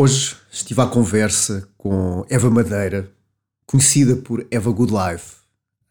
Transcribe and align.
Hoje 0.00 0.36
estive 0.48 0.80
à 0.80 0.86
conversa 0.86 1.68
com 1.76 2.24
Eva 2.30 2.48
Madeira, 2.48 3.12
conhecida 3.66 4.14
por 4.14 4.46
Eva 4.48 4.70
Good 4.70 4.92
Life, 4.92 5.38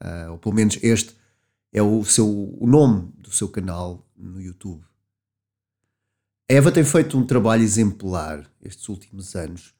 uh, 0.01 0.31
ou 0.31 0.37
pelo 0.37 0.55
menos 0.55 0.79
este 0.81 1.13
é 1.73 1.81
o, 1.81 2.05
seu, 2.05 2.25
o 2.57 2.65
nome 2.65 3.11
do 3.17 3.29
seu 3.33 3.49
canal 3.49 4.07
no 4.15 4.41
YouTube. 4.41 4.81
A 6.49 6.53
Eva 6.53 6.71
tem 6.71 6.85
feito 6.85 7.17
um 7.17 7.27
trabalho 7.27 7.63
exemplar 7.63 8.49
estes 8.61 8.87
últimos 8.87 9.35
anos 9.35 9.73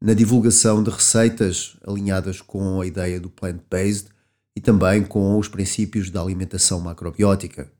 na 0.00 0.14
divulgação 0.14 0.82
de 0.82 0.90
receitas 0.90 1.76
alinhadas 1.86 2.40
com 2.40 2.80
a 2.80 2.86
ideia 2.88 3.20
do 3.20 3.30
plant-based 3.30 4.08
e 4.56 4.60
também 4.60 5.04
com 5.04 5.38
os 5.38 5.46
princípios 5.46 6.10
da 6.10 6.20
alimentação 6.20 6.80
macrobiótica. 6.80 7.70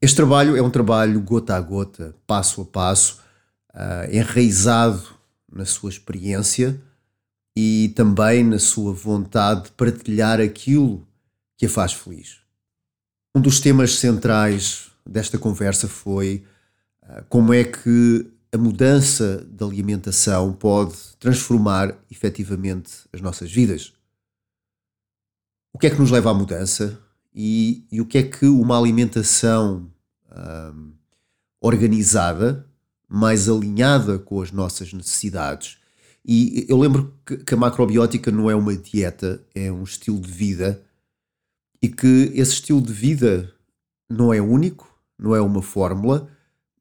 Este 0.00 0.14
trabalho 0.14 0.56
é 0.56 0.62
um 0.62 0.70
trabalho 0.70 1.20
gota 1.20 1.56
a 1.56 1.60
gota, 1.60 2.14
passo 2.28 2.62
a 2.62 2.64
passo, 2.64 3.28
uh, 3.74 4.14
enraizado 4.14 5.02
na 5.50 5.64
sua 5.64 5.90
experiência 5.90 6.80
e 7.56 7.92
também 7.96 8.44
na 8.44 8.58
sua 8.58 8.92
vontade 8.92 9.64
de 9.64 9.72
partilhar 9.72 10.40
aquilo 10.40 11.06
que 11.56 11.66
a 11.66 11.68
faz 11.68 11.92
feliz. 11.92 12.38
Um 13.34 13.40
dos 13.40 13.60
temas 13.60 13.96
centrais 13.96 14.90
desta 15.06 15.38
conversa 15.38 15.88
foi 15.88 16.44
uh, 17.02 17.24
como 17.28 17.52
é 17.52 17.64
que 17.64 18.30
a 18.52 18.58
mudança 18.58 19.44
da 19.48 19.64
alimentação 19.64 20.52
pode 20.52 20.96
transformar 21.18 21.96
efetivamente 22.10 22.90
as 23.12 23.20
nossas 23.20 23.50
vidas. 23.50 23.92
O 25.72 25.78
que 25.78 25.86
é 25.86 25.90
que 25.90 26.00
nos 26.00 26.10
leva 26.10 26.30
à 26.30 26.34
mudança 26.34 26.98
e, 27.32 27.86
e 27.92 28.00
o 28.00 28.06
que 28.06 28.18
é 28.18 28.22
que 28.24 28.46
uma 28.46 28.76
alimentação 28.76 29.88
um, 30.30 30.92
organizada, 31.60 32.66
mais 33.10 33.48
alinhada 33.48 34.20
com 34.20 34.40
as 34.40 34.52
nossas 34.52 34.92
necessidades. 34.92 35.78
E 36.24 36.64
eu 36.68 36.78
lembro 36.78 37.12
que, 37.26 37.54
a 37.54 37.56
macrobiótica 37.56 38.30
não 38.30 38.48
é 38.48 38.54
uma 38.54 38.76
dieta, 38.76 39.42
é 39.52 39.72
um 39.72 39.82
estilo 39.82 40.20
de 40.20 40.30
vida 40.30 40.80
e 41.82 41.88
que 41.88 42.30
esse 42.34 42.52
estilo 42.52 42.80
de 42.80 42.92
vida 42.92 43.52
não 44.08 44.32
é 44.32 44.40
único, 44.40 44.88
não 45.18 45.34
é 45.34 45.40
uma 45.40 45.60
fórmula, 45.60 46.28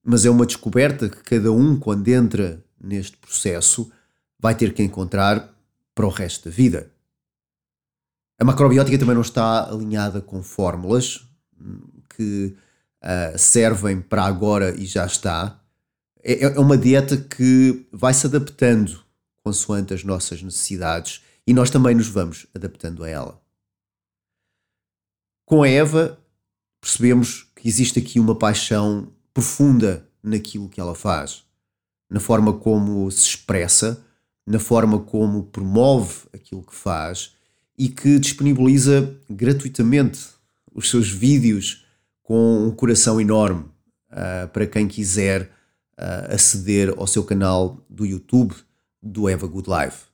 mas 0.04 0.26
é 0.26 0.30
uma 0.30 0.46
descoberta 0.46 1.10
que 1.10 1.24
cada 1.24 1.52
um, 1.52 1.80
quando 1.80 2.08
entra 2.08 2.64
neste 2.80 3.18
processo, 3.18 3.92
vai 4.40 4.54
ter 4.54 4.74
que 4.74 4.84
encontrar 4.84 5.54
para 5.96 6.06
o 6.06 6.10
resto 6.10 6.50
da 6.50 6.56
vida. 6.56 6.92
A 8.40 8.46
macrobiótica 8.46 8.98
também 8.98 9.16
não 9.16 9.22
está 9.22 9.70
alinhada 9.70 10.22
com 10.22 10.44
fórmulas 10.44 11.26
que 12.16 12.56
uh, 13.04 13.38
servem 13.38 14.00
para 14.00 14.24
agora 14.24 14.76
e 14.76 14.86
já 14.86 15.06
está. 15.06 15.59
É, 16.24 16.44
é 16.44 16.60
uma 16.60 16.78
dieta 16.78 17.18
que 17.18 17.86
vai 17.92 18.14
se 18.14 18.26
adaptando 18.26 19.04
consoante 19.44 19.94
as 19.94 20.04
nossas 20.04 20.42
necessidades 20.42 21.22
e 21.48 21.54
nós 21.54 21.70
também 21.70 21.96
nos 21.96 22.08
vamos 22.08 22.46
adaptando 22.54 23.04
a 23.04 23.10
ela. 23.10 23.42
Com 25.46 25.64
a 25.64 25.68
Eva, 25.68 26.20
percebemos 26.80 27.48
que 27.56 27.68
existe 27.68 28.00
aqui 28.00 28.20
uma 28.20 28.36
paixão 28.36 29.12
profunda 29.34 30.08
naquilo 30.22 30.70
que 30.70 30.80
ela 30.80 30.94
faz, 30.94 31.44
na 32.10 32.20
forma 32.20 32.54
como 32.54 33.10
se 33.10 33.30
expressa, 33.30 34.06
na 34.46 34.60
forma 34.60 35.00
como 35.00 35.44
promove 35.44 36.28
aquilo 36.34 36.64
que 36.64 36.76
faz 36.76 37.36
e 37.78 37.88
que 37.88 38.20
disponibiliza 38.20 39.16
gratuitamente 39.30 40.20
os 40.74 40.90
seus 40.90 41.10
vídeos 41.10 41.86
com 42.22 42.68
um 42.68 42.72
coração 42.72 43.20
enorme 43.20 43.66
uh, 44.12 44.48
para 44.52 44.68
quem 44.68 44.88
quiser 44.88 45.52
uh, 46.00 46.34
aceder 46.34 46.94
ao 46.98 47.06
seu 47.06 47.24
canal 47.24 47.86
do 47.90 48.06
YouTube 48.06 48.56
do 49.02 49.28
Eva 49.28 49.46
Good 49.46 49.70
Life. 49.70 50.10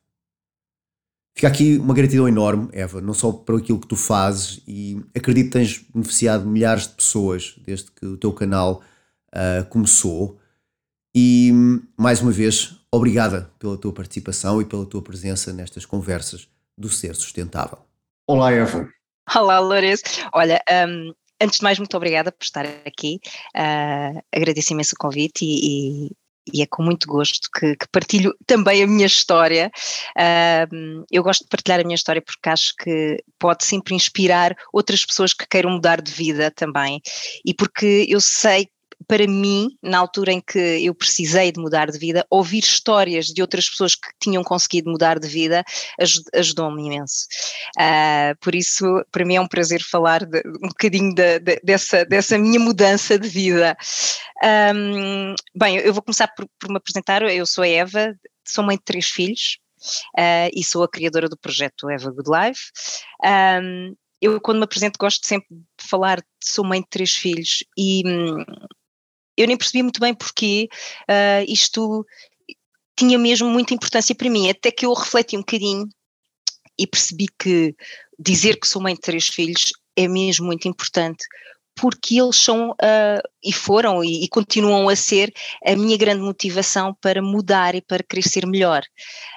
Fica 1.38 1.50
aqui 1.50 1.78
uma 1.78 1.94
gratidão 1.94 2.28
enorme, 2.28 2.70
Eva, 2.72 3.02
não 3.02 3.14
só 3.14 3.32
por 3.32 3.60
aquilo 3.60 3.80
que 3.80 3.88
tu 3.88 3.96
fazes 3.98 4.62
e 4.66 5.02
acredito 5.14 5.48
que 5.48 5.52
tens 5.52 5.86
beneficiado 5.94 6.46
milhares 6.46 6.88
de 6.88 6.94
pessoas 6.94 7.56
desde 7.58 7.92
que 7.92 8.06
o 8.06 8.18
teu 8.18 8.32
canal 8.32 8.82
uh, 9.34 9.66
começou. 9.66 10.40
E 11.14 11.52
mais 11.98 12.22
uma 12.22 12.32
vez, 12.32 12.80
obrigada 12.90 13.52
pela 13.60 13.78
tua 13.78 13.92
participação 13.92 14.62
e 14.62 14.66
pela 14.66 14.86
tua 14.86 15.02
presença 15.02 15.52
nestas 15.52 15.86
conversas 15.86 16.48
do 16.78 16.90
Ser 16.90 17.16
Sustentável. 17.16 17.80
Olá, 18.28 18.52
Eva. 18.52 18.90
Olá, 19.36 19.60
Lourenço. 19.60 20.04
Olha, 20.34 20.62
um, 20.88 21.14
antes 21.42 21.60
de 21.60 21.64
mais, 21.64 21.78
muito 21.80 21.96
obrigada 21.96 22.32
por 22.32 22.44
estar 22.44 22.66
aqui. 22.86 23.20
Uh, 23.56 24.22
agradeço 24.34 24.74
imenso 24.74 24.96
o 24.96 25.00
convite 25.00 25.44
e, 25.44 26.08
e, 26.08 26.12
e, 26.54 26.62
é 26.62 26.66
com 26.68 26.84
muito 26.84 27.08
gosto 27.08 27.50
que, 27.54 27.76
que 27.76 27.88
partilho 27.92 28.34
também 28.46 28.84
a 28.84 28.88
minha 28.88 29.06
história. 29.06 29.72
Uh, 30.18 31.06
eu 31.12 31.24
gosto 31.24 31.44
de 31.44 31.50
partilhar 31.50 31.80
a 31.80 31.84
minha 31.84 31.96
história 31.96 32.22
porque 32.22 32.50
acho 32.50 32.74
que 32.78 33.18
pode 33.40 33.66
sempre 33.66 33.96
inspirar 33.96 34.56
outras 34.74 35.06
pessoas 35.06 35.34
que 35.34 35.48
queiram 35.48 35.72
mudar 35.72 36.02
de 36.02 36.12
vida 36.12 36.52
também. 36.52 37.02
E 37.46 37.54
porque 37.54 38.06
eu 38.10 38.22
sei 38.22 38.68
para 39.08 39.28
mim, 39.28 39.70
na 39.82 40.00
altura 40.00 40.32
em 40.32 40.42
que 40.42 40.60
eu 40.60 40.94
precisei 40.94 41.52
de 41.52 41.60
mudar 41.60 41.92
de 41.92 41.98
vida, 41.98 42.26
ouvir 42.30 42.60
histórias 42.60 43.28
de 43.28 43.42
outras 43.42 43.70
pessoas 43.70 43.96
que 43.96 44.08
tinham 44.20 44.44
conseguido 44.44 44.90
mudar 44.90 45.20
de 45.20 45.28
vida 45.28 45.64
ajudou-me 46.34 46.86
imenso. 46.86 47.28
Uh, 47.78 48.38
por 48.42 48.56
isso, 48.56 48.86
para 49.12 49.26
mim 49.26 49.36
é 49.36 49.42
um 49.42 49.48
prazer 49.48 49.82
falar 49.82 50.26
de, 50.26 50.42
um 50.64 50.68
bocadinho 50.68 51.14
de, 51.14 51.40
de, 51.40 51.60
dessa, 51.64 52.06
dessa 52.06 52.38
minha 52.38 52.60
mudança 52.60 53.18
de 53.18 53.28
vida. 53.28 53.78
Um, 54.44 55.36
bem, 55.56 55.78
eu 55.78 55.94
vou 55.94 56.02
começar 56.02 56.28
por, 56.30 56.48
por, 56.60 56.70
me 56.70 56.78
apresentar. 56.78 57.22
Eu 57.24 57.46
sou 57.46 57.64
a 57.64 57.68
Eva, 57.68 58.16
sou 58.46 58.64
mãe 58.64 58.78
de 58.78 58.84
três 58.84 59.08
filhos. 59.08 59.58
Uh, 60.18 60.50
e 60.56 60.64
sou 60.64 60.84
a 60.84 60.90
criadora 60.90 61.30
do 61.30 61.38
projeto 61.38 61.90
Eva 61.90 62.10
Good 62.10 62.30
Life. 62.30 62.72
Um, 63.24 63.96
eu, 64.22 64.42
quando 64.42 64.58
me 64.58 64.64
apresento, 64.64 64.98
gosto 65.00 65.28
sempre 65.28 65.48
de 65.50 65.88
falar 65.88 66.24
sou 66.42 66.66
mãe 66.66 66.82
de 66.82 66.88
três 66.90 67.14
filhos 67.14 67.64
e 67.78 68.04
hum, 68.06 68.44
eu 69.38 69.48
nem 69.48 69.58
percebi 69.58 69.84
muito 69.84 70.00
bem 70.00 70.14
porque 70.14 70.70
uh, 71.10 71.46
isto 71.48 72.06
tinha 72.98 73.18
mesmo 73.18 73.50
muita 73.50 73.74
importância 73.74 74.16
para 74.16 74.30
mim, 74.30 74.50
até 74.50 74.72
que 74.72 74.86
eu 74.86 74.94
refleti 74.94 75.36
um 75.36 75.42
bocadinho 75.42 75.88
e 76.78 76.88
percebi 76.88 77.28
que 77.38 77.76
dizer 78.18 78.60
que 78.60 78.68
sou 78.68 78.82
mãe 78.82 78.94
de 78.94 79.02
três 79.02 79.28
filhos 79.28 79.74
é 79.98 80.08
mesmo 80.08 80.46
muito 80.46 80.68
importante, 80.68 81.26
porque 81.76 82.20
eles 82.20 82.38
são 82.38 82.72
uh, 82.72 83.22
e 83.44 83.52
foram 83.52 84.04
e, 84.04 84.24
e, 84.24 84.30
continuam 84.30 84.88
a 84.88 84.96
ser 84.96 85.34
a 85.66 85.76
minha 85.76 85.98
grande 85.98 86.22
motivação 86.22 86.96
para 87.02 87.22
mudar 87.22 87.76
e 87.76 87.82
para 87.82 88.04
crescer 88.04 88.46
melhor. 88.46 88.82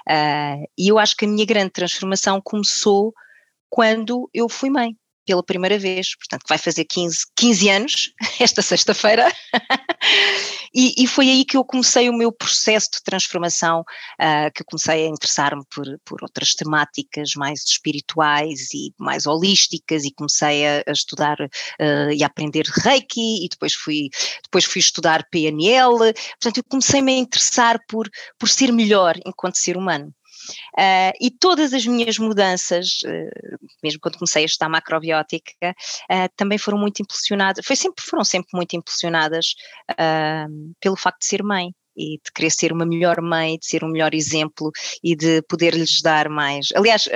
Uh, 0.09 0.65
e 0.78 0.88
eu 0.88 0.98
acho 0.98 1.16
que 1.16 1.25
a 1.25 1.28
minha 1.28 1.44
grande 1.44 1.70
transformação 1.70 2.41
começou 2.41 3.12
quando 3.69 4.30
eu 4.32 4.48
fui 4.48 4.70
mãe 4.70 4.97
pela 5.28 5.43
primeira 5.43 5.78
vez, 5.78 6.16
portanto 6.16 6.44
vai 6.49 6.56
fazer 6.56 6.87
15, 6.87 7.19
15 7.37 7.69
anos, 7.69 8.12
esta 8.41 8.62
sexta-feira, 8.62 9.31
e, 10.75 10.94
e, 10.97 11.06
foi 11.06 11.28
aí 11.28 11.44
que 11.44 11.55
eu 11.55 11.62
comecei 11.62 12.09
o 12.09 12.15
meu 12.15 12.33
processo 12.33 12.93
de 12.93 13.03
transformação, 13.03 13.81
uh, 13.81 14.50
que 14.55 14.62
eu 14.62 14.66
comecei 14.66 15.05
a 15.05 15.09
interessar-me 15.09 15.62
por, 15.69 15.84
por 16.03 16.22
outras 16.22 16.55
temáticas 16.55 17.33
mais 17.37 17.62
espirituais 17.62 18.72
e 18.72 18.94
mais 18.99 19.27
holísticas 19.27 20.06
e 20.06 20.15
comecei 20.15 20.66
a, 20.66 20.83
a 20.87 20.93
estudar 20.93 21.39
uh, 21.43 22.10
e 22.10 22.22
a 22.22 22.27
aprender 22.27 22.65
Reiki 22.65 23.45
e 23.45 23.49
depois 23.50 23.75
fui, 23.75 24.09
depois 24.45 24.65
fui 24.65 24.81
estudar 24.81 25.28
PNL, 25.31 26.15
portanto 26.41 26.56
eu 26.56 26.65
comecei-me 26.66 27.12
a 27.12 27.19
interessar 27.19 27.78
por, 27.87 28.09
por 28.39 28.49
ser 28.49 28.72
melhor 28.72 29.15
enquanto 29.27 29.59
ser 29.59 29.77
humano. 29.77 30.10
Uh, 30.76 31.12
e 31.20 31.31
todas 31.31 31.72
as 31.72 31.86
minhas 31.86 32.19
mudanças, 32.19 33.00
uh, 33.04 33.69
mesmo 33.82 34.00
quando 34.00 34.19
comecei 34.19 34.42
a 34.42 34.47
estudar 34.47 34.69
macrobiótica, 34.69 35.75
uh, 36.10 36.28
também 36.36 36.59
foram 36.59 36.78
muito 36.78 37.00
impulsionadas, 37.00 37.64
foi 37.64 37.76
sempre, 37.76 38.04
foram 38.04 38.25
sempre 38.25 38.50
muito 38.54 38.76
impulsionadas 38.76 39.54
pelo 40.81 40.97
facto 40.97 41.20
de 41.20 41.26
ser 41.26 41.42
mãe 41.42 41.72
e 41.97 42.19
de 42.25 42.32
querer 42.32 42.50
ser 42.50 42.72
uma 42.72 42.86
melhor 42.86 43.20
mãe, 43.20 43.59
de 43.59 43.66
ser 43.66 43.83
um 43.83 43.89
melhor 43.89 44.15
exemplo 44.15 44.71
e 45.03 45.16
de 45.16 45.42
poder 45.42 45.74
lhes 45.74 46.00
dar 46.00 46.28
mais. 46.28 46.68
Aliás, 46.74 47.09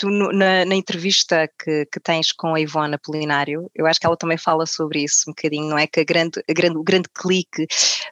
tu 0.00 0.08
na, 0.08 0.64
na 0.64 0.74
entrevista 0.74 1.46
que, 1.62 1.84
que, 1.84 2.00
tens 2.00 2.32
com 2.32 2.54
a 2.54 2.60
Ivona 2.60 2.96
Apolinário, 2.96 3.70
eu 3.74 3.86
acho 3.86 4.00
que 4.00 4.06
ela 4.06 4.16
também 4.16 4.38
fala 4.38 4.64
sobre 4.64 5.04
isso 5.04 5.24
um 5.28 5.32
bocadinho, 5.32 5.68
não 5.68 5.78
é? 5.78 5.86
Que 5.86 6.00
a 6.00 6.04
grande, 6.04 6.42
a 6.48 6.52
grande, 6.54 6.78
o 6.78 6.82
grande 6.82 7.08
clique 7.14 7.66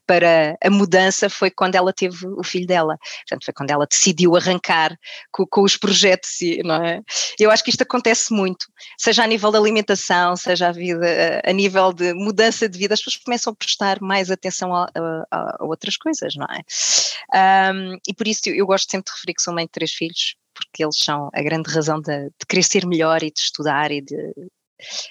para 0.07 0.55
a 0.63 0.69
mudança 0.69 1.31
foi 1.31 1.51
quando 1.51 1.77
ela 1.77 1.91
teve 1.91 2.27
o 2.27 2.45
filho 2.45 2.67
dela. 2.67 2.99
Portanto, 3.21 3.47
foi 3.47 3.55
quando 3.55 3.71
ela 3.71 3.87
decidiu 3.87 4.37
arrancar 4.37 4.99
com, 5.33 5.47
com 5.47 5.63
os 5.63 5.79
projetos, 5.79 6.37
não 6.63 6.75
é? 6.75 7.01
Eu 7.41 7.51
acho 7.51 7.65
que 7.65 7.71
isto 7.71 7.83
acontece 7.83 8.35
muito, 8.35 8.67
seja 8.99 9.25
a 9.25 9.27
nível 9.27 9.51
da 9.51 9.59
alimentação, 9.59 10.37
seja 10.37 10.69
a 10.69 10.73
vida, 10.73 11.41
a 11.43 11.53
nível 11.55 11.91
de 11.95 12.13
mudança 12.13 12.69
de 12.69 12.79
vida, 12.79 12.93
as 12.93 13.01
pessoas 13.01 13.17
começam 13.25 13.51
a 13.51 13.57
prestar 13.57 13.99
mais 14.03 14.31
atenção 14.31 14.75
a, 14.75 14.91
a, 14.95 15.25
a 15.31 15.65
outras 15.65 15.97
coisas, 15.97 16.35
não 16.37 16.47
é? 16.47 17.73
Um, 17.73 17.97
e 18.07 18.13
por 18.13 18.29
isso 18.29 18.43
eu, 18.47 18.57
eu 18.57 18.67
gosto 18.67 18.91
sempre 18.91 19.11
de 19.11 19.17
referir 19.17 19.35
que 19.35 19.43
sou 19.43 19.55
mãe 19.55 19.65
de 19.65 19.73
três 19.73 19.93
filhos, 19.93 20.37
porque 20.59 20.85
eles 20.85 20.99
são 20.99 21.31
a 21.33 21.43
grande 21.43 21.71
razão 21.71 22.01
de, 22.01 22.25
de 22.25 22.47
querer 22.49 22.63
ser 22.63 22.87
melhor 22.87 23.23
e 23.23 23.31
de 23.31 23.39
estudar 23.39 23.91
e 23.91 24.01
de, 24.01 24.33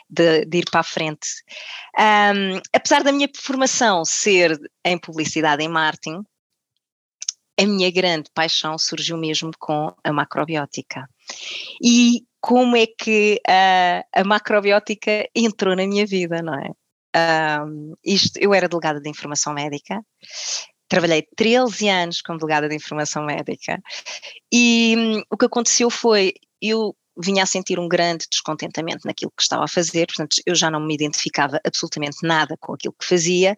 de, 0.09 0.45
de, 0.45 0.57
ir 0.57 0.69
para 0.69 0.81
a 0.81 0.83
frente. 0.83 1.27
Um, 1.97 2.59
apesar 2.73 3.03
da 3.03 3.11
minha 3.11 3.29
formação 3.35 4.03
ser 4.05 4.57
em 4.85 4.97
publicidade 4.97 5.63
e 5.63 5.67
marketing, 5.67 6.23
a 7.59 7.65
minha 7.65 7.91
grande 7.91 8.29
paixão 8.33 8.77
surgiu 8.77 9.17
mesmo 9.17 9.51
com 9.57 9.93
a 10.03 10.13
macrobiótica. 10.13 11.09
E 11.83 12.21
como 12.39 12.75
é 12.75 12.85
que 12.85 13.41
a, 13.47 14.03
a 14.13 14.23
macrobiótica 14.23 15.27
entrou 15.35 15.75
na 15.75 15.87
minha 15.87 16.05
vida, 16.05 16.41
não 16.41 16.53
é? 16.53 16.69
Um, 17.65 17.95
isto, 18.05 18.37
eu 18.37 18.53
era 18.53 18.69
delegada 18.69 19.01
de 19.01 19.09
informação 19.09 19.53
médica, 19.53 19.99
trabalhei 20.87 21.27
13 21.35 21.89
anos 21.89 22.21
como 22.21 22.39
delegada 22.39 22.69
de 22.69 22.75
informação 22.75 23.25
médica 23.25 23.81
e 24.51 24.95
um, 24.97 25.23
o 25.29 25.37
que 25.37 25.45
aconteceu 25.45 25.89
foi, 25.89 26.33
eu 26.61 26.95
vinha 27.19 27.43
a 27.43 27.47
sentir 27.47 27.79
um 27.79 27.87
grande 27.87 28.25
descontentamento 28.29 29.05
naquilo 29.05 29.31
que 29.35 29.41
estava 29.41 29.65
a 29.65 29.67
fazer, 29.67 30.05
portanto 30.07 30.37
eu 30.45 30.55
já 30.55 30.69
não 30.69 30.79
me 30.79 30.93
identificava 30.93 31.59
absolutamente 31.65 32.17
nada 32.23 32.55
com 32.59 32.73
aquilo 32.73 32.95
que 32.99 33.05
fazia 33.05 33.57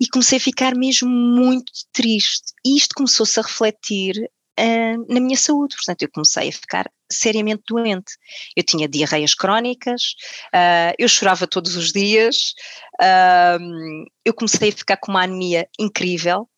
e 0.00 0.06
comecei 0.08 0.38
a 0.38 0.40
ficar 0.40 0.74
mesmo 0.74 1.08
muito 1.08 1.72
triste. 1.92 2.52
E 2.64 2.76
isto 2.76 2.94
começou-se 2.94 3.38
a 3.38 3.42
refletir 3.42 4.30
uh, 4.58 5.12
na 5.12 5.20
minha 5.20 5.36
saúde, 5.36 5.76
portanto 5.76 6.02
eu 6.02 6.10
comecei 6.10 6.48
a 6.48 6.52
ficar 6.52 6.90
seriamente 7.10 7.62
doente. 7.68 8.14
Eu 8.56 8.64
tinha 8.64 8.88
diarreias 8.88 9.34
crónicas, 9.34 10.14
uh, 10.54 10.94
eu 10.98 11.08
chorava 11.08 11.46
todos 11.46 11.76
os 11.76 11.92
dias, 11.92 12.54
uh, 13.00 14.04
eu 14.24 14.34
comecei 14.34 14.70
a 14.70 14.72
ficar 14.72 14.96
com 14.96 15.12
uma 15.12 15.22
anemia 15.22 15.68
incrível, 15.78 16.48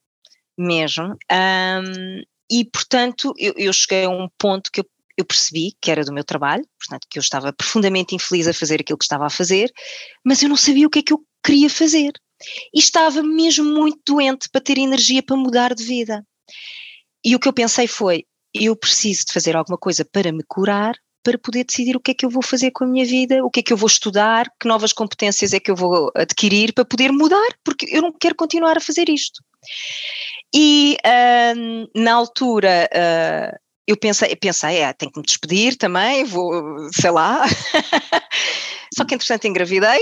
mesmo, 0.59 1.17
um, 1.31 2.23
e 2.51 2.65
portanto 2.65 3.35
eu, 3.37 3.53
eu 3.57 3.73
cheguei 3.75 4.05
a 4.05 4.09
um 4.09 4.27
ponto 4.39 4.73
que 4.73 4.81
eu 4.81 4.87
eu 5.17 5.25
percebi 5.25 5.73
que 5.81 5.91
era 5.91 6.05
do 6.05 6.13
meu 6.13 6.23
trabalho, 6.23 6.65
portanto, 6.79 7.07
que 7.09 7.19
eu 7.19 7.23
estava 7.23 7.53
profundamente 7.53 8.15
infeliz 8.15 8.47
a 8.47 8.53
fazer 8.53 8.81
aquilo 8.81 8.99
que 8.99 9.05
estava 9.05 9.27
a 9.27 9.31
fazer, 9.31 9.73
mas 10.23 10.43
eu 10.43 10.49
não 10.49 10.57
sabia 10.57 10.87
o 10.87 10.91
que 10.91 10.99
é 10.99 11.03
que 11.03 11.13
eu 11.13 11.25
queria 11.43 11.71
fazer. 11.71 12.13
E 12.75 12.79
estava 12.79 13.23
mesmo 13.23 13.65
muito 13.65 13.99
doente 14.07 14.49
para 14.51 14.61
ter 14.61 14.77
energia 14.77 15.23
para 15.23 15.37
mudar 15.37 15.75
de 15.75 15.83
vida. 15.83 16.23
E 17.27 17.35
o 17.35 17.41
que 17.41 17.49
eu 17.49 17.53
pensei 17.53 17.89
foi: 17.89 18.25
eu 18.55 18.77
preciso 18.77 19.27
de 19.27 19.33
fazer 19.33 19.57
alguma 19.57 19.77
coisa 19.77 20.05
para 20.05 20.31
me 20.31 20.45
curar, 20.47 20.95
para 21.25 21.37
poder 21.37 21.65
decidir 21.65 21.97
o 21.97 22.01
que 22.01 22.13
é 22.13 22.15
que 22.15 22.25
eu 22.25 22.31
vou 22.31 22.43
fazer 22.43 22.71
com 22.71 22.85
a 22.85 22.87
minha 22.87 23.05
vida, 23.05 23.45
o 23.45 23.51
que 23.51 23.59
é 23.59 23.63
que 23.65 23.73
eu 23.73 23.77
vou 23.77 23.89
estudar, 23.89 24.47
que 24.61 24.69
novas 24.69 24.93
competências 24.93 25.53
é 25.53 25.59
que 25.59 25.69
eu 25.69 25.75
vou 25.75 26.13
adquirir 26.15 26.73
para 26.73 26.85
poder 26.85 27.11
mudar, 27.11 27.49
porque 27.65 27.87
eu 27.91 28.01
não 28.01 28.13
quero 28.13 28.37
continuar 28.37 28.77
a 28.77 28.81
fazer 28.81 29.09
isto. 29.09 29.43
E 30.55 30.97
uh, 31.05 32.01
na 32.01 32.15
altura 32.15 32.89
uh, 32.95 33.59
eu 33.89 33.97
pensei, 33.97 34.35
pensei, 34.37 34.79
é, 34.79 34.93
tenho 34.93 35.11
que 35.11 35.19
me 35.19 35.27
despedir 35.27 35.77
também, 35.77 36.23
vou, 36.23 36.53
sei 36.93 37.11
lá. 37.11 37.45
Só 38.97 39.05
que 39.05 39.17
entretanto 39.17 39.49
engravidei 39.49 39.99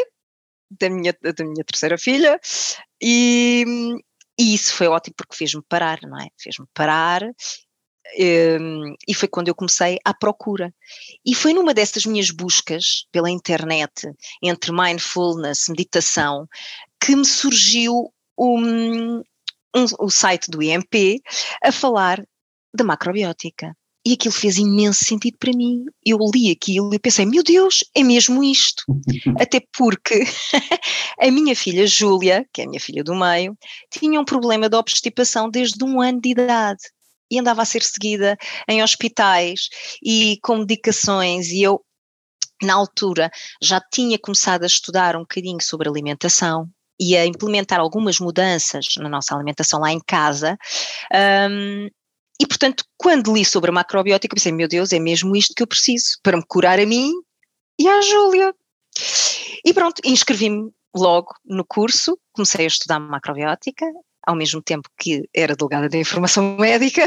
da 0.79 0.91
minha, 0.91 1.17
da 1.23 1.45
minha 1.45 1.65
terceira 1.65 1.97
filha 1.97 2.39
e, 3.03 3.65
e 4.39 4.55
isso 4.55 4.75
foi 4.75 4.89
ótimo 4.89 5.15
porque 5.17 5.37
fez-me 5.37 5.63
parar, 5.69 6.01
não 6.03 6.21
é? 6.21 6.29
Fez-me 6.41 6.67
parar 6.75 7.23
um, 8.19 8.95
e 9.09 9.15
foi 9.15 9.29
quando 9.29 9.49
eu 9.49 9.55
comecei 9.55 9.99
à 10.05 10.13
procura. 10.15 10.73
E 11.25 11.35
foi 11.35 11.53
numa 11.53 11.75
dessas 11.75 12.05
minhas 12.05 12.31
buscas 12.31 13.07
pela 13.11 13.31
internet, 13.31 14.11
entre 14.43 14.73
mindfulness, 14.73 15.69
meditação, 15.69 16.47
que 17.01 17.17
me 17.17 17.25
surgiu 17.25 18.13
um, 18.39 19.19
um, 19.19 19.85
o 20.01 20.11
site 20.11 20.51
do 20.51 20.63
IMP 20.63 21.21
a 21.63 21.73
falar 21.73 22.23
da 22.75 22.85
macrobiótica. 22.85 23.77
E 24.07 24.13
aquilo 24.13 24.35
fez 24.35 24.59
imenso 24.59 25.05
sentido 25.05 25.37
para 25.39 25.57
mim. 25.57 25.85
Eu 26.05 26.19
li 26.33 26.51
aquilo 26.51 26.93
e 26.95 26.99
pensei, 26.99 27.25
meu 27.25 27.43
Deus, 27.43 27.83
é 27.95 28.03
mesmo 28.03 28.45
isto. 28.45 28.85
Até 29.41 29.63
porque 29.77 30.25
a 31.21 31.31
minha 31.31 31.57
filha 31.57 31.87
Júlia, 31.87 32.47
que 32.53 32.61
é 32.61 32.65
a 32.65 32.69
minha 32.69 32.81
filha 32.81 33.03
do 33.03 33.15
meio, 33.15 33.57
tinha 33.91 34.21
um 34.21 34.25
problema 34.25 34.69
de 34.69 34.77
obstipação 34.77 35.49
desde 35.49 35.83
um 35.83 36.01
ano 36.01 36.21
de 36.21 36.31
idade. 36.31 36.83
E 37.31 37.39
andava 37.39 37.63
a 37.63 37.65
ser 37.65 37.83
seguida 37.83 38.37
em 38.69 38.83
hospitais 38.83 39.69
e 40.03 40.39
com 40.43 40.59
medicações, 40.59 41.49
e 41.49 41.63
eu, 41.63 41.83
na 42.63 42.75
altura, 42.75 43.31
já 43.63 43.81
tinha 43.81 44.19
começado 44.19 44.63
a 44.63 44.67
estudar 44.67 45.17
um 45.17 45.21
bocadinho 45.21 45.61
sobre 45.63 45.89
alimentação, 45.89 46.69
e 47.01 47.17
a 47.17 47.27
implementar 47.27 47.81
algumas 47.81 48.21
mudanças 48.21 48.85
na 48.99 49.09
nossa 49.09 49.35
alimentação 49.35 49.81
lá 49.81 49.91
em 49.91 50.01
casa, 50.01 50.57
um, 51.51 51.89
e, 52.41 52.47
portanto, 52.47 52.85
quando 52.97 53.33
li 53.33 53.45
sobre 53.45 53.71
a 53.71 53.75
macrobiótica, 53.75 54.35
pensei, 54.35 54.53
meu 54.53 54.69
Deus, 54.69 54.93
é 54.93 54.99
mesmo 54.99 55.37
isto 55.37 55.55
que 55.55 55.63
eu 55.63 55.67
preciso 55.67 56.19
para 56.23 56.37
me 56.37 56.45
curar 56.47 56.81
a 56.81 56.87
mim 56.87 57.13
e 57.79 57.89
à 57.89 58.01
Júlia. 58.01 58.55
E 59.65 59.73
pronto, 59.73 60.01
inscrevi-me 60.05 60.71
logo 60.95 61.35
no 61.45 61.65
curso, 61.65 62.19
comecei 62.33 62.65
a 62.65 62.69
estudar 62.69 62.99
macrobiótica, 62.99 63.87
ao 64.27 64.35
mesmo 64.35 64.63
tempo 64.63 64.89
que 64.99 65.29
era 65.35 65.55
delegada 65.55 65.89
de 65.89 65.99
informação 65.99 66.57
médica, 66.59 67.07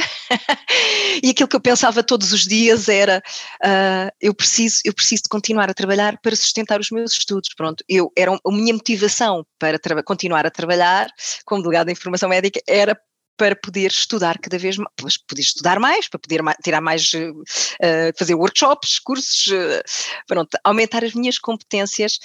e 1.23 1.29
aquilo 1.29 1.49
que 1.49 1.55
eu 1.55 1.61
pensava 1.61 2.03
todos 2.03 2.31
os 2.31 2.45
dias 2.45 2.87
era 2.87 3.23
uh, 3.63 4.11
eu 4.21 4.33
preciso 4.33 4.81
eu 4.85 4.93
preciso 4.93 5.23
de 5.23 5.29
continuar 5.29 5.69
a 5.69 5.73
trabalhar 5.73 6.19
para 6.21 6.35
sustentar 6.35 6.79
os 6.79 6.91
meus 6.91 7.13
estudos, 7.13 7.49
pronto, 7.55 7.83
eu 7.87 8.11
era 8.15 8.31
a 8.31 8.51
minha 8.51 8.73
motivação 8.73 9.45
para 9.57 9.79
continuar 10.03 10.45
a 10.45 10.51
trabalhar 10.51 11.07
como 11.45 11.63
delegada 11.63 11.85
de 11.85 11.93
informação 11.93 12.29
médica 12.29 12.61
era 12.67 12.99
para 13.37 13.55
poder 13.55 13.91
estudar 13.91 14.39
cada 14.39 14.57
vez 14.57 14.77
mais, 14.77 15.17
poder 15.17 15.41
estudar 15.41 15.79
mais, 15.79 16.07
para 16.07 16.19
poder 16.19 16.41
tirar 16.63 16.81
mais, 16.81 17.13
uh, 17.13 18.17
fazer 18.17 18.35
workshops, 18.35 18.99
cursos, 18.99 19.47
uh, 19.47 19.81
pronto, 20.27 20.57
aumentar 20.63 21.03
as 21.03 21.13
minhas 21.13 21.37
competências 21.37 22.19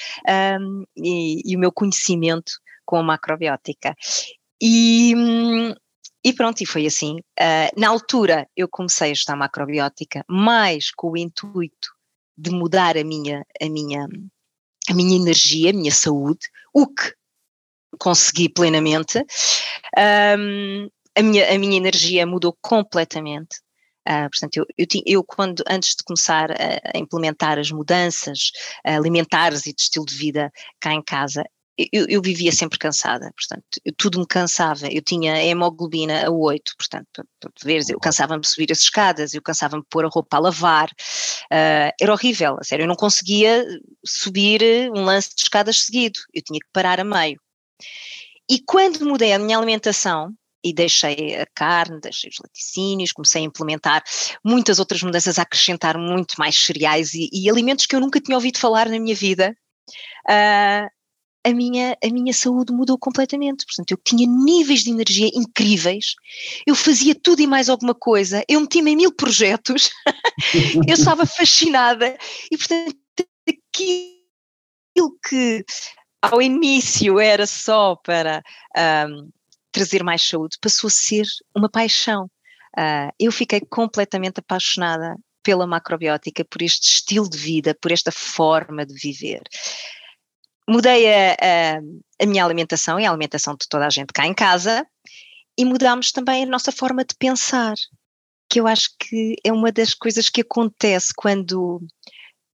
um, 0.59 0.85
e, 0.97 1.53
e, 1.53 1.55
o 1.55 1.59
meu 1.59 1.71
conhecimento 1.71 2.53
com 2.85 2.97
a 2.97 3.03
macrobiótica. 3.03 3.95
E, 4.61 5.15
e 6.25 6.33
pronto, 6.33 6.63
e 6.63 6.67
foi 6.67 6.87
assim. 6.87 7.19
Uh, 7.39 7.79
na 7.81 7.89
altura 7.89 8.49
eu 8.57 8.67
comecei 8.69 9.11
a 9.11 9.13
estudar 9.13 9.37
macrobiótica 9.37 10.25
mais 10.29 10.91
com 10.91 11.11
o 11.11 11.17
intuito 11.17 11.89
de 12.37 12.51
mudar 12.51 12.97
a 12.97 13.05
minha, 13.05 13.45
a 13.61 13.69
minha, 13.69 14.07
a 14.89 14.95
minha 14.95 15.17
energia, 15.17 15.71
a 15.71 15.75
minha 15.75 15.93
saúde, 15.93 16.49
o 16.73 16.87
que 16.87 17.13
consegui 17.99 18.49
plenamente. 18.49 19.25
Um, 20.39 20.89
a 21.17 21.23
minha, 21.23 21.55
a 21.55 21.59
minha 21.59 21.77
energia 21.77 22.27
mudou 22.27 22.57
completamente. 22.61 23.61
Uh, 24.09 24.29
portanto, 24.31 24.57
eu, 24.57 24.67
eu, 24.77 24.87
eu, 25.07 25.25
quando, 25.25 25.63
antes 25.69 25.95
de 25.95 26.03
começar 26.05 26.51
a, 26.51 26.81
a 26.95 26.99
implementar 26.99 27.59
as 27.59 27.71
mudanças 27.71 28.51
alimentares 28.85 29.65
e 29.67 29.73
de 29.73 29.83
estilo 29.83 30.05
de 30.05 30.17
vida 30.17 30.53
cá 30.81 30.93
em 30.93 31.03
casa, 31.03 31.45
eu, 31.93 32.07
eu, 32.09 32.21
vivia 32.21 32.53
sempre 32.53 32.79
cansada, 32.79 33.33
portanto, 33.35 33.65
tudo 33.97 34.19
me 34.21 34.27
cansava. 34.27 34.89
Eu 34.93 35.03
tinha 35.03 35.43
hemoglobina 35.43 36.27
a 36.27 36.31
8, 36.31 36.75
portanto, 36.77 37.25
para 37.41 37.51
veres, 37.65 37.89
eu 37.89 37.99
cansava-me 37.99 38.47
subir 38.47 38.71
as 38.71 38.81
escadas, 38.81 39.35
eu 39.35 39.43
cansava-me 39.43 39.83
pôr 39.89 40.05
a 40.05 40.09
roupa 40.09 40.37
a 40.37 40.41
lavar, 40.41 40.89
uh, 40.91 41.93
era 42.01 42.13
horrível, 42.13 42.59
a 42.61 42.65
sério, 42.65 42.85
eu 42.85 42.89
não 42.89 42.95
conseguia 42.95 43.65
subir 44.05 44.63
um 44.95 45.05
lance 45.05 45.35
de 45.35 45.43
escadas 45.43 45.81
seguido, 45.85 46.21
eu 46.35 46.43
tinha 46.43 46.61
que 46.61 46.69
parar 46.73 47.01
a 47.01 47.05
meio. 47.05 47.41
E 48.51 48.61
quando 48.67 49.07
mudei 49.07 49.33
a 49.33 49.39
minha 49.39 49.57
alimentação, 49.57 50.35
e 50.65 50.73
deixei 50.73 51.37
a 51.37 51.47
carne, 51.55 52.01
deixei 52.01 52.31
os 52.31 52.37
laticínios, 52.43 53.13
comecei 53.13 53.43
a 53.43 53.47
implementar 53.47 54.03
muitas 54.45 54.79
outras 54.79 55.03
mudanças, 55.03 55.39
a 55.39 55.43
acrescentar 55.43 55.99
muito 55.99 56.35
mais 56.39 56.57
cereais 56.57 57.15
e, 57.15 57.29
e 57.33 57.51
alimentos 57.51 57.87
que 57.87 57.97
eu 57.97 58.01
nunca 58.01 58.21
tinha 58.21 58.37
ouvido 58.37 58.59
falar 58.59 58.89
na 58.89 58.99
minha 58.99 59.15
vida. 59.15 59.57
Uh, 60.29 60.89
a 61.45 61.53
minha, 61.53 61.97
a 62.03 62.09
minha 62.09 62.33
saúde 62.33 62.73
mudou 62.73 62.97
completamente. 62.99 63.67
Portanto, 63.67 63.91
eu 63.91 63.99
tinha 64.05 64.27
níveis 64.27 64.85
de 64.85 64.91
energia 64.91 65.31
incríveis, 65.35 66.15
eu 66.67 66.75
fazia 66.75 67.15
tudo 67.15 67.43
e 67.43 67.47
mais 67.47 67.69
alguma 67.69 67.95
coisa, 67.95 68.45
eu 68.49 68.61
meti-me 68.61 68.93
em 68.93 68.97
mil 68.97 69.13
projetos, 69.13 69.91
eu 70.87 70.95
estava 70.95 71.27
fascinada 71.27 72.17
e, 72.51 72.57
portanto, 72.57 72.97
aquilo 73.49 75.19
que 75.29 75.65
ao 76.23 76.41
início 76.41 77.19
era 77.19 77.47
só 77.47 77.97
para. 77.97 78.43
Um, 79.09 79.31
trazer 79.73 80.05
mais 80.05 80.23
saúde, 80.23 80.59
passou 80.61 80.89
a 80.89 80.91
ser 80.91 81.25
uma 81.57 81.69
paixão. 81.69 82.27
Uh, 82.79 83.13
eu 83.19 83.33
fiquei 83.33 83.61
completamente 83.61 84.39
apaixonada 84.39 85.17
pela 85.43 85.67
macrobiótica, 85.67 86.45
por 86.45 86.63
este 86.63 86.87
estilo 86.87 87.29
de 87.29 87.37
vida, 87.37 87.77
por 87.81 87.91
esta 87.91 88.13
forma 88.13 88.87
de 88.87 88.95
viver. 88.95 89.43
Mudei 90.69 91.13
a, 91.13 91.33
a, 91.33 91.79
a 92.23 92.27
minha 92.27 92.45
alimentação 92.45 93.01
e 93.01 93.05
a 93.05 93.11
alimentação 93.11 93.55
de 93.55 93.67
toda 93.69 93.87
a 93.87 93.91
gente 93.91 94.13
cá 94.13 94.27
em 94.27 94.35
casa 94.35 94.87
e 95.59 95.65
mudámos 95.65 96.13
também 96.13 96.45
a 96.45 96.47
nossa 96.47 96.71
forma 96.71 97.05
de 97.05 97.15
pensar, 97.19 97.75
que 98.49 98.61
eu 98.61 98.67
acho 98.67 98.91
que 98.99 99.37
é 99.45 99.53
uma 99.53 99.73
das 99.73 99.95
coisas 99.95 100.29
que 100.29 100.43
acontece 100.43 101.13
quando 101.17 101.81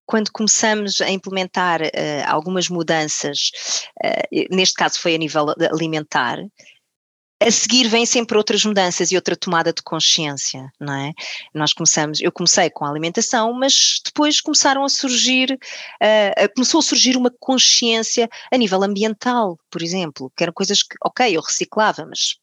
quando 0.05 0.31
começamos 0.31 1.01
a 1.01 1.09
implementar 1.11 1.83
uh, 1.83 2.25
algumas 2.25 2.67
mudanças, 2.67 3.51
uh, 4.03 4.55
neste 4.55 4.73
caso 4.73 4.99
foi 4.99 5.13
a 5.13 5.19
nível 5.19 5.53
alimentar, 5.71 6.39
a 7.41 7.51
seguir 7.51 7.87
vem 7.87 8.05
sempre 8.05 8.37
outras 8.37 8.65
mudanças 8.65 9.11
e 9.11 9.15
outra 9.15 9.35
tomada 9.35 9.71
de 9.71 9.81
consciência, 9.81 10.71
não 10.79 10.93
é? 10.93 11.13
Nós 11.53 11.71
começamos, 11.71 12.19
eu 12.19 12.31
comecei 12.31 12.69
com 12.69 12.83
a 12.83 12.89
alimentação, 12.89 13.53
mas 13.53 14.01
depois 14.03 14.41
começaram 14.41 14.83
a 14.83 14.89
surgir, 14.89 15.53
uh, 15.53 16.53
começou 16.53 16.79
a 16.79 16.83
surgir 16.83 17.15
uma 17.15 17.31
consciência 17.39 18.29
a 18.51 18.57
nível 18.57 18.83
ambiental, 18.83 19.57
por 19.71 19.81
exemplo, 19.81 20.31
que 20.35 20.43
eram 20.43 20.53
coisas 20.53 20.83
que, 20.83 20.95
ok, 21.03 21.35
eu 21.35 21.41
reciclava, 21.41 22.05
mas 22.05 22.35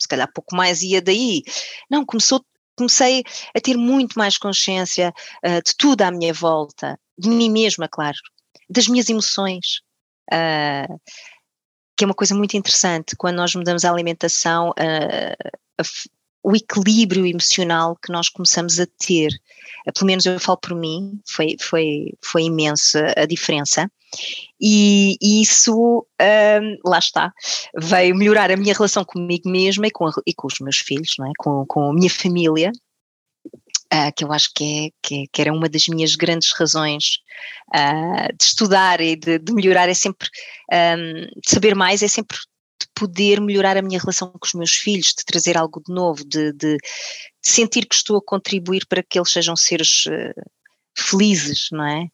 se 0.00 0.08
calhar 0.08 0.30
pouco 0.32 0.56
mais 0.56 0.82
ia 0.82 1.00
daí. 1.00 1.42
Não, 1.88 2.04
começou, 2.04 2.44
comecei 2.76 3.22
a 3.54 3.60
ter 3.60 3.76
muito 3.76 4.18
mais 4.18 4.36
consciência 4.36 5.12
uh, 5.44 5.62
de 5.64 5.76
tudo 5.78 6.02
à 6.02 6.10
minha 6.10 6.32
volta, 6.32 6.98
de 7.16 7.28
mim 7.28 7.50
mesma, 7.50 7.88
claro, 7.88 8.16
das 8.68 8.88
minhas 8.88 9.08
emoções. 9.08 9.80
Uh, 10.32 11.00
que 12.00 12.04
é 12.04 12.06
uma 12.06 12.14
coisa 12.14 12.34
muito 12.34 12.56
interessante, 12.56 13.14
quando 13.14 13.36
nós 13.36 13.54
mudamos 13.54 13.84
a 13.84 13.92
alimentação, 13.92 14.70
uh, 14.70 15.84
o 16.42 16.56
equilíbrio 16.56 17.26
emocional 17.26 17.94
que 18.02 18.10
nós 18.10 18.30
começamos 18.30 18.80
a 18.80 18.86
ter, 18.98 19.28
pelo 19.94 20.06
menos 20.06 20.24
eu 20.24 20.40
falo 20.40 20.56
por 20.56 20.74
mim, 20.74 21.20
foi, 21.28 21.56
foi, 21.60 22.14
foi 22.24 22.44
imensa 22.44 23.12
a 23.14 23.26
diferença. 23.26 23.86
E, 24.58 25.18
e 25.20 25.42
isso, 25.42 26.06
um, 26.18 26.88
lá 26.88 26.98
está, 26.98 27.34
veio 27.76 28.16
melhorar 28.16 28.50
a 28.50 28.56
minha 28.56 28.72
relação 28.72 29.04
comigo 29.04 29.50
mesma 29.50 29.86
e 29.86 29.90
com, 29.90 30.06
a, 30.06 30.12
e 30.26 30.32
com 30.32 30.46
os 30.46 30.58
meus 30.58 30.78
filhos, 30.78 31.16
não 31.18 31.26
é? 31.26 31.32
com, 31.36 31.66
com 31.66 31.90
a 31.90 31.92
minha 31.92 32.08
família, 32.08 32.72
uh, 33.92 34.12
que 34.14 34.24
eu 34.24 34.32
acho 34.32 34.50
que, 34.54 34.64
é, 34.64 34.90
que, 35.02 35.22
é, 35.22 35.24
que, 35.32 35.40
era 35.40 35.52
uma 35.52 35.68
das 35.68 35.86
minhas 35.88 36.14
grandes 36.16 36.52
razões 36.52 37.18
uh, 37.74 38.36
de 38.36 38.44
estudar 38.44 39.00
e 39.00 39.16
de, 39.16 39.38
de 39.38 39.52
melhorar, 39.52 39.88
é 39.88 39.94
sempre, 39.94 40.28
um, 40.72 41.40
de 41.40 41.50
saber 41.50 41.74
mais, 41.74 42.02
é 42.02 42.08
sempre 42.08 42.36
de 42.80 42.86
poder 42.94 43.40
melhorar 43.40 43.76
a 43.76 43.82
minha 43.82 44.00
relação 44.00 44.30
com 44.30 44.46
os 44.46 44.54
meus 44.54 44.72
filhos, 44.72 45.08
de 45.08 45.24
trazer 45.24 45.56
algo 45.56 45.82
de 45.86 45.92
novo, 45.92 46.24
de, 46.24 46.52
de, 46.52 46.76
de 46.76 46.80
sentir 47.42 47.86
que 47.86 47.94
estou 47.94 48.16
a 48.16 48.24
contribuir 48.24 48.86
para 48.86 49.02
que 49.02 49.18
eles 49.18 49.30
sejam 49.30 49.54
seres 49.56 50.06
uh, 50.06 50.50
felizes, 50.96 51.68
não 51.72 51.84
é? 51.84 52.06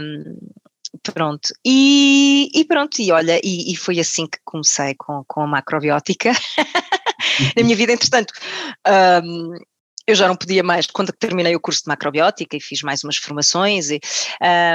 Um, 0.00 0.38
pronto, 1.12 1.48
e, 1.64 2.50
e, 2.54 2.64
pronto, 2.64 3.00
e 3.00 3.12
olha, 3.12 3.40
e, 3.42 3.72
e, 3.72 3.76
foi 3.76 4.00
assim 4.00 4.26
que 4.26 4.38
comecei 4.44 4.94
com, 4.94 5.22
com 5.26 5.42
a 5.42 5.46
macrobiótica. 5.46 6.32
Na 7.56 7.62
minha 7.62 7.76
vida, 7.76 7.92
entretanto, 7.92 8.32
um, 9.24 9.54
eu 10.08 10.14
já 10.14 10.26
não 10.26 10.34
podia 10.34 10.62
mais, 10.62 10.86
quando 10.86 11.12
terminei 11.12 11.54
o 11.54 11.60
curso 11.60 11.82
de 11.82 11.88
macrobiótica 11.88 12.56
e 12.56 12.60
fiz 12.62 12.80
mais 12.80 13.04
umas 13.04 13.18
formações, 13.18 13.90
e, 13.90 14.00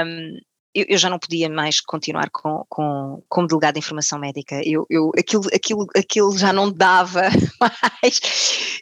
um, 0.06 0.38
eu, 0.72 0.86
eu, 0.90 0.96
já 0.96 1.10
não 1.10 1.18
podia 1.18 1.50
mais 1.50 1.80
continuar 1.80 2.30
com, 2.30 2.64
com, 2.68 3.20
como 3.28 3.48
delegado 3.48 3.74
de 3.74 3.80
informação 3.80 4.18
médica. 4.18 4.60
Eu, 4.64 4.86
eu, 4.88 5.10
aquilo, 5.18 5.42
aquilo, 5.52 5.86
aquilo 5.96 6.38
já 6.38 6.52
não 6.52 6.70
dava 6.70 7.22
mais. 7.60 8.20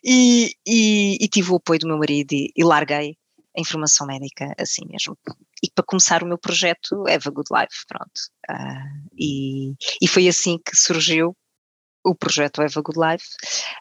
E, 0.04 0.54
e, 0.66 1.16
e 1.20 1.28
tive 1.28 1.52
o 1.52 1.56
apoio 1.56 1.80
do 1.80 1.88
meu 1.88 1.98
marido 1.98 2.32
e, 2.32 2.52
e, 2.54 2.62
larguei 2.62 3.16
a 3.56 3.60
informação 3.60 4.06
médica 4.06 4.54
assim 4.58 4.82
mesmo. 4.86 5.16
E 5.62 5.70
para 5.74 5.84
começar 5.84 6.22
o 6.22 6.26
meu 6.26 6.38
projeto 6.38 7.08
Eva 7.08 7.30
Good 7.30 7.48
Life, 7.50 7.84
pronto. 7.88 8.20
Uh, 8.50 9.08
e, 9.18 9.74
e 10.02 10.06
foi 10.06 10.28
assim 10.28 10.58
que 10.58 10.76
surgiu 10.76 11.34
o 12.04 12.14
projeto 12.14 12.62
Eva 12.62 12.80
Good 12.80 12.98
Life, 12.98 13.26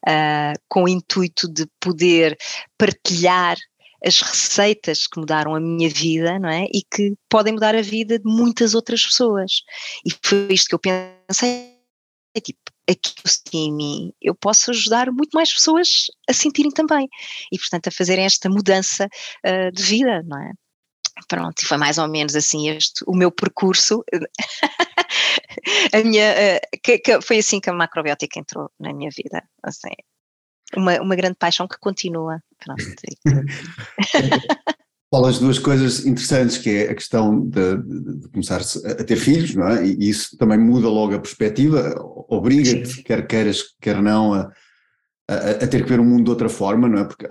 uh, 0.08 0.60
com 0.68 0.84
o 0.84 0.90
intuito 0.90 1.48
de 1.52 1.68
poder 1.80 2.38
partilhar 2.78 3.58
as 4.04 4.20
receitas 4.20 5.06
que 5.06 5.20
mudaram 5.20 5.54
a 5.54 5.60
minha 5.60 5.90
vida, 5.90 6.40
não 6.40 6.50
é? 6.50 6.66
E 6.74 6.82
que 6.84 7.14
podem 7.30 7.54
mudar 7.54 7.76
a 7.76 7.82
vida 7.82 8.18
de 8.18 8.26
muitas 8.26 8.74
outras 8.74 9.06
pessoas. 9.06 9.62
E 10.06 10.12
foi 10.24 10.48
isto 10.54 10.70
que 10.70 10.76
eu 10.76 10.80
pensei, 10.80 11.78
é 12.36 12.40
tipo, 12.42 12.60
aqui 12.90 13.14
senti 13.26 13.58
em 13.58 13.74
mim, 13.74 14.14
eu 14.22 14.34
posso 14.34 14.72
ajudar 14.72 15.12
muito 15.12 15.34
mais 15.34 15.54
pessoas 15.54 16.08
a 16.30 16.34
sentirem 16.34 16.72
também. 16.72 17.08
E, 17.52 17.58
portanto, 17.60 17.88
a 17.88 17.92
fazerem 17.92 18.26
esta 18.26 18.50
mudança 18.50 19.08
uh, 19.46 19.72
de 19.72 19.84
vida, 19.84 20.24
não 20.24 20.42
é? 20.42 20.52
Pronto, 21.28 21.62
e 21.62 21.66
foi 21.66 21.78
mais 21.78 21.98
ou 21.98 22.08
menos 22.08 22.36
assim 22.36 22.70
este 22.70 23.04
o 23.06 23.16
meu 23.16 23.32
percurso. 23.32 24.04
a 25.94 26.04
minha, 26.04 26.34
uh, 26.34 26.80
que, 26.82 27.00
que 27.00 27.22
foi 27.22 27.40
assim 27.40 27.60
que 27.60 27.70
a 27.70 27.74
macrobiótica 27.74 28.40
entrou 28.40 28.72
na 28.80 28.94
minha 28.94 29.10
vida. 29.16 29.44
Assim, 29.64 29.92
uma, 30.76 31.00
uma 31.02 31.16
grande 31.16 31.36
paixão 31.36 31.68
que 31.68 31.78
continua. 31.80 32.42
Pronto. 32.64 32.84
Falas 35.14 35.40
duas 35.40 35.60
coisas 35.60 36.06
interessantes, 36.06 36.58
que 36.58 36.70
é 36.70 36.92
a 36.92 36.96
questão 36.96 37.42
de, 37.42 37.76
de, 37.76 38.30
começar 38.30 38.62
a 38.62 39.04
ter 39.04 39.18
filhos, 39.18 39.54
não 39.54 39.68
é? 39.68 39.86
E 39.86 40.10
isso 40.10 40.38
também 40.38 40.58
muda 40.58 40.88
logo 40.88 41.14
a 41.14 41.20
perspectiva, 41.20 41.94
obriga-te, 42.30 43.04
quer 43.04 43.28
queiras, 43.28 43.76
quer 43.82 44.02
não, 44.02 44.34
a, 44.34 44.50
a, 45.34 45.64
a, 45.64 45.68
ter 45.68 45.84
que 45.84 45.90
ver 45.90 46.00
o 46.00 46.04
mundo 46.04 46.26
de 46.26 46.30
outra 46.30 46.50
forma, 46.50 46.88
não 46.88 47.00
é? 47.00 47.04
Porque 47.06 47.28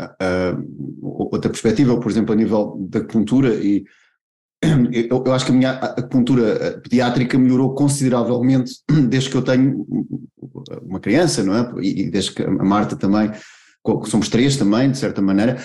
outra 1.02 1.50
perspectiva, 1.50 1.98
por 2.00 2.10
exemplo, 2.10 2.32
a 2.32 2.36
nível 2.36 2.76
da 2.88 3.00
cultura 3.00 3.54
e 3.54 3.84
eu, 4.92 5.24
eu, 5.24 5.32
acho 5.32 5.46
que 5.46 5.52
a 5.52 5.54
minha 5.54 5.70
acupuntura 5.70 6.80
pediátrica 6.82 7.38
melhorou 7.38 7.74
consideravelmente 7.74 8.72
desde 9.08 9.30
que 9.30 9.36
eu 9.36 9.42
tenho 9.42 9.86
uma 10.82 11.00
criança, 11.00 11.42
não 11.42 11.54
é? 11.54 11.72
E 11.82 12.10
desde 12.10 12.32
que 12.32 12.42
a 12.42 12.50
Marta 12.50 12.96
também, 12.96 13.30
somos 14.06 14.28
três 14.28 14.56
também, 14.56 14.90
de 14.90 14.98
certa 14.98 15.22
maneira, 15.22 15.58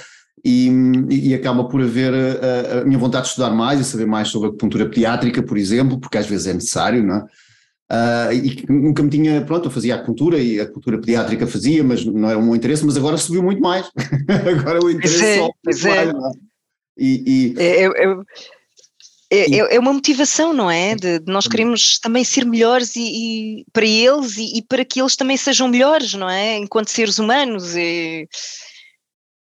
e, 0.43 0.69
e 1.09 1.33
acaba 1.33 1.67
por 1.67 1.81
haver 1.81 2.13
a, 2.13 2.79
a, 2.79 2.85
minha 2.85 2.99
vontade 2.99 3.23
de 3.23 3.29
estudar 3.29 3.49
mais 3.49 3.79
e 3.79 3.83
saber 3.83 4.05
mais 4.05 4.27
sobre 4.27 4.47
a 4.47 4.49
acupuntura 4.49 4.87
pediátrica, 4.87 5.41
por 5.41 5.57
exemplo, 5.57 5.99
porque 5.99 6.17
às 6.17 6.27
vezes 6.27 6.47
é 6.47 6.53
necessário, 6.53 7.03
não 7.03 7.15
é? 7.15 7.25
Uh, 7.91 8.33
e 8.33 8.65
nunca 8.67 9.03
me 9.03 9.09
tinha, 9.09 9.41
pronto, 9.41 9.67
eu 9.67 9.71
fazia 9.71 9.95
acupuntura 9.95 10.39
e 10.39 10.59
a 10.59 10.63
acupuntura 10.63 10.97
pediátrica 10.97 11.45
fazia, 11.45 11.83
mas 11.83 12.03
não 12.03 12.29
era 12.29 12.39
o 12.39 12.43
meu 12.43 12.55
interesse, 12.55 12.83
mas 12.83 12.97
agora 12.97 13.17
subiu 13.17 13.43
muito 13.43 13.61
mais. 13.61 13.91
agora 14.59 14.83
o 14.83 14.89
interesse 14.89 15.23
é, 15.23 15.37
só 15.37 15.49
pois 15.63 15.85
é. 15.85 16.05
Mais, 16.05 16.35
é? 16.35 16.39
E, 16.97 17.23
e... 17.27 17.55
Eu, 17.57 17.93
eu, 17.93 18.25
é, 19.31 19.55
é, 19.55 19.75
é, 19.75 19.79
uma 19.79 19.93
motivação, 19.93 20.53
não 20.53 20.69
é? 20.69 20.95
De, 20.95 21.19
de 21.19 21.31
nós 21.31 21.47
queremos 21.47 21.99
também 21.99 22.23
ser 22.23 22.45
melhores 22.45 22.95
e, 22.95 23.01
e 23.59 23.65
para 23.73 23.85
eles 23.85 24.37
e, 24.37 24.57
e, 24.57 24.61
para 24.61 24.85
que 24.85 25.01
eles 25.01 25.15
também 25.15 25.35
sejam 25.35 25.67
melhores, 25.67 26.13
não 26.13 26.29
é? 26.29 26.57
Enquanto 26.57 26.89
seres 26.89 27.19
humanos. 27.19 27.75
E... 27.75 28.27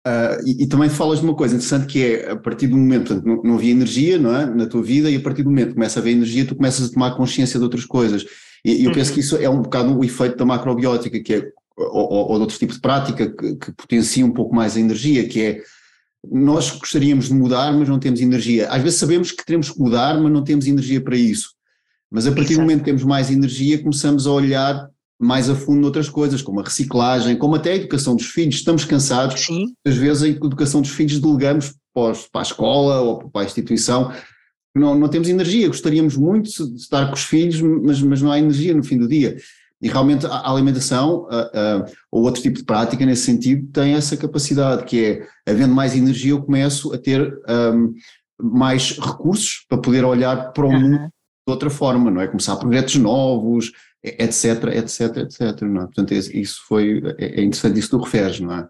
Uh, 0.04 0.42
e, 0.44 0.66
também 0.66 0.88
falas 0.88 1.20
de 1.20 1.24
uma 1.24 1.34
coisa 1.34 1.54
interessante 1.54 1.86
que 1.86 2.02
é 2.04 2.32
a 2.32 2.36
partir 2.36 2.66
do 2.66 2.76
momento, 2.76 3.06
portanto, 3.06 3.24
não, 3.24 3.40
não, 3.42 3.54
havia 3.54 3.70
energia 3.70 4.18
não 4.18 4.34
é? 4.34 4.46
na 4.46 4.66
tua 4.66 4.82
vida 4.82 5.08
e 5.08 5.14
a 5.14 5.20
partir 5.20 5.44
do 5.44 5.50
momento 5.50 5.68
que 5.68 5.74
começa 5.74 6.00
a 6.00 6.02
haver 6.02 6.10
energia 6.10 6.44
tu 6.44 6.56
começas 6.56 6.88
a 6.88 6.92
tomar 6.92 7.16
consciência 7.16 7.56
de 7.56 7.64
outras 7.64 7.84
coisas. 7.84 8.24
E, 8.64 8.82
eu 8.82 8.88
uhum. 8.88 8.94
penso 8.94 9.12
que 9.12 9.20
isso 9.20 9.36
é 9.36 9.48
um 9.48 9.62
bocado 9.62 9.96
o 9.96 10.04
efeito 10.04 10.36
da 10.36 10.44
macrobiótica, 10.44 11.20
que 11.20 11.34
é, 11.34 11.48
ou, 11.76 12.12
ou, 12.12 12.28
ou 12.30 12.34
de 12.34 12.40
outros 12.40 12.58
tipos 12.58 12.76
de 12.76 12.82
prática 12.82 13.30
que, 13.30 13.54
que 13.54 13.72
potencia 13.72 14.26
um 14.26 14.32
pouco 14.32 14.52
mais 14.52 14.76
a 14.76 14.80
energia, 14.80 15.28
que 15.28 15.40
é 15.40 15.62
nós 16.28 16.70
gostaríamos 16.70 17.26
de 17.26 17.34
mudar, 17.34 17.72
mas 17.72 17.88
não 17.88 17.98
temos 17.98 18.20
energia. 18.20 18.68
Às 18.68 18.82
vezes 18.82 18.98
sabemos 18.98 19.30
que 19.30 19.44
teremos 19.44 19.70
que 19.70 19.78
mudar, 19.78 20.20
mas 20.20 20.32
não 20.32 20.42
temos 20.42 20.66
energia 20.66 21.00
para 21.00 21.16
isso. 21.16 21.50
Mas 22.10 22.26
a 22.26 22.30
partir 22.30 22.52
Exato. 22.52 22.58
do 22.58 22.62
momento 22.62 22.78
que 22.80 22.84
temos 22.86 23.04
mais 23.04 23.30
energia, 23.30 23.78
começamos 23.80 24.26
a 24.26 24.30
olhar 24.30 24.88
mais 25.22 25.48
a 25.48 25.54
fundo 25.54 25.80
noutras 25.80 26.08
coisas, 26.08 26.42
como 26.42 26.60
a 26.60 26.64
reciclagem, 26.64 27.36
como 27.36 27.54
até 27.54 27.72
a 27.72 27.76
educação 27.76 28.16
dos 28.16 28.26
filhos. 28.26 28.56
Estamos 28.56 28.84
cansados, 28.84 29.40
Sim. 29.40 29.72
às 29.86 29.94
vezes 29.94 30.22
a 30.24 30.28
educação 30.28 30.82
dos 30.82 30.90
filhos 30.90 31.20
delegamos 31.20 31.74
para, 31.94 32.40
a 32.40 32.42
escola 32.42 33.00
ou 33.00 33.30
para 33.30 33.42
a 33.42 33.44
instituição. 33.44 34.12
Não, 34.74 34.98
não 34.98 35.08
temos 35.08 35.28
energia, 35.28 35.68
gostaríamos 35.68 36.16
muito 36.16 36.50
de 36.50 36.80
estar 36.80 37.06
com 37.06 37.14
os 37.14 37.22
filhos, 37.22 37.60
mas, 37.60 38.02
mas 38.02 38.20
não 38.20 38.32
há 38.32 38.38
energia 38.38 38.74
no 38.74 38.82
fim 38.82 38.98
do 38.98 39.06
dia. 39.06 39.36
E 39.80 39.88
realmente 39.88 40.26
a 40.26 40.50
alimentação 40.50 41.24
uh, 41.24 41.26
uh, 41.26 41.92
ou 42.10 42.22
outro 42.22 42.42
tipo 42.42 42.58
de 42.58 42.64
prática 42.64 43.04
nesse 43.04 43.24
sentido 43.24 43.66
tem 43.72 43.94
essa 43.94 44.16
capacidade, 44.16 44.84
que 44.84 45.04
é, 45.04 45.50
havendo 45.50 45.74
mais 45.74 45.96
energia, 45.96 46.32
eu 46.32 46.42
começo 46.42 46.92
a 46.92 46.98
ter 46.98 47.32
um, 47.48 47.92
mais 48.40 48.98
recursos 48.98 49.64
para 49.68 49.78
poder 49.78 50.04
olhar 50.04 50.52
para 50.52 50.66
o 50.66 50.72
mundo 50.72 50.98
de 50.98 51.52
outra 51.52 51.68
forma, 51.68 52.10
não 52.10 52.20
é? 52.20 52.28
Começar 52.28 52.56
projetos 52.56 52.96
novos, 52.96 53.72
etc, 54.02 54.64
etc, 54.74 55.16
etc, 55.18 55.62
não 55.62 55.82
é? 55.82 55.84
Portanto, 55.84 56.12
isso 56.12 56.62
foi, 56.66 57.02
é, 57.18 57.40
é 57.40 57.44
interessante 57.44 57.78
isso 57.78 57.90
que 57.90 57.96
tu 57.96 58.02
referes, 58.02 58.40
não 58.40 58.52
é? 58.52 58.68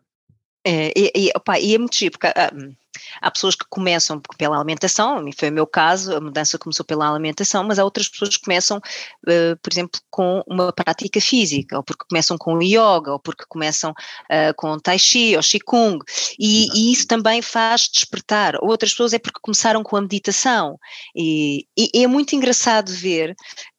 É, 0.65 0.93
e, 0.97 1.13
e, 1.17 1.31
opa, 1.35 1.59
e 1.59 1.75
é 1.75 1.79
muito 1.79 1.97
giro, 1.97 2.13
porque 2.13 2.29
uh, 2.29 2.77
há 3.21 3.31
pessoas 3.33 3.57
que 3.57 3.65
começam 3.69 4.23
pela 4.39 4.57
alimentação, 4.57 5.27
e 5.27 5.33
foi 5.35 5.51
o 5.51 5.53
meu 5.53 5.67
caso, 5.67 6.15
a 6.15 6.21
mudança 6.21 6.57
começou 6.57 6.87
pela 6.87 7.11
alimentação, 7.11 7.65
mas 7.65 7.81
há 7.81 7.85
outras 7.85 8.09
pessoas 8.09 8.37
que 8.37 8.45
começam, 8.45 8.79
uh, 8.79 9.57
por 9.61 9.73
exemplo, 9.73 10.01
com 10.09 10.41
uma 10.47 10.73
prática 10.73 11.21
física, 11.21 11.77
ou 11.77 11.83
porque 11.83 12.05
começam 12.09 12.39
com 12.39 12.63
yoga, 12.63 13.11
ou 13.11 13.19
porque 13.19 13.45
começam 13.49 13.91
uh, 13.91 14.55
com 14.57 14.79
tai 14.79 15.01
chi 15.01 15.35
ou 15.35 15.43
qigong, 15.43 15.99
e, 16.39 16.69
e, 16.73 16.93
isso 16.93 17.09
também 17.09 17.43
faz 17.43 17.89
despertar. 17.93 18.55
Outras 18.63 18.93
pessoas 18.93 19.13
é 19.13 19.19
porque 19.19 19.41
começaram 19.43 19.83
com 19.83 19.97
a 19.97 20.01
meditação, 20.01 20.79
e, 21.17 21.67
e 21.77 22.05
é 22.05 22.07
muito 22.07 22.37
engraçado 22.37 22.93
ver 22.93 23.35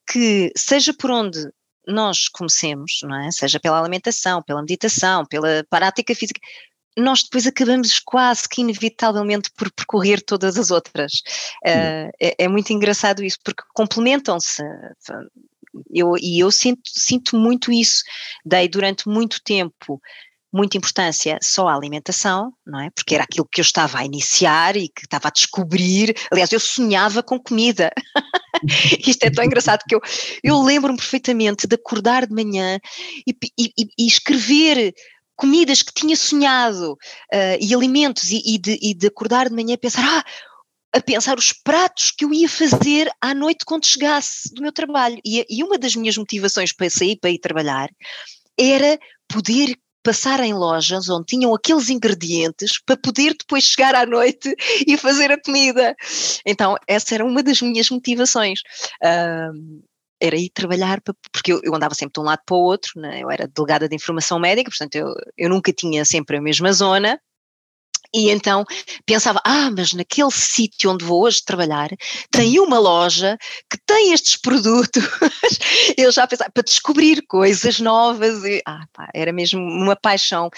que, 0.06 0.52
seja 0.56 0.92
por 0.94 1.10
onde 1.10 1.38
nós 1.86 2.28
comecemos, 2.28 3.00
não 3.02 3.14
é? 3.26 3.30
Seja 3.30 3.60
pela 3.60 3.78
alimentação, 3.78 4.42
pela 4.42 4.60
meditação, 4.60 5.24
pela 5.26 5.64
prática 5.68 6.14
física, 6.14 6.40
nós 6.96 7.24
depois 7.24 7.46
acabamos 7.46 7.98
quase 7.98 8.48
que 8.48 8.60
inevitavelmente 8.60 9.50
por 9.56 9.70
percorrer 9.72 10.22
todas 10.22 10.56
as 10.56 10.70
outras. 10.70 11.12
Uh, 11.64 12.10
é, 12.20 12.44
é, 12.44 12.48
muito 12.48 12.72
engraçado 12.72 13.24
isso, 13.24 13.38
porque 13.44 13.62
complementam-se. 13.74 14.62
Eu, 15.90 16.14
e 16.20 16.38
eu 16.38 16.50
sinto, 16.52 16.82
sinto 16.86 17.36
muito 17.36 17.72
isso. 17.72 18.02
Dei 18.44 18.68
durante 18.68 19.08
muito 19.08 19.42
tempo 19.42 20.00
muita 20.54 20.76
importância 20.76 21.36
só 21.42 21.66
à 21.66 21.74
alimentação, 21.74 22.52
não 22.64 22.80
é? 22.80 22.88
Porque 22.90 23.16
era 23.16 23.24
aquilo 23.24 23.48
que 23.50 23.60
eu 23.60 23.64
estava 23.64 23.98
a 23.98 24.04
iniciar 24.04 24.76
e 24.76 24.88
que 24.88 25.02
estava 25.02 25.26
a 25.26 25.32
descobrir. 25.32 26.14
Aliás, 26.30 26.52
eu 26.52 26.60
sonhava 26.60 27.24
com 27.24 27.40
comida. 27.40 27.90
Isto 29.04 29.24
é 29.24 29.30
tão 29.30 29.44
engraçado 29.44 29.82
que 29.88 29.96
eu, 29.96 30.00
eu 30.44 30.62
lembro-me 30.62 30.96
perfeitamente 30.96 31.66
de 31.66 31.74
acordar 31.74 32.24
de 32.24 32.32
manhã 32.32 32.78
e, 33.26 33.36
e, 33.58 33.88
e 33.98 34.06
escrever 34.06 34.94
comidas 35.34 35.82
que 35.82 35.92
tinha 35.92 36.16
sonhado 36.16 36.92
uh, 36.92 37.58
e 37.60 37.74
alimentos 37.74 38.30
e, 38.30 38.40
e, 38.46 38.56
de, 38.56 38.78
e 38.80 38.94
de 38.94 39.08
acordar 39.08 39.48
de 39.48 39.54
manhã 39.56 39.72
e 39.72 39.76
pensar, 39.76 40.04
ah, 40.04 40.24
a 40.96 41.00
pensar 41.00 41.36
os 41.36 41.52
pratos 41.52 42.12
que 42.12 42.24
eu 42.24 42.32
ia 42.32 42.48
fazer 42.48 43.10
à 43.20 43.34
noite 43.34 43.64
quando 43.64 43.84
chegasse 43.86 44.54
do 44.54 44.62
meu 44.62 44.70
trabalho. 44.70 45.18
E, 45.24 45.44
e 45.50 45.64
uma 45.64 45.76
das 45.76 45.96
minhas 45.96 46.16
motivações 46.16 46.72
para 46.72 46.88
sair, 46.88 47.16
para 47.16 47.30
ir 47.30 47.40
trabalhar, 47.40 47.90
era 48.56 48.96
poder 49.26 49.76
passar 50.04 50.38
em 50.40 50.52
lojas 50.52 51.08
onde 51.08 51.26
tinham 51.26 51.54
aqueles 51.54 51.88
ingredientes 51.88 52.78
para 52.84 52.96
poder 52.96 53.34
depois 53.36 53.64
chegar 53.64 53.94
à 53.94 54.06
noite 54.06 54.54
e 54.86 54.96
fazer 54.96 55.32
a 55.32 55.40
comida. 55.40 55.96
Então, 56.46 56.76
essa 56.86 57.14
era 57.14 57.24
uma 57.24 57.42
das 57.42 57.60
minhas 57.60 57.90
motivações. 57.90 58.60
Era 60.20 60.36
ir 60.36 60.50
trabalhar, 60.50 61.00
porque 61.32 61.52
eu, 61.52 61.60
eu, 61.64 61.74
andava 61.74 61.94
sempre 61.94 62.12
de 62.14 62.20
um 62.20 62.24
lado 62.24 62.40
para 62.46 62.56
o 62.56 62.60
outro, 62.60 63.00
né? 63.00 63.20
eu 63.20 63.30
era 63.30 63.48
delegada 63.48 63.88
de 63.88 63.96
informação 63.96 64.38
médica, 64.38 64.70
portanto 64.70 64.94
eu, 64.94 65.12
eu 65.36 65.48
nunca 65.50 65.72
tinha 65.72 66.04
sempre 66.04 66.36
a 66.36 66.40
mesma 66.40 66.72
zona, 66.72 67.20
e 68.14 68.30
então 68.30 68.64
pensava, 69.04 69.40
ah, 69.44 69.70
mas 69.76 69.92
naquele 69.92 70.30
sítio 70.30 70.92
onde 70.92 71.04
vou 71.04 71.24
hoje 71.24 71.42
trabalhar 71.44 71.90
tem 72.30 72.60
uma 72.60 72.78
loja 72.78 73.36
que 73.68 73.76
tem 73.84 74.12
estes 74.12 74.36
produtos. 74.36 75.02
Eu 75.98 76.12
já 76.12 76.24
pensava, 76.26 76.50
para 76.52 76.62
descobrir 76.62 77.24
coisas 77.26 77.80
novas. 77.80 78.44
E, 78.44 78.62
ah, 78.66 78.86
pá, 78.92 79.08
era 79.12 79.32
mesmo 79.32 79.60
uma 79.60 79.96
paixão. 79.96 80.48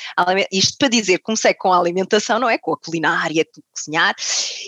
Isto 0.52 0.76
para 0.78 0.88
dizer, 0.88 1.18
comecei 1.18 1.54
com 1.54 1.72
a 1.72 1.78
alimentação, 1.78 2.38
não 2.38 2.48
é? 2.48 2.58
Com 2.58 2.74
a 2.74 2.78
culinária, 2.78 3.46
cozinhar. 3.74 4.14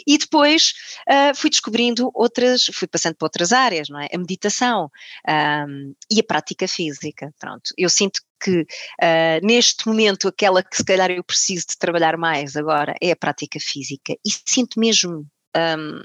E 0.07 0.17
depois 0.17 0.73
uh, 1.09 1.35
fui 1.35 1.51
descobrindo 1.51 2.11
outras, 2.15 2.65
fui 2.73 2.89
passando 2.89 3.17
para 3.17 3.27
outras 3.27 3.53
áreas, 3.53 3.89
não 3.91 4.01
é? 4.01 4.09
A 4.13 4.19
meditação 4.19 4.91
um, 5.29 5.95
e 6.11 6.21
a 6.21 6.25
prática 6.25 6.67
física. 6.67 7.33
Pronto, 7.39 7.71
eu 7.77 7.91
sinto 7.91 8.21
que 8.41 8.61
uh, 8.61 9.47
neste 9.47 9.87
momento 9.87 10.29
aquela 10.29 10.63
que 10.63 10.77
se 10.77 10.85
calhar 10.85 11.11
eu 11.11 11.25
preciso 11.25 11.67
de 11.69 11.79
trabalhar 11.79 12.17
mais 12.17 12.57
agora 12.57 12.95
é 13.01 13.11
a 13.11 13.17
prática 13.17 13.59
física 13.61 14.15
e 14.25 14.31
sinto 14.47 14.79
mesmo 14.79 15.27
um, 15.57 16.01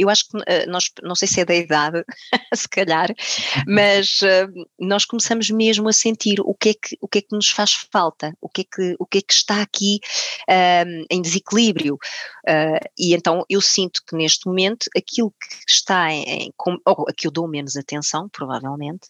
eu 0.00 0.08
acho 0.08 0.28
que 0.28 0.36
uh, 0.36 0.42
nós, 0.68 0.90
não 1.02 1.14
sei 1.14 1.28
se 1.28 1.40
é 1.40 1.44
da 1.44 1.54
idade, 1.54 2.02
se 2.54 2.68
calhar, 2.68 3.08
mas 3.66 4.20
uh, 4.22 4.66
nós 4.78 5.04
começamos 5.04 5.50
mesmo 5.50 5.88
a 5.88 5.92
sentir 5.92 6.40
o 6.40 6.54
que 6.54 6.70
é 6.70 6.74
que, 6.74 6.96
o 7.00 7.08
que, 7.08 7.18
é 7.18 7.22
que 7.22 7.34
nos 7.34 7.50
faz 7.50 7.72
falta, 7.92 8.32
o 8.40 8.48
que 8.48 8.62
é 8.62 8.64
que, 8.64 8.96
o 8.98 9.06
que, 9.06 9.18
é 9.18 9.22
que 9.22 9.32
está 9.32 9.60
aqui 9.60 10.00
uh, 10.48 11.04
em 11.10 11.20
desequilíbrio. 11.20 11.94
Uh, 12.48 12.80
e 12.98 13.14
então 13.14 13.44
eu 13.48 13.60
sinto 13.60 14.00
que 14.06 14.16
neste 14.16 14.46
momento 14.46 14.88
aquilo 14.96 15.30
que 15.32 15.56
está 15.68 16.10
em, 16.10 16.46
em 16.46 16.52
ou 16.86 17.06
a 17.08 17.12
que 17.12 17.26
eu 17.26 17.30
dou 17.30 17.46
menos 17.46 17.76
atenção, 17.76 18.28
provavelmente, 18.28 19.08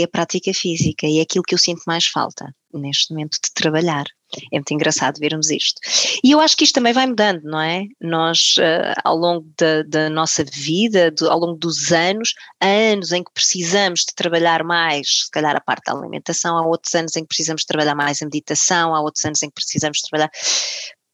é 0.00 0.04
a 0.04 0.08
prática 0.08 0.52
física 0.52 1.06
e 1.06 1.18
é 1.18 1.22
aquilo 1.22 1.44
que 1.44 1.54
eu 1.54 1.58
sinto 1.58 1.82
mais 1.86 2.06
falta 2.06 2.54
neste 2.72 3.12
momento 3.12 3.38
de 3.42 3.52
trabalhar. 3.54 4.04
É 4.52 4.56
muito 4.56 4.74
engraçado 4.74 5.18
vermos 5.18 5.50
isto. 5.50 5.80
E 6.22 6.32
eu 6.32 6.40
acho 6.40 6.56
que 6.56 6.64
isto 6.64 6.74
também 6.74 6.92
vai 6.92 7.06
mudando, 7.06 7.42
não 7.44 7.60
é? 7.60 7.84
Nós, 8.00 8.56
uh, 8.58 9.00
ao 9.04 9.16
longo 9.16 9.48
da, 9.56 9.82
da 9.84 10.10
nossa 10.10 10.44
vida, 10.44 11.10
do, 11.10 11.30
ao 11.30 11.38
longo 11.38 11.58
dos 11.58 11.92
anos, 11.92 12.34
há 12.60 12.66
anos 12.66 13.12
em 13.12 13.22
que 13.22 13.32
precisamos 13.32 14.00
de 14.00 14.14
trabalhar 14.14 14.64
mais, 14.64 15.24
se 15.24 15.30
calhar 15.30 15.54
a 15.56 15.60
parte 15.60 15.84
da 15.86 15.92
alimentação, 15.92 16.58
há 16.58 16.66
outros 16.66 16.94
anos 16.94 17.16
em 17.16 17.22
que 17.22 17.28
precisamos 17.28 17.62
de 17.62 17.66
trabalhar 17.66 17.94
mais 17.94 18.20
a 18.20 18.24
meditação, 18.24 18.94
há 18.94 19.00
outros 19.00 19.24
anos 19.24 19.42
em 19.42 19.48
que 19.48 19.54
precisamos 19.54 19.98
de 19.98 20.08
trabalhar 20.08 20.30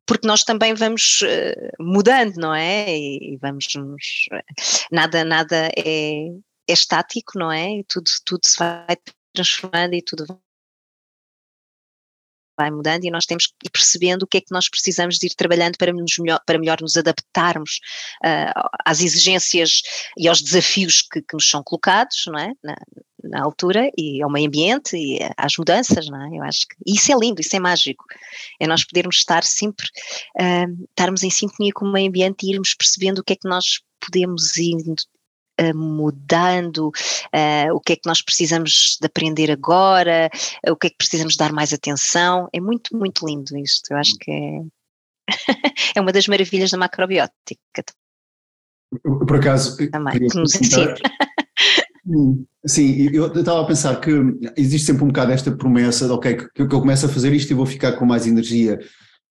porque 0.04 0.26
nós 0.26 0.42
também 0.42 0.74
vamos 0.74 1.20
uh, 1.22 1.82
mudando, 1.82 2.34
não 2.36 2.52
é? 2.52 2.86
E, 2.98 3.38
vamos 3.40 3.66
nos, 3.76 4.26
nada 4.90 5.24
nada 5.24 5.70
é 5.76 6.26
é 6.68 6.72
estático, 6.72 7.38
não 7.38 7.50
é? 7.50 7.78
E 7.78 7.84
tudo, 7.84 8.10
tudo 8.24 8.40
se 8.46 8.58
vai 8.58 8.96
transformando 9.34 9.94
e 9.94 10.02
tudo 10.02 10.26
vai 12.58 12.70
mudando 12.70 13.04
e 13.04 13.10
nós 13.10 13.26
temos 13.26 13.46
que 13.46 13.54
ir 13.64 13.70
percebendo 13.70 14.22
o 14.22 14.26
que 14.26 14.38
é 14.38 14.40
que 14.40 14.52
nós 14.52 14.68
precisamos 14.68 15.16
de 15.18 15.26
ir 15.26 15.34
trabalhando 15.34 15.76
para, 15.76 15.92
nos 15.92 16.18
melhor, 16.18 16.40
para 16.46 16.58
melhor 16.58 16.80
nos 16.80 16.96
adaptarmos 16.96 17.80
uh, 18.24 18.68
às 18.84 19.00
exigências 19.00 19.82
e 20.16 20.28
aos 20.28 20.42
desafios 20.42 21.02
que, 21.02 21.20
que 21.22 21.34
nos 21.34 21.48
são 21.48 21.62
colocados, 21.62 22.24
não 22.26 22.38
é? 22.38 22.52
Na, 22.62 22.76
na, 23.24 23.42
altura 23.42 23.90
e 23.96 24.22
ao 24.22 24.30
meio 24.30 24.48
ambiente 24.48 24.96
e 24.96 25.18
às 25.36 25.56
mudanças, 25.56 26.08
não 26.08 26.20
é? 26.22 26.38
Eu 26.38 26.44
acho 26.44 26.66
que 26.68 26.76
isso 26.86 27.12
é 27.12 27.16
lindo, 27.16 27.40
isso 27.40 27.56
é 27.56 27.60
mágico. 27.60 28.04
É 28.60 28.66
nós 28.66 28.84
podermos 28.84 29.16
estar 29.16 29.42
sempre, 29.44 29.86
uh, 30.38 30.86
estarmos 30.90 31.22
em 31.22 31.30
sintonia 31.30 31.72
com 31.74 31.86
o 31.86 31.92
meio 31.92 32.08
ambiente 32.08 32.46
e 32.46 32.52
irmos 32.52 32.74
percebendo 32.74 33.18
o 33.18 33.24
que 33.24 33.32
é 33.32 33.36
que 33.36 33.48
nós 33.48 33.80
podemos 34.00 34.56
ir 34.56 34.76
mudando, 35.74 36.88
uh, 36.88 37.74
o 37.74 37.80
que 37.80 37.92
é 37.92 37.96
que 37.96 38.06
nós 38.06 38.22
precisamos 38.22 38.96
de 39.00 39.06
aprender 39.06 39.50
agora, 39.50 40.30
o 40.68 40.76
que 40.76 40.88
é 40.88 40.90
que 40.90 40.96
precisamos 40.96 41.36
dar 41.36 41.52
mais 41.52 41.72
atenção. 41.72 42.48
É 42.52 42.60
muito, 42.60 42.96
muito 42.96 43.26
lindo 43.26 43.56
isto. 43.56 43.92
Eu 43.92 43.98
acho 43.98 44.14
que 44.18 44.30
é, 44.30 44.60
é 45.96 46.00
uma 46.00 46.12
das 46.12 46.26
maravilhas 46.26 46.70
da 46.70 46.78
macrobiótica. 46.78 47.84
Por 49.02 49.36
acaso, 49.36 49.76
também, 49.90 50.28
que 50.28 50.36
nos 50.36 50.54
ensina. 50.54 50.94
Sim, 52.66 53.08
eu 53.12 53.26
estava 53.32 53.62
a 53.62 53.66
pensar 53.66 54.00
que 54.00 54.10
existe 54.56 54.86
sempre 54.86 55.04
um 55.04 55.08
bocado 55.08 55.32
esta 55.32 55.52
promessa 55.52 56.06
de 56.06 56.12
ok, 56.12 56.48
que, 56.54 56.62
eu 56.62 56.68
começo 56.68 57.06
a 57.06 57.08
fazer 57.08 57.32
isto 57.32 57.50
e 57.50 57.54
vou 57.54 57.66
ficar 57.66 57.92
com 57.92 58.04
mais 58.04 58.26
energia. 58.26 58.78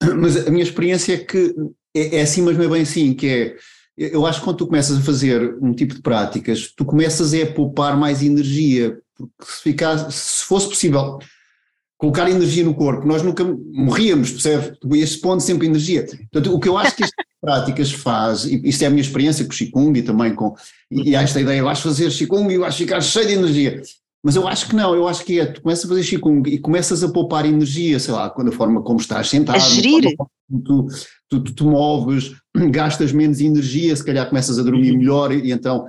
Mas 0.18 0.46
a 0.46 0.50
minha 0.50 0.62
experiência 0.62 1.14
é 1.14 1.18
que 1.18 1.54
é, 1.94 2.18
é 2.18 2.22
assim, 2.22 2.42
mas 2.42 2.56
não 2.56 2.64
é 2.64 2.68
bem 2.68 2.82
assim, 2.82 3.12
que 3.12 3.26
é 3.26 3.56
eu 4.00 4.24
acho 4.24 4.38
que 4.38 4.44
quando 4.46 4.56
tu 4.56 4.66
começas 4.66 4.96
a 4.96 5.02
fazer 5.02 5.58
um 5.60 5.74
tipo 5.74 5.94
de 5.94 6.00
práticas, 6.00 6.72
tu 6.74 6.86
começas 6.86 7.34
é 7.34 7.42
a 7.42 7.52
poupar 7.52 7.98
mais 7.98 8.22
energia, 8.22 8.98
porque 9.14 9.32
se, 9.44 9.62
ficar, 9.62 10.10
se 10.10 10.44
fosse 10.46 10.66
possível 10.66 11.18
colocar 11.98 12.30
energia 12.30 12.64
no 12.64 12.74
corpo, 12.74 13.06
nós 13.06 13.22
nunca 13.22 13.44
morríamos, 13.44 14.30
percebe? 14.30 14.74
Este 14.94 15.20
ponto 15.20 15.42
sempre 15.42 15.66
energia. 15.66 16.06
Portanto, 16.06 16.54
o 16.54 16.58
que 16.58 16.66
eu 16.66 16.78
acho 16.78 16.96
que 16.96 17.04
estas 17.04 17.26
práticas 17.38 17.92
faz, 17.92 18.46
e 18.46 18.62
isto 18.64 18.82
é 18.82 18.86
a 18.86 18.90
minha 18.90 19.02
experiência 19.02 19.44
com 19.44 19.50
o 19.50 19.54
Qigong 19.54 19.98
e 19.98 20.02
também 20.02 20.34
com, 20.34 20.54
e, 20.90 21.14
há 21.14 21.20
esta 21.20 21.38
ideia, 21.38 21.62
acho 21.66 21.82
fazer 21.82 22.10
Qigong 22.10 22.50
e 22.54 22.64
acho 22.64 22.78
ficar 22.78 23.02
cheio 23.02 23.26
de 23.26 23.34
energia. 23.34 23.82
Mas 24.22 24.36
eu 24.36 24.46
acho 24.46 24.68
que 24.68 24.76
não, 24.76 24.94
eu 24.94 25.08
acho 25.08 25.24
que 25.24 25.40
é, 25.40 25.46
tu 25.46 25.62
começas 25.62 25.84
a 25.84 25.88
fazer 25.88 26.04
Qigong 26.04 26.48
e 26.50 26.58
começas 26.58 27.02
a 27.02 27.08
poupar 27.08 27.46
energia, 27.46 27.98
sei 27.98 28.12
lá, 28.12 28.28
quando 28.28 28.48
a 28.48 28.52
forma 28.52 28.82
como 28.82 29.00
estás 29.00 29.28
sentado, 29.28 29.56
a 29.56 29.58
gerir. 29.58 30.14
Tu, 30.14 30.86
tu, 31.28 31.40
tu, 31.42 31.54
tu, 31.54 31.64
moves, 31.64 32.32
gastas 32.70 33.12
menos 33.12 33.40
energia, 33.40 33.96
se 33.96 34.04
calhar 34.04 34.28
começas 34.28 34.58
a 34.58 34.62
dormir 34.62 34.92
uhum. 34.92 34.98
melhor 34.98 35.32
e, 35.32 35.46
e 35.46 35.52
então 35.52 35.86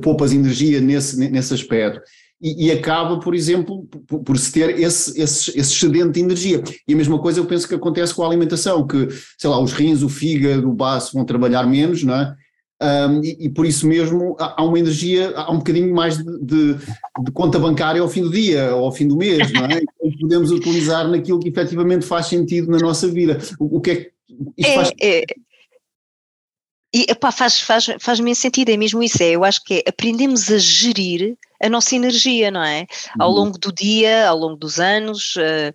poupas 0.00 0.32
energia 0.32 0.80
nesse, 0.80 1.18
nesse 1.28 1.54
aspecto. 1.54 2.00
E, 2.40 2.66
e 2.66 2.70
acaba, 2.70 3.18
por 3.18 3.34
exemplo, 3.34 3.84
por, 4.06 4.22
por, 4.22 4.38
se 4.38 4.52
ter 4.52 4.78
esse, 4.78 5.20
esse, 5.20 5.58
esse 5.58 5.72
excedente 5.72 6.12
de 6.12 6.20
energia. 6.20 6.62
E 6.86 6.92
a 6.92 6.96
mesma 6.96 7.18
coisa 7.18 7.40
eu 7.40 7.46
penso 7.46 7.66
que 7.66 7.74
acontece 7.74 8.14
com 8.14 8.22
a 8.22 8.26
alimentação, 8.26 8.86
que, 8.86 9.08
sei 9.38 9.50
lá, 9.50 9.58
os 9.58 9.72
rins, 9.72 10.02
o 10.02 10.08
fígado, 10.08 10.68
o 10.68 10.74
baço 10.74 11.14
vão 11.14 11.24
trabalhar 11.24 11.66
menos, 11.66 12.02
não 12.02 12.14
é? 12.14 12.36
Um, 12.82 13.24
e, 13.24 13.46
e, 13.46 13.48
por 13.48 13.64
isso 13.64 13.86
mesmo 13.86 14.36
há 14.38 14.62
uma 14.62 14.78
energia, 14.78 15.32
há 15.34 15.50
um 15.50 15.58
bocadinho 15.58 15.94
mais 15.94 16.18
de, 16.18 16.24
de, 16.42 16.74
de, 17.24 17.32
conta 17.32 17.58
bancária 17.58 18.02
ao 18.02 18.08
fim 18.08 18.20
do 18.20 18.30
dia 18.30 18.74
ou 18.76 18.84
ao 18.84 18.92
fim 18.92 19.08
do 19.08 19.16
mês, 19.16 19.50
não 19.50 19.64
é? 19.64 19.80
E 20.04 20.18
podemos 20.18 20.50
utilizar 20.50 21.08
naquilo 21.08 21.40
que 21.40 21.48
efetivamente 21.48 22.04
faz 22.04 22.26
sentido 22.26 22.70
na 22.70 22.78
nossa 22.78 23.08
vida. 23.08 23.38
O, 23.58 23.78
o 23.78 23.80
que 23.80 23.90
é 23.90 23.96
que 23.96 24.12
isto 24.58 24.70
é, 24.70 24.74
faz... 24.74 24.92
É, 25.00 25.24
e 26.94 27.06
epá, 27.10 27.32
faz, 27.32 27.60
faz, 27.60 27.86
faz 28.00 28.20
mesmo 28.20 28.40
sentido, 28.40 28.70
é 28.70 28.76
mesmo 28.76 29.02
isso, 29.02 29.22
é, 29.22 29.30
eu 29.32 29.44
acho 29.44 29.62
que 29.64 29.74
é 29.74 29.84
aprendemos 29.88 30.50
a 30.50 30.58
gerir 30.58 31.36
a 31.62 31.68
nossa 31.68 31.96
energia, 31.96 32.50
não 32.50 32.62
é? 32.62 32.86
Ao 33.18 33.30
uhum. 33.30 33.36
longo 33.36 33.58
do 33.58 33.72
dia, 33.72 34.28
ao 34.28 34.36
longo 34.36 34.56
dos 34.56 34.78
anos, 34.78 35.34
uh, 35.36 35.70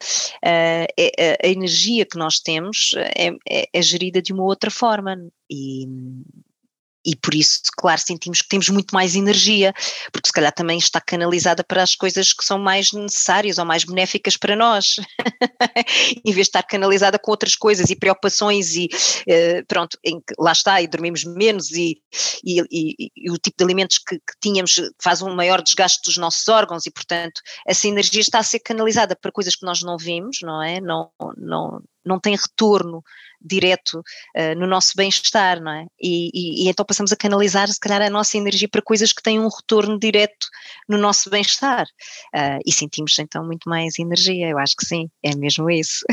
uh, 0.46 0.86
a, 1.20 1.48
a, 1.48 1.50
energia 1.50 2.06
que 2.06 2.18
nós 2.18 2.40
temos 2.40 2.92
é, 2.96 3.30
é, 3.50 3.68
é 3.74 3.82
gerida 3.82 4.22
de 4.22 4.32
uma 4.34 4.44
outra 4.44 4.70
forma 4.70 5.18
e 5.50 5.88
e 7.06 7.16
por 7.16 7.34
isso, 7.34 7.62
claro, 7.78 8.00
sentimos 8.00 8.42
que 8.42 8.48
temos 8.48 8.70
muito 8.70 8.94
mais 8.94 9.16
energia, 9.16 9.74
porque 10.12 10.28
se 10.28 10.34
calhar 10.34 10.52
também 10.52 10.78
está 10.78 11.02
canalizada 11.02 11.64
para 11.64 11.82
as 11.82 11.96
coisas 11.96 12.34
que 12.34 12.46
são 12.46 12.60
mais 12.60 12.92
necessárias 12.92 13.58
ou 13.58 13.66
mais 13.66 13.84
benéficas 13.84 14.38
para 14.38 14.56
nós, 14.56 14.96
em 16.24 16.32
vez 16.32 16.46
de 16.46 16.50
estar 16.50 16.64
canalizada 16.64 17.18
com 17.18 17.32
outras 17.32 17.56
coisas 17.56 17.90
e 17.90 17.96
preocupações 17.96 18.76
e 18.76 18.86
uh, 18.86 19.66
pronto, 19.68 19.98
lá 20.38 20.52
está, 20.52 20.82
e 20.82 20.88
dormimos 20.88 21.24
menos 21.24 21.72
e, 21.72 22.02
e, 22.44 22.62
e, 22.72 23.12
e 23.16 23.32
o 23.32 23.38
tipo 23.38 23.58
de 23.58 23.64
alimentos 23.64 23.98
que, 23.98 24.18
que, 24.18 24.34
tínhamos 24.40 24.76
faz 25.02 25.22
um 25.22 25.34
maior 25.36 25.62
desgaste 25.62 26.02
dos 26.06 26.18
nossos 26.18 26.48
órgãos 26.48 26.86
e 26.86 26.92
portanto 26.92 27.42
essa 27.66 27.88
energia 27.88 28.22
está 28.22 28.40
a 28.40 28.44
ser 28.44 28.60
canalizada 28.60 29.16
para 29.16 29.32
coisas 29.32 29.56
que 29.56 29.66
nós 29.66 29.82
não 29.82 29.98
vimos, 29.98 30.40
não 30.42 30.62
é? 30.62 30.80
Não, 30.80 31.12
não, 31.38 31.82
não 32.06 32.20
tem 32.20 32.36
retorno 32.36 33.04
direto 33.44 34.00
uh, 34.00 34.58
no 34.58 34.68
nosso 34.68 34.94
bem-estar, 34.96 35.62
não 35.62 35.72
é? 35.72 35.86
E, 36.02 36.30
e, 36.34 36.66
e, 36.66 36.70
então 36.70 36.86
passamos 36.86 37.12
a 37.12 37.16
canalizar, 37.16 37.68
se 37.68 37.80
calhar, 37.80 38.02
a 38.02 38.10
nossa 38.10 38.38
energia 38.38 38.70
para 38.70 38.82
coisas 38.82 39.12
que 39.12 39.24
têm 39.24 39.40
um 39.40 39.50
retorno 39.50 40.00
direto 40.00 40.48
no 40.88 40.98
nosso 40.98 41.30
bem-estar. 41.30 41.86
Uh, 42.36 42.60
e 42.66 42.72
sentimos 42.72 43.18
então 43.20 43.46
muito 43.46 43.70
mais 43.70 43.98
energia, 44.00 44.50
eu 44.50 44.58
acho 44.58 44.76
que 44.76 44.86
sim, 44.86 45.10
é 45.24 45.36
mesmo 45.36 45.70
isso. 45.70 46.06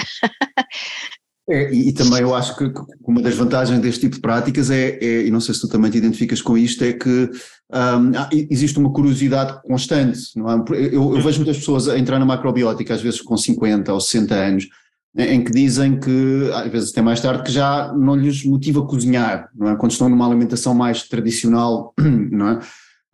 É, 1.50 1.72
e, 1.72 1.92
também 1.94 2.20
eu 2.20 2.34
acho 2.34 2.54
que, 2.58 2.68
que 2.68 2.80
uma 3.06 3.22
das 3.22 3.34
vantagens 3.34 3.80
deste 3.80 4.02
tipo 4.02 4.16
de 4.16 4.20
práticas 4.20 4.70
é, 4.70 4.98
é, 5.00 5.26
e 5.26 5.30
não 5.30 5.40
sei 5.40 5.54
se 5.54 5.62
tu 5.62 5.68
também 5.68 5.90
te 5.90 5.96
identificas 5.96 6.42
com 6.42 6.58
isto, 6.58 6.84
é 6.84 6.92
que 6.92 7.30
um, 7.72 8.12
existe 8.50 8.78
uma 8.78 8.92
curiosidade 8.92 9.58
constante. 9.62 10.20
Não 10.36 10.50
é? 10.50 10.54
eu, 10.72 11.16
eu, 11.16 11.22
vejo 11.22 11.38
muitas 11.38 11.56
pessoas 11.56 11.88
a 11.88 11.98
entrar 11.98 12.18
na 12.18 12.26
macrobiótica, 12.26 12.92
às 12.92 13.00
vezes 13.00 13.22
com 13.22 13.34
50 13.34 13.90
ou 13.90 13.98
60 13.98 14.34
anos, 14.34 14.68
em 15.16 15.42
que 15.42 15.50
dizem 15.50 15.98
que, 15.98 16.50
às 16.54 16.70
vezes 16.70 16.90
até 16.90 17.02
mais 17.02 17.20
tarde, 17.20 17.42
que 17.42 17.50
já 17.50 17.92
não 17.92 18.14
lhes 18.14 18.44
motiva 18.44 18.86
cozinhar, 18.86 19.48
não 19.54 19.70
é? 19.70 19.76
quando 19.76 19.92
estão 19.92 20.08
numa 20.08 20.26
alimentação 20.26 20.74
mais 20.74 21.08
tradicional, 21.08 21.94
não 21.98 22.48
é? 22.50 22.60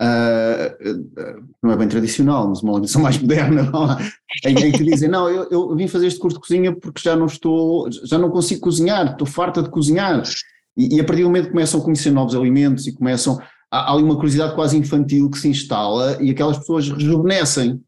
Uh, 0.02 1.46
não 1.62 1.70
é 1.70 1.76
bem 1.76 1.87
tradicional, 1.87 2.48
mas 2.48 2.62
uma 2.62 2.72
alimentação 2.72 3.00
mais 3.00 3.16
moderna, 3.16 3.70
em, 4.44 4.50
em, 4.50 4.72
que 4.72 4.83
dizem, 4.83 5.09
não, 5.09 5.28
eu, 5.28 5.48
eu, 5.50 5.76
vim 5.76 5.87
fazer 5.87 6.09
este 6.09 6.18
curso 6.18 6.37
de 6.37 6.40
cozinha 6.40 6.74
porque 6.74 7.00
já 7.00 7.14
não 7.14 7.26
estou, 7.26 7.88
já 8.04 8.18
não 8.18 8.28
consigo 8.28 8.61
cozinhar, 8.61 9.12
estou 9.12 9.26
farta 9.26 9.62
de 9.62 9.70
cozinhar. 9.70 10.22
E, 10.76 10.96
e 10.96 11.00
a 11.00 11.04
partir 11.04 11.22
do 11.22 11.28
momento 11.28 11.46
que 11.46 11.52
começam 11.52 11.80
a 11.80 11.85
conhecer 11.85 12.11
novos 12.11 12.35
alimentos 12.35 12.88
e 12.88 12.92
começam, 12.92 13.40
há, 13.70 13.90
há 13.90 13.92
ali 13.92 14.02
uma 14.02 14.16
curiosidade 14.16 14.57
quase 14.57 14.76
infantil 14.76 15.30
que 15.30 15.38
se 15.38 15.48
instala 15.48 16.18
e 16.20 16.30
aquelas 16.30 16.59
pessoas 16.59 16.88
rejuvenescem, 16.88 17.80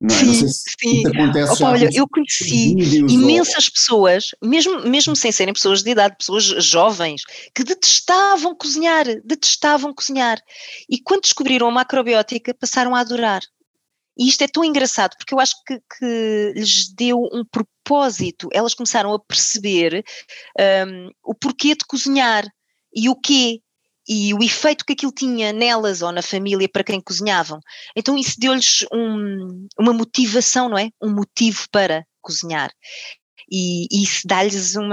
não, 0.00 0.14
é? 0.14 0.18
sim, 0.18 0.26
não 0.26 0.34
sei 0.34 0.48
se 0.48 0.64
sim. 0.80 1.06
acontece 1.06 1.52
Opa, 1.52 1.72
olha, 1.72 1.90
eu 1.92 2.08
conheci 2.08 2.70
imensas 3.08 3.66
ou... 3.66 3.72
pessoas, 3.72 4.24
mesmo, 4.42 4.80
mesmo 4.88 5.14
sem 5.14 5.30
serem 5.30 5.52
pessoas 5.52 5.82
de 5.82 5.90
idade, 5.90 6.16
pessoas 6.16 6.44
jovens, 6.44 7.22
que 7.54 7.62
detestavam 7.62 8.54
cozinhar, 8.54 9.04
detestavam 9.24 9.92
cozinhar. 9.92 10.40
E 10.88 10.98
quando 11.02 11.22
descobriram 11.22 11.68
a 11.68 11.70
macrobiótica, 11.70 12.54
passaram 12.54 12.94
a 12.94 13.00
adorar. 13.00 13.42
E 14.18 14.28
isto 14.28 14.42
é 14.42 14.48
tão 14.48 14.64
engraçado, 14.64 15.16
porque 15.16 15.34
eu 15.34 15.40
acho 15.40 15.54
que, 15.66 15.78
que 15.78 16.52
lhes 16.54 16.92
deu 16.94 17.18
um 17.32 17.44
propósito. 17.44 18.48
Elas 18.52 18.74
começaram 18.74 19.12
a 19.12 19.18
perceber 19.18 20.04
um, 20.86 21.10
o 21.24 21.34
porquê 21.34 21.74
de 21.74 21.84
cozinhar 21.86 22.46
e 22.94 23.08
o 23.08 23.14
quê 23.14 23.60
e 24.12 24.34
o 24.34 24.42
efeito 24.42 24.84
que 24.84 24.94
aquilo 24.94 25.12
tinha 25.12 25.52
nelas 25.52 26.02
ou 26.02 26.10
na 26.10 26.20
família 26.20 26.68
para 26.68 26.82
quem 26.82 27.00
cozinhavam. 27.00 27.60
Então 27.94 28.18
isso 28.18 28.34
deu-lhes 28.40 28.84
um, 28.92 29.68
uma 29.78 29.92
motivação, 29.92 30.68
não 30.68 30.76
é? 30.76 30.90
Um 31.00 31.14
motivo 31.14 31.68
para 31.70 32.04
cozinhar. 32.20 32.72
E, 33.48 33.86
e 33.88 34.02
isso 34.02 34.26
dá-lhes 34.26 34.74
um 34.74 34.88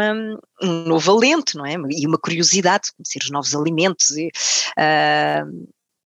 novo 0.61 1.11
alento, 1.11 1.57
não 1.57 1.65
é? 1.65 1.73
E 1.89 2.05
uma 2.05 2.19
curiosidade 2.19 2.85
de 2.85 2.93
conhecer 2.93 3.23
os 3.23 3.31
novos 3.31 3.55
alimentos. 3.55 4.11
E, 4.11 4.27
uh, 4.27 5.67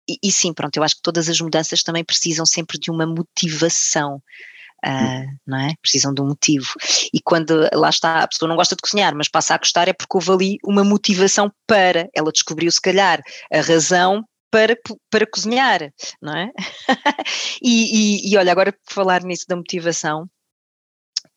e, 0.07 0.19
e, 0.23 0.31
sim, 0.31 0.53
pronto, 0.53 0.77
eu 0.77 0.83
acho 0.83 0.97
que 0.97 1.03
todas 1.03 1.31
as 1.31 1.41
mudanças 1.41 1.83
também 1.83 2.05
precisam 2.05 2.45
sempre 2.45 2.79
de 2.79 2.91
uma 2.91 3.07
motivação. 3.07 4.23
Uh, 4.85 5.27
não 5.47 5.59
é? 5.59 5.75
Precisam 5.83 6.15
de 6.15 6.23
um 6.23 6.29
motivo. 6.29 6.69
E 7.13 7.21
quando 7.21 7.69
lá 7.73 7.91
está, 7.91 8.23
a 8.23 8.29
pessoa 8.29 8.49
não 8.49 8.57
gosta 8.57 8.75
de 8.75 8.83
cozinhar, 8.83 9.15
mas 9.15 9.29
passa 9.29 9.55
a 9.55 9.59
gostar, 9.59 9.89
é 9.89 9.93
porque 9.93 10.17
houve 10.17 10.31
ali 10.33 10.59
uma 10.65 10.85
motivação 10.85 11.53
para. 11.67 12.09
Ela 12.15 12.33
descobriu, 12.33 12.71
se 12.71 12.81
calhar, 12.81 13.21
a 13.53 13.61
razão 13.61 14.25
para, 14.51 14.77
para 15.11 15.27
cozinhar, 15.27 15.93
não 16.21 16.37
é? 16.37 16.51
e, 17.63 18.25
e, 18.29 18.33
e 18.33 18.37
olha, 18.37 18.51
agora 18.53 18.73
por 18.73 18.95
falar 18.95 19.23
nisso 19.23 19.45
da 19.49 19.57
motivação, 19.57 20.29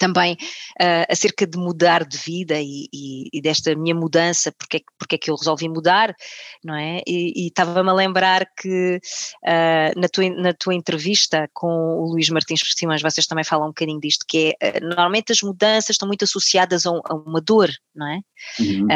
também 0.03 0.33
uh, 0.33 1.05
acerca 1.09 1.47
de 1.47 1.57
mudar 1.57 2.03
de 2.03 2.17
vida 2.17 2.59
e, 2.59 2.87
e, 2.93 3.29
e, 3.31 3.41
desta 3.41 3.73
minha 3.73 3.95
mudança, 3.95 4.51
porque 4.51 4.77
é, 4.77 4.79
porque 4.99 5.15
é 5.15 5.17
que 5.17 5.31
eu 5.31 5.35
resolvi 5.35 5.69
mudar, 5.69 6.13
não 6.61 6.75
é? 6.75 7.01
E, 7.07 7.45
e 7.45 7.47
estava-me 7.47 7.89
a 7.89 7.93
lembrar 7.93 8.45
que 8.59 8.97
uh, 8.97 9.99
na, 9.99 10.09
tua, 10.11 10.29
na 10.29 10.53
tua 10.53 10.75
entrevista 10.75 11.49
com 11.53 11.67
o 11.67 12.11
Luís 12.11 12.29
Martins 12.29 12.59
Simões, 12.75 13.01
vocês 13.01 13.25
também 13.25 13.45
falam 13.45 13.67
um 13.67 13.69
bocadinho 13.69 13.99
disto, 14.01 14.25
que 14.27 14.53
é, 14.61 14.77
uh, 14.77 14.85
normalmente 14.85 15.31
as 15.31 15.41
mudanças 15.41 15.91
estão 15.91 16.07
muito 16.07 16.25
associadas 16.25 16.85
a, 16.85 16.91
um, 16.91 16.99
a 17.05 17.15
uma 17.15 17.39
dor, 17.39 17.71
não 17.95 18.07
é? 18.07 18.19
Uhum. 18.59 18.87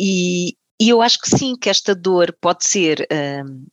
e, 0.00 0.54
e 0.80 0.88
eu 0.88 1.02
acho 1.02 1.18
que 1.20 1.28
sim, 1.28 1.54
que 1.60 1.68
esta 1.68 1.94
dor 1.94 2.34
pode 2.40 2.64
ser, 2.64 3.06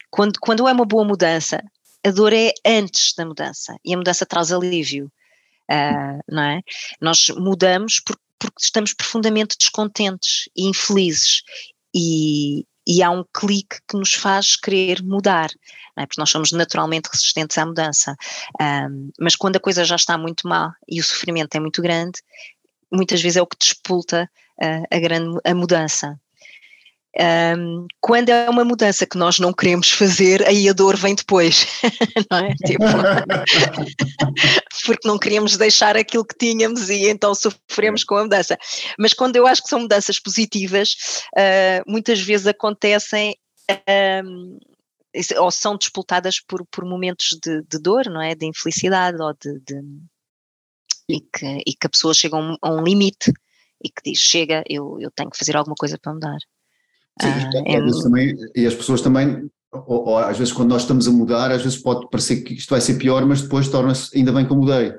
quando, 0.09 0.39
quando 0.41 0.67
é 0.67 0.73
uma 0.73 0.85
boa 0.85 1.05
mudança, 1.05 1.63
a 2.05 2.11
dor 2.11 2.33
é 2.33 2.51
antes 2.65 3.13
da 3.15 3.25
mudança 3.25 3.77
e 3.85 3.93
a 3.93 3.97
mudança 3.97 4.25
traz 4.25 4.51
alívio 4.51 5.09
uh, 5.71 6.19
não 6.29 6.43
é? 6.43 6.61
Nós 7.01 7.27
mudamos 7.37 7.99
porque, 7.99 8.21
porque 8.39 8.61
estamos 8.61 8.93
profundamente 8.93 9.57
descontentes 9.57 10.49
e 10.55 10.67
infelizes 10.67 11.41
e, 11.95 12.65
e 12.87 13.01
há 13.01 13.09
um 13.09 13.23
clique 13.33 13.77
que 13.89 13.97
nos 13.97 14.13
faz 14.13 14.55
querer 14.55 15.01
mudar, 15.03 15.49
é? 15.97 16.05
porque 16.05 16.19
nós 16.19 16.29
somos 16.29 16.51
naturalmente 16.51 17.09
resistentes 17.11 17.57
à 17.57 17.65
mudança. 17.65 18.15
Um, 18.61 19.11
mas 19.19 19.35
quando 19.35 19.55
a 19.55 19.61
coisa 19.61 19.83
já 19.83 19.95
está 19.95 20.17
muito 20.17 20.47
mal 20.47 20.71
e 20.87 20.99
o 20.99 21.03
sofrimento 21.03 21.55
é 21.55 21.59
muito 21.59 21.81
grande, 21.81 22.19
muitas 22.91 23.21
vezes 23.21 23.37
é 23.37 23.41
o 23.41 23.47
que 23.47 23.57
despulta 23.57 24.29
uh, 24.61 24.83
a, 24.91 24.99
grande, 24.99 25.39
a 25.43 25.55
mudança. 25.55 26.19
Um, 27.17 27.87
quando 28.01 28.27
é 28.27 28.49
uma 28.49 28.65
mudança 28.65 29.05
que 29.05 29.17
nós 29.17 29.39
não 29.39 29.53
queremos 29.53 29.89
fazer, 29.89 30.45
aí 30.45 30.67
a 30.67 30.73
dor 30.73 30.97
vem 30.97 31.15
depois, 31.15 31.65
não 32.29 32.39
é? 32.39 32.53
Tipo, 32.55 32.83
porque 34.85 35.07
não 35.07 35.17
queríamos 35.17 35.55
deixar 35.55 35.95
aquilo 35.95 36.25
que 36.25 36.37
tínhamos 36.37 36.89
e 36.89 37.07
então 37.07 37.33
sofremos 37.33 38.03
com 38.03 38.17
a 38.17 38.23
mudança. 38.23 38.57
Mas 38.99 39.13
quando 39.13 39.37
eu 39.37 39.47
acho 39.47 39.63
que 39.63 39.69
são 39.69 39.79
mudanças 39.79 40.19
positivas, 40.19 41.21
uh, 41.37 41.89
muitas 41.89 42.19
vezes 42.19 42.47
acontecem. 42.47 43.35
Um, 44.23 44.57
ou 45.37 45.49
são 45.49 45.77
disputadas 45.77 46.41
por, 46.41 46.65
por 46.69 46.83
momentos 46.83 47.39
de, 47.41 47.61
de, 47.61 47.79
dor, 47.79 48.09
não 48.09 48.21
é? 48.21 48.35
De 48.35 48.45
infelicidade 48.45 49.15
ou 49.21 49.33
de, 49.33 49.61
de 49.61 49.81
e, 51.07 51.21
que, 51.21 51.63
e 51.65 51.73
que 51.73 51.87
a 51.87 51.89
pessoa 51.89 52.13
chega 52.13 52.35
a 52.35 52.39
um, 52.39 52.57
a 52.61 52.69
um 52.69 52.83
limite 52.83 53.31
e 53.81 53.89
que 53.89 54.11
diz: 54.11 54.19
chega, 54.19 54.63
eu, 54.67 54.97
eu 54.99 55.09
tenho 55.11 55.29
que 55.29 55.37
fazer 55.37 55.55
alguma 55.55 55.75
coisa 55.75 55.97
para 55.97 56.13
mudar. 56.13 56.37
Sim, 57.21 57.29
ah, 57.29 57.63
é, 57.65 58.03
também, 58.03 58.35
e 58.55 58.65
as 58.65 58.75
pessoas 58.75 59.01
também, 59.01 59.49
ou, 59.71 60.09
ou, 60.09 60.17
às 60.17 60.37
vezes 60.37 60.51
quando 60.51 60.69
nós 60.69 60.81
estamos 60.81 61.07
a 61.07 61.11
mudar, 61.11 61.51
às 61.51 61.63
vezes 61.63 61.77
pode 61.77 62.09
parecer 62.09 62.41
que 62.41 62.53
isto 62.53 62.69
vai 62.69 62.81
ser 62.81 62.95
pior, 62.95 63.25
mas 63.25 63.41
depois 63.41 63.69
torna-se 63.69 64.17
ainda 64.17 64.33
bem 64.33 64.45
que 64.45 64.51
eu 64.51 64.57
mudei. 64.57 64.93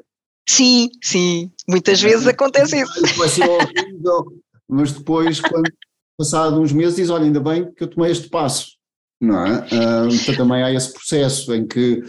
Sim, 0.49 0.91
sim, 1.03 1.51
muitas 1.69 2.01
vezes 2.01 2.27
acontece 2.27 2.81
isso. 2.81 3.17
Vai 3.17 3.29
ser 3.29 3.49
horrível, 3.49 4.25
mas 4.69 4.93
depois, 4.93 5.41
quando 5.41 5.71
passado 6.17 6.61
uns 6.61 6.73
meses, 6.73 6.97
diz: 6.97 7.11
olha, 7.11 7.25
ainda 7.25 7.41
bem 7.41 7.71
que 7.73 7.83
eu 7.83 7.89
tomei 7.89 8.11
este 8.11 8.29
passo, 8.29 8.77
não 9.21 9.45
é? 9.47 9.67
Ah, 9.73 10.09
então 10.11 10.35
também 10.37 10.63
há 10.63 10.73
esse 10.73 10.93
processo 10.93 11.55
em 11.55 11.67
que, 11.67 12.03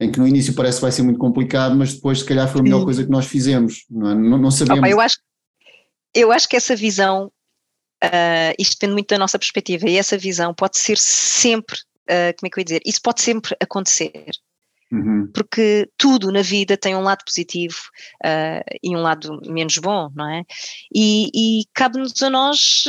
em 0.00 0.10
que 0.10 0.18
no 0.18 0.26
início 0.26 0.54
parece 0.54 0.78
que 0.78 0.82
vai 0.82 0.92
ser 0.92 1.02
muito 1.02 1.18
complicado, 1.18 1.76
mas 1.76 1.94
depois, 1.94 2.20
se 2.20 2.24
calhar, 2.24 2.50
foi 2.50 2.60
a 2.60 2.64
melhor 2.64 2.78
sim. 2.80 2.84
coisa 2.84 3.04
que 3.04 3.10
nós 3.10 3.26
fizemos, 3.26 3.84
não 3.88 4.10
é? 4.10 4.14
Não, 4.14 4.38
não 4.38 4.50
sabemos. 4.50 4.80
Opa, 4.80 4.88
eu, 4.88 5.00
acho, 5.00 5.18
eu 6.14 6.32
acho 6.32 6.48
que 6.48 6.56
essa 6.56 6.74
visão 6.74 7.30
Uh, 8.02 8.52
isto 8.58 8.74
depende 8.74 8.94
muito 8.94 9.08
da 9.08 9.18
nossa 9.18 9.38
perspectiva 9.38 9.88
e 9.88 9.96
essa 9.96 10.18
visão 10.18 10.52
pode 10.52 10.78
ser 10.78 10.98
sempre, 10.98 11.76
uh, 11.76 12.34
como 12.36 12.46
é 12.46 12.50
que 12.50 12.58
eu 12.58 12.60
ia 12.60 12.64
dizer, 12.64 12.82
isso 12.84 13.00
pode 13.00 13.22
sempre 13.22 13.56
acontecer. 13.60 14.30
Uhum. 14.90 15.30
Porque 15.32 15.88
tudo 15.96 16.30
na 16.30 16.42
vida 16.42 16.76
tem 16.76 16.94
um 16.94 17.02
lado 17.02 17.24
positivo 17.24 17.76
uh, 18.24 18.78
e 18.82 18.94
um 18.94 19.00
lado 19.00 19.40
menos 19.46 19.78
bom, 19.78 20.10
não 20.14 20.28
é? 20.28 20.42
E, 20.94 21.30
e 21.34 21.64
cabe-nos 21.72 22.20
a 22.22 22.28
nós 22.28 22.84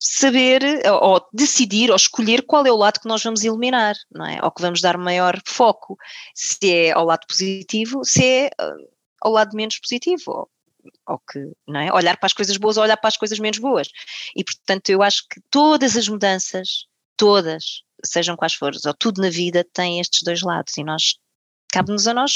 saber 0.00 0.62
ou 1.02 1.20
decidir 1.32 1.90
ou 1.90 1.96
escolher 1.96 2.42
qual 2.42 2.64
é 2.66 2.72
o 2.72 2.76
lado 2.76 3.00
que 3.00 3.08
nós 3.08 3.22
vamos 3.22 3.44
eliminar, 3.44 3.94
não 4.10 4.26
é? 4.26 4.40
Ou 4.42 4.50
que 4.50 4.62
vamos 4.62 4.80
dar 4.80 4.96
maior 4.96 5.40
foco, 5.46 5.96
se 6.34 6.72
é 6.72 6.92
ao 6.92 7.04
lado 7.04 7.26
positivo, 7.28 8.04
se 8.04 8.24
é 8.24 8.50
ao 9.20 9.32
lado 9.32 9.54
menos 9.54 9.78
positivo, 9.78 10.48
ou 11.06 11.18
que, 11.30 11.38
não 11.66 11.80
é? 11.80 11.92
Olhar 11.92 12.16
para 12.16 12.26
as 12.26 12.32
coisas 12.32 12.56
boas 12.56 12.76
ou 12.76 12.82
olhar 12.82 12.96
para 12.96 13.08
as 13.08 13.16
coisas 13.16 13.38
menos 13.38 13.58
boas. 13.58 13.88
E 14.36 14.44
portanto 14.44 14.90
eu 14.90 15.02
acho 15.02 15.22
que 15.28 15.40
todas 15.50 15.96
as 15.96 16.08
mudanças, 16.08 16.86
todas, 17.16 17.82
sejam 18.04 18.36
quais 18.36 18.54
forem, 18.54 18.78
ou 18.86 18.94
tudo 18.94 19.20
na 19.20 19.30
vida 19.30 19.66
tem 19.72 20.00
estes 20.00 20.22
dois 20.22 20.42
lados 20.42 20.76
e 20.76 20.84
nós, 20.84 21.16
cabe-nos 21.72 22.06
a 22.06 22.14
nós 22.14 22.34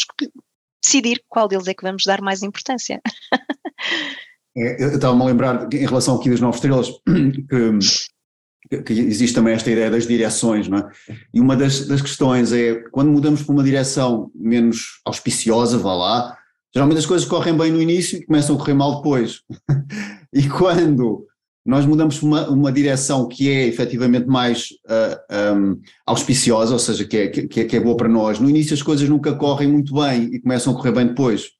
decidir 0.85 1.23
qual 1.29 1.49
deles 1.49 1.69
é 1.69 1.75
que 1.75 1.85
vamos 1.85 2.03
dar 2.05 2.21
mais 2.21 2.43
importância. 2.43 3.01
É, 4.55 4.85
eu 4.85 4.95
estava-me 4.95 5.23
a 5.23 5.25
lembrar, 5.25 5.69
em 5.73 5.87
relação 5.87 6.17
aqui 6.17 6.29
das 6.29 6.41
nove 6.41 6.57
estrelas, 6.57 6.91
que, 8.69 8.83
que, 8.83 8.93
existe 8.93 9.35
também 9.35 9.55
esta 9.55 9.71
ideia 9.71 9.91
das 9.91 10.07
direções, 10.07 10.69
não 10.69 10.79
é? 10.79 10.91
E 11.33 11.41
uma 11.41 11.57
das, 11.57 11.87
das 11.87 12.03
questões 12.03 12.53
é, 12.53 12.75
quando 12.91 13.11
mudamos 13.11 13.43
para 13.43 13.53
uma 13.53 13.65
direção 13.65 14.31
menos 14.35 15.01
auspiciosa, 15.07 15.79
vá 15.79 15.95
lá, 15.95 16.38
Geralmente 16.74 16.98
as 16.98 17.06
coisas 17.06 17.28
correm 17.28 17.56
bem 17.56 17.70
no 17.70 17.82
início 17.82 18.18
e 18.18 18.24
começam 18.24 18.56
a 18.56 18.58
correr 18.58 18.74
mal 18.74 18.96
depois. 18.96 19.42
e 20.32 20.48
quando 20.48 21.26
nós 21.64 21.87
mudamos 21.87 22.20
uma, 22.22 22.48
uma 22.48 22.72
direção 22.72 23.28
que 23.28 23.48
é 23.48 23.66
efetivamente 23.66 24.26
mais 24.26 24.70
uh, 24.87 25.20
ah, 25.30 25.52
um, 25.54 25.80
auspiciosa, 26.06 26.72
ou 26.72 26.78
seja, 26.78 27.04
que 27.04 27.16
é, 27.16 27.28
que, 27.28 27.61
é, 27.61 27.64
que 27.64 27.76
é 27.76 27.80
boa 27.80 27.96
para 27.96 28.08
nós, 28.08 28.40
no 28.40 28.50
início 28.50 28.74
as 28.74 28.82
coisas 28.82 29.08
nunca 29.08 29.35
correm 29.35 29.68
muito 29.68 29.94
bem 29.94 30.24
e 30.32 30.40
começam 30.40 30.72
a 30.72 30.76
correr 30.76 30.92
bem 30.92 31.06
depois. 31.08 31.50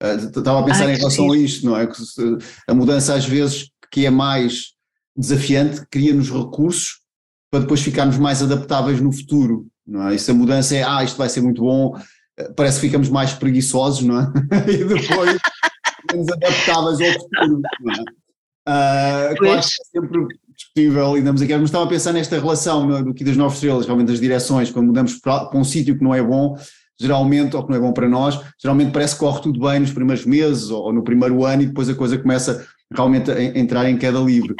Estava 0.00 0.60
a 0.60 0.62
pensar 0.62 0.86
Ai, 0.86 0.94
em 0.94 0.96
relação 0.96 1.32
a 1.32 1.36
isto, 1.36 1.66
não 1.66 1.76
é? 1.76 1.88
A 2.68 2.74
mudança 2.74 3.14
às 3.14 3.24
vezes 3.24 3.68
que 3.90 4.06
é 4.06 4.10
mais 4.10 4.74
desafiante 5.16 5.84
cria-nos 5.90 6.30
recursos 6.30 7.00
para 7.50 7.60
depois 7.60 7.80
ficarmos 7.80 8.16
mais 8.16 8.40
adaptáveis 8.40 9.00
no 9.00 9.10
futuro, 9.10 9.66
não 9.84 10.08
é? 10.08 10.14
E 10.14 10.18
se 10.18 10.30
a 10.30 10.34
mudança 10.34 10.76
é, 10.76 10.84
ah, 10.84 11.02
isto 11.02 11.16
vai 11.16 11.28
ser 11.28 11.40
muito 11.40 11.62
bom, 11.62 11.98
parece 12.56 12.80
que 12.80 12.86
ficamos 12.86 13.08
mais 13.08 13.32
preguiçosos, 13.32 14.02
não 14.02 14.20
é? 14.20 14.32
e 14.70 14.84
depois 14.84 15.38
menos 16.12 16.28
adaptáveis 16.32 17.00
ao 17.00 17.20
futuro, 17.20 17.62
não 17.80 17.92
é? 17.92 18.18
Uh, 18.68 19.36
claro 19.38 19.38
que 19.38 19.46
é 19.48 19.62
sempre 19.62 20.26
discutível 20.54 21.16
e 21.16 21.22
damos 21.22 21.40
aqui, 21.40 21.54
mas 21.54 21.64
estava 21.64 21.84
a 21.84 21.88
pensar 21.88 22.12
nesta 22.12 22.38
relação 22.38 22.96
é? 22.96 23.02
do 23.02 23.14
que 23.14 23.24
das 23.24 23.36
novas 23.36 23.54
estrelas, 23.54 23.86
realmente 23.86 24.08
das 24.08 24.20
direções, 24.20 24.70
quando 24.70 24.86
mudamos 24.86 25.14
para, 25.14 25.46
para 25.46 25.58
um 25.58 25.64
sítio 25.64 25.96
que 25.96 26.04
não 26.04 26.14
é 26.14 26.22
bom, 26.22 26.54
geralmente, 27.00 27.56
ou 27.56 27.62
que 27.64 27.70
não 27.70 27.76
é 27.76 27.80
bom 27.80 27.92
para 27.92 28.08
nós, 28.08 28.38
geralmente 28.60 28.92
parece 28.92 29.14
que 29.14 29.20
corre 29.20 29.40
tudo 29.40 29.60
bem 29.60 29.80
nos 29.80 29.92
primeiros 29.92 30.26
meses 30.26 30.68
ou, 30.68 30.82
ou 30.82 30.92
no 30.92 31.02
primeiro 31.02 31.44
ano 31.44 31.62
e 31.62 31.66
depois 31.66 31.88
a 31.88 31.94
coisa 31.94 32.18
começa 32.18 32.66
realmente 32.94 33.30
entrar 33.54 33.88
em 33.88 33.98
queda 33.98 34.18
livre. 34.18 34.54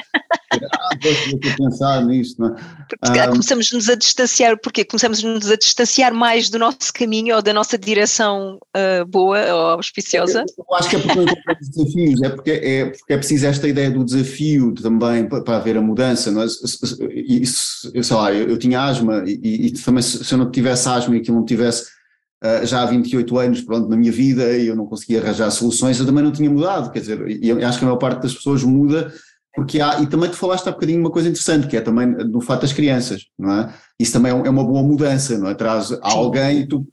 ah, 0.53 0.91
estou 1.03 1.51
a 1.51 1.57
pensar 1.57 2.05
nisto, 2.05 2.41
não 2.41 2.55
é? 2.55 2.61
Porque 3.01 3.21
um, 3.21 3.31
começamos-nos 3.31 3.89
a 3.89 3.95
distanciar, 3.95 4.59
porque 4.63 4.85
começamos-nos 4.85 5.51
a 5.51 5.57
distanciar 5.57 6.13
mais 6.13 6.51
do 6.51 6.59
nosso 6.59 6.93
caminho 6.93 7.37
ou 7.37 7.43
da 7.43 7.53
nossa 7.53 7.79
direção 7.79 8.59
uh, 8.77 9.07
boa 9.07 9.41
ou 9.55 9.61
auspiciosa? 9.73 10.45
Eu, 10.59 10.77
acho 10.77 10.91
que 10.91 10.97
é 10.97 10.99
porque 10.99 11.19
não 11.19 11.25
desafios, 11.61 12.23
é 12.23 12.29
porque 12.29 12.51
é, 12.51 12.85
porque 12.87 13.13
é 13.13 13.17
preciso 13.17 13.47
esta 13.47 13.69
ideia 13.69 13.91
do 13.91 14.05
desafio 14.05 14.75
também 14.75 15.27
para, 15.27 15.43
para 15.43 15.57
haver 15.57 15.77
a 15.77 15.83
mudança, 15.83 16.31
não 16.31 16.43
é? 16.43 16.47
Isso, 17.15 17.91
eu 17.95 18.05
sei 18.05 18.17
lá, 18.17 18.33
eu, 18.33 18.49
eu 18.49 18.59
tinha 18.59 18.83
asma 18.83 19.25
e, 19.27 19.67
e, 19.67 19.73
também 19.73 20.03
se, 20.03 20.25
se 20.25 20.35
eu 20.35 20.39
não 20.39 20.51
tivesse 20.51 20.89
asma 20.89 21.17
e 21.17 21.21
aquilo 21.21 21.37
não 21.37 21.45
tivesse 21.45 21.98
Uh, 22.43 22.65
já 22.65 22.83
há 22.83 22.87
28 22.87 23.39
anos 23.39 23.61
pronto, 23.63 23.89
na 23.89 23.97
minha 23.97 24.13
vida 24.13 24.57
e 24.57 24.69
eu 24.69 24.77
não 24.77 24.87
conseguia 24.87 25.21
arranjar 25.21 25.51
soluções, 25.51 25.99
eu 25.99 26.07
também 26.07 26.23
não 26.23 26.31
tinha 26.31 26.49
mudado, 26.49 26.93
quer 26.93 27.01
dizer, 27.01 27.29
e 27.29 27.49
eu 27.49 27.67
acho 27.67 27.79
que 27.79 27.85
a 27.85 27.89
maior 27.89 27.99
parte 27.99 28.23
das 28.23 28.33
pessoas 28.33 28.63
muda 28.63 29.13
porque 29.59 29.81
há, 29.81 30.01
e 30.01 30.07
também 30.07 30.31
tu 30.31 30.37
falaste 30.37 30.69
há 30.69 30.71
bocadinho 30.71 31.01
uma 31.01 31.11
coisa 31.11 31.29
interessante, 31.29 31.67
que 31.67 31.77
é 31.77 31.81
também 31.81 32.07
no 32.07 32.41
fato 32.41 32.61
das 32.61 32.73
crianças, 32.73 33.27
não 33.37 33.53
é? 33.53 33.75
Isso 33.99 34.13
também 34.13 34.31
é, 34.31 34.47
é 34.47 34.51
uma 34.51 34.63
boa 34.63 34.85
mudança, 34.85 35.37
não 35.37 35.49
é? 35.49 35.55
Traz 35.55 35.91
a 35.91 35.99
alguém 36.03 36.61
e 36.61 36.67
tu, 36.69 36.87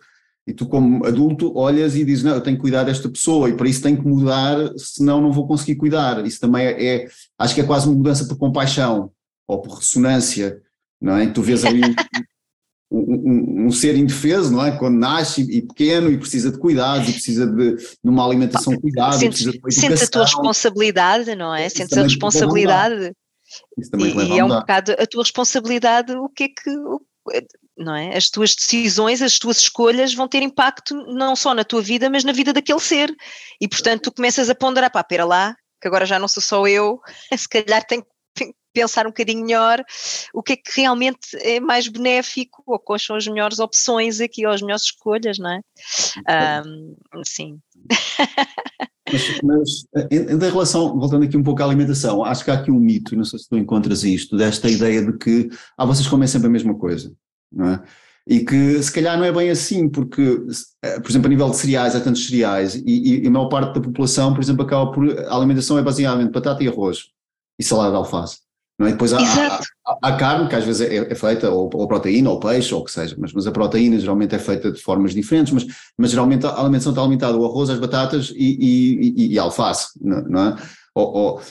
e 0.48 0.52
tu 0.52 0.66
como 0.66 1.06
adulto 1.06 1.56
olhas 1.56 1.96
e 1.96 2.04
dizes, 2.04 2.24
não, 2.24 2.34
eu 2.34 2.42
tenho 2.42 2.56
que 2.56 2.62
cuidar 2.62 2.84
desta 2.84 3.08
pessoa 3.08 3.50
e 3.50 3.54
para 3.56 3.70
isso 3.70 3.84
tenho 3.84 4.02
que 4.02 4.08
mudar, 4.08 4.58
senão 4.78 5.22
não 5.22 5.32
vou 5.32 5.48
conseguir 5.48 5.76
cuidar. 5.76 6.26
Isso 6.26 6.40
também 6.40 6.66
é, 6.66 7.04
é 7.04 7.08
acho 7.38 7.54
que 7.54 7.62
é 7.62 7.66
quase 7.66 7.88
uma 7.88 7.98
mudança 7.98 8.26
por 8.28 8.36
compaixão 8.36 9.12
ou 9.48 9.62
por 9.62 9.78
ressonância, 9.78 10.60
não 11.00 11.18
é? 11.18 11.26
E 11.26 11.32
tu 11.32 11.44
vês 11.44 11.64
ali 11.64 11.82
um, 12.98 13.66
um, 13.68 13.72
ser 13.72 13.96
indefeso, 13.96 14.52
não 14.52 14.66
é? 14.66 14.78
Quando 14.78 14.98
nasce 14.98 15.42
e 15.42 15.62
pequeno 15.62 16.10
e 16.10 16.18
precisa 16.18 16.52
de 16.52 16.58
cuidados 16.58 17.10
e 17.10 17.14
precisa 17.14 17.46
de, 17.46 17.76
de 17.76 18.10
uma 18.10 18.26
alimentação 18.26 18.80
cuidada. 18.80 19.18
Sentes, 19.18 19.44
sentes 19.70 20.04
a 20.04 20.08
tua 20.08 20.24
responsabilidade, 20.24 21.36
não 21.36 21.54
é? 21.54 21.68
Sentes 21.70 21.98
a 21.98 22.04
responsabilidade. 22.04 23.12
E, 23.98 24.34
e 24.36 24.40
é 24.40 24.44
um 24.44 24.50
bocado 24.50 24.94
a 24.94 25.06
tua 25.06 25.24
responsabilidade, 25.24 26.14
o 26.14 26.30
que 26.30 26.46
é 26.46 26.48
que. 26.48 26.72
Não 27.78 27.94
é? 27.96 28.16
As 28.16 28.30
tuas 28.30 28.56
decisões, 28.56 29.22
as 29.22 29.38
tuas 29.38 29.58
escolhas 29.58 30.14
vão 30.14 30.28
ter 30.28 30.42
impacto 30.42 30.96
não 31.08 31.36
só 31.36 31.54
na 31.54 31.66
tua 31.66 31.82
vida, 31.82 32.10
mas 32.10 32.24
na 32.24 32.32
vida 32.32 32.54
daquele 32.54 32.80
ser. 32.80 33.14
E 33.60 33.68
portanto 33.68 34.04
tu 34.04 34.14
começas 34.14 34.50
a 34.50 34.56
ponderar, 34.56 34.90
pá, 34.90 35.04
pera 35.04 35.26
lá, 35.26 35.56
que 35.82 35.88
agora 35.88 36.06
já 36.06 36.18
não 36.18 36.28
sou 36.28 36.42
só 36.42 36.66
eu, 36.68 37.02
se 37.38 37.50
calhar 37.50 37.86
tenho 37.86 38.06
pensar 38.76 39.06
um 39.06 39.10
bocadinho 39.10 39.46
melhor 39.46 39.84
o 40.34 40.44
que 40.44 40.54
é 40.54 40.56
que 40.58 40.82
realmente 40.82 41.36
é 41.38 41.60
mais 41.60 41.88
benéfico 41.88 42.62
ou 42.68 42.78
quais 42.78 43.04
são 43.04 43.16
as 43.16 43.26
melhores 43.26 43.60
opções 43.60 44.20
aqui 44.20 44.46
ou 44.46 44.52
as 44.52 44.62
melhores 44.62 44.84
escolhas, 44.84 45.40
não 45.40 45.50
é? 45.50 45.62
Um, 46.66 46.96
sim. 47.26 47.60
Mas, 49.08 49.40
mas 49.44 49.70
em, 50.12 50.40
relação, 50.40 50.98
voltando 50.98 51.26
aqui 51.26 51.38
um 51.38 51.44
pouco 51.44 51.62
à 51.62 51.66
alimentação, 51.66 52.26
acho 52.26 52.44
que 52.44 52.50
há 52.50 52.56
aqui 52.56 52.72
um 52.72 52.80
mito, 52.80 53.16
não 53.16 53.24
sei 53.24 53.38
se 53.38 53.48
tu 53.48 53.56
encontras 53.56 54.04
isto, 54.04 54.36
desta 54.36 54.68
ideia 54.68 55.06
de 55.06 55.16
que 55.16 55.48
ah, 55.78 55.86
vocês 55.86 56.08
comem 56.08 56.28
sempre 56.28 56.48
a 56.48 56.50
mesma 56.50 56.76
coisa, 56.76 57.14
não 57.52 57.70
é? 57.70 57.84
E 58.28 58.44
que 58.44 58.82
se 58.82 58.92
calhar 58.92 59.16
não 59.16 59.24
é 59.24 59.32
bem 59.32 59.52
assim, 59.52 59.88
porque, 59.88 60.42
eh, 60.82 61.00
por 61.00 61.12
exemplo, 61.12 61.28
a 61.28 61.30
nível 61.30 61.52
de 61.52 61.58
cereais, 61.58 61.96
há 61.96 62.02
tantos 62.02 62.26
cereais, 62.26 62.74
e, 62.74 63.22
e 63.24 63.28
a 63.28 63.30
maior 63.30 63.48
parte 63.48 63.76
da 63.76 63.82
população, 63.82 64.34
por 64.34 64.42
exemplo, 64.42 64.66
acaba 64.66 64.92
por. 64.92 65.08
A 65.28 65.36
alimentação 65.36 65.78
é 65.78 65.84
basicamente 65.84 66.32
batata 66.32 66.64
e 66.64 66.68
arroz 66.68 67.10
e 67.60 67.64
salada 67.64 67.92
de 67.92 67.98
alface. 67.98 68.45
Não 68.78 68.88
é? 68.88 68.92
Depois 68.92 69.14
há, 69.14 69.20
há, 69.20 69.98
há, 70.02 70.18
carne, 70.18 70.50
que 70.50 70.56
às 70.56 70.66
vezes 70.66 70.82
é, 70.82 70.98
é 71.12 71.16
feita, 71.16 71.50
ou, 71.50 71.70
ou, 71.74 71.88
proteína, 71.88 72.30
ou 72.30 72.40
peixe, 72.40 72.74
ou 72.76 72.82
o 72.82 72.84
que 72.84 72.92
seja, 72.92 73.16
mas, 73.18 73.32
mas 73.32 73.48
a 73.48 73.52
proteína 73.52 73.98
geralmente 73.98 74.36
é 74.36 74.40
feita 74.40 74.72
de 74.72 74.82
formas 74.82 75.14
diferentes, 75.14 75.54
mas, 75.54 75.66
mas 75.98 76.12
geralmente 76.12 76.46
a 76.46 76.60
alimentação 76.60 76.92
está 76.92 77.02
limitada 77.04 77.38
ao 77.38 77.46
arroz, 77.46 77.70
às 77.70 77.80
batatas 77.80 78.34
e, 78.36 79.14
e, 79.16 79.34
e 79.34 79.40
alface, 79.40 79.92
não, 80.02 80.22
não 80.24 80.48
é? 80.48 80.56
Ou, 80.94 81.14
ou, 81.14 81.42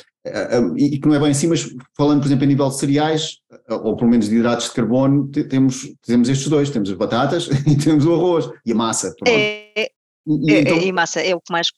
e 0.77 0.99
que 0.99 1.07
não 1.07 1.15
é 1.15 1.19
bem 1.19 1.31
assim, 1.31 1.47
mas 1.47 1.69
falando, 1.97 2.21
por 2.21 2.27
exemplo, 2.27 2.45
a 2.45 2.47
nível 2.47 2.69
de 2.69 2.79
cereais, 2.79 3.39
ou 3.69 3.97
pelo 3.97 4.11
menos 4.11 4.29
de 4.29 4.37
hidratos 4.37 4.69
de 4.69 4.73
carbono, 4.73 5.29
temos, 5.29 5.95
temos 6.03 6.29
estes 6.29 6.49
dois, 6.49 6.71
temos 6.71 6.91
as 6.91 6.97
batatas 6.97 7.49
e 7.67 7.77
temos 7.77 8.05
o 8.05 8.15
arroz 8.15 8.51
e 8.65 8.73
a 8.73 8.75
massa. 8.75 9.15
É, 9.27 9.91
e, 10.27 10.53
é, 10.53 10.61
então, 10.61 10.79
e 10.79 10.93
massa 10.93 11.21
é 11.21 11.35
o 11.35 11.41
que 11.41 11.53
mais. 11.53 11.69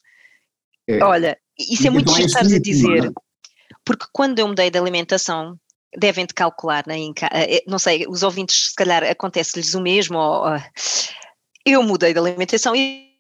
É, 0.88 1.02
Olha, 1.02 1.36
isso 1.58 1.86
é 1.86 1.90
muito 1.90 2.10
então, 2.10 2.22
é 2.22 2.26
estás 2.26 2.52
a 2.52 2.58
dizer 2.60 3.12
porque 3.86 4.04
quando 4.12 4.38
eu 4.40 4.48
mudei 4.48 4.70
de 4.70 4.78
alimentação, 4.78 5.58
devem 5.96 6.26
de 6.26 6.34
calcular, 6.34 6.84
né, 6.86 6.96
não 7.66 7.78
sei, 7.78 8.04
os 8.06 8.22
ouvintes 8.22 8.70
se 8.70 8.74
calhar 8.74 9.02
acontece-lhes 9.04 9.72
o 9.74 9.80
mesmo, 9.80 10.18
ou, 10.18 10.44
eu 11.64 11.82
mudei 11.82 12.12
de 12.12 12.18
alimentação 12.18 12.76
e 12.76 13.14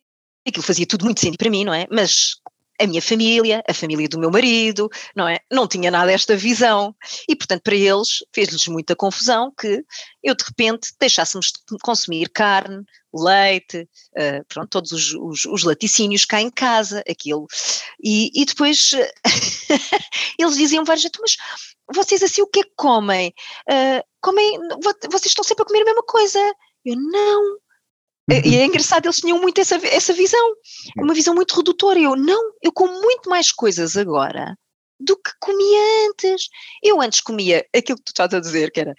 aquilo 0.46 0.64
fazia 0.64 0.86
tudo 0.86 1.04
muito 1.04 1.20
sentido 1.20 1.38
para 1.38 1.50
mim, 1.50 1.64
não 1.64 1.72
é? 1.72 1.86
Mas 1.90 2.32
a 2.80 2.86
minha 2.86 3.02
família, 3.02 3.62
a 3.68 3.74
família 3.74 4.08
do 4.08 4.18
meu 4.18 4.30
marido, 4.30 4.88
não 5.14 5.28
é? 5.28 5.40
Não 5.50 5.66
tinha 5.66 5.90
nada 5.90 6.12
esta 6.12 6.36
visão. 6.36 6.94
E, 7.28 7.34
portanto, 7.34 7.62
para 7.62 7.74
eles 7.74 8.18
fez-lhes 8.34 8.66
muita 8.66 8.96
confusão 8.96 9.52
que 9.58 9.84
eu, 10.22 10.34
de 10.34 10.44
repente, 10.44 10.92
deixássemos 11.00 11.46
de 11.46 11.78
consumir 11.82 12.28
carne, 12.30 12.84
leite, 13.14 13.88
uh, 14.16 14.44
pronto, 14.48 14.68
todos 14.68 14.92
os, 14.92 15.14
os, 15.14 15.44
os, 15.46 15.64
laticínios 15.64 16.24
cá 16.24 16.40
em 16.40 16.50
casa, 16.50 17.02
aquilo. 17.08 17.46
E, 18.02 18.30
e 18.34 18.44
depois 18.44 18.90
eles 20.38 20.56
diziam 20.56 20.84
várias 20.84 21.02
vezes, 21.02 21.18
mas 21.20 21.36
vocês 21.94 22.22
assim 22.22 22.42
o 22.42 22.46
que 22.46 22.60
é 22.60 22.62
que 22.62 22.72
comem? 22.76 23.32
Uh, 23.70 24.02
comem, 24.20 24.58
vocês 25.10 25.26
estão 25.26 25.44
sempre 25.44 25.62
a 25.62 25.66
comer 25.66 25.82
a 25.82 25.86
mesma 25.86 26.02
coisa. 26.02 26.38
Eu, 26.84 26.96
não, 26.96 27.58
e 28.28 28.56
é 28.56 28.64
engraçado, 28.64 29.06
eles 29.06 29.16
tinham 29.16 29.40
muito 29.40 29.60
essa, 29.60 29.76
essa 29.86 30.12
visão, 30.12 30.54
uma 30.98 31.14
visão 31.14 31.34
muito 31.34 31.54
redutora. 31.54 31.98
Eu, 31.98 32.16
não, 32.16 32.52
eu 32.62 32.72
como 32.72 33.00
muito 33.00 33.30
mais 33.30 33.52
coisas 33.52 33.96
agora 33.96 34.56
do 34.98 35.16
que 35.16 35.30
comia 35.40 36.08
antes. 36.08 36.48
Eu 36.82 37.00
antes 37.00 37.20
comia 37.20 37.64
aquilo 37.74 37.98
que 37.98 38.04
tu 38.04 38.08
estás 38.10 38.32
a 38.34 38.40
dizer, 38.40 38.72
que 38.72 38.80
era 38.80 38.94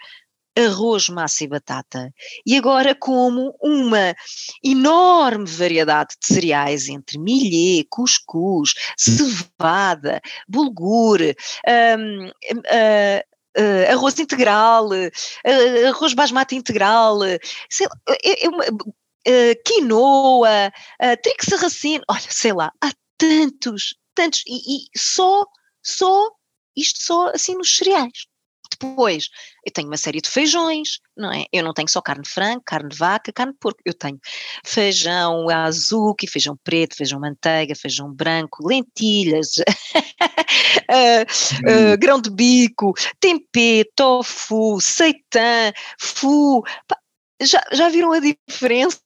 arroz, 0.58 1.10
massa 1.10 1.44
e 1.44 1.48
batata. 1.48 2.12
E 2.46 2.58
agora 2.58 2.96
como 2.96 3.56
uma 3.62 4.16
enorme 4.63 5.46
variedade 5.46 6.16
de 6.20 6.34
cereais 6.34 6.90
entre 6.90 7.20
milho, 7.20 7.86
cuscuz, 7.90 8.74
cevada, 8.98 10.20
bulgur, 10.48 11.20
uh, 11.22 12.28
uh, 12.28 13.92
arroz 13.92 14.18
integral, 14.20 14.88
uh, 14.88 15.88
arroz 15.88 16.13
basmati 16.13 16.56
integral, 16.56 17.20
sei, 17.70 17.88
eu, 18.24 18.52
uh, 19.28 19.63
quinoa, 19.66 20.72
uh, 21.02 21.22
trigo 21.22 21.50
sarraceno, 21.50 22.04
olha, 22.10 22.22
sei 22.30 22.54
lá, 22.54 22.72
há 22.82 22.92
tantos, 23.18 23.96
tantos, 24.16 24.44
e, 24.48 24.78
e 24.78 25.00
só, 25.00 25.46
só, 25.84 26.30
isto 26.76 27.02
só 27.02 27.32
assim 27.34 27.56
nos 27.56 27.76
cereais. 27.76 28.28
Depois, 28.70 29.30
eu 29.66 29.72
tenho 29.72 29.88
uma 29.88 29.98
série 29.98 30.22
de 30.22 30.30
feijões, 30.30 31.00
não 31.16 31.32
é? 31.32 31.46
Eu 31.52 31.63
não 31.63 31.74
tenho 31.74 31.90
só 31.90 32.02
carne 32.02 32.24
de 32.24 32.30
frango, 32.30 32.62
carne 32.66 32.90
de 32.90 32.98
vaca, 32.98 33.32
carne 33.32 33.54
de 33.54 33.60
porco. 33.60 33.80
Eu 33.86 33.94
tenho 33.94 34.20
feijão 34.66 35.50
azuki, 35.50 36.28
feijão 36.28 36.58
preto, 36.63 36.96
feijão 36.96 37.20
manteiga, 37.20 37.76
feijão 37.76 38.13
branco, 38.13 38.68
lentilhas, 38.68 39.58
uh, 39.58 39.63
uh, 41.94 41.98
grão 41.98 42.22
de 42.22 42.30
bico, 42.30 42.94
tempê, 43.20 43.90
tofu, 43.96 44.80
seitã, 44.82 45.72
fu. 46.00 46.63
Já, 47.42 47.62
já 47.72 47.90
viram 47.90 48.12
a 48.12 48.20
diferença? 48.20 49.00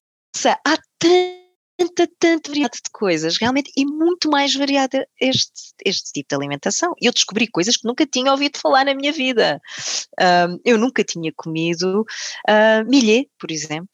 Há 0.66 0.78
tanta, 1.00 2.08
tanta 2.20 2.50
variedade 2.50 2.80
de 2.84 2.92
coisas, 2.92 3.38
realmente, 3.38 3.72
e 3.76 3.86
muito 3.86 4.30
mais 4.30 4.56
variada 4.56 5.08
este, 5.20 5.74
este 5.86 6.12
tipo 6.14 6.30
de 6.30 6.36
alimentação. 6.36 6.94
Eu 7.02 7.12
descobri 7.12 7.48
coisas 7.48 7.78
que 7.78 7.88
nunca 7.88 8.06
tinha 8.06 8.32
ouvido 8.32 8.60
falar 8.60 8.86
na 8.86 8.94
minha 8.94 9.12
vida. 9.12 9.62
Um, 10.20 10.60
eu 10.64 10.78
nunca 10.78 11.04
tinha 11.04 11.32
comido 11.36 12.02
uh, 12.02 12.90
milho, 12.90 13.26
por 13.40 13.52
exemplo. 13.52 13.90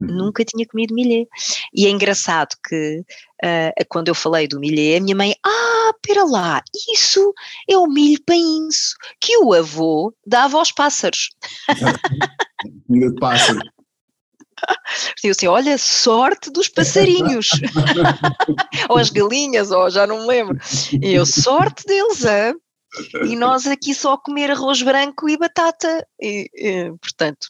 Uhum. 0.00 0.14
Nunca 0.14 0.44
tinha 0.44 0.66
comido 0.66 0.94
milho. 0.94 1.26
E 1.74 1.86
é 1.86 1.90
engraçado 1.90 2.56
que 2.68 3.00
uh, 3.44 3.84
quando 3.88 4.08
eu 4.08 4.14
falei 4.14 4.46
do 4.46 4.60
milho, 4.60 4.96
a 4.96 5.00
minha 5.00 5.16
mãe, 5.16 5.34
ah, 5.44 5.92
pera 6.02 6.24
lá, 6.24 6.62
isso 6.92 7.32
é 7.68 7.76
o 7.76 7.86
milho 7.86 8.22
painço 8.24 8.94
que 9.20 9.36
o 9.38 9.52
avô 9.52 10.14
dava 10.26 10.58
aos 10.58 10.72
pássaros. 10.72 11.30
Milho 12.88 13.12
de 13.12 13.20
pássaro. 13.20 13.60
Eu 15.22 15.32
assim, 15.32 15.46
olha, 15.46 15.76
sorte 15.76 16.50
dos 16.50 16.68
passarinhos, 16.68 17.50
ou 18.88 18.98
as 18.98 19.10
galinhas, 19.10 19.70
ou 19.70 19.90
já 19.90 20.06
não 20.06 20.22
me 20.22 20.26
lembro. 20.26 20.58
E 21.02 21.12
eu, 21.12 21.26
sorte 21.26 21.84
deles, 21.84 22.24
e 23.26 23.36
nós 23.36 23.66
aqui 23.66 23.94
só 23.94 24.16
comer 24.16 24.50
arroz 24.50 24.82
branco 24.82 25.28
e 25.28 25.36
batata. 25.36 26.06
E, 26.20 26.48
e, 26.54 26.92
portanto, 27.00 27.48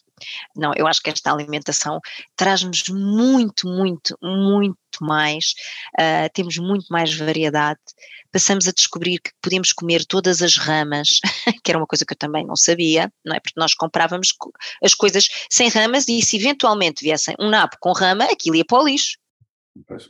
não, 0.55 0.73
eu 0.75 0.85
acho 0.85 1.01
que 1.01 1.09
esta 1.09 1.31
alimentação 1.31 1.99
traz-nos 2.35 2.83
muito, 2.89 3.67
muito, 3.67 4.17
muito 4.21 4.77
mais, 5.01 5.53
uh, 5.99 6.29
temos 6.33 6.57
muito 6.57 6.87
mais 6.89 7.15
variedade. 7.15 7.79
Passamos 8.31 8.67
a 8.67 8.71
descobrir 8.71 9.19
que 9.19 9.31
podemos 9.41 9.73
comer 9.73 10.05
todas 10.05 10.41
as 10.41 10.57
ramas, 10.57 11.19
que 11.63 11.71
era 11.71 11.77
uma 11.77 11.87
coisa 11.87 12.05
que 12.05 12.13
eu 12.13 12.17
também 12.17 12.45
não 12.45 12.55
sabia, 12.55 13.11
não 13.25 13.35
é? 13.35 13.39
Porque 13.39 13.59
nós 13.59 13.73
comprávamos 13.73 14.29
as 14.83 14.93
coisas 14.93 15.27
sem 15.51 15.69
ramas 15.69 16.07
e 16.07 16.21
se 16.21 16.37
eventualmente 16.37 17.03
viessem 17.03 17.35
um 17.39 17.49
nabo 17.49 17.75
com 17.79 17.91
rama, 17.91 18.25
aquilo 18.25 18.55
ia 18.55 18.65
para 18.65 18.81
o 18.81 18.85
lixo. 18.85 19.17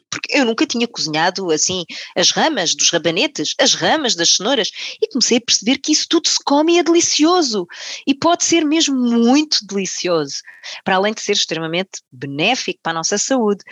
Porque 0.09 0.37
eu 0.37 0.45
nunca 0.45 0.65
tinha 0.65 0.87
cozinhado 0.87 1.51
assim 1.51 1.83
as 2.15 2.31
ramas 2.31 2.75
dos 2.75 2.89
rabanetes, 2.89 3.53
as 3.59 3.73
ramas 3.73 4.15
das 4.15 4.35
cenouras, 4.35 4.71
e 5.01 5.07
comecei 5.09 5.37
a 5.37 5.41
perceber 5.41 5.77
que 5.77 5.91
isso 5.91 6.07
tudo 6.09 6.27
se 6.27 6.39
come 6.43 6.75
e 6.75 6.79
é 6.79 6.83
delicioso. 6.83 7.67
E 8.07 8.15
pode 8.15 8.43
ser 8.43 8.65
mesmo 8.65 8.95
muito 8.95 9.59
delicioso, 9.65 10.35
para 10.83 10.95
além 10.95 11.13
de 11.13 11.21
ser 11.21 11.33
extremamente 11.33 12.01
benéfico 12.11 12.79
para 12.81 12.93
a 12.93 12.95
nossa 12.95 13.17
saúde. 13.17 13.63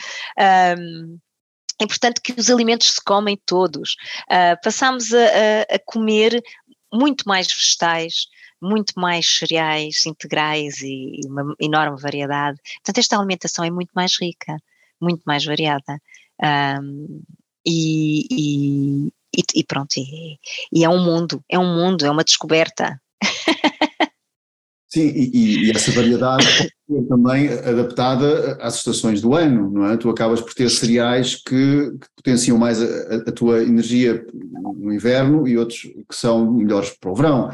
Um, 0.77 1.17
é 1.79 1.83
importante 1.83 2.21
que 2.21 2.33
os 2.37 2.49
alimentos 2.49 2.93
se 2.93 3.03
comem 3.03 3.39
todos. 3.45 3.95
Uh, 4.29 4.59
passámos 4.63 5.13
a, 5.13 5.25
a, 5.25 5.75
a 5.75 5.79
comer 5.85 6.41
muito 6.93 7.27
mais 7.27 7.47
vegetais, 7.47 8.27
muito 8.61 8.93
mais 8.95 9.27
cereais 9.27 10.05
integrais 10.05 10.81
e 10.81 11.19
uma 11.25 11.55
enorme 11.59 11.99
variedade. 12.01 12.59
Portanto, 12.77 12.97
esta 12.97 13.17
alimentação 13.17 13.63
é 13.63 13.69
muito 13.69 13.91
mais 13.93 14.13
rica 14.19 14.57
muito 14.99 15.21
mais 15.25 15.45
variada. 15.45 16.01
Um, 16.81 17.21
e, 17.65 18.25
e, 18.31 19.11
e, 19.55 19.63
pronto, 19.63 19.97
e, 19.97 20.39
e, 20.71 20.83
é 20.83 20.89
um 20.89 21.03
mundo, 21.03 21.43
é 21.49 21.59
um 21.59 21.75
mundo, 21.75 22.05
é 22.05 22.11
uma 22.11 22.23
descoberta. 22.23 23.01
Sim, 24.87 25.11
e, 25.15 25.71
essa 25.71 25.91
variedade 25.91 26.71
também 27.07 27.49
adaptada 27.49 28.57
às 28.61 28.75
estações 28.75 29.21
do 29.21 29.35
ano, 29.35 29.69
não 29.69 29.85
é? 29.85 29.97
Tu 29.97 30.09
acabas 30.09 30.41
por 30.41 30.53
ter 30.53 30.69
cereais 30.69 31.35
que, 31.35 31.91
que 31.91 32.07
potenciam 32.15 32.57
mais 32.57 32.81
a, 32.81 33.15
a, 33.15 33.31
tua 33.31 33.61
energia 33.63 34.25
no 34.75 34.93
inverno 34.93 35.47
e 35.47 35.57
outros 35.57 35.81
que 35.81 36.15
são 36.15 36.51
melhores 36.51 36.91
para 36.91 37.11
o 37.11 37.15
verão 37.15 37.51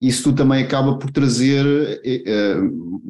isso 0.00 0.24
tudo 0.24 0.36
também 0.36 0.62
acaba 0.62 0.98
por 0.98 1.10
trazer, 1.10 1.64
eh, 2.04 2.22
eh, 2.26 2.56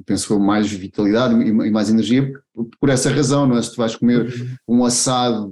penso 0.05 0.33
eu, 0.33 0.39
mais 0.39 0.71
vitalidade 0.71 1.35
e 1.35 1.71
mais 1.71 1.91
energia 1.91 2.33
por 2.81 2.89
essa 2.89 3.11
razão, 3.11 3.47
não 3.47 3.59
é? 3.59 3.63
Se 3.63 3.73
tu 3.73 3.79
vais 3.79 3.97
comer 3.97 4.33
uhum. 4.67 4.79
um 4.79 4.85
assado 4.85 5.51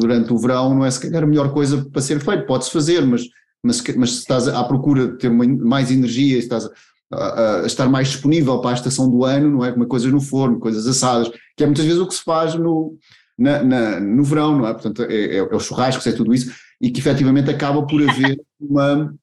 durante 0.00 0.32
o 0.32 0.38
verão, 0.38 0.74
não 0.74 0.86
é 0.86 0.90
se 0.90 1.00
calhar 1.00 1.22
a 1.22 1.26
melhor 1.26 1.52
coisa 1.52 1.84
para 1.92 2.00
ser 2.00 2.18
feito, 2.20 2.46
pode-se 2.46 2.70
fazer, 2.70 3.04
mas, 3.04 3.28
mas, 3.62 3.82
mas 3.96 4.12
se 4.12 4.18
estás 4.20 4.48
à 4.48 4.64
procura 4.64 5.08
de 5.08 5.18
ter 5.18 5.28
mais 5.30 5.90
energia, 5.90 6.38
estás 6.38 6.68
a, 7.12 7.62
a, 7.62 7.66
estar 7.66 7.88
mais 7.88 8.08
disponível 8.08 8.60
para 8.60 8.70
a 8.70 8.74
estação 8.74 9.10
do 9.10 9.24
ano, 9.24 9.50
não 9.50 9.64
é? 9.64 9.72
Comer 9.72 9.86
coisas 9.86 10.12
no 10.12 10.20
forno, 10.20 10.58
coisas 10.58 10.86
assadas, 10.86 11.30
que 11.56 11.62
é 11.62 11.66
muitas 11.66 11.84
vezes 11.84 12.00
o 12.00 12.06
que 12.06 12.14
se 12.14 12.22
faz 12.22 12.54
no, 12.54 12.96
na, 13.38 13.62
na, 13.62 14.00
no 14.00 14.24
verão, 14.24 14.58
não 14.58 14.66
é? 14.66 14.72
Portanto, 14.72 15.02
é, 15.02 15.14
é, 15.14 15.36
é 15.38 15.42
o 15.42 15.60
churrasco, 15.60 16.06
é 16.08 16.12
tudo 16.12 16.34
isso, 16.34 16.52
e 16.80 16.90
que 16.90 17.00
efetivamente 17.00 17.50
acaba 17.50 17.86
por 17.86 18.02
haver 18.02 18.40
uma 18.60 19.14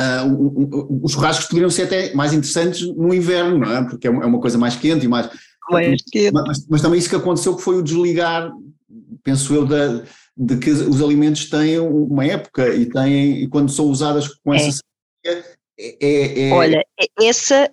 Uh, 0.00 1.00
os 1.02 1.12
churrascos 1.12 1.46
poderiam 1.46 1.68
ser 1.68 1.82
até 1.82 2.14
mais 2.14 2.32
interessantes 2.32 2.86
no 2.96 3.12
inverno, 3.12 3.58
não 3.58 3.70
é? 3.70 3.84
Porque 3.84 4.06
é 4.06 4.10
uma, 4.10 4.22
é 4.22 4.26
uma 4.26 4.40
coisa 4.40 4.56
mais 4.56 4.74
quente 4.74 5.04
e 5.04 5.08
mais. 5.08 5.28
mais 5.70 6.02
quente. 6.10 6.32
Mas, 6.32 6.66
mas, 6.66 6.80
também 6.80 6.98
isso 6.98 7.10
que 7.10 7.16
aconteceu 7.16 7.54
que 7.54 7.62
foi 7.62 7.76
o 7.76 7.82
desligar, 7.82 8.50
penso 9.22 9.54
eu, 9.54 9.66
da, 9.66 10.02
de 10.34 10.56
que 10.56 10.70
os 10.70 11.02
alimentos 11.02 11.50
têm 11.50 11.78
uma 11.80 12.24
época 12.24 12.74
e 12.74 12.86
têm, 12.86 13.42
e 13.42 13.48
quando 13.48 13.70
são 13.70 13.84
usadas 13.86 14.28
com 14.42 14.54
essa 14.54 14.80
é. 15.26 15.42
É, 15.82 16.48
é, 16.48 16.52
Olha, 16.52 16.86
essa 17.22 17.70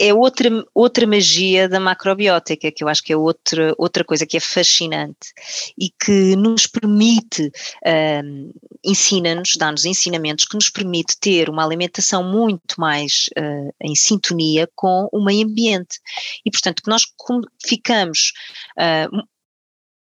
é 0.00 0.14
outra, 0.14 0.48
outra 0.74 1.06
magia 1.06 1.68
da 1.68 1.78
macrobiótica, 1.78 2.72
que 2.72 2.82
eu 2.82 2.88
acho 2.88 3.02
que 3.02 3.12
é 3.12 3.16
outra, 3.16 3.74
outra 3.76 4.02
coisa 4.02 4.24
que 4.24 4.38
é 4.38 4.40
fascinante 4.40 5.34
e 5.78 5.90
que 5.90 6.34
nos 6.36 6.66
permite, 6.66 7.52
um, 8.24 8.50
ensina-nos, 8.82 9.56
dá-nos 9.58 9.84
ensinamentos 9.84 10.46
que 10.46 10.54
nos 10.54 10.70
permite 10.70 11.18
ter 11.20 11.50
uma 11.50 11.62
alimentação 11.62 12.24
muito 12.24 12.80
mais 12.80 13.26
uh, 13.38 13.74
em 13.78 13.94
sintonia 13.94 14.66
com 14.74 15.06
o 15.12 15.22
meio 15.22 15.46
ambiente. 15.46 16.00
E, 16.46 16.50
portanto, 16.50 16.82
que 16.82 16.88
nós 16.88 17.02
ficamos, 17.62 18.32
uh, 18.78 19.22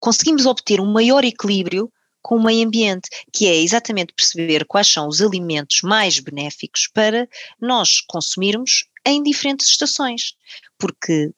conseguimos 0.01 0.47
obter 0.47 0.81
um 0.81 0.91
maior 0.91 1.25
equilíbrio 1.25 1.93
com 2.29 2.37
o 2.37 2.45
meio 2.45 2.67
ambiente, 2.67 3.09
que 3.33 3.47
é 3.47 3.57
exatamente 3.57 4.13
perceber 4.13 4.67
quais 4.67 4.87
são 4.87 5.09
os 5.09 5.23
alimentos 5.23 5.81
mais 5.81 6.19
benéficos 6.19 6.87
para 6.93 7.27
nós 7.59 8.03
consumirmos 8.03 8.85
em 9.07 9.23
diferentes 9.23 9.71
estações. 9.71 10.35
Porque 10.79 11.33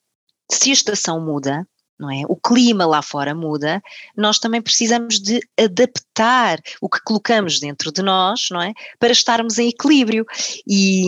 se 0.51 0.71
a 0.71 0.73
estação 0.73 1.25
muda, 1.25 1.65
não 1.97 2.11
é? 2.11 2.23
O 2.29 2.35
clima 2.35 2.85
lá 2.87 3.03
fora 3.03 3.37
muda, 3.37 3.81
nós 4.17 4.41
também 4.41 4.61
precisamos 4.61 5.21
de 5.21 5.41
adaptar 5.57 6.59
o 6.81 6.89
que 6.89 7.01
colocamos 7.05 7.61
dentro 7.61 7.93
de 7.93 8.03
nós, 8.03 8.49
não 8.51 8.61
é? 8.61 8.73
Para 8.99 9.13
estarmos 9.13 9.61
em 9.61 9.69
equilíbrio. 9.69 10.27
E, 10.67 11.07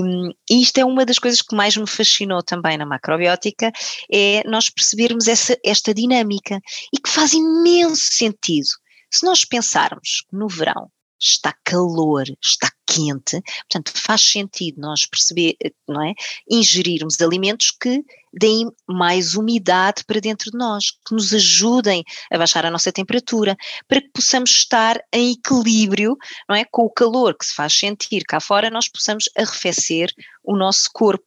e 0.48 0.62
isto 0.62 0.78
é 0.78 0.84
uma 0.84 1.04
das 1.04 1.18
coisas 1.18 1.42
que 1.42 1.56
mais 1.56 1.76
me 1.76 1.88
fascinou 1.88 2.40
também 2.40 2.78
na 2.78 2.86
macrobiótica, 2.86 3.72
é 4.12 4.48
nós 4.48 4.70
percebermos 4.70 5.26
essa, 5.26 5.58
esta 5.64 5.92
dinâmica 5.92 6.60
e 6.94 7.00
que 7.00 7.10
faz 7.10 7.32
imenso 7.32 8.12
sentido 8.12 8.68
se 9.12 9.24
nós 9.24 9.44
pensarmos 9.44 10.24
que 10.28 10.36
no 10.36 10.48
verão 10.48 10.90
está 11.20 11.54
calor, 11.64 12.24
está 12.42 12.70
quente, 12.86 13.40
portanto 13.70 13.92
faz 13.94 14.22
sentido 14.22 14.80
nós 14.80 15.06
perceber, 15.06 15.56
não 15.88 16.02
é, 16.02 16.14
ingerirmos 16.50 17.20
alimentos 17.20 17.70
que 17.70 18.04
deem 18.32 18.70
mais 18.88 19.34
umidade 19.34 20.04
para 20.04 20.20
dentro 20.20 20.50
de 20.50 20.56
nós, 20.56 20.90
que 21.06 21.14
nos 21.14 21.32
ajudem 21.34 22.02
a 22.30 22.38
baixar 22.38 22.64
a 22.64 22.70
nossa 22.70 22.92
temperatura, 22.92 23.56
para 23.86 24.00
que 24.00 24.10
possamos 24.14 24.50
estar 24.50 24.98
em 25.12 25.32
equilíbrio, 25.32 26.16
não 26.48 26.56
é, 26.56 26.64
com 26.64 26.82
o 26.82 26.90
calor 26.90 27.36
que 27.36 27.46
se 27.46 27.54
faz 27.54 27.78
sentir 27.78 28.24
cá 28.24 28.40
fora, 28.40 28.70
nós 28.70 28.88
possamos 28.88 29.28
arrefecer 29.36 30.12
o 30.44 30.56
nosso 30.56 30.90
corpo, 30.92 31.24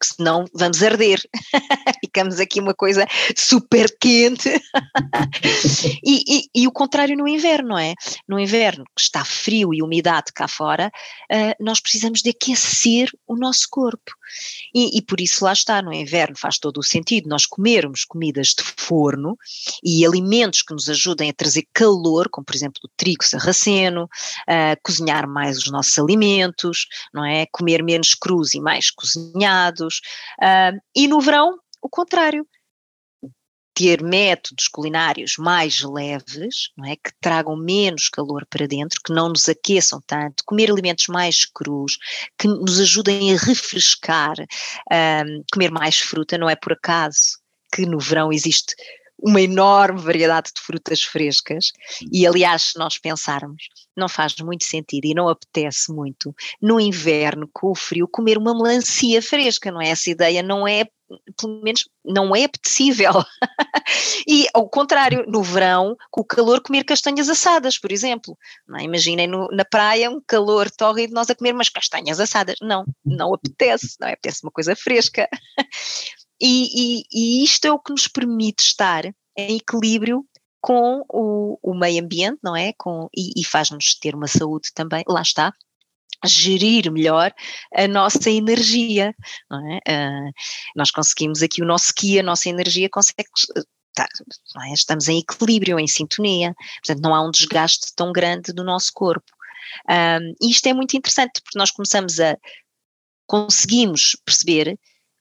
que 0.00 0.06
senão 0.06 0.44
vamos 0.54 0.82
arder. 0.82 1.20
Ficamos 2.04 2.40
aqui 2.40 2.60
uma 2.60 2.74
coisa 2.74 3.06
super 3.36 3.94
quente. 3.98 4.48
e, 6.04 6.22
e, 6.26 6.62
e, 6.62 6.66
o 6.66 6.72
contrário 6.72 7.16
no 7.16 7.28
inverno, 7.28 7.70
não 7.70 7.78
é? 7.78 7.94
No 8.26 8.38
inverno, 8.38 8.84
que 8.96 9.02
está 9.02 9.24
frio 9.24 9.72
e 9.72 9.82
umidade 9.82 10.32
cá 10.34 10.48
fora, 10.48 10.90
uh, 11.30 11.64
nós 11.64 11.80
precisamos 11.80 12.22
de 12.22 12.30
aquecer 12.30 13.10
o 13.26 13.36
nosso 13.36 13.66
corpo. 13.70 14.12
E, 14.74 14.98
e, 14.98 15.02
por 15.02 15.20
isso 15.20 15.44
lá 15.44 15.52
está, 15.52 15.80
no 15.80 15.92
inverno 15.92 16.36
faz 16.46 16.58
todo 16.58 16.78
o 16.78 16.82
sentido 16.82 17.28
nós 17.28 17.44
comermos 17.44 18.04
comidas 18.04 18.48
de 18.48 18.62
forno 18.62 19.36
e 19.82 20.06
alimentos 20.06 20.62
que 20.62 20.72
nos 20.72 20.88
ajudem 20.88 21.28
a 21.28 21.34
trazer 21.34 21.66
calor, 21.72 22.28
como 22.30 22.44
por 22.44 22.54
exemplo 22.54 22.80
o 22.84 22.90
trigo 22.96 23.24
sarraceno, 23.24 24.04
uh, 24.04 24.80
cozinhar 24.82 25.28
mais 25.28 25.58
os 25.58 25.70
nossos 25.70 25.98
alimentos, 25.98 26.86
não 27.12 27.24
é? 27.24 27.46
Comer 27.50 27.82
menos 27.82 28.14
crus 28.14 28.54
e 28.54 28.60
mais 28.60 28.90
cozinhados. 28.90 30.00
Uh, 30.40 30.78
e 30.94 31.08
no 31.08 31.20
verão, 31.20 31.58
o 31.82 31.88
contrário, 31.88 32.46
ter 33.76 34.02
métodos 34.02 34.68
culinários 34.68 35.36
mais 35.36 35.82
leves, 35.82 36.70
não 36.74 36.86
é? 36.86 36.96
que 36.96 37.12
tragam 37.20 37.54
menos 37.54 38.08
calor 38.08 38.46
para 38.48 38.66
dentro, 38.66 38.98
que 39.04 39.12
não 39.12 39.28
nos 39.28 39.46
aqueçam 39.50 40.00
tanto, 40.06 40.42
comer 40.46 40.70
alimentos 40.70 41.08
mais 41.08 41.44
crus, 41.44 41.98
que 42.38 42.48
nos 42.48 42.80
ajudem 42.80 43.34
a 43.34 43.36
refrescar, 43.36 44.34
um, 44.40 45.42
comer 45.52 45.70
mais 45.70 45.98
fruta, 45.98 46.38
não 46.38 46.48
é 46.48 46.56
por 46.56 46.72
acaso 46.72 47.38
que 47.70 47.84
no 47.84 47.98
verão 48.00 48.32
existe 48.32 48.74
uma 49.18 49.40
enorme 49.40 50.00
variedade 50.00 50.52
de 50.54 50.60
frutas 50.60 51.02
frescas 51.02 51.72
e 52.12 52.26
aliás 52.26 52.62
se 52.62 52.78
nós 52.78 52.98
pensarmos 52.98 53.68
não 53.96 54.08
faz 54.08 54.34
muito 54.36 54.64
sentido 54.64 55.06
e 55.06 55.14
não 55.14 55.28
apetece 55.28 55.92
muito 55.92 56.34
no 56.60 56.78
inverno 56.78 57.48
com 57.52 57.70
o 57.70 57.74
frio 57.74 58.06
comer 58.06 58.36
uma 58.36 58.54
melancia 58.54 59.22
fresca, 59.22 59.70
não 59.70 59.80
é? 59.80 59.88
Essa 59.88 60.10
ideia 60.10 60.42
não 60.42 60.68
é 60.68 60.86
pelo 61.40 61.62
menos 61.62 61.88
não 62.04 62.34
é 62.34 62.44
apetecível. 62.44 63.12
e 64.26 64.46
ao 64.52 64.68
contrário, 64.68 65.24
no 65.28 65.42
verão, 65.42 65.96
com 66.10 66.20
o 66.20 66.24
calor, 66.24 66.60
comer 66.60 66.84
castanhas 66.84 67.28
assadas, 67.28 67.78
por 67.78 67.92
exemplo. 67.92 68.36
Não, 68.66 68.78
é? 68.78 68.82
imaginem 68.82 69.26
no, 69.26 69.48
na 69.52 69.64
praia 69.64 70.10
um 70.10 70.20
calor 70.26 70.70
tórrido 70.70 71.14
nós 71.14 71.30
a 71.30 71.34
comer 71.34 71.54
umas 71.54 71.68
castanhas 71.68 72.18
assadas. 72.18 72.56
Não, 72.60 72.84
não 73.04 73.32
apetece, 73.32 73.96
não 74.00 74.08
é? 74.08 74.12
apetece 74.12 74.40
uma 74.42 74.50
coisa 74.50 74.74
fresca. 74.74 75.28
e, 76.40 77.00
e, 77.00 77.02
e 77.12 77.44
isto 77.44 77.64
é 77.66 77.72
o 77.72 77.78
que 77.78 77.92
nos 77.92 78.08
permite 78.08 78.62
estar 78.62 79.04
em 79.36 79.56
equilíbrio 79.56 80.24
com 80.60 81.04
o, 81.08 81.58
o 81.62 81.74
meio 81.74 82.02
ambiente, 82.02 82.38
não 82.42 82.56
é? 82.56 82.72
Com, 82.76 83.08
e, 83.16 83.40
e 83.40 83.44
faz-nos 83.44 83.94
ter 83.94 84.14
uma 84.14 84.26
saúde 84.26 84.70
também, 84.74 85.04
lá 85.06 85.22
está, 85.22 85.52
gerir 86.24 86.90
melhor 86.90 87.32
a 87.74 87.86
nossa 87.86 88.30
energia, 88.30 89.14
é? 89.52 89.92
Uh, 89.92 90.32
nós 90.74 90.90
conseguimos 90.90 91.42
aqui 91.42 91.62
o 91.62 91.66
nosso 91.66 91.92
ki, 91.94 92.18
a 92.18 92.22
nossa 92.22 92.48
energia 92.48 92.88
consegue 92.90 93.28
tá, 93.94 94.06
é? 94.68 94.72
estamos 94.72 95.08
em 95.08 95.18
equilíbrio, 95.18 95.78
em 95.78 95.86
sintonia, 95.86 96.54
portanto 96.84 97.02
não 97.02 97.14
há 97.14 97.22
um 97.26 97.30
desgaste 97.30 97.94
tão 97.94 98.12
grande 98.12 98.52
do 98.52 98.64
nosso 98.64 98.90
corpo. 98.92 99.26
Um, 99.88 100.34
e 100.40 100.50
isto 100.50 100.66
é 100.66 100.74
muito 100.74 100.96
interessante 100.96 101.40
porque 101.42 101.58
nós 101.58 101.70
começamos 101.70 102.20
a 102.20 102.36
conseguimos 103.26 104.16
perceber 104.24 104.78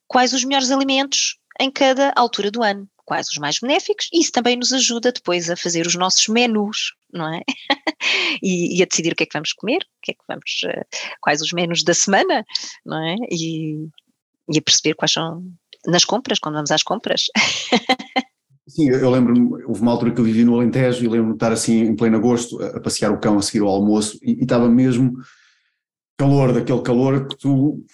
quais 0.07 0.33
os 0.33 0.43
melhores 0.43 0.71
alimentos 0.71 1.37
em 1.59 1.71
cada 1.71 2.11
altura 2.15 2.51
do 2.51 2.63
ano, 2.63 2.87
quais 3.05 3.27
os 3.29 3.37
mais 3.37 3.59
benéficos, 3.59 4.09
e 4.11 4.19
isso 4.21 4.31
também 4.31 4.57
nos 4.57 4.73
ajuda 4.73 5.11
depois 5.11 5.49
a 5.49 5.55
fazer 5.55 5.85
os 5.85 5.95
nossos 5.95 6.27
menus, 6.27 6.93
não 7.13 7.33
é? 7.33 7.41
e, 8.43 8.77
e, 8.77 8.83
a 8.83 8.85
decidir 8.85 9.13
o 9.13 9.15
que 9.15 9.23
é 9.23 9.25
que 9.25 9.33
vamos 9.33 9.53
comer, 9.53 9.77
o 9.77 10.01
que 10.01 10.11
é 10.11 10.13
que 10.13 10.23
vamos, 10.27 10.61
uh, 10.65 10.85
quais 11.21 11.41
os 11.41 11.53
menus 11.53 11.83
da 11.83 11.93
semana, 11.93 12.45
não 12.85 13.01
é? 13.05 13.15
E, 13.31 13.87
e 14.51 14.57
a 14.57 14.61
perceber 14.61 14.95
quais 14.95 15.11
são 15.11 15.43
nas 15.87 16.03
compras, 16.03 16.39
quando 16.39 16.55
vamos 16.55 16.71
às 16.71 16.83
compras. 16.83 17.25
Sim, 18.67 18.89
eu 18.89 19.11
lembro-me, 19.11 19.63
houve 19.63 19.81
uma 19.81 19.91
altura 19.91 20.11
que 20.11 20.19
eu 20.19 20.25
vivi 20.25 20.43
no 20.43 20.55
Alentejo 20.55 21.03
e 21.03 21.07
lembro-me 21.07 21.33
de 21.33 21.35
estar 21.35 21.51
assim 21.51 21.81
em 21.81 21.95
pleno 21.95 22.17
agosto 22.17 22.61
a, 22.63 22.79
passear 22.79 23.11
o 23.11 23.19
cão 23.19 23.37
a 23.37 23.41
seguir 23.41 23.61
ao 23.61 23.69
almoço 23.69 24.17
e, 24.23 24.39
e 24.39 24.41
estava 24.41 24.67
mesmo 24.67 25.13
calor, 26.17 26.51
daquele 26.51 26.81
calor 26.81 27.27
que 27.27 27.37
tu 27.37 27.85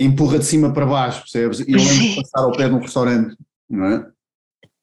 empurra 0.00 0.38
de 0.38 0.44
cima 0.44 0.72
para 0.72 0.86
baixo, 0.86 1.20
percebes? 1.20 1.60
E 1.60 1.72
eu 1.72 1.78
lembro 1.78 1.94
de 1.94 2.16
passar 2.16 2.44
ao 2.44 2.52
pé 2.52 2.68
de 2.68 2.74
um 2.74 2.80
restaurante, 2.80 3.36
não 3.68 3.84
é? 3.84 4.06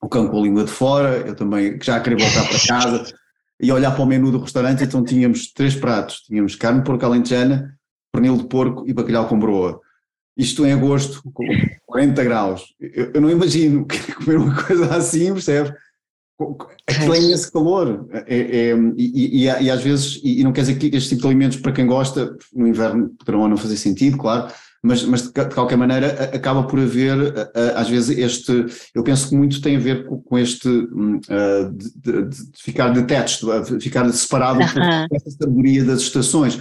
O 0.01 0.09
cão 0.09 0.27
com 0.27 0.39
a 0.39 0.43
língua 0.43 0.63
de 0.65 0.71
fora, 0.71 1.17
eu 1.17 1.35
também 1.35 1.79
já 1.81 1.99
queria 1.99 2.17
voltar 2.17 2.47
para 2.47 2.67
casa 2.67 3.13
e 3.59 3.71
olhar 3.71 3.91
para 3.91 4.03
o 4.03 4.05
menu 4.05 4.31
do 4.31 4.39
restaurante, 4.39 4.83
então 4.83 5.03
tínhamos 5.03 5.51
três 5.53 5.75
pratos, 5.75 6.21
tínhamos 6.21 6.55
carne 6.55 6.79
de 6.79 6.85
porco 6.85 7.05
alentejana, 7.05 7.77
pernil 8.11 8.37
de 8.37 8.45
porco 8.45 8.83
e 8.87 8.93
bacalhau 8.93 9.27
com 9.27 9.39
broa. 9.39 9.79
Isto 10.35 10.65
em 10.65 10.73
agosto, 10.73 11.21
com 11.31 11.45
40 11.85 12.23
graus. 12.23 12.73
Eu, 12.79 13.11
eu 13.13 13.21
não 13.21 13.29
imagino 13.29 13.87
comer 14.17 14.37
uma 14.37 14.63
coisa 14.63 14.95
assim, 14.95 15.31
percebes? 15.31 15.73
Aquilo 16.87 17.13
é 17.13 17.19
esse 17.19 17.51
calor. 17.51 18.07
É, 18.27 18.35
é, 18.35 18.75
e, 18.97 19.43
e, 19.43 19.45
e, 19.45 19.71
às 19.71 19.81
vezes, 19.81 20.19
e, 20.23 20.43
não 20.43 20.51
quer 20.51 20.61
dizer 20.61 20.75
que 20.75 20.95
este 20.95 21.09
tipo 21.09 21.21
de 21.21 21.27
alimentos, 21.27 21.57
para 21.57 21.71
quem 21.71 21.85
gosta, 21.85 22.35
no 22.53 22.67
inverno 22.67 23.09
poderão 23.17 23.47
não 23.47 23.57
fazer 23.57 23.77
sentido, 23.77 24.17
claro, 24.17 24.51
mas, 24.81 25.03
mas 25.05 25.21
de, 25.21 25.45
qualquer 25.53 25.77
maneira 25.77 26.25
acaba 26.35 26.63
por 26.63 26.77
haver, 26.77 27.17
às 27.75 27.89
vezes, 27.89 28.17
este. 28.17 28.65
Eu 28.93 29.01
penso 29.01 29.29
que 29.29 29.35
muito 29.35 29.61
tem 29.61 29.77
a 29.77 29.79
ver 29.79 30.05
com, 30.05 30.21
com 30.21 30.37
este. 30.37 30.67
Uh, 30.67 31.71
de, 31.73 31.93
de, 31.95 32.29
de, 32.29 32.37
ficar 32.61 32.89
detached, 32.89 33.45
de 33.77 33.79
ficar 33.79 34.11
separado 34.11 34.59
uh 34.59 34.63
-huh. 34.63 35.07
dessa 35.09 35.31
sabedoria 35.31 35.85
das 35.85 36.01
estações. 36.01 36.55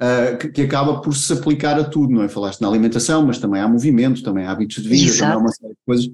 Uh, 0.00 0.36
que, 0.36 0.48
que, 0.48 0.62
acaba 0.62 1.00
por 1.00 1.14
se 1.14 1.32
aplicar 1.32 1.78
a 1.78 1.84
tudo, 1.84 2.12
não 2.12 2.22
é? 2.22 2.28
Falaste 2.28 2.60
na 2.60 2.66
alimentação, 2.66 3.24
mas 3.24 3.38
também 3.38 3.60
há 3.60 3.68
movimento, 3.68 4.22
também 4.22 4.44
há 4.44 4.50
hábitos 4.50 4.82
de 4.82 4.88
vida, 4.88 5.10
Exato. 5.10 5.20
também 5.20 5.34
há 5.34 5.38
uma 5.38 5.52
série 5.52 5.72
de 5.72 5.78
coisas 5.86 6.08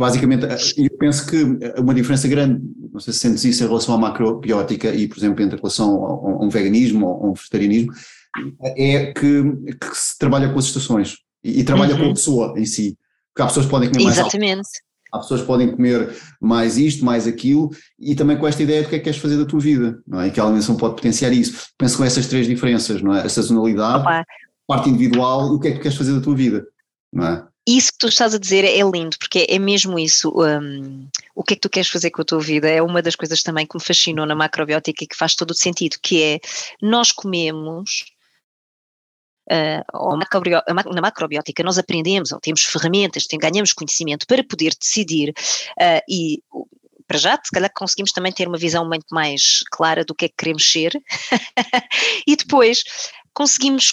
Basicamente, 0.00 0.46
eu 0.78 0.96
penso 0.98 1.26
que 1.26 1.36
uma 1.78 1.92
diferença 1.92 2.26
grande, 2.26 2.62
não 2.90 2.98
sei 2.98 3.12
se 3.12 3.18
sentes 3.18 3.44
isso 3.44 3.62
em 3.62 3.66
relação 3.66 3.94
à 3.94 3.98
macrobiótica 3.98 4.88
e, 4.94 5.06
por 5.06 5.18
exemplo, 5.18 5.44
entre 5.44 5.58
relação 5.58 6.02
a 6.02 6.42
um 6.42 6.48
veganismo 6.48 7.06
ou 7.06 7.26
a 7.26 7.28
um 7.28 7.34
vegetarianismo, 7.34 7.92
é 8.64 9.12
que, 9.12 9.42
que 9.78 9.94
se 9.94 10.18
trabalha 10.18 10.50
com 10.50 10.58
as 10.58 10.64
estações 10.64 11.18
e, 11.44 11.60
e 11.60 11.64
trabalha 11.64 11.94
uhum. 11.94 12.00
com 12.00 12.06
a 12.06 12.14
pessoa 12.14 12.54
em 12.56 12.64
si. 12.64 12.96
Porque 13.28 13.42
há 13.42 13.46
pessoas 13.46 13.66
que 13.66 13.70
podem 13.70 13.90
comer 13.90 14.04
mais 14.04 14.18
Exatamente. 14.18 14.68
Há 15.12 15.18
pessoas 15.18 15.42
que 15.42 15.46
podem 15.46 15.70
comer 15.70 16.16
mais 16.40 16.78
isto, 16.78 17.04
mais 17.04 17.26
aquilo, 17.26 17.68
e 17.98 18.14
também 18.14 18.38
com 18.38 18.46
esta 18.46 18.62
ideia 18.62 18.82
do 18.82 18.88
que 18.88 18.94
é 18.94 18.98
que 18.98 19.04
queres 19.04 19.20
fazer 19.20 19.36
da 19.36 19.44
tua 19.44 19.60
vida, 19.60 20.00
não 20.06 20.18
é? 20.18 20.28
E 20.28 20.30
que 20.30 20.40
a 20.40 20.44
alimentação 20.44 20.76
pode 20.76 20.94
potenciar 20.94 21.30
isso. 21.30 21.68
Penso 21.76 21.98
com 21.98 22.04
essas 22.04 22.26
três 22.26 22.46
diferenças, 22.46 23.02
não 23.02 23.14
é? 23.14 23.20
A 23.20 23.28
sazonalidade, 23.28 24.00
Opa. 24.00 24.24
parte 24.66 24.88
individual 24.88 25.52
e 25.52 25.56
o 25.56 25.60
que 25.60 25.68
é 25.68 25.70
que 25.72 25.76
tu 25.76 25.82
queres 25.82 25.98
fazer 25.98 26.14
da 26.14 26.22
tua 26.22 26.34
vida, 26.34 26.66
não 27.12 27.26
é? 27.26 27.49
Isso 27.66 27.92
que 27.92 27.98
tu 27.98 28.08
estás 28.08 28.34
a 28.34 28.38
dizer 28.38 28.64
é 28.64 28.82
lindo, 28.82 29.16
porque 29.18 29.46
é 29.48 29.58
mesmo 29.58 29.98
isso. 29.98 30.32
Um, 30.34 31.08
o 31.34 31.42
que 31.42 31.54
é 31.54 31.56
que 31.56 31.60
tu 31.60 31.70
queres 31.70 31.88
fazer 31.88 32.10
com 32.10 32.22
a 32.22 32.24
tua 32.24 32.40
vida? 32.40 32.68
É 32.68 32.82
uma 32.82 33.02
das 33.02 33.14
coisas 33.14 33.42
também 33.42 33.66
que 33.66 33.76
me 33.76 33.82
fascinou 33.82 34.26
na 34.26 34.34
macrobiótica 34.34 35.04
e 35.04 35.06
que 35.06 35.16
faz 35.16 35.34
todo 35.34 35.50
o 35.50 35.54
sentido, 35.54 35.96
que 36.02 36.22
é 36.22 36.40
nós 36.80 37.12
comemos. 37.12 38.04
Uh, 39.50 40.16
na 40.94 41.00
macrobiótica 41.00 41.64
nós 41.64 41.76
aprendemos, 41.76 42.30
ou 42.30 42.38
temos 42.38 42.62
ferramentas, 42.62 43.24
tem, 43.24 43.36
ganhamos 43.36 43.72
conhecimento 43.72 44.24
para 44.24 44.44
poder 44.44 44.72
decidir 44.80 45.30
uh, 45.30 46.00
e 46.08 46.40
para 47.04 47.18
já, 47.18 47.36
se 47.42 47.50
calhar 47.50 47.72
conseguimos 47.74 48.12
também 48.12 48.30
ter 48.30 48.46
uma 48.46 48.56
visão 48.56 48.86
muito 48.86 49.06
mais 49.10 49.64
clara 49.72 50.04
do 50.04 50.14
que 50.14 50.26
é 50.26 50.28
que 50.28 50.36
queremos 50.38 50.70
ser 50.70 50.92
e 52.24 52.36
depois 52.36 52.84
conseguimos 53.34 53.92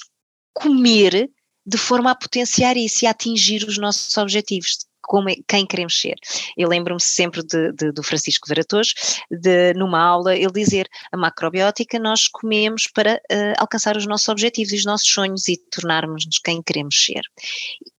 comer 0.53 1.27
de 1.67 1.77
forma 1.77 2.11
a 2.11 2.15
potenciar 2.15 2.77
isso 2.77 3.03
e 3.03 3.07
a 3.07 3.11
atingir 3.11 3.65
os 3.65 3.77
nossos 3.77 4.15
objetivos, 4.17 4.87
como 5.01 5.29
é, 5.29 5.35
quem 5.47 5.65
queremos 5.65 5.99
ser. 5.99 6.15
Eu 6.55 6.69
lembro-me 6.69 7.01
sempre 7.01 7.41
de, 7.43 7.73
de, 7.73 7.91
do 7.91 8.01
Francisco 8.01 8.47
Veratos, 8.47 8.93
de 9.29 9.73
numa 9.73 10.01
aula, 10.01 10.35
ele 10.35 10.51
dizer 10.51 10.87
a 11.11 11.17
macrobiótica 11.17 11.99
nós 11.99 12.27
comemos 12.27 12.87
para 12.87 13.15
uh, 13.15 13.53
alcançar 13.57 13.97
os 13.97 14.07
nossos 14.07 14.29
objetivos 14.29 14.71
e 14.71 14.77
os 14.77 14.85
nossos 14.85 15.09
sonhos 15.09 15.47
e 15.49 15.57
tornarmos-nos 15.71 16.39
quem 16.39 16.61
queremos 16.61 16.95
ser. 17.03 17.21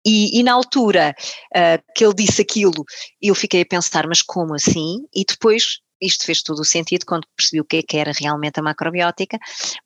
E, 0.05 0.39
e 0.39 0.43
na 0.43 0.53
altura 0.53 1.13
uh, 1.55 1.93
que 1.93 2.05
ele 2.05 2.15
disse 2.15 2.41
aquilo, 2.41 2.85
eu 3.21 3.35
fiquei 3.35 3.61
a 3.61 3.65
pensar, 3.65 4.07
mas 4.07 4.21
como 4.21 4.53
assim? 4.53 5.05
E 5.13 5.25
depois 5.25 5.79
isto 6.01 6.25
fez 6.25 6.41
todo 6.41 6.59
o 6.59 6.65
sentido 6.65 7.05
quando 7.05 7.27
percebi 7.35 7.61
o 7.61 7.65
que 7.65 7.77
é 7.77 7.83
que 7.83 7.97
era 7.97 8.11
realmente 8.11 8.59
a 8.59 8.63
macrobiótica, 8.63 9.37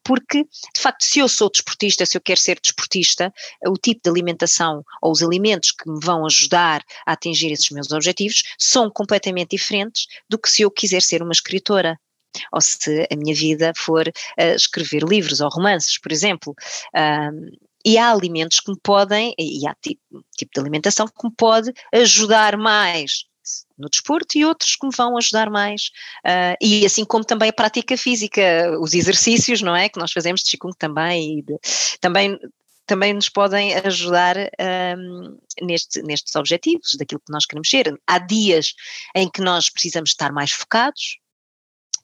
porque, 0.04 0.44
de 0.44 0.82
facto, 0.82 1.04
se 1.04 1.20
eu 1.20 1.28
sou 1.28 1.50
desportista, 1.50 2.06
se 2.06 2.18
eu 2.18 2.22
quero 2.22 2.40
ser 2.40 2.60
desportista, 2.62 3.34
o 3.68 3.74
tipo 3.74 4.02
de 4.04 4.10
alimentação 4.10 4.84
ou 5.02 5.12
os 5.12 5.22
alimentos 5.22 5.72
que 5.72 5.90
me 5.90 6.00
vão 6.02 6.26
ajudar 6.26 6.84
a 7.06 7.14
atingir 7.14 7.52
esses 7.52 7.70
meus 7.70 7.92
objetivos 7.92 8.44
são 8.58 8.90
completamente 8.90 9.52
diferentes 9.52 10.08
do 10.30 10.38
que 10.38 10.50
se 10.50 10.62
eu 10.62 10.72
quiser 10.72 11.02
ser 11.02 11.22
uma 11.22 11.32
escritora 11.32 11.98
ou 12.54 12.62
se 12.62 13.08
a 13.12 13.16
minha 13.16 13.36
vida 13.36 13.74
for 13.76 14.08
uh, 14.08 14.56
escrever 14.56 15.04
livros 15.04 15.42
ou 15.42 15.50
romances, 15.50 16.00
por 16.00 16.12
exemplo. 16.12 16.56
E 17.84 17.98
há 17.98 18.12
alimentos 18.12 18.60
que 18.60 18.72
me 18.72 18.78
podem, 18.82 19.34
e 19.38 19.68
há 19.68 19.76
tipo, 19.82 20.02
tipo 20.38 20.52
de 20.54 20.62
alimentação 20.62 21.08
que 21.08 21.28
me 21.28 21.34
pode 21.36 21.74
ajudar 21.92 22.56
mais 22.56 23.26
no 23.78 23.90
desporto 23.90 24.38
e 24.38 24.46
outros 24.46 24.76
que 24.76 24.86
me 24.86 24.94
vão 24.96 25.18
ajudar 25.18 25.50
mais. 25.50 25.90
Uh, 26.26 26.56
e 26.62 26.86
assim 26.86 27.06
como 27.06 27.24
também 27.24 27.50
a 27.50 27.54
prática 27.54 27.98
física, 27.98 28.42
os 28.80 28.94
exercícios, 28.94 29.62
não 29.62 29.76
é? 29.76 29.90
Que 29.90 30.00
nós 30.00 30.12
fazemos 30.12 30.42
de 30.42 30.52
Qigong 30.52 30.76
também, 30.78 31.44
de, 31.44 31.58
também 32.00 32.40
também 32.86 33.14
nos 33.14 33.30
podem 33.30 33.74
ajudar 33.76 34.36
um, 34.98 35.38
neste, 35.62 36.02
nestes 36.02 36.36
objetivos, 36.36 36.98
daquilo 36.98 37.22
que 37.26 37.32
nós 37.32 37.46
queremos 37.46 37.70
ser. 37.70 37.98
Há 38.06 38.20
dias 38.20 38.74
em 39.16 39.30
que 39.30 39.40
nós 39.40 39.70
precisamos 39.70 40.10
estar 40.10 40.34
mais 40.34 40.52
focados, 40.52 41.18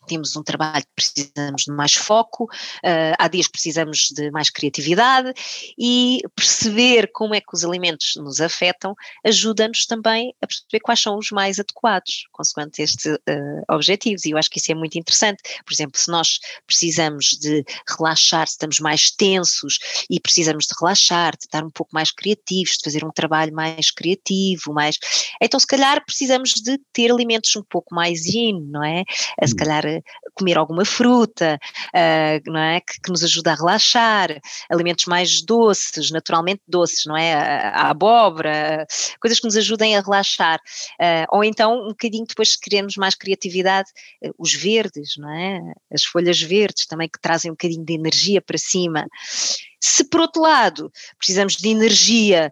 temos 0.08 0.36
um 0.36 0.44
trabalho 0.44 0.84
que 0.84 0.92
precisamos 0.96 1.64
de 1.64 1.72
mais 1.72 1.94
foco, 1.94 2.46
uh, 2.46 3.16
há 3.18 3.28
dias 3.28 3.48
precisamos 3.48 4.10
de 4.14 4.32
mais 4.32 4.50
criatividade 4.50 5.34
e 5.78 6.22
perceber 6.36 7.12
como 7.14 7.36
é 7.36 7.42
que 7.42 7.54
os 7.54 7.64
alimentos 7.64 8.14
nos 8.18 8.40
afetam 8.40 8.96
ajuda-nos 9.26 9.86
também 9.86 10.34
a 10.42 10.48
perceber 10.48 10.80
quais 10.80 11.02
são 11.02 11.18
os 11.18 11.32
mais 11.32 11.60
adequados, 11.60 12.28
consoante 12.32 12.82
estes 12.82 13.06
uh, 13.06 13.18
objetivos. 13.70 14.26
E 14.26 14.32
eu 14.32 14.38
acho 14.38 14.50
que 14.50 14.60
isso 14.60 14.72
é 14.72 14.76
muito 14.76 14.98
interessante. 14.98 15.42
Por 15.66 15.74
exemplo, 15.74 16.00
se 16.00 16.10
nós 16.10 16.40
precisamos 16.66 17.38
de 17.40 17.64
relaxar, 17.98 18.48
se 18.48 18.54
estamos 18.54 18.80
mais 18.80 19.12
tensos 19.12 19.80
e 20.10 20.20
precisamos 20.20 20.66
de 20.66 20.74
relaxar, 20.80 21.34
de 21.38 21.46
estar 21.46 21.64
um 21.64 21.70
pouco 21.70 21.94
mais 21.94 22.12
criativos, 22.12 22.78
de 22.78 22.84
fazer 22.84 23.04
um 23.04 23.12
trabalho 23.12 23.54
mais 23.54 23.92
criativo, 23.92 24.74
mais. 24.74 24.98
Então, 25.42 25.60
se 25.60 25.68
calhar, 25.68 26.04
precisamos 26.06 26.52
de 26.52 26.78
ter 26.94 27.12
alimentos 27.12 27.56
um 27.56 27.64
pouco 27.64 27.94
mais 27.94 28.26
yin, 28.26 28.62
não 28.70 28.84
é? 28.84 29.04
Se 29.46 29.54
hum. 29.54 29.58
calhar 29.58 29.84
comer 30.34 30.58
alguma 30.58 30.86
fruta, 30.86 31.60
uh, 31.94 32.52
não 32.52 32.60
é? 32.60 32.82
Que, 32.82 33.02
que, 33.02 33.10
nos 33.10 33.24
ajuda 33.24 33.52
a 33.52 33.56
relaxar, 33.56 34.40
alimentos 34.70 35.06
mais 35.06 35.42
doces, 35.42 36.12
naturalmente 36.12 36.62
doces, 36.68 37.06
não 37.06 37.18
é? 37.18 37.34
A, 37.34 37.70
a 37.70 37.90
abóbora, 37.90 38.86
coisas 39.20 39.40
que 39.40 39.46
nos 39.46 39.58
ajudem 39.58 39.96
a 39.98 40.02
relaxar. 40.02 40.60
Uh, 41.00 41.26
ou 41.32 41.44
então, 41.44 41.86
um 41.86 41.90
bocadinho 41.90 42.26
depois, 42.26 42.52
se 42.52 42.60
queremos 42.60 42.96
mais 42.96 43.16
criatividade, 43.16 43.90
uh, 44.24 44.34
os 44.38 44.54
verdes, 44.54 45.16
não 45.18 45.30
é? 45.30 45.62
As 45.94 46.04
folhas 46.04 46.42
verdes 46.42 46.86
também 46.86 47.10
que 47.10 47.20
trazem 47.20 47.52
um 47.52 47.54
bocadinho 47.54 47.86
de 47.86 47.94
energia 47.94 48.42
para 48.42 48.58
cima. 48.58 49.08
Se 49.80 50.04
por 50.04 50.22
outro 50.22 50.42
lado 50.42 50.92
precisamos 51.18 51.56
de 51.56 51.70
energia 51.70 52.52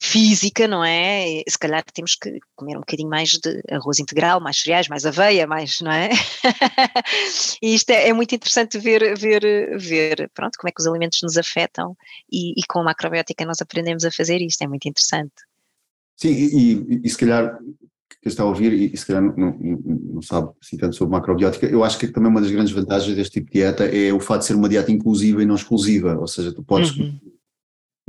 física, 0.00 0.68
não 0.68 0.84
é? 0.84 1.42
Se 1.48 1.58
calhar 1.58 1.84
temos 1.92 2.14
que 2.14 2.38
comer 2.54 2.76
um 2.76 2.80
bocadinho 2.80 3.08
mais 3.08 3.30
de 3.30 3.62
arroz 3.70 3.98
integral, 3.98 4.40
mais 4.40 4.58
cereais, 4.60 4.88
mais 4.88 5.04
aveia, 5.04 5.46
mais, 5.46 5.80
não 5.80 5.90
é? 5.90 6.10
e 7.60 7.74
isto 7.74 7.90
é, 7.90 8.08
é, 8.08 8.12
muito 8.12 8.34
interessante 8.34 8.78
ver, 8.78 9.16
ver, 9.18 9.76
ver, 9.78 10.30
pronto, 10.34 10.56
como 10.58 10.68
é 10.68 10.72
que 10.72 10.80
os 10.80 10.86
alimentos 10.86 11.18
nos 11.22 11.36
afetam 11.36 11.96
e, 12.30 12.52
e 12.52 12.64
com 12.68 12.80
a 12.80 12.84
macrobiótica 12.84 13.44
nós 13.44 13.60
aprendemos 13.60 14.04
a 14.04 14.10
fazer 14.12 14.40
isto, 14.40 14.62
é 14.62 14.68
muito 14.68 14.88
interessante. 14.88 15.34
Sim, 16.16 16.30
e, 16.30 16.74
e, 16.74 17.00
e 17.04 17.08
se 17.08 17.18
calhar 17.18 17.58
está 18.24 18.42
a 18.42 18.46
ouvir 18.46 18.72
e, 18.72 18.92
e 18.92 18.96
se 18.96 19.06
calhar 19.06 19.22
não, 19.22 19.32
não, 19.36 19.78
não, 20.14 20.22
sabe 20.22 20.50
assim 20.60 20.76
tanto 20.76 20.94
sobre 20.94 21.12
macrobiótica, 21.12 21.66
eu 21.66 21.82
acho 21.82 21.98
que 21.98 22.08
também 22.08 22.30
uma 22.30 22.40
das 22.40 22.50
grandes 22.50 22.72
vantagens 22.72 23.16
deste 23.16 23.34
tipo 23.40 23.46
de 23.46 23.52
dieta 23.54 23.84
é 23.84 24.12
o 24.12 24.20
fato 24.20 24.40
de 24.40 24.46
ser 24.46 24.54
uma 24.54 24.68
dieta 24.68 24.92
inclusiva 24.92 25.42
e 25.42 25.46
não 25.46 25.54
exclusiva, 25.54 26.18
ou 26.18 26.26
seja, 26.26 26.52
tu 26.52 26.62
podes, 26.62 26.96
uhum. 26.96 27.18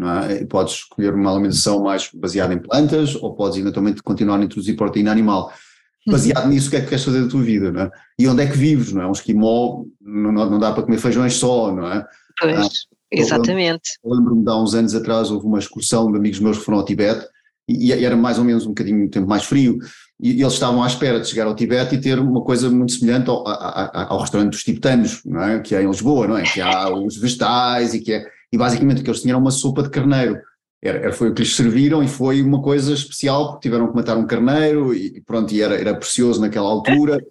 É? 0.08 0.46
podes 0.46 0.74
escolher 0.76 1.14
uma 1.14 1.32
alimentação 1.32 1.84
mais 1.84 2.10
baseada 2.14 2.54
em 2.54 2.60
plantas 2.60 3.16
ou 3.16 3.34
podes 3.34 3.58
eventualmente 3.58 4.04
continuar 4.04 4.40
a 4.40 4.44
introduzir 4.44 4.76
proteína 4.76 5.12
animal. 5.12 5.52
Uhum. 6.06 6.14
Baseado 6.14 6.46
uhum. 6.46 6.50
nisso, 6.52 6.68
o 6.68 6.72
que 6.72 6.78
é 6.78 6.82
que 6.82 6.88
queres 6.88 7.04
fazer 7.04 7.24
da 7.24 7.30
tua 7.30 7.42
vida, 7.42 7.72
não 7.72 7.82
é? 7.82 7.92
E 8.18 8.28
onde 8.28 8.44
é 8.44 8.48
que 8.48 8.58
vives, 8.58 8.94
não 8.94 9.02
é? 9.02 9.08
Um 9.08 9.12
esquimó 9.12 9.84
não, 10.02 10.32
não 10.32 10.60
dá 10.60 10.72
para 10.72 10.84
comer 10.84 10.98
feijões 10.98 11.34
só, 11.34 11.74
não 11.74 11.92
é? 11.92 12.06
Pois, 12.40 12.58
ah, 12.58 12.70
exatamente. 13.12 13.98
Eu 14.04 14.12
lembro-me 14.12 14.44
de 14.44 14.50
há 14.50 14.56
uns 14.56 14.74
anos 14.74 14.96
atrás, 14.96 15.32
houve 15.32 15.46
uma 15.46 15.60
excursão 15.60 16.12
de 16.12 16.18
amigos 16.18 16.40
meus 16.40 16.58
que 16.58 16.64
foram 16.64 16.80
ao 16.80 16.86
Tibete 16.86 17.26
e, 17.70 17.94
e 17.94 18.06
era 18.06 18.16
mais 18.16 18.40
ou 18.40 18.44
menos 18.44 18.66
um 18.66 18.70
bocadinho 18.70 19.10
tempo 19.10 19.28
mais 19.28 19.44
frio, 19.44 19.78
e 20.20 20.42
eles 20.42 20.54
estavam 20.54 20.84
à 20.84 20.88
espera 20.88 21.20
de 21.20 21.28
chegar 21.28 21.46
ao 21.46 21.56
Tibete 21.56 21.96
e 21.96 22.02
ter 22.02 22.20
uma 22.20 22.42
coisa 22.42 22.70
muito 22.70 22.92
semelhante 22.92 23.30
ao, 23.30 23.48
ao, 23.48 24.14
ao 24.14 24.20
restaurante 24.20 24.52
dos 24.52 24.64
tibetanos, 24.64 25.22
não 25.24 25.42
é? 25.42 25.60
que 25.60 25.76
é 25.76 25.82
em 25.82 25.88
Lisboa, 25.88 26.28
não 26.28 26.38
é? 26.38 26.44
que 26.44 26.60
há 26.60 26.90
os 26.90 27.16
vegetais 27.18 27.94
e 27.94 28.02
que 28.02 28.14
é, 28.14 28.26
e 28.52 28.58
basicamente 28.58 29.02
o 29.02 29.04
que 29.04 29.10
eles 29.10 29.22
tinham 29.22 29.36
era 29.36 29.42
uma 29.42 29.52
sopa 29.52 29.84
de 29.84 29.90
carneiro, 29.90 30.40
era, 30.82 31.12
foi 31.12 31.30
o 31.30 31.34
que 31.34 31.42
lhes 31.42 31.56
serviram 31.56 32.02
e 32.02 32.08
foi 32.08 32.42
uma 32.42 32.62
coisa 32.62 32.94
especial 32.94 33.50
porque 33.50 33.68
tiveram 33.68 33.90
que 33.90 33.96
matar 33.96 34.18
um 34.18 34.26
carneiro 34.26 34.94
e 34.94 35.22
pronto, 35.22 35.54
e 35.54 35.62
era, 35.62 35.76
era 35.76 35.96
precioso 35.96 36.40
naquela 36.40 36.70
altura 36.70 37.22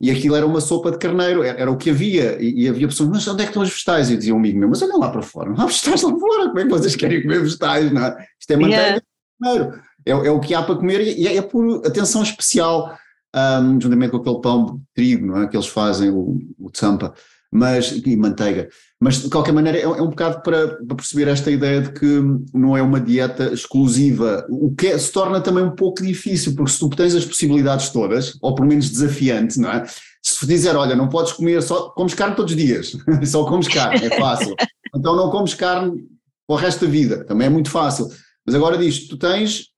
e 0.00 0.10
aquilo 0.10 0.36
era 0.36 0.46
uma 0.46 0.60
sopa 0.60 0.90
de 0.90 0.98
carneiro, 0.98 1.42
era, 1.42 1.58
era 1.60 1.70
o 1.70 1.76
que 1.76 1.90
havia, 1.90 2.42
e, 2.42 2.64
e, 2.64 2.68
havia 2.68 2.88
pessoas, 2.88 3.08
mas 3.10 3.28
onde 3.28 3.42
é 3.42 3.44
que 3.44 3.50
estão 3.50 3.62
os 3.62 3.70
vegetais? 3.70 4.10
E 4.10 4.14
eu 4.14 4.18
dizia 4.18 4.34
um 4.34 4.38
amigo 4.38 4.58
meu, 4.58 4.68
mas 4.68 4.82
olha 4.82 4.96
lá 4.96 5.10
para 5.10 5.22
fora, 5.22 5.50
não 5.50 5.60
há 5.62 5.66
vegetais 5.66 6.02
lá 6.02 6.18
fora, 6.18 6.48
como 6.48 6.58
é 6.58 6.62
que 6.64 6.70
vocês 6.70 6.96
querem 6.96 7.22
comer 7.22 7.40
vegetais, 7.40 7.92
não 7.92 8.04
é? 8.04 8.26
Isto 8.38 8.50
é 8.52 8.56
manteiga 8.56 8.76
yeah. 8.76 9.02
carneiro 9.40 9.82
é, 10.06 10.10
é 10.10 10.30
o 10.30 10.40
que 10.40 10.54
há 10.54 10.62
para 10.62 10.76
comer 10.76 11.00
e 11.00 11.26
é, 11.26 11.36
é 11.36 11.42
por 11.42 11.86
atenção 11.86 12.22
especial, 12.22 12.96
um, 13.34 13.80
juntamente 13.80 14.10
com 14.10 14.18
aquele 14.18 14.40
pão 14.40 14.76
de 14.76 14.82
trigo, 14.94 15.26
não 15.26 15.42
é? 15.42 15.48
Que 15.48 15.56
eles 15.56 15.66
fazem, 15.66 16.10
o, 16.10 16.38
o 16.58 16.70
tsampa, 16.70 17.14
mas, 17.54 17.92
e 17.92 18.16
manteiga. 18.16 18.68
Mas 19.00 19.22
de 19.22 19.30
qualquer 19.30 19.52
maneira 19.52 19.78
é, 19.78 19.82
é 19.82 20.02
um 20.02 20.10
bocado 20.10 20.42
para, 20.42 20.76
para, 20.76 20.96
perceber 20.96 21.28
esta 21.28 21.52
ideia 21.52 21.82
de 21.82 21.92
que 21.92 22.20
não 22.52 22.76
é 22.76 22.82
uma 22.82 23.00
dieta 23.00 23.52
exclusiva, 23.52 24.44
o 24.50 24.74
que 24.74 24.88
é, 24.88 24.98
se 24.98 25.12
torna 25.12 25.40
também 25.40 25.62
um 25.62 25.70
pouco 25.70 26.02
difícil, 26.02 26.56
porque 26.56 26.72
se 26.72 26.80
tu 26.80 26.90
tens 26.90 27.14
as 27.14 27.24
possibilidades 27.24 27.90
todas, 27.90 28.36
ou 28.42 28.56
pelo 28.56 28.66
menos 28.66 28.90
desafiante, 28.90 29.60
não 29.60 29.70
é? 29.70 29.84
Se 30.20 30.44
dizer, 30.48 30.74
olha, 30.74 30.96
não 30.96 31.08
podes 31.08 31.32
comer, 31.32 31.62
só 31.62 31.90
comes 31.90 32.12
carne 32.12 32.34
todos 32.34 32.50
os 32.50 32.58
dias, 32.58 32.96
só 33.30 33.44
comes 33.44 33.68
carne, 33.68 34.04
é 34.04 34.18
fácil. 34.18 34.56
Então 34.92 35.14
não 35.14 35.30
comes 35.30 35.54
carne 35.54 36.08
para 36.48 36.56
o 36.56 36.58
resto 36.58 36.84
da 36.84 36.90
vida, 36.90 37.24
também 37.24 37.46
é 37.46 37.50
muito 37.50 37.70
fácil. 37.70 38.08
Mas 38.44 38.56
agora 38.56 38.76
diz, 38.76 39.06
tu 39.06 39.16
tens 39.16 39.68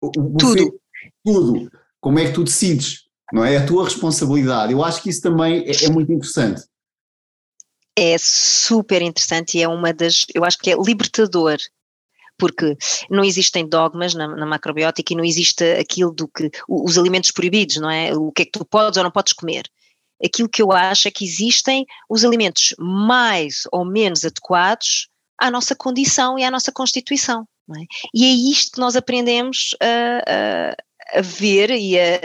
tudo. 0.00 0.80
tudo. 1.24 1.70
Como 2.00 2.18
é 2.18 2.26
que 2.26 2.32
tu 2.32 2.42
decides? 2.42 3.02
Não 3.32 3.44
é? 3.44 3.54
é 3.54 3.58
a 3.58 3.66
tua 3.66 3.84
responsabilidade. 3.84 4.72
Eu 4.72 4.84
acho 4.84 5.00
que 5.00 5.10
isso 5.10 5.22
também 5.22 5.64
é, 5.64 5.84
é 5.84 5.90
muito 5.90 6.12
interessante. 6.12 6.62
É 7.96 8.16
super 8.18 9.02
interessante 9.02 9.58
e 9.58 9.62
é 9.62 9.68
uma 9.68 9.92
das. 9.92 10.24
Eu 10.34 10.44
acho 10.44 10.58
que 10.58 10.70
é 10.70 10.76
libertador 10.76 11.58
porque 12.38 12.76
não 13.08 13.22
existem 13.22 13.68
dogmas 13.68 14.14
na, 14.14 14.26
na, 14.26 14.46
macrobiótica 14.46 15.12
e 15.12 15.16
não 15.16 15.24
existe 15.24 15.62
aquilo 15.74 16.10
do 16.12 16.26
que 16.26 16.50
os 16.68 16.98
alimentos 16.98 17.30
proibidos, 17.30 17.76
não 17.76 17.90
é? 17.90 18.12
O 18.16 18.32
que 18.32 18.42
é 18.42 18.44
que 18.44 18.50
tu 18.50 18.64
podes 18.64 18.96
ou 18.96 19.04
não 19.04 19.12
podes 19.12 19.32
comer. 19.32 19.64
Aquilo 20.24 20.48
que 20.48 20.62
eu 20.62 20.72
acho 20.72 21.06
é 21.06 21.10
que 21.10 21.24
existem 21.24 21.86
os 22.08 22.24
alimentos 22.24 22.74
mais 22.78 23.62
ou 23.70 23.84
menos 23.84 24.24
adequados 24.24 25.08
à 25.38 25.50
nossa 25.50 25.76
condição 25.76 26.38
e 26.38 26.44
à 26.44 26.50
nossa 26.50 26.72
constituição. 26.72 27.46
É? 27.70 27.84
E 28.14 28.24
é 28.24 28.50
isto 28.50 28.72
que 28.72 28.80
nós 28.80 28.96
aprendemos 28.96 29.76
a, 29.80 30.74
a, 31.16 31.18
a 31.18 31.22
ver 31.22 31.70
e 31.70 31.98
a, 31.98 32.20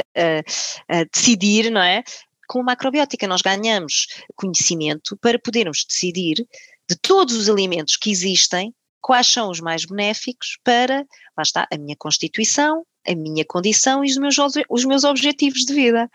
a, 0.90 1.04
decidir, 1.14 1.70
não 1.70 1.82
é? 1.82 2.04
Com 2.48 2.62
a 2.62 2.64
macrobiótica, 2.64 3.28
nós 3.28 3.42
ganhamos 3.42 4.08
conhecimento 4.36 5.18
para 5.18 5.38
podermos 5.38 5.86
decidir 5.88 6.36
de 6.90 6.96
todos 7.02 7.36
os 7.36 7.50
alimentos 7.50 7.96
que 7.98 8.10
existem 8.10 8.74
quais 9.02 9.28
são 9.28 9.50
os 9.50 9.60
mais 9.60 9.86
benéficos 9.86 10.58
para, 10.64 11.06
lá 11.38 11.44
está, 11.44 11.68
a 11.72 11.78
minha 11.78 11.96
constituição, 11.98 12.86
a 13.08 13.16
minha 13.16 13.46
condição 13.46 14.04
e 14.04 14.10
os 14.10 14.18
meus, 14.18 14.36
os 14.70 14.86
meus 14.86 15.04
objetivos 15.04 15.66
de 15.66 15.74
vida. 15.74 16.10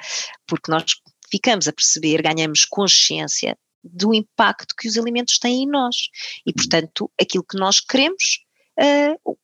Porque 0.47 0.71
nós 0.71 0.85
ficamos 1.31 1.69
a 1.69 1.73
perceber, 1.73 2.23
ganhamos 2.23 2.65
consciência 2.65 3.57
do 3.85 4.15
impacto 4.15 4.75
que 4.77 4.89
os 4.89 4.97
alimentos 4.97 5.39
têm 5.39 5.65
em 5.65 5.67
nós. 5.67 5.97
E, 6.47 6.53
portanto, 6.53 7.11
aquilo 7.21 7.45
que 7.45 7.59
nós 7.59 7.81
queremos 7.81 8.41
uh, 8.79 9.37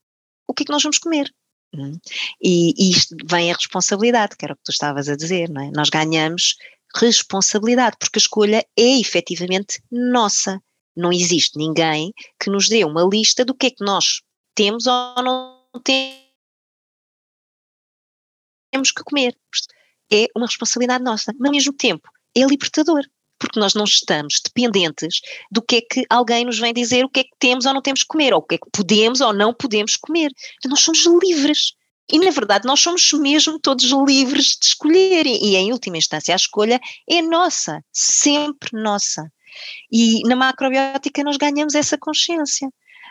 o 0.46 0.54
que 0.54 0.62
é 0.62 0.66
que 0.66 0.72
nós 0.72 0.82
vamos 0.82 0.98
comer. 0.98 1.32
Hum. 1.74 1.98
E, 2.42 2.72
e 2.76 2.90
isto 2.90 3.14
vem 3.26 3.50
a 3.52 3.54
responsabilidade, 3.54 4.36
que 4.36 4.44
era 4.44 4.54
o 4.54 4.56
que 4.56 4.62
tu 4.64 4.72
estavas 4.72 5.08
a 5.08 5.16
dizer, 5.16 5.50
não 5.50 5.62
é? 5.62 5.70
Nós 5.70 5.90
ganhamos 5.90 6.56
responsabilidade, 6.96 7.96
porque 7.98 8.18
a 8.18 8.22
escolha 8.22 8.66
é 8.76 9.00
efetivamente 9.00 9.82
nossa. 9.90 10.62
Não 10.96 11.12
existe 11.12 11.56
ninguém 11.56 12.12
que 12.40 12.50
nos 12.50 12.68
dê 12.68 12.84
uma 12.84 13.02
lista 13.02 13.44
do 13.44 13.54
que 13.54 13.66
é 13.66 13.70
que 13.70 13.84
nós 13.84 14.22
temos 14.54 14.86
ou 14.86 15.22
não 15.22 15.58
temos 15.84 16.18
que 18.90 19.04
comer. 19.04 19.36
É 20.10 20.26
uma 20.34 20.46
responsabilidade 20.46 21.04
nossa, 21.04 21.32
mas 21.38 21.46
ao 21.46 21.52
mesmo 21.52 21.72
tempo 21.72 22.08
é 22.34 22.40
libertador 22.40 23.04
porque 23.38 23.60
nós 23.60 23.74
não 23.74 23.84
estamos 23.84 24.40
dependentes 24.44 25.20
do 25.50 25.62
que 25.62 25.76
é 25.76 25.80
que 25.80 26.04
alguém 26.10 26.44
nos 26.44 26.58
vem 26.58 26.74
dizer 26.74 27.04
o 27.04 27.08
que 27.08 27.20
é 27.20 27.24
que 27.24 27.36
temos 27.38 27.66
ou 27.66 27.72
não 27.72 27.80
temos 27.80 28.02
que 28.02 28.08
comer, 28.08 28.34
ou 28.34 28.40
o 28.40 28.42
que 28.42 28.56
é 28.56 28.58
que 28.58 28.68
podemos 28.72 29.20
ou 29.20 29.32
não 29.32 29.54
podemos 29.54 29.96
comer. 29.96 30.32
Nós 30.66 30.80
somos 30.80 31.06
livres. 31.22 31.74
E, 32.10 32.18
na 32.18 32.30
verdade, 32.30 32.66
nós 32.66 32.80
somos 32.80 33.12
mesmo 33.12 33.58
todos 33.58 33.84
livres 34.06 34.56
de 34.60 34.66
escolher. 34.66 35.26
E, 35.26 35.56
em 35.56 35.72
última 35.72 35.98
instância, 35.98 36.34
a 36.34 36.36
escolha 36.36 36.80
é 37.08 37.20
nossa, 37.22 37.82
sempre 37.92 38.70
nossa. 38.72 39.30
E 39.90 40.22
na 40.26 40.36
macrobiótica 40.36 41.24
nós 41.24 41.36
ganhamos 41.36 41.74
essa 41.74 41.98
consciência. 41.98 42.68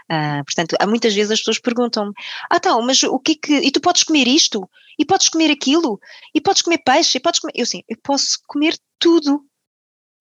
Ah, 0.10 0.42
portanto, 0.46 0.76
há 0.80 0.88
muitas 0.88 1.14
vezes 1.14 1.32
as 1.32 1.40
pessoas 1.40 1.60
perguntam-me: 1.60 2.14
ah, 2.50 2.58
então, 2.58 2.82
mas 2.82 3.04
o 3.04 3.20
que 3.20 3.34
é 3.34 3.36
que. 3.36 3.54
E 3.68 3.72
tu 3.72 3.82
podes 3.82 4.04
comer 4.04 4.28
isto? 4.28 4.70
E 4.98 5.06
podes 5.06 5.30
comer 5.30 5.52
aquilo? 5.52 6.00
E 6.34 6.40
podes 6.40 6.62
comer 6.62 6.80
peixe? 6.80 7.18
E 7.18 7.22
podes 7.22 7.40
comer. 7.40 7.54
Eu 7.56 7.66
sim, 7.66 7.84
eu 7.90 7.98
posso 8.02 8.40
comer 8.48 8.78
tudo 8.98 9.44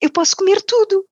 eu 0.00 0.10
posso 0.10 0.36
comer 0.36 0.62
tudo. 0.62 1.06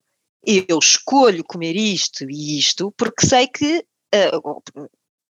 Eu 0.46 0.78
escolho 0.78 1.42
comer 1.42 1.74
isto 1.74 2.28
e 2.30 2.58
isto 2.58 2.92
porque 2.96 3.26
sei 3.26 3.46
que 3.46 3.84
uh, 4.14 4.62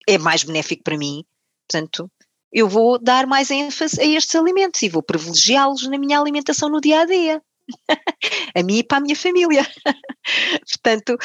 é 0.08 0.16
mais 0.16 0.44
benéfico 0.44 0.82
para 0.82 0.96
mim. 0.96 1.24
Portanto, 1.68 2.10
eu 2.54 2.68
vou 2.68 2.98
dar 3.02 3.26
mais 3.26 3.50
ênfase 3.50 4.00
a 4.00 4.04
estes 4.06 4.34
alimentos 4.36 4.80
e 4.80 4.88
vou 4.88 5.02
privilegiá-los 5.02 5.88
na 5.88 5.98
minha 5.98 6.20
alimentação 6.20 6.68
no 6.68 6.80
dia 6.80 7.00
a 7.00 7.04
dia. 7.04 7.42
a 8.56 8.62
mim 8.62 8.78
e 8.78 8.84
para 8.84 8.98
a 8.98 9.00
minha 9.00 9.16
família. 9.16 9.66
Portanto, 10.72 11.18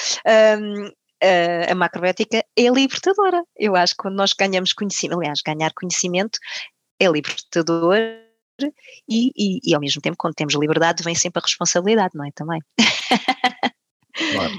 um, 0.59 0.91
a, 1.71 1.75
macrobiótica 1.75 2.43
é 2.57 2.69
libertadora. 2.69 3.43
Eu 3.55 3.75
acho 3.75 3.93
que 3.93 4.01
quando 4.01 4.15
nós 4.15 4.33
ganhamos 4.33 4.73
conhecimento, 4.73 5.19
aliás, 5.19 5.41
ganhar 5.45 5.71
conhecimento 5.73 6.39
é 6.99 7.07
libertador 7.07 7.97
e, 9.07 9.31
e, 9.37 9.59
e, 9.63 9.75
ao 9.75 9.79
mesmo 9.79 10.01
tempo, 10.01 10.17
quando 10.17 10.33
temos 10.33 10.55
liberdade, 10.55 11.03
vem 11.03 11.15
sempre 11.15 11.39
a 11.39 11.45
responsabilidade, 11.45 12.11
não 12.15 12.25
é? 12.25 12.31
Também. 12.31 12.61
Claro, 14.33 14.53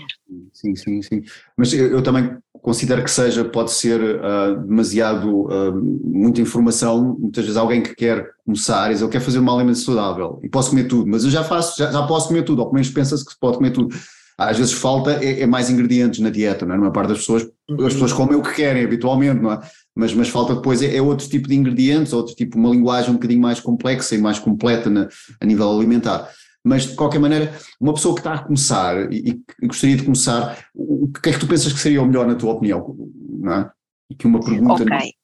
sim, 0.52 0.76
sim, 0.76 1.02
sim. 1.02 1.22
Mas 1.56 1.72
eu, 1.72 1.86
eu 1.88 2.02
também 2.02 2.36
considero 2.62 3.02
que 3.02 3.10
seja, 3.10 3.44
pode 3.44 3.72
ser 3.72 4.00
uh, 4.00 4.60
demasiado, 4.66 5.46
uh, 5.46 5.72
muita 6.04 6.40
informação, 6.40 7.16
muitas 7.18 7.44
vezes 7.44 7.56
alguém 7.56 7.82
que 7.82 7.94
quer 7.94 8.28
começar 8.44 8.90
diz, 8.90 9.00
eu 9.00 9.08
quero 9.08 9.24
fazer 9.24 9.38
uma 9.38 9.54
alimentação 9.54 9.94
saudável 9.94 10.40
e 10.42 10.48
posso 10.48 10.70
comer 10.70 10.84
tudo, 10.84 11.08
mas 11.08 11.24
eu 11.24 11.30
já 11.30 11.42
faço, 11.42 11.78
já, 11.78 11.90
já 11.90 12.02
posso 12.06 12.28
comer 12.28 12.42
tudo, 12.42 12.60
ou 12.60 12.66
pelo 12.66 12.74
menos 12.74 12.90
pensa-se 12.90 13.24
que 13.24 13.32
se 13.32 13.38
pode 13.38 13.56
comer 13.56 13.70
tudo. 13.70 13.94
Às 14.36 14.56
vezes 14.56 14.72
falta 14.72 15.22
é, 15.22 15.42
é, 15.42 15.46
mais 15.46 15.68
ingredientes 15.68 16.18
na 16.20 16.30
dieta, 16.30 16.64
não 16.64 16.74
é? 16.74 16.78
Numa 16.78 16.90
parte 16.90 17.10
das 17.10 17.18
pessoas, 17.18 17.42
as 17.70 17.92
pessoas 17.92 18.12
comem 18.12 18.36
o 18.36 18.42
que 18.42 18.54
querem 18.54 18.82
habitualmente, 18.84 19.40
não 19.40 19.52
é? 19.52 19.60
mas, 19.94 20.14
mas 20.14 20.28
falta 20.28 20.54
depois 20.54 20.80
é, 20.82 20.96
é, 20.96 21.02
outro 21.02 21.28
tipo 21.28 21.48
de 21.48 21.54
ingredientes, 21.54 22.12
outro 22.12 22.34
tipo, 22.34 22.58
uma 22.58 22.70
linguagem 22.70 23.10
um 23.10 23.14
bocadinho 23.14 23.40
mais 23.40 23.60
complexa 23.60 24.14
e 24.14 24.18
mais 24.18 24.38
completa 24.38 24.88
na, 24.88 25.08
a 25.40 25.44
nível 25.44 25.70
alimentar. 25.70 26.28
Mas 26.64 26.86
de 26.86 26.94
qualquer 26.94 27.18
maneira, 27.18 27.56
uma 27.80 27.94
pessoa 27.94 28.14
que 28.14 28.20
está 28.20 28.34
a 28.34 28.44
começar 28.44 29.10
e, 29.12 29.42
e 29.62 29.66
gostaria 29.66 29.96
de 29.96 30.04
começar, 30.04 30.66
o 30.74 31.08
que 31.08 31.30
é 31.30 31.32
que 31.32 31.38
tu 31.38 31.46
pensas 31.46 31.72
que 31.72 31.78
seria 31.78 32.02
o 32.02 32.06
melhor 32.06 32.26
na 32.26 32.34
tua 32.34 32.52
opinião? 32.52 32.96
Não 33.38 33.52
é? 33.52 33.70
E 34.10 34.14
que 34.14 34.26
uma 34.26 34.40
pergunta. 34.40 34.82
Ok. 34.82 35.14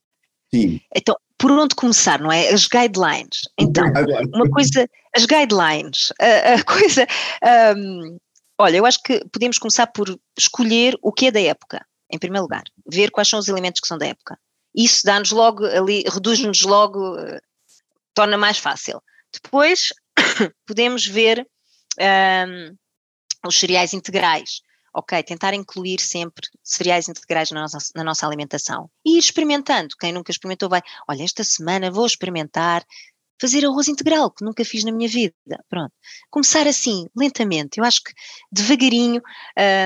Sim. 0.54 0.80
Então, 0.94 1.16
por 1.36 1.50
onde 1.50 1.74
começar, 1.74 2.20
não 2.20 2.32
é? 2.32 2.48
As 2.48 2.66
guidelines. 2.66 3.40
Então, 3.58 3.84
uma 4.34 4.48
coisa, 4.48 4.88
as 5.14 5.26
guidelines, 5.26 6.12
a, 6.20 6.54
a 6.54 6.64
coisa. 6.64 7.06
Um, 7.76 8.16
olha, 8.58 8.76
eu 8.78 8.86
acho 8.86 9.02
que 9.02 9.22
podemos 9.30 9.58
começar 9.58 9.86
por 9.88 10.18
escolher 10.38 10.96
o 11.02 11.12
que 11.12 11.26
é 11.26 11.30
da 11.30 11.40
época, 11.40 11.84
em 12.10 12.18
primeiro 12.18 12.44
lugar. 12.44 12.64
Ver 12.90 13.10
quais 13.10 13.28
são 13.28 13.38
os 13.38 13.48
elementos 13.48 13.80
que 13.80 13.88
são 13.88 13.98
da 13.98 14.06
época 14.06 14.38
isso 14.76 15.04
dá-nos 15.04 15.32
logo 15.32 15.64
ali, 15.64 16.04
reduz-nos 16.06 16.62
logo, 16.62 17.16
uh, 17.18 17.40
torna 18.14 18.36
mais 18.36 18.58
fácil. 18.58 19.02
Depois 19.32 19.88
podemos 20.66 21.06
ver 21.06 21.46
um, 22.00 22.76
os 23.46 23.58
cereais 23.58 23.92
integrais. 23.92 24.60
ok, 24.94 25.22
tentar 25.22 25.52
incluir 25.54 26.00
sempre 26.00 26.46
cereais 26.64 27.08
integrais 27.08 27.50
na 27.50 27.60
nossa, 27.60 27.78
na 27.94 28.02
nossa 28.04 28.26
alimentação 28.26 28.90
e 29.04 29.16
ir 29.16 29.18
experimentando. 29.18 29.94
Quem 30.00 30.12
nunca 30.12 30.30
experimentou 30.30 30.68
vai, 30.68 30.80
olha, 31.08 31.22
esta 31.22 31.44
semana 31.44 31.90
vou 31.90 32.06
experimentar 32.06 32.84
fazer 33.40 33.64
arroz 33.64 33.88
integral, 33.88 34.30
que 34.30 34.44
nunca 34.44 34.64
fiz 34.64 34.84
na 34.84 34.92
minha 34.92 35.08
vida. 35.08 35.34
Pronto. 35.68 35.92
Começar 36.30 36.66
assim, 36.66 37.06
lentamente. 37.16 37.78
Eu 37.78 37.84
acho 37.84 38.02
que 38.02 38.12
devagarinho 38.50 39.20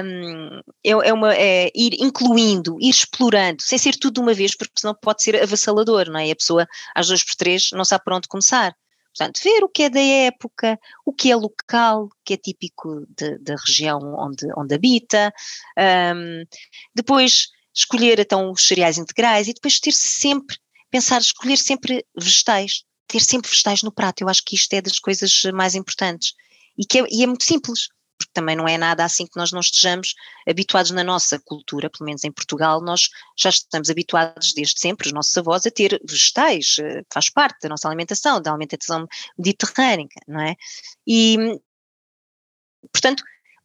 um, 0.05 0.61
é, 0.85 0.91
é, 0.91 1.13
uma, 1.13 1.35
é 1.35 1.71
ir 1.75 1.95
incluindo, 2.01 2.77
ir 2.81 2.91
explorando, 2.91 3.63
sem 3.63 3.79
ser 3.79 3.97
tudo 3.97 4.15
de 4.15 4.21
uma 4.21 4.35
vez, 4.35 4.57
porque 4.57 4.75
senão 4.79 4.95
pode 4.95 5.23
ser 5.23 5.43
avassalador, 5.43 6.09
não 6.09 6.21
é? 6.21 6.29
E 6.29 6.33
a 6.33 6.37
pessoa, 6.37 6.67
às 6.95 7.09
duas 7.09 7.25
por 7.25 7.35
três, 7.35 7.71
não 7.73 7.85
sabe 7.85 8.05
por 8.05 8.13
onde 8.13 8.29
começar. 8.29 8.75
Portanto, 9.17 9.41
ver 9.43 9.65
o 9.65 9.69
que 9.69 9.85
é 9.85 9.91
da 9.91 10.01
época, 10.01 10.79
o 11.05 11.13
que 11.13 11.31
é 11.31 11.37
local, 11.37 12.05
o 12.05 12.11
que 12.25 12.35
é 12.35 12.37
típico 12.37 13.07
da 13.41 13.57
região 13.67 13.99
onde, 14.19 14.47
onde 14.57 14.75
habita, 14.75 15.33
um, 16.15 16.45
depois 16.95 17.49
escolher 17.75 18.21
então 18.21 18.51
os 18.51 18.67
cereais 18.67 18.99
integrais 18.99 19.49
e 19.49 19.53
depois 19.53 19.81
ter 19.81 19.93
sempre, 19.93 20.57
pensar, 20.91 21.21
escolher 21.21 21.57
sempre 21.57 22.05
vegetais, 22.17 22.85
ter 23.07 23.21
sempre 23.21 23.51
vegetais 23.51 23.83
no 23.83 23.93
prato. 23.93 24.23
Eu 24.23 24.29
acho 24.29 24.45
que 24.45 24.55
isto 24.55 24.73
é 24.75 24.81
das 24.81 24.99
coisas 24.99 25.43
mais 25.53 25.75
importantes. 25.75 26.35
E, 26.79 26.87
que 26.87 27.01
é, 27.01 27.07
e 27.11 27.23
é 27.23 27.27
muito 27.27 27.45
simples, 27.45 27.89
porque 28.21 28.33
também 28.35 28.55
não 28.55 28.69
é 28.69 28.77
nada 28.77 29.03
assim 29.03 29.25
que 29.25 29.37
nós 29.37 29.51
não 29.51 29.61
estejamos 29.61 30.15
habituados 30.47 30.91
na 30.91 31.03
nossa 31.03 31.41
cultura, 31.41 31.89
pelo 31.89 32.05
menos 32.05 32.23
em 32.23 32.31
Portugal, 32.31 32.83
nós 32.83 33.09
já 33.37 33.49
estamos 33.49 33.89
habituados 33.89 34.53
desde 34.53 34.79
sempre, 34.79 35.07
os 35.07 35.13
nossos 35.15 35.37
avós, 35.39 35.65
a 35.67 35.71
ter 35.71 35.99
vegetais, 36.07 36.77
eh, 36.81 37.03
faz 37.11 37.31
parte 37.31 37.63
da 37.63 37.71
nossa 37.71 37.89
alimentação, 37.89 38.41
da 38.43 38.51
alimentação 38.51 39.07
mediterrânea, 39.39 40.07
não 40.29 40.41
é? 40.41 40.55
E, 41.07 41.59
portanto, 42.93 43.23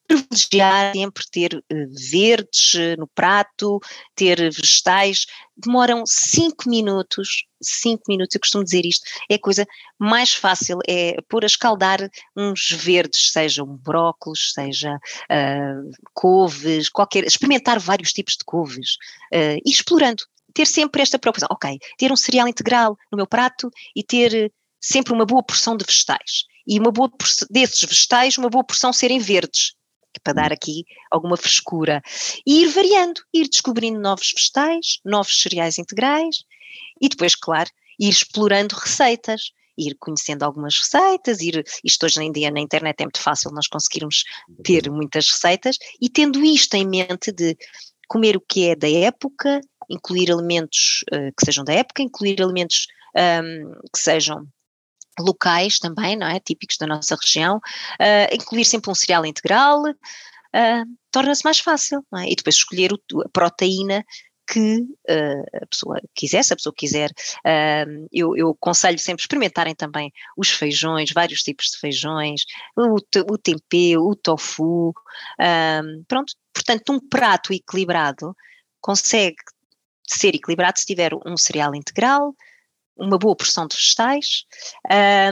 privilegiar 0.08 0.94
sempre 0.94 1.24
ter 1.32 1.56
uh, 1.56 2.12
verdes 2.12 2.74
uh, 2.74 3.00
no 3.00 3.08
prato, 3.08 3.80
ter 4.16 4.38
vegetais, 4.52 5.26
demoram 5.58 6.04
5 6.06 6.70
minutos, 6.70 7.46
5 7.62 8.04
minutos, 8.08 8.36
eu 8.36 8.42
costumo 8.42 8.64
dizer 8.64 8.86
isto, 8.86 9.04
é 9.30 9.36
a 9.36 9.40
coisa 9.40 9.66
mais 9.98 10.34
fácil, 10.34 10.80
é 10.88 11.18
pôr 11.28 11.44
a 11.44 11.48
escaldar 11.48 12.10
uns 12.36 12.70
verdes, 12.72 13.32
seja 13.32 13.64
um 13.64 13.76
brócolis, 13.78 14.52
seja 14.54 14.96
uh, 14.96 15.92
couves, 16.14 16.90
qualquer, 16.90 17.26
experimentar 17.26 17.80
vários 17.80 18.14
tipos 18.14 18.36
de 18.38 18.44
couves, 18.44 18.98
e 19.34 19.70
explorando, 19.70 20.24
ter 20.54 20.66
sempre 20.66 21.02
esta 21.02 21.20
preocupação, 21.20 21.50
ok, 21.52 21.78
ter 21.98 22.12
um 22.12 22.16
cereal 22.16 22.48
integral 22.48 22.98
no 23.12 23.18
meu 23.18 23.28
prato 23.28 23.70
e 23.96 24.02
ter 24.02 24.52
sempre 24.80 25.14
uma 25.14 25.26
boa 25.26 25.44
porção 25.44 25.76
de 25.76 25.84
vegetais. 25.84 26.46
E 26.66 26.80
uma 26.80 26.92
boa 26.92 27.12
desses 27.50 27.82
vegetais, 27.82 28.38
uma 28.38 28.50
boa 28.50 28.64
porção 28.64 28.94
serem 28.94 29.20
verdes 29.20 29.74
para 30.26 30.34
dar 30.34 30.52
aqui 30.52 30.84
alguma 31.12 31.38
frescura. 31.38 32.02
E 32.46 32.64
ir 32.64 32.70
variando, 32.70 33.22
ir 33.32 33.48
descobrindo 33.48 34.00
novos 34.00 34.34
vegetais, 34.36 35.00
novos 35.06 35.40
cereais 35.40 35.78
integrais 35.78 36.44
e 37.00 37.08
depois, 37.08 37.36
claro, 37.36 37.70
ir 38.00 38.10
explorando 38.10 38.76
receitas, 38.76 39.52
ir 39.78 39.96
conhecendo 40.00 40.44
algumas 40.44 40.76
receitas, 40.80 41.42
ir, 41.42 41.64
isto 41.84 42.06
hoje 42.06 42.24
em 42.24 42.32
dia 42.32 42.50
na 42.50 42.60
internet 42.60 43.00
é 43.00 43.04
muito 43.04 43.22
fácil 43.22 43.52
nós 43.52 43.68
conseguirmos 43.68 44.24
ter 44.64 44.90
muitas 44.90 45.30
receitas 45.30 45.78
e 46.02 46.10
tendo 46.10 46.44
isto 46.44 46.74
em 46.76 46.88
mente 46.88 47.32
de 47.32 47.56
comer 48.08 48.36
o 48.36 48.42
que 48.42 48.70
é 48.70 48.76
da 48.76 48.90
época, 48.90 49.62
incluir 49.90 50.32
alimentos 50.32 51.04
uh, 51.14 51.32
que 51.38 51.46
sejam 51.46 51.64
da 51.64 51.74
época, 51.74 52.02
incluir 52.02 52.42
alimentos 52.42 52.88
um, 53.16 53.72
que 53.94 54.00
sejam 54.00 54.48
locais 55.20 55.80
também, 55.80 56.16
não 56.16 56.28
é? 56.28 56.40
Típicos 56.40 56.78
da 56.78 56.88
nossa 56.88 57.16
região, 57.16 57.58
uh, 57.58 58.34
incluir 58.36 58.66
sempre 58.66 58.92
um 58.92 58.96
cereal 58.96 59.26
integral, 59.26 59.82
uh, 59.84 60.86
torna-se 61.12 61.44
mais 61.44 61.60
fácil, 61.60 62.06
não 62.12 62.20
é? 62.20 62.30
E 62.30 62.36
depois 62.36 62.56
escolher 62.56 62.92
o, 62.94 63.22
a 63.22 63.30
proteína 63.30 64.04
que 64.48 64.82
uh, 64.82 65.64
a 65.64 65.66
pessoa 65.66 66.00
quiser, 66.14 66.44
se 66.44 66.54
a 66.54 66.56
pessoa 66.56 66.74
quiser, 66.76 67.10
uh, 67.10 68.08
eu, 68.12 68.36
eu 68.38 68.50
aconselho 68.52 69.00
sempre 69.00 69.24
experimentarem 69.24 69.74
também 69.74 70.12
os 70.38 70.50
feijões, 70.50 71.12
vários 71.12 71.42
tipos 71.42 71.68
de 71.72 71.80
feijões, 71.80 72.42
o, 72.76 72.98
o 73.32 73.38
tempê, 73.38 73.98
o 73.98 74.16
tofu, 74.16 74.90
uh, 74.90 76.06
pronto, 76.08 76.34
portanto 76.54 76.94
um 76.94 77.00
prato 77.00 77.54
equilibrado 77.54 78.36
consegue 78.80 79.38
ser 80.08 80.36
equilibrado 80.36 80.80
se 80.80 80.86
tiver 80.86 81.12
um 81.26 81.36
cereal 81.36 81.74
integral, 81.74 82.36
uma 82.98 83.18
boa 83.18 83.36
porção 83.36 83.68
de 83.68 83.76
vegetais 83.76 84.46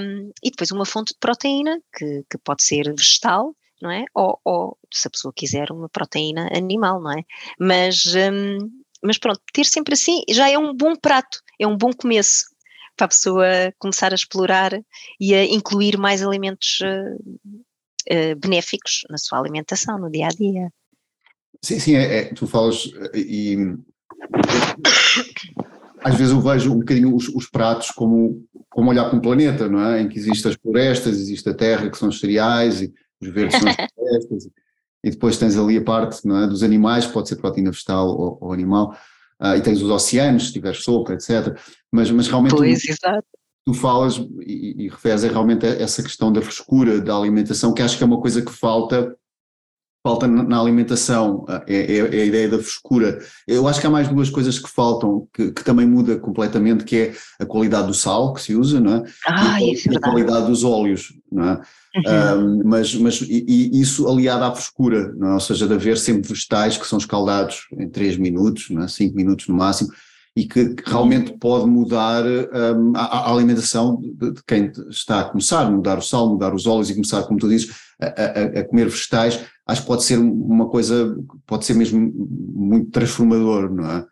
um, 0.02 0.32
e 0.44 0.52
depois 0.52 0.72
uma 0.72 0.86
fonte 0.86 1.14
de 1.14 1.20
proteína, 1.20 1.80
que, 1.96 2.24
que 2.30 2.38
pode 2.38 2.64
ser 2.64 2.94
vegetal, 2.96 3.56
não 3.82 3.92
é? 3.92 4.06
Ou, 4.14 4.40
ou, 4.44 4.78
se 4.94 5.08
a 5.08 5.12
pessoa 5.12 5.34
quiser, 5.36 5.72
uma 5.72 5.90
proteína 5.90 6.50
animal, 6.56 7.02
não 7.02 7.12
é? 7.12 7.24
Mas, 7.60 8.06
um, 8.16 8.58
mas 9.04 9.18
pronto, 9.18 9.42
ter 9.54 9.66
sempre 9.66 9.94
assim 9.94 10.24
já 10.30 10.50
é 10.50 10.58
um 10.58 10.74
bom 10.74 10.96
prato, 10.96 11.40
é 11.60 11.68
um 11.68 11.78
bom 11.78 11.92
começo 11.92 12.46
para 12.96 13.06
a 13.06 13.10
pessoa 13.10 13.46
começar 13.80 14.12
a 14.12 14.16
explorar 14.16 14.72
e 15.20 15.34
a 15.34 15.44
incluir 15.46 15.98
mais 15.98 16.22
alimentos 16.22 16.80
uh, 16.82 17.50
uh, 18.12 18.36
benéficos 18.40 19.02
na 19.10 19.18
sua 19.18 19.40
alimentação, 19.40 19.98
no 19.98 20.12
dia 20.12 20.28
a 20.28 20.30
dia. 20.30 20.70
Sim, 21.62 21.80
sim, 21.80 21.96
é, 21.96 22.18
é 22.18 22.34
tu 22.34 22.46
falas 22.46 22.92
e 23.16 23.58
às 26.04 26.16
vezes 26.16 26.34
eu 26.34 26.42
vejo 26.42 26.74
um 26.74 26.80
bocadinho 26.80 27.16
os, 27.16 27.30
os, 27.30 27.50
pratos 27.50 27.92
como, 27.92 28.46
como 28.70 28.90
olhar 28.90 29.06
para 29.06 29.18
um 29.18 29.22
planeta, 29.22 29.70
não 29.70 29.80
é? 29.80 30.02
Em 30.02 30.08
que 30.08 30.20
existem 30.20 30.52
as 30.52 30.58
florestas, 30.58 31.20
existe 31.20 31.48
a 31.50 31.54
terra 31.54 31.90
que 31.90 31.98
são 31.98 32.10
os 32.10 32.20
cereais 32.20 32.82
e 32.82 32.94
os 33.22 33.30
verdes 33.30 33.58
são 33.58 33.70
as 33.70 33.76
florestas 33.96 34.50
e 35.04 35.12
depois 35.12 35.38
tens 35.38 35.58
ali 35.58 35.78
a 35.78 35.84
parte 35.84 36.26
não 36.26 36.44
é, 36.44 36.48
dos 36.48 36.64
animais, 36.64 37.06
pode 37.06 37.28
ser 37.28 37.36
proteína 37.36 37.72
vegetal 37.72 38.08
ou, 38.08 38.38
ou 38.40 38.54
animal, 38.54 38.96
uh, 39.42 39.56
e 39.58 39.62
tens 39.62 39.82
os 39.82 39.90
oceanos, 39.90 40.48
se 40.48 40.54
tiver 40.54 40.74
sopa, 40.76 41.14
etc. 41.14 41.58
Mas, 41.92 42.10
mas 42.10 42.28
realmente 42.28 42.56
pois, 42.56 42.82
tu, 42.82 43.24
tu, 43.66 43.74
falas 43.74 44.18
e, 44.42 44.86
e 44.86 44.90
referes 44.90 45.24
é 45.26 45.28
realmente 45.28 45.66
essa 45.66 46.02
questão 46.02 46.32
da 46.32 46.42
frescura 46.42 47.02
da 47.02 47.16
alimentação, 47.16 47.74
que 47.74 47.82
acho 47.82 47.98
que 47.98 48.04
é 48.04 48.08
uma 48.08 48.22
coisa 48.22 48.42
que 48.42 48.52
falta 48.52 49.14
falta 50.04 50.28
na 50.28 50.60
alimentação 50.60 51.46
é, 51.66 51.76
é, 51.76 51.98
é, 51.98 52.22
a 52.22 52.26
ideia 52.26 52.50
da 52.50 52.60
frescura. 52.60 53.20
Eu 53.48 53.66
acho 53.70 53.80
que 53.80 53.88
há 53.88 53.90
mais 53.90 54.10
duas 54.10 54.30
coisas 54.30 54.60
que 54.60 54.70
faltam, 54.70 55.30
que, 55.34 55.52
que, 55.52 55.64
também 55.64 55.88
muda 55.88 56.18
completamente, 56.18 56.84
que 56.84 56.98
é 56.98 57.14
a 57.40 57.46
qualidade 57.46 57.88
do 57.88 57.94
sal 57.94 58.34
que 58.34 58.42
se 58.42 58.54
usa, 58.54 58.82
não 58.82 58.96
é? 58.96 59.04
Ah, 59.26 59.62
e, 59.62 59.74
a, 59.90 59.98
a 59.98 60.02
qualidade 60.02 60.48
dos 60.48 60.66
óleos, 60.66 61.14
não 61.32 61.50
é? 61.52 61.62
Uhum. 61.96 62.60
Um, 62.60 62.62
mas 62.66 62.94
mas 62.96 63.22
e, 63.22 63.46
e, 63.48 63.80
isso 63.80 64.06
aliado 64.10 64.44
à 64.44 64.52
frescura, 64.52 65.14
não 65.16 65.30
é? 65.30 65.34
ou 65.36 65.40
seja, 65.40 65.68
de 65.68 65.74
haver 65.74 65.98
sempre 65.98 66.28
vegetais 66.28 66.76
que 66.76 66.88
são 66.88 66.98
escaldados 66.98 67.68
em 67.78 67.88
3 67.88 68.18
minutos, 68.18 68.70
não 68.72 68.84
é? 68.84 68.88
5 68.90 69.16
minutos 69.16 69.48
no 69.48 69.56
máximo, 69.56 69.90
e 70.36 70.46
que, 70.46 70.74
que 70.74 70.90
realmente 70.90 71.32
uhum. 71.32 71.38
pode 71.38 71.66
mudar 71.68 72.26
um, 72.26 72.94
a, 72.96 73.04
a, 73.04 73.32
alimentação 73.32 74.02
de, 74.02 74.32
de, 74.32 74.44
quem 74.46 74.72
está 74.90 75.22
a 75.22 75.26
começar, 75.26 75.72
mudar 75.72 75.98
o 75.98 76.02
sal, 76.02 76.30
mudar 76.30 76.54
os 76.54 76.66
óleos 76.66 76.90
e 76.90 76.96
começar, 76.96 77.24
como 77.24 77.40
tu 77.40 77.48
dizes, 77.48 77.74
a, 78.02 78.08
a, 78.08 78.60
a 78.60 78.64
comer 78.68 78.90
vegetais, 78.90 79.40
acho 79.66 79.82
que 79.82 79.88
pode 79.88 80.04
ser 80.04 80.18
uma 80.18 80.70
coisa, 80.70 81.16
pode 81.46 81.66
ser 81.66 81.74
mesmo 81.74 82.12
muito 82.54 82.92
transformador, 82.92 83.74
não 83.74 83.90
é? 83.90 84.06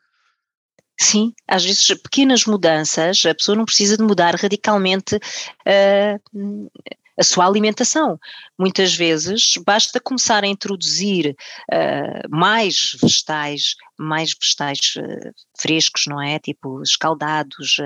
Sim, 1.00 1.34
às 1.48 1.66
vezes 1.66 1.88
pequenas 2.02 2.46
mudanças, 2.46 3.26
a 3.26 3.34
pessoa 3.34 3.58
não 3.58 3.66
precisa 3.66 3.98
de 3.98 4.04
mudar 4.04 4.36
radicalmente 4.36 5.16
uh, 5.16 6.72
a 7.20 7.24
sua 7.24 7.48
alimentação. 7.48 8.20
Muitas 8.58 8.94
vezes 8.94 9.54
basta 9.66 10.00
começar 10.00 10.44
a 10.44 10.48
introduzir 10.48 11.36
uh, 11.74 12.30
mais 12.30 12.96
vegetais, 13.02 13.76
mais 13.98 14.36
vegetais 14.40 14.80
uh, 14.98 15.34
frescos, 15.58 16.04
não 16.08 16.22
é? 16.22 16.38
Tipo 16.38 16.84
escaldados, 16.84 17.78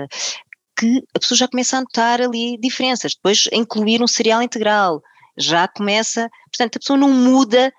que 0.78 1.02
a 1.14 1.18
pessoa 1.18 1.38
já 1.38 1.48
começa 1.48 1.78
a 1.78 1.80
notar 1.80 2.20
ali 2.20 2.58
diferenças. 2.58 3.14
Depois 3.14 3.48
incluir 3.50 4.02
um 4.02 4.06
cereal 4.06 4.42
integral, 4.42 5.02
já 5.38 5.68
começa, 5.68 6.28
portanto, 6.50 6.76
a 6.76 6.78
pessoa 6.78 6.98
não 6.98 7.12
muda 7.12 7.72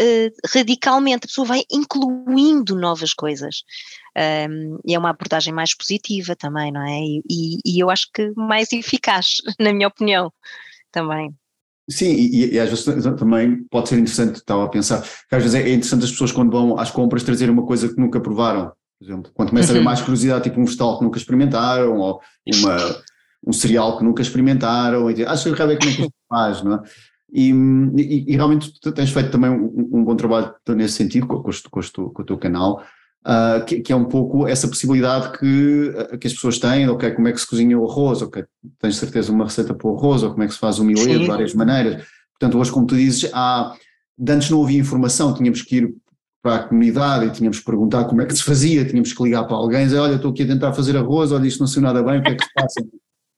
uh, 0.00 0.48
radicalmente, 0.52 1.24
a 1.24 1.28
pessoa 1.28 1.46
vai 1.46 1.62
incluindo 1.70 2.76
novas 2.76 3.12
coisas. 3.12 3.62
Um, 4.16 4.78
e 4.86 4.94
é 4.94 4.98
uma 4.98 5.10
abordagem 5.10 5.52
mais 5.52 5.76
positiva 5.76 6.34
também, 6.34 6.72
não 6.72 6.82
é? 6.82 7.00
E, 7.00 7.58
e, 7.64 7.78
eu 7.78 7.90
acho 7.90 8.08
que 8.12 8.32
mais 8.34 8.72
eficaz, 8.72 9.42
na 9.60 9.72
minha 9.72 9.88
opinião, 9.88 10.32
também. 10.90 11.34
Sim, 11.88 12.12
e, 12.12 12.54
e, 12.54 12.58
às 12.58 12.70
vezes 12.70 12.84
também 13.16 13.64
pode 13.70 13.88
ser 13.88 13.96
interessante, 13.96 14.36
estava 14.36 14.64
a 14.64 14.68
pensar, 14.68 15.02
que 15.02 15.34
às 15.34 15.42
vezes 15.42 15.54
é 15.54 15.68
interessante 15.68 16.04
as 16.04 16.10
pessoas 16.10 16.32
quando 16.32 16.50
vão 16.50 16.78
às 16.78 16.90
compras 16.90 17.22
trazer 17.22 17.48
uma 17.50 17.64
coisa 17.64 17.88
que 17.88 18.00
nunca 18.00 18.20
provaram, 18.20 18.72
por 18.98 19.04
exemplo, 19.04 19.30
quando 19.34 19.50
começa 19.50 19.68
uhum. 19.68 19.74
a 19.74 19.76
haver 19.78 19.84
mais 19.84 20.00
curiosidade, 20.00 20.44
tipo 20.44 20.60
um 20.60 20.64
vegetal 20.64 20.98
que 20.98 21.04
nunca 21.04 21.18
experimentaram, 21.18 21.98
ou 21.98 22.20
uma, 22.54 22.76
um 23.46 23.52
cereal 23.52 23.96
que 23.96 24.04
nunca 24.04 24.22
experimentaram, 24.22 25.10
e 25.10 25.24
acho 25.24 25.44
que 25.44 25.56
realmente 25.56 25.78
como 25.78 25.92
é 25.92 25.96
que 25.96 26.02
isto 26.02 26.14
faz, 26.28 26.62
não 26.62 26.74
é? 26.74 26.82
E, 27.32 27.50
e, 27.50 28.32
e, 28.32 28.36
realmente 28.36 28.72
tu 28.80 28.92
tens 28.92 29.10
feito 29.10 29.30
também 29.30 29.50
um, 29.50 29.90
um 29.92 30.04
bom 30.04 30.16
trabalho 30.16 30.54
nesse 30.68 30.94
sentido 30.94 31.26
com, 31.26 31.42
com, 31.42 31.50
com, 31.70 32.10
com 32.10 32.22
o 32.22 32.24
teu 32.24 32.38
canal, 32.38 32.82
uh, 33.26 33.64
que, 33.64 33.80
que, 33.80 33.92
é 33.92 33.96
um 33.96 34.04
pouco 34.04 34.46
essa 34.46 34.68
possibilidade 34.68 35.36
que, 35.38 35.92
ah, 35.96 36.16
que 36.16 36.26
as 36.26 36.32
pessoas 36.32 36.58
têm, 36.58 36.88
ok, 36.88 37.10
como 37.12 37.28
é 37.28 37.32
que 37.32 37.40
se 37.40 37.46
cozinha 37.46 37.78
o 37.78 37.88
arroz, 37.88 38.22
ok, 38.22 38.44
tens 38.78 38.96
certeza 38.96 39.32
uma 39.32 39.44
receita 39.44 39.74
para 39.74 39.88
o 39.88 39.96
arroz, 39.96 40.22
ou 40.22 40.30
como 40.30 40.44
é 40.44 40.46
que 40.46 40.54
se 40.54 40.58
faz 40.58 40.78
o 40.78 40.84
milho 40.84 41.18
de 41.18 41.26
várias 41.26 41.52
maneiras. 41.52 42.06
Portanto, 42.38 42.58
hoje, 42.58 42.70
como 42.70 42.86
tu 42.86 42.94
dizes, 42.94 43.28
há, 43.32 43.74
antes 44.28 44.50
não 44.50 44.62
havia 44.62 44.78
informação, 44.78 45.34
tínhamos 45.34 45.62
que 45.62 45.76
ir 45.76 45.94
para 46.42 46.56
a 46.56 46.62
comunidade 46.68 47.26
e 47.26 47.30
tínhamos 47.30 47.58
que 47.58 47.64
perguntar 47.64 48.04
como 48.04 48.22
é 48.22 48.26
que 48.26 48.34
se 48.34 48.42
fazia, 48.42 48.84
tínhamos 48.84 49.12
que 49.12 49.22
ligar 49.22 49.44
para 49.44 49.56
alguém, 49.56 49.84
dizer, 49.84 49.98
olha, 49.98 50.14
estou 50.14 50.30
aqui 50.30 50.44
a 50.44 50.46
tentar 50.46 50.72
fazer 50.72 50.96
arroz, 50.96 51.32
olha, 51.32 51.46
isto 51.46 51.58
não 51.58 51.66
saiu 51.66 51.82
nada 51.82 52.02
bem, 52.02 52.20
o 52.20 52.22
que 52.22 52.30
é 52.30 52.34
que 52.36 52.44
se 52.44 52.54
passa? 52.54 52.86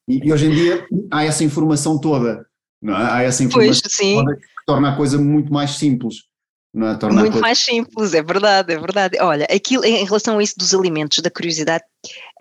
E, 0.08 0.26
e 0.26 0.32
hoje 0.32 0.46
em 0.46 0.50
dia 0.50 0.86
há 1.10 1.24
essa 1.24 1.44
informação 1.44 2.00
toda, 2.00 2.46
é? 2.82 2.92
Há 2.92 3.22
essa 3.22 3.42
informação 3.42 3.82
pois, 3.82 4.14
toda 4.14 4.36
que 4.36 4.46
torna 4.66 4.92
a 4.92 4.96
coisa 4.96 5.18
muito 5.18 5.52
mais 5.52 5.72
simples. 5.72 6.28
É? 6.74 6.80
Muito 6.80 7.00
coisa... 7.00 7.40
mais 7.40 7.58
simples, 7.58 8.14
é 8.14 8.22
verdade, 8.22 8.72
é 8.72 8.78
verdade. 8.78 9.18
Olha, 9.20 9.46
aquilo 9.46 9.84
em 9.84 10.04
relação 10.04 10.38
a 10.38 10.42
isso 10.42 10.54
dos 10.56 10.74
alimentos, 10.74 11.18
da 11.20 11.30
curiosidade 11.30 11.82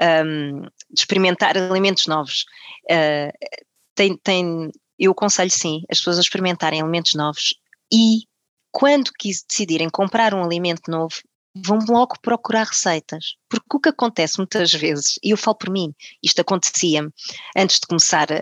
um, 0.01 0.61
de 0.61 0.99
experimentar 0.99 1.57
alimentos 1.57 2.05
novos, 2.07 2.45
uh, 2.91 3.31
tem, 3.95 4.17
tem, 4.17 4.69
eu 4.99 5.11
aconselho 5.11 5.49
sim 5.49 5.81
as 5.89 5.99
pessoas 5.99 6.17
a 6.17 6.21
experimentarem 6.21 6.81
alimentos 6.81 7.13
novos 7.15 7.55
e 7.91 8.25
quando 8.71 9.11
quis 9.17 9.43
decidirem 9.49 9.89
comprar 9.89 10.33
um 10.35 10.43
alimento 10.43 10.91
novo, 10.91 11.15
vão 11.65 11.79
logo 11.87 12.15
procurar 12.21 12.65
receitas. 12.65 13.35
Porque 13.49 13.77
o 13.77 13.79
que 13.79 13.89
acontece 13.89 14.37
muitas 14.37 14.73
vezes, 14.73 15.19
e 15.23 15.31
eu 15.31 15.37
falo 15.37 15.57
por 15.57 15.69
mim, 15.69 15.93
isto 16.21 16.41
acontecia-me 16.41 17.09
antes 17.55 17.79
de 17.79 17.87
começar 17.87 18.27
a, 18.31 18.35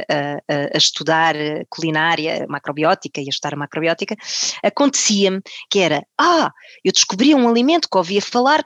a, 0.74 0.78
estudar 0.78 1.36
culinária, 1.70 2.46
macrobiótica 2.48 3.22
e 3.22 3.26
a 3.26 3.30
estudar 3.30 3.54
a 3.54 3.58
macrobiótica, 3.58 4.16
acontecia-me 4.64 5.42
que 5.70 5.80
era, 5.80 6.06
ah, 6.20 6.52
eu 6.84 6.92
descobri 6.92 7.36
um 7.36 7.48
alimento 7.48 7.88
que 7.90 7.98
ouvia 7.98 8.22
falar 8.22 8.66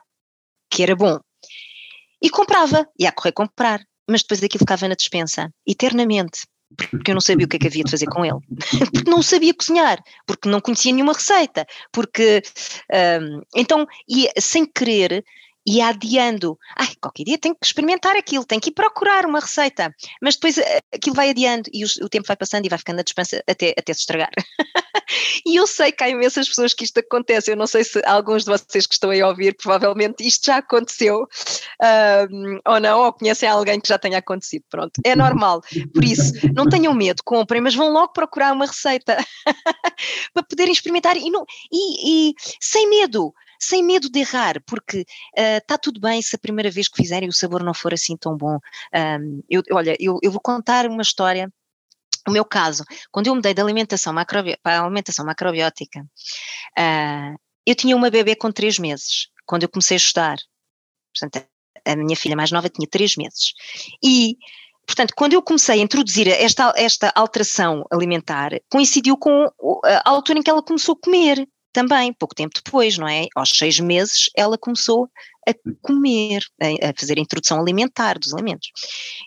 que 0.70 0.84
era 0.84 0.96
bom. 0.96 1.20
E 2.22 2.30
comprava, 2.30 2.88
ia 3.00 3.10
a 3.10 3.12
correr 3.12 3.32
comprar, 3.32 3.82
mas 4.10 4.22
depois 4.22 4.44
aquilo 4.44 4.60
ficava 4.60 4.88
na 4.88 4.96
despensa, 4.96 5.52
eternamente 5.66 6.42
porque 6.76 7.12
eu 7.12 7.16
não 7.16 7.22
sabia 7.22 7.46
o 7.46 7.50
que 7.50 7.58
é 7.58 7.60
que 7.60 7.68
havia 7.68 7.84
de 7.84 7.92
fazer 7.92 8.06
com 8.06 8.26
ele, 8.26 8.38
porque 8.94 9.10
não 9.10 9.22
sabia 9.22 9.54
cozinhar, 9.54 10.02
porque 10.26 10.50
não 10.50 10.62
conhecia 10.62 10.94
nenhuma 10.94 11.14
receita, 11.14 11.66
porque 11.92 12.42
um, 13.22 13.42
então, 13.56 13.88
e 14.08 14.30
sem 14.40 14.66
querer, 14.66 15.24
ia 15.68 15.88
adiando. 15.88 16.58
Ai, 16.76 16.90
qualquer 17.02 17.24
dia 17.24 17.38
tenho 17.38 17.56
que 17.56 17.66
experimentar 17.66 18.16
aquilo, 18.16 18.46
tenho 18.46 18.62
que 18.62 18.70
ir 18.70 18.74
procurar 18.74 19.26
uma 19.26 19.40
receita. 19.40 19.94
Mas 20.22 20.36
depois 20.36 20.58
eh, 20.58 20.82
aquilo 20.94 21.16
vai 21.16 21.30
adiando 21.30 21.70
e 21.74 21.84
o, 21.84 21.88
o 22.04 22.10
tempo 22.10 22.28
vai 22.28 22.36
passando 22.36 22.66
e 22.66 22.70
vai 22.70 22.80
ficando 22.80 22.98
na 22.98 23.04
dispensa 23.04 23.44
até, 23.48 23.74
até 23.78 23.94
se 23.94 24.02
estragar. 24.02 24.32
e 25.46 25.56
eu 25.56 25.68
sei 25.68 25.92
que 25.92 26.04
há 26.04 26.10
imensas 26.10 26.48
pessoas 26.48 26.74
que 26.74 26.84
isto 26.84 27.00
acontece. 27.00 27.52
Eu 27.52 27.58
não 27.58 27.68
sei 27.68 27.84
se 27.84 28.02
alguns 28.06 28.44
de 28.44 28.52
vocês 28.52 28.86
que 28.86 28.94
estão 28.94 29.10
aí 29.10 29.22
a 29.22 29.28
ouvir, 29.28 29.56
provavelmente 29.56 30.26
isto 30.26 30.46
já 30.46 30.58
aconteceu 30.58 31.28
um, 32.32 32.60
ou 32.66 32.80
não, 32.80 33.06
ou 33.06 33.14
conhecem 33.14 33.50
alguém 33.50 33.80
que 33.80 33.88
já 33.88 33.98
tenha 33.98 34.18
acontecido. 34.18 34.64
Pronto, 34.70 35.00
é 35.04 35.16
normal. 35.16 35.62
Por 35.94 36.04
isso, 36.04 36.34
não 36.54 36.68
tenham 36.68 36.94
medo, 36.94 37.22
comprem, 37.24 37.62
mas 37.62 37.76
vão 37.76 37.92
logo 37.92 38.14
procurar 38.14 38.54
uma 38.54 38.66
receita 38.66 39.18
para 40.34 40.44
poderem 40.44 40.72
experimentar 40.72 41.18
e, 41.18 41.30
não, 41.30 41.46
e, 41.72 42.32
e 42.32 42.34
sem 42.60 42.90
medo 42.90 43.34
sem 43.60 43.84
medo 43.84 44.10
de 44.10 44.20
errar, 44.20 44.62
porque 44.66 45.06
está 45.36 45.76
uh, 45.76 45.80
tudo 45.82 46.00
bem 46.00 46.22
se 46.22 46.36
a 46.36 46.40
primeira 46.40 46.72
vez 46.72 46.88
que 46.88 47.02
fizerem 47.02 47.28
o 47.28 47.34
sabor 47.34 47.64
não 47.64 47.74
for 47.74 47.94
assim 47.94 48.16
tão 48.16 48.38
bom. 48.38 48.58
Um, 48.96 49.44
eu, 49.50 49.62
olha, 49.72 49.96
eu, 50.00 50.18
eu 50.24 50.32
vou 50.32 50.42
contar 50.42 50.88
uma 50.88 51.02
história 51.02 51.52
o 52.28 52.32
meu 52.32 52.46
caso, 52.46 52.84
quando 53.12 53.28
eu 53.28 53.36
mudei 53.36 53.54
de 53.54 53.62
alimentação 53.62 54.14
para 54.14 54.56
a 54.64 54.82
alimentação 54.84 55.26
macrobiótica, 55.26 56.02
uh, 56.02 57.40
eu 57.66 57.76
tinha 57.76 57.96
uma 57.96 58.10
bebê 58.10 58.36
com 58.36 58.52
três 58.52 58.78
meses, 58.78 59.30
quando 59.46 59.64
eu 59.64 59.70
comecei 59.70 59.96
a 59.96 59.98
estudar. 59.98 60.38
Portanto, 61.14 61.48
a 61.86 61.96
minha 61.96 62.16
filha 62.16 62.36
mais 62.36 62.52
nova 62.52 62.70
tinha 62.70 62.88
três 62.88 63.16
meses. 63.16 63.54
E, 64.04 64.38
portanto, 64.86 65.14
quando 65.16 65.34
eu 65.34 65.42
comecei 65.42 65.80
a 65.80 65.84
introduzir 65.84 66.28
esta, 66.28 66.74
esta 66.76 67.12
alteração 67.16 67.86
alimentar, 67.92 68.52
coincidiu 68.70 69.18
com 69.18 69.46
a 69.84 70.10
altura 70.10 70.40
em 70.40 70.44
que 70.44 70.50
ela 70.50 70.64
começou 70.64 70.96
a 70.96 71.04
comer 71.04 71.48
também, 71.72 72.14
pouco 72.14 72.36
tempo 72.36 72.54
depois, 72.64 72.98
não 72.98 73.08
é? 73.08 73.28
Aos 73.36 73.50
seis 73.50 73.80
meses, 73.80 74.30
ela 74.36 74.58
começou 74.58 75.10
a 75.48 75.54
comer, 75.82 76.44
a, 76.62 76.94
fazer 77.00 77.18
a 77.18 77.22
introdução 77.22 77.60
alimentar 77.60 78.20
dos 78.20 78.34
alimentos. 78.34 78.70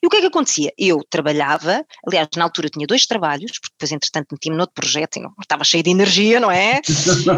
E 0.03 0.07
o 0.07 0.11
que 0.11 0.17
é 0.17 0.21
que 0.21 0.27
acontecia? 0.27 0.73
Eu 0.79 1.01
trabalhava, 1.09 1.85
aliás, 2.07 2.29
na 2.37 2.45
altura 2.45 2.69
tinha 2.69 2.87
dois 2.87 3.07
trabalhos, 3.07 3.53
porque 3.53 3.75
depois, 3.75 3.93
entretanto, 3.93 4.29
meti-me 4.33 4.57
noutro 4.57 4.75
projeto 4.75 5.17
e 5.17 5.21
não, 5.21 5.33
estava 5.41 5.65
cheio 5.65 5.83
de 5.83 5.91
energia, 5.91 6.41
não 6.41 6.51
é? 6.51 6.81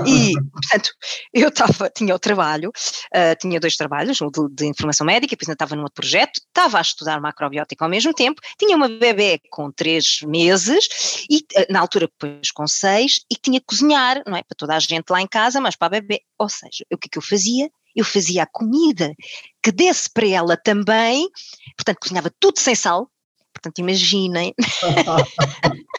E, 0.06 0.32
portanto, 0.52 0.90
eu 1.32 1.48
estava, 1.48 1.90
tinha 1.90 2.14
o 2.14 2.18
trabalho, 2.18 2.70
uh, 2.70 3.36
tinha 3.40 3.58
dois 3.58 3.76
trabalhos, 3.76 4.20
um 4.20 4.30
de, 4.30 4.54
de, 4.54 4.66
informação 4.66 5.06
médica, 5.06 5.30
depois 5.30 5.48
ainda 5.48 5.54
estava 5.54 5.76
num 5.76 5.82
outro 5.82 5.94
projeto, 5.94 6.36
estava 6.36 6.78
a 6.78 6.80
estudar 6.80 7.20
macrobiótica 7.20 7.84
ao 7.84 7.90
mesmo 7.90 8.12
tempo, 8.12 8.40
tinha 8.58 8.76
uma 8.76 8.88
bebê 8.88 9.40
com 9.50 9.70
três 9.70 10.20
meses, 10.26 11.24
e 11.30 11.38
uh, 11.38 11.72
na 11.72 11.80
altura 11.80 12.08
depois 12.08 12.50
com 12.50 12.66
seis, 12.66 13.20
e 13.30 13.36
tinha 13.36 13.60
que 13.60 13.66
cozinhar, 13.66 14.22
não 14.26 14.36
é? 14.36 14.42
Para 14.42 14.56
toda 14.56 14.74
a 14.74 14.78
gente 14.78 15.10
lá 15.10 15.20
em 15.20 15.26
casa, 15.26 15.60
mas 15.60 15.76
para 15.76 15.86
a 15.86 16.00
bebê. 16.00 16.20
Ou 16.38 16.48
seja, 16.48 16.84
o 16.92 16.98
que 16.98 17.06
é 17.06 17.10
que 17.10 17.18
eu 17.18 17.22
fazia? 17.22 17.70
Eu 17.94 18.04
fazia 18.04 18.42
a 18.42 18.46
comida 18.46 19.14
que 19.62 19.72
desse 19.72 20.10
para 20.10 20.26
ela 20.28 20.56
também, 20.56 21.28
portanto, 21.76 21.98
cozinhava 22.00 22.30
tudo 22.38 22.58
sem 22.58 22.74
sal, 22.74 23.10
portanto, 23.52 23.78
imaginem. 23.78 24.54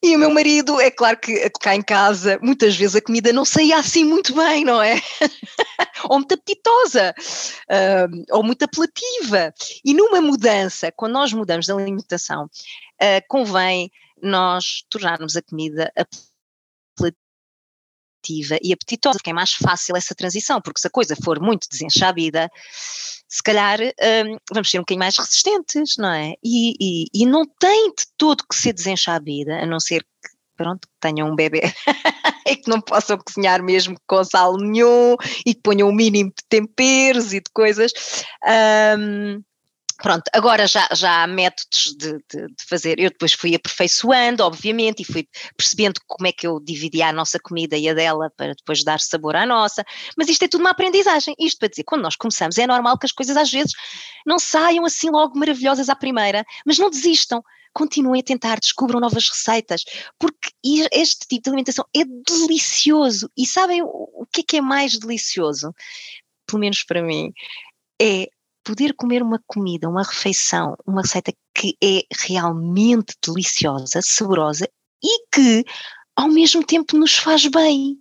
E 0.00 0.14
o 0.14 0.18
meu 0.18 0.30
marido, 0.30 0.80
é 0.80 0.92
claro 0.92 1.18
que 1.18 1.50
cá 1.60 1.74
em 1.74 1.82
casa, 1.82 2.38
muitas 2.40 2.76
vezes 2.76 2.94
a 2.94 3.00
comida 3.00 3.32
não 3.32 3.44
saía 3.44 3.78
assim 3.78 4.04
muito 4.04 4.32
bem, 4.32 4.64
não 4.64 4.80
é? 4.80 4.94
ou 6.08 6.18
muito 6.18 6.34
apetitosa, 6.34 7.12
uh, 7.68 8.24
ou 8.30 8.44
muito 8.44 8.62
apelativa. 8.62 9.52
E 9.84 9.92
numa 9.94 10.20
mudança, 10.20 10.92
quando 10.92 11.14
nós 11.14 11.32
mudamos 11.32 11.66
de 11.66 11.72
alimentação, 11.72 12.44
uh, 12.44 13.22
convém 13.28 13.90
nós 14.22 14.84
tornarmos 14.88 15.36
a 15.36 15.42
comida 15.42 15.92
apelativa 15.96 16.27
e 18.62 18.72
apetitosa, 18.72 19.18
porque 19.18 19.30
é 19.30 19.34
mais 19.34 19.52
fácil 19.52 19.96
essa 19.96 20.14
transição, 20.14 20.60
porque 20.60 20.80
se 20.80 20.86
a 20.86 20.90
coisa 20.90 21.16
for 21.22 21.40
muito 21.40 21.68
desenxabida, 21.70 22.50
se 23.28 23.42
calhar 23.42 23.78
um, 23.80 24.38
vamos 24.52 24.70
ser 24.70 24.78
um 24.78 24.82
bocadinho 24.82 25.00
mais 25.00 25.16
resistentes, 25.18 25.96
não 25.98 26.10
é? 26.10 26.34
E, 26.42 26.74
e, 26.80 27.06
e 27.14 27.26
não 27.26 27.44
tem 27.58 27.88
de 27.90 28.04
todo 28.16 28.44
que 28.48 28.56
ser 28.56 28.72
desenxabida, 28.72 29.62
a 29.62 29.66
não 29.66 29.78
ser 29.78 30.02
que, 30.02 30.30
pronto, 30.56 30.88
que 30.88 30.94
tenham 31.00 31.30
um 31.30 31.36
bebê 31.36 31.62
e 32.46 32.56
que 32.56 32.70
não 32.70 32.80
possam 32.80 33.18
cozinhar 33.18 33.62
mesmo 33.62 33.96
com 34.06 34.24
sal 34.24 34.56
nenhum 34.56 35.16
e 35.44 35.54
que 35.54 35.60
ponham 35.62 35.88
o 35.88 35.90
um 35.90 35.94
mínimo 35.94 36.30
de 36.30 36.44
temperos 36.48 37.32
e 37.32 37.40
de 37.40 37.50
coisas. 37.52 37.92
Um, 38.98 39.42
Pronto, 40.00 40.30
agora 40.32 40.64
já, 40.68 40.88
já 40.92 41.24
há 41.24 41.26
métodos 41.26 41.92
de, 41.98 42.12
de, 42.30 42.46
de, 42.46 42.64
fazer. 42.68 43.00
Eu 43.00 43.10
depois 43.10 43.32
fui 43.32 43.56
aperfeiçoando, 43.56 44.44
obviamente, 44.44 45.02
e 45.02 45.04
fui 45.04 45.28
percebendo 45.56 46.00
como 46.06 46.28
é 46.28 46.32
que 46.32 46.46
eu 46.46 46.60
dividia 46.60 47.08
a 47.08 47.12
nossa 47.12 47.36
comida 47.40 47.76
e 47.76 47.88
a 47.88 47.94
dela 47.94 48.30
para 48.36 48.54
depois 48.54 48.84
dar 48.84 49.00
sabor 49.00 49.34
à 49.34 49.44
nossa. 49.44 49.84
Mas 50.16 50.28
isto 50.28 50.44
é 50.44 50.48
tudo 50.48 50.60
uma 50.60 50.70
aprendizagem. 50.70 51.34
Isto 51.36 51.58
para 51.58 51.68
dizer, 51.68 51.82
quando 51.82 52.02
nós 52.02 52.14
começamos, 52.14 52.56
é 52.58 52.66
normal 52.66 52.96
que 52.96 53.06
as 53.06 53.12
coisas 53.12 53.36
às 53.36 53.50
vezes 53.50 53.72
não 54.24 54.38
saiam 54.38 54.84
assim 54.84 55.10
logo 55.10 55.36
maravilhosas 55.36 55.88
à 55.88 55.96
primeira, 55.96 56.44
mas 56.64 56.78
não 56.78 56.90
desistam. 56.90 57.42
Continuem 57.74 58.20
a 58.20 58.24
tentar, 58.24 58.60
descubram 58.60 59.00
novas 59.00 59.28
receitas, 59.28 59.82
porque 60.16 60.50
este 60.92 61.26
tipo 61.26 61.42
de 61.42 61.50
alimentação 61.50 61.84
é 61.94 62.04
delicioso. 62.04 63.28
E 63.36 63.44
sabem 63.44 63.82
o 63.82 64.24
que 64.32 64.42
é 64.42 64.44
que 64.44 64.56
é 64.58 64.60
mais 64.60 64.96
delicioso? 64.96 65.74
Pelo 66.46 66.60
menos 66.60 66.84
para 66.84 67.02
mim, 67.02 67.32
é 68.00 68.28
poder 68.68 68.92
comer 68.94 69.22
uma 69.22 69.40
comida, 69.46 69.88
uma 69.88 70.02
refeição, 70.02 70.76
uma 70.86 71.00
receita 71.00 71.32
que 71.54 71.74
é 71.82 72.02
realmente 72.26 73.14
deliciosa, 73.26 74.00
saborosa 74.02 74.68
e 75.02 75.26
que 75.32 75.64
ao 76.14 76.28
mesmo 76.28 76.62
tempo 76.62 76.98
nos 76.98 77.16
faz 77.16 77.46
bem. 77.46 77.96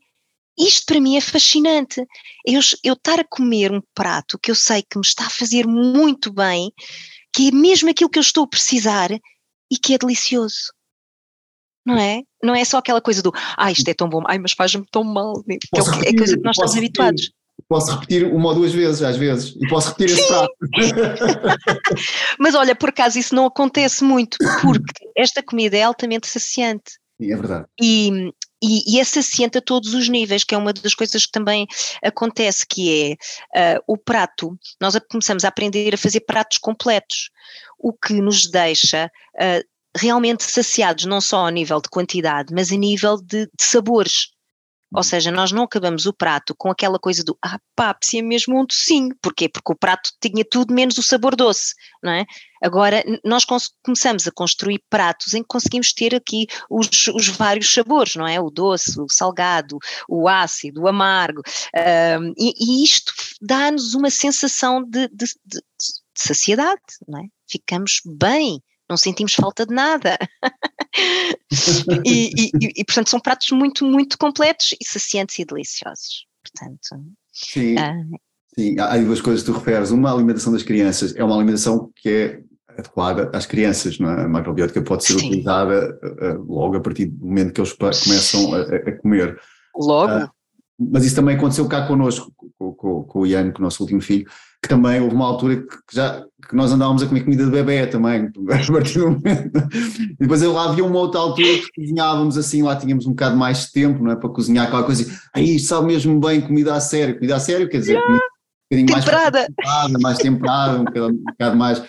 Isto 0.59 0.87
para 0.87 0.99
mim 0.99 1.15
é 1.15 1.21
fascinante. 1.21 2.05
Eu, 2.45 2.59
eu 2.83 2.95
estar 2.95 3.17
a 3.17 3.23
comer 3.23 3.71
um 3.71 3.81
prato 3.95 4.37
que 4.37 4.51
eu 4.51 4.55
sei 4.55 4.81
que 4.81 4.97
me 4.97 5.05
está 5.05 5.27
a 5.27 5.29
fazer 5.29 5.65
muito 5.65 6.33
bem, 6.33 6.73
que 7.33 7.47
é 7.47 7.51
mesmo 7.51 7.89
aquilo 7.89 8.09
que 8.09 8.19
eu 8.19 8.23
estou 8.23 8.43
a 8.43 8.49
precisar 8.49 9.09
e 9.71 9.77
que 9.81 9.93
é 9.93 9.97
delicioso. 9.97 10.73
Não 11.85 11.97
é? 11.97 12.23
Não 12.43 12.53
é 12.53 12.65
só 12.65 12.79
aquela 12.79 12.99
coisa 12.99 13.21
do, 13.21 13.31
ah, 13.55 13.71
isto 13.71 13.87
é 13.87 13.93
tão 13.93 14.09
bom, 14.09 14.21
ai, 14.27 14.37
mas 14.37 14.51
faz-me 14.51 14.85
tão 14.91 15.05
mal, 15.05 15.41
que 15.43 15.53
é, 15.53 16.09
é 16.09 16.13
coisa 16.13 16.35
que 16.35 16.43
nós 16.43 16.57
estamos 16.57 16.75
habituados 16.75 17.31
posso 17.67 17.91
repetir 17.91 18.25
uma 18.25 18.49
ou 18.49 18.55
duas 18.55 18.73
vezes, 18.73 19.01
às 19.01 19.17
vezes, 19.17 19.55
e 19.55 19.67
posso 19.67 19.89
repetir 19.89 20.17
esse 20.17 20.27
prato. 20.27 20.53
Mas 22.39 22.55
olha, 22.55 22.75
por 22.75 22.89
acaso 22.89 23.19
isso 23.19 23.35
não 23.35 23.45
acontece 23.45 24.03
muito, 24.03 24.37
porque 24.61 25.09
esta 25.15 25.43
comida 25.43 25.77
é 25.77 25.83
altamente 25.83 26.27
saciante. 26.27 26.93
É 27.19 27.35
verdade. 27.35 27.65
E, 27.81 28.31
e, 28.61 28.95
e, 28.95 28.99
é 28.99 29.03
saciante 29.03 29.57
a 29.57 29.61
todos 29.61 29.93
os 29.93 30.07
níveis, 30.07 30.43
que 30.43 30.53
é 30.53 30.57
uma 30.57 30.71
das 30.71 30.93
coisas 30.93 31.25
que 31.25 31.31
também 31.31 31.65
acontece, 32.03 32.65
que 32.67 33.17
é 33.53 33.77
uh, 33.77 33.83
o 33.87 33.97
prato, 33.97 34.57
nós 34.79 34.97
começamos 35.09 35.43
a 35.43 35.47
aprender 35.47 35.93
a 35.93 35.97
fazer 35.97 36.21
pratos 36.21 36.59
completos, 36.59 37.29
o 37.79 37.91
que 37.91 38.13
nos 38.13 38.49
deixa 38.49 39.11
uh, 39.35 39.67
realmente 39.97 40.43
saciados, 40.43 41.05
não 41.05 41.19
só 41.19 41.47
a 41.47 41.51
nível 41.51 41.81
de 41.81 41.89
quantidade, 41.89 42.53
mas 42.53 42.71
a 42.71 42.75
nível 42.75 43.17
de, 43.17 43.45
de 43.45 43.63
sabores 43.63 44.29
Ou 44.93 45.03
seja, 45.03 45.31
nós 45.31 45.51
não 45.51 45.63
acabamos 45.63 46.05
o 46.05 46.13
prato 46.13 46.55
com 46.55 46.69
aquela 46.69 46.97
coisa 46.97 47.23
do 47.23 47.37
ah 47.41 47.59
pá, 47.75 47.93
precisa 47.93 48.23
mesmo 48.23 48.59
um 48.59 48.65
docinho. 48.65 49.15
Porquê? 49.21 49.49
Porque 49.49 49.71
o 49.71 49.75
prato 49.75 50.11
tinha 50.21 50.45
tudo 50.49 50.73
menos 50.73 50.97
o 50.97 51.03
sabor 51.03 51.35
doce, 51.35 51.73
não 52.01 52.11
é? 52.11 52.25
Agora, 52.61 53.03
nós 53.23 53.45
começamos 53.83 54.27
a 54.27 54.31
construir 54.31 54.81
pratos 54.89 55.33
em 55.33 55.41
que 55.41 55.47
conseguimos 55.47 55.93
ter 55.93 56.15
aqui 56.15 56.47
os, 56.69 57.07
os 57.09 57.27
vários 57.27 57.71
sabores, 57.71 58.15
não 58.15 58.27
é? 58.27 58.39
O 58.39 58.49
doce, 58.49 58.99
o 58.99 59.07
salgado, 59.09 59.77
o 60.07 60.27
ácido, 60.27 60.81
o 60.81 60.87
amargo. 60.87 61.41
Um, 62.19 62.33
e, 62.37 62.53
e, 62.57 62.83
isto 62.83 63.13
dá-nos 63.41 63.93
uma 63.93 64.09
sensação 64.09 64.81
de, 64.83 65.07
de, 65.09 65.25
de, 65.45 65.59
de 65.59 65.93
saciedade, 66.15 66.81
não 67.07 67.19
é? 67.19 67.25
Ficamos 67.47 68.01
bem 68.05 68.61
não 68.89 68.97
sentimos 68.97 69.33
falta 69.33 69.65
de 69.65 69.73
nada. 69.73 70.17
e, 72.05 72.31
e, 72.35 72.51
e, 72.77 72.85
portanto, 72.85 73.09
são 73.09 73.19
pratos 73.19 73.49
muito, 73.51 73.85
muito 73.85 74.17
completos 74.17 74.75
e 74.79 74.85
saciantes 74.85 75.37
e 75.39 75.45
deliciosos. 75.45 76.25
Portanto, 76.43 77.05
sim, 77.33 77.75
uh, 77.75 78.19
sim, 78.57 78.79
há 78.79 78.97
duas 78.97 79.21
coisas 79.21 79.43
que 79.43 79.51
tu 79.51 79.57
referes. 79.57 79.91
Uma, 79.91 80.09
a 80.09 80.13
alimentação 80.13 80.53
das 80.53 80.63
crianças 80.63 81.15
é 81.15 81.23
uma 81.23 81.35
alimentação 81.35 81.91
que 81.95 82.09
é 82.09 82.41
adequada 82.77 83.29
às 83.33 83.45
crianças, 83.45 83.99
não 83.99 84.09
é? 84.09 84.23
A 84.23 84.29
macrobiótica 84.29 84.81
pode 84.81 85.03
ser 85.03 85.19
sim. 85.19 85.27
utilizada 85.27 85.99
uh, 86.03 86.43
logo 86.43 86.77
a 86.77 86.79
partir 86.79 87.07
do 87.07 87.25
momento 87.25 87.53
que 87.53 87.59
eles 87.59 87.73
começam 87.73 88.53
a, 88.53 88.61
a 88.61 88.97
comer. 88.99 89.39
Logo? 89.75 90.13
Uh, 90.13 90.29
mas 90.79 91.05
isso 91.05 91.15
também 91.15 91.35
aconteceu 91.35 91.67
cá 91.67 91.87
connosco, 91.87 92.31
com, 92.57 92.73
com, 92.73 93.03
com 93.03 93.19
o 93.19 93.25
Ian, 93.25 93.51
com 93.51 93.59
o 93.59 93.63
nosso 93.63 93.81
último 93.83 94.01
filho 94.01 94.27
que 94.61 94.69
também 94.69 94.99
houve 94.99 95.15
uma 95.15 95.25
altura 95.25 95.57
que, 95.57 95.77
já, 95.93 96.23
que 96.49 96.55
nós 96.55 96.71
andávamos 96.71 97.03
a 97.03 97.07
comer 97.07 97.23
comida 97.23 97.45
de 97.45 97.51
bebê 97.51 97.85
também, 97.87 98.25
a 98.51 98.71
partir 98.71 98.99
do 98.99 99.11
momento. 99.11 99.69
E 100.11 100.15
depois 100.19 100.41
lá 100.41 100.69
havia 100.69 100.83
uma 100.83 100.99
outra 100.99 101.21
altura 101.21 101.47
que 101.47 101.81
cozinhávamos 101.81 102.37
assim, 102.37 102.63
lá 102.63 102.75
tínhamos 102.75 103.05
um 103.05 103.11
bocado 103.11 103.37
mais 103.37 103.65
de 103.65 103.71
tempo, 103.71 104.03
não 104.03 104.11
é? 104.11 104.15
Para 104.15 104.29
cozinhar 104.29 104.67
aquela 104.67 104.83
coisa, 104.83 105.05
aí 105.33 105.55
isto 105.55 105.67
sabe 105.69 105.87
mesmo 105.87 106.19
bem 106.19 106.41
comida 106.41 106.73
a 106.73 106.79
sério, 106.79 107.15
comida 107.15 107.35
a 107.35 107.39
sério, 107.39 107.69
quer 107.69 107.79
dizer, 107.79 107.93
yeah. 107.93 108.07
comida 108.07 108.23
um 108.25 108.75
bocadinho 108.75 108.99
temperada. 108.99 109.39
mais 109.39 109.47
temperada, 109.47 109.99
mais 109.99 110.17
temperada, 110.17 110.79
um 110.79 110.83
bocado, 110.83 111.07
um 111.07 111.23
bocado 111.23 111.57
mais, 111.57 111.83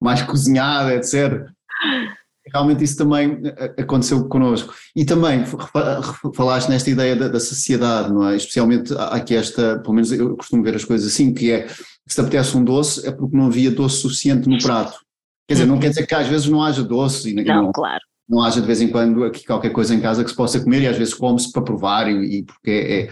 mais 0.00 0.22
cozinhada, 0.22 0.94
etc 0.94 1.48
realmente 2.52 2.84
isso 2.84 2.96
também 2.96 3.40
eh, 3.44 3.74
aconteceu 3.78 4.26
connosco. 4.28 4.74
E 4.94 5.04
também 5.04 5.44
falaste 6.34 6.68
nesta 6.68 6.90
ideia 6.90 7.16
da, 7.16 7.28
da 7.28 7.40
sociedade, 7.40 8.12
não 8.12 8.28
é? 8.28 8.36
Especialmente 8.36 8.92
aqui 8.96 9.34
esta, 9.34 9.78
pelo 9.78 9.94
menos 9.94 10.12
eu 10.12 10.36
costumo 10.36 10.62
ver 10.62 10.74
as 10.74 10.84
coisas 10.84 11.12
assim, 11.12 11.32
que 11.32 11.50
é 11.50 11.66
se 12.06 12.20
apetece 12.20 12.56
um 12.56 12.64
doce 12.64 13.06
é 13.06 13.12
porque 13.12 13.36
não 13.36 13.46
havia 13.46 13.70
doce 13.70 13.96
suficiente 13.98 14.48
no 14.48 14.58
prato. 14.58 14.98
Quer 15.46 15.54
dizer, 15.54 15.66
não 15.66 15.78
quer 15.78 15.90
dizer 15.90 16.06
que 16.06 16.14
às 16.14 16.26
vezes 16.26 16.48
não 16.48 16.62
haja 16.62 16.82
doce. 16.82 17.30
E 17.30 17.34
não, 17.34 17.64
não, 17.64 17.72
claro. 17.72 18.00
Não 18.28 18.42
haja 18.42 18.60
de 18.60 18.66
vez 18.66 18.80
em 18.80 18.88
quando 18.88 19.24
aqui 19.24 19.44
qualquer 19.44 19.70
coisa 19.70 19.94
em 19.94 20.00
casa 20.00 20.22
que 20.22 20.30
se 20.30 20.36
possa 20.36 20.60
comer 20.60 20.82
e 20.82 20.86
às 20.86 20.96
vezes 20.96 21.14
come-se 21.14 21.50
para 21.52 21.62
provar 21.62 22.08
e, 22.08 22.38
e 22.38 22.42
porque 22.44 22.70
é, 22.70 23.02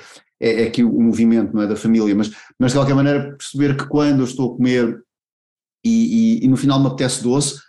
é, 0.40 0.62
é, 0.62 0.66
aqui 0.66 0.84
o 0.84 1.00
movimento 1.00 1.54
não 1.54 1.62
é, 1.62 1.66
da 1.66 1.76
família, 1.76 2.14
mas, 2.14 2.30
mas 2.58 2.72
de 2.72 2.78
qualquer 2.78 2.94
maneira 2.94 3.36
perceber 3.36 3.76
que 3.76 3.86
quando 3.86 4.20
eu 4.20 4.24
estou 4.24 4.52
a 4.52 4.56
comer 4.56 5.00
e, 5.84 6.40
e, 6.40 6.44
e 6.44 6.48
no 6.48 6.56
final 6.56 6.78
me 6.80 6.86
apetece 6.86 7.22
doce, 7.22 7.60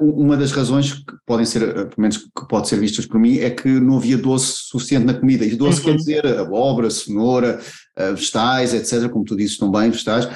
uma 0.00 0.36
das 0.36 0.52
razões 0.52 0.92
que 0.92 1.14
podem 1.26 1.46
ser, 1.46 1.62
ah, 1.62 1.86
pelo 1.86 1.94
menos 1.98 2.18
que 2.18 2.48
pode 2.48 2.68
ser 2.68 2.78
vistas 2.78 3.06
por 3.06 3.20
mim, 3.20 3.38
é 3.38 3.50
que 3.50 3.68
não 3.68 3.96
havia 3.96 4.18
doce 4.18 4.68
suficiente 4.68 5.06
na 5.06 5.14
comida. 5.14 5.44
E 5.44 5.56
doce 5.56 5.78
uhum. 5.80 5.84
quer 5.84 5.96
dizer 5.96 6.26
abóbora, 6.38 6.90
cenoura, 6.90 7.60
ah, 7.96 8.10
vegetais, 8.10 8.74
etc., 8.74 9.08
como 9.08 9.24
tu 9.24 9.36
dizes 9.36 9.58
também, 9.58 9.90
vegetais, 9.90 10.28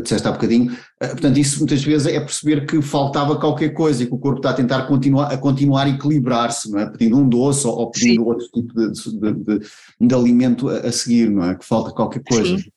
disseste 0.00 0.26
há 0.28 0.32
bocadinho. 0.32 0.76
Portanto, 0.98 1.38
isso 1.38 1.58
muitas 1.58 1.82
vezes 1.82 2.06
é 2.06 2.20
perceber 2.20 2.66
que 2.66 2.80
faltava 2.80 3.38
qualquer 3.40 3.70
coisa 3.70 4.02
e 4.02 4.06
que 4.06 4.14
o 4.14 4.18
corpo 4.18 4.38
está 4.38 4.50
a 4.50 4.54
tentar 4.54 4.82
continuar, 4.86 5.32
a 5.32 5.36
continuar 5.36 5.86
a 5.86 5.90
equilibrar-se, 5.90 6.70
não 6.70 6.78
é? 6.78 6.86
Pedindo 6.86 7.18
um 7.18 7.28
doce 7.28 7.66
ou, 7.66 7.76
ou 7.76 7.90
pedindo 7.90 8.22
Sim. 8.22 8.28
outro 8.28 8.46
tipo 8.48 8.74
de, 8.74 8.92
de, 8.92 9.58
de, 9.58 9.66
de 10.00 10.14
alimento 10.14 10.68
a, 10.68 10.78
a, 10.78 10.92
seguir, 10.92 11.28
não 11.30 11.44
é? 11.44 11.56
Que 11.56 11.64
falta 11.64 11.90
qualquer 11.90 12.22
coisa. 12.22 12.56
Sim. 12.56 12.70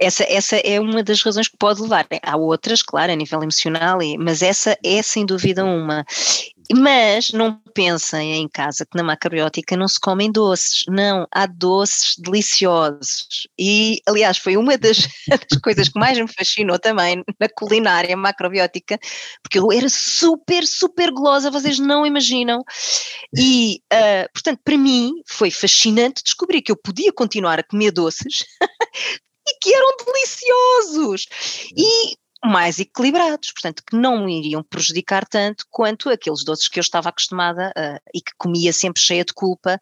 Essa, 0.00 0.24
essa 0.24 0.56
é 0.56 0.80
uma 0.80 1.02
das 1.02 1.22
razões 1.22 1.48
que 1.48 1.56
pode 1.56 1.80
levar. 1.80 2.06
Há 2.22 2.36
outras, 2.36 2.82
claro, 2.82 3.12
a 3.12 3.16
nível 3.16 3.42
emocional, 3.42 3.98
mas 4.18 4.42
essa 4.42 4.76
é 4.84 5.02
sem 5.02 5.24
dúvida 5.24 5.64
uma. 5.64 6.04
Mas 6.74 7.32
não 7.32 7.60
pensem 7.74 8.34
em 8.34 8.48
casa 8.48 8.86
que 8.86 8.96
na 8.96 9.02
macrobiótica 9.02 9.76
não 9.76 9.88
se 9.88 10.00
comem 10.00 10.30
doces. 10.30 10.84
Não, 10.88 11.26
há 11.30 11.46
doces 11.46 12.14
deliciosos. 12.18 13.46
E, 13.58 14.00
aliás, 14.06 14.38
foi 14.38 14.56
uma 14.56 14.78
das, 14.78 15.08
das 15.28 15.60
coisas 15.60 15.88
que 15.88 15.98
mais 15.98 16.18
me 16.18 16.28
fascinou 16.28 16.78
também 16.78 17.22
na 17.38 17.48
culinária 17.48 18.16
macrobiótica, 18.16 18.98
porque 19.42 19.58
eu 19.58 19.70
era 19.72 19.88
super, 19.88 20.66
super 20.66 21.10
golosa, 21.10 21.50
vocês 21.50 21.78
não 21.78 22.06
imaginam. 22.06 22.62
E, 23.36 23.80
uh, 23.92 24.32
portanto, 24.32 24.60
para 24.64 24.78
mim 24.78 25.12
foi 25.26 25.50
fascinante 25.50 26.22
descobrir 26.22 26.62
que 26.62 26.72
eu 26.72 26.76
podia 26.76 27.12
continuar 27.12 27.58
a 27.58 27.64
comer 27.64 27.90
doces 27.90 28.44
e 29.46 29.58
que 29.60 29.74
eram 29.74 29.96
deliciosos. 30.04 31.26
E 31.76 32.16
mais 32.44 32.80
equilibrados, 32.80 33.52
portanto, 33.52 33.82
que 33.88 33.96
não 33.96 34.24
me 34.24 34.40
iriam 34.40 34.64
prejudicar 34.64 35.24
tanto 35.26 35.64
quanto 35.70 36.10
aqueles 36.10 36.44
doces 36.44 36.66
que 36.66 36.78
eu 36.78 36.80
estava 36.80 37.08
acostumada 37.08 37.72
uh, 37.76 38.00
e 38.12 38.20
que 38.20 38.32
comia 38.36 38.72
sempre 38.72 39.00
cheia 39.00 39.24
de 39.24 39.32
culpa. 39.32 39.78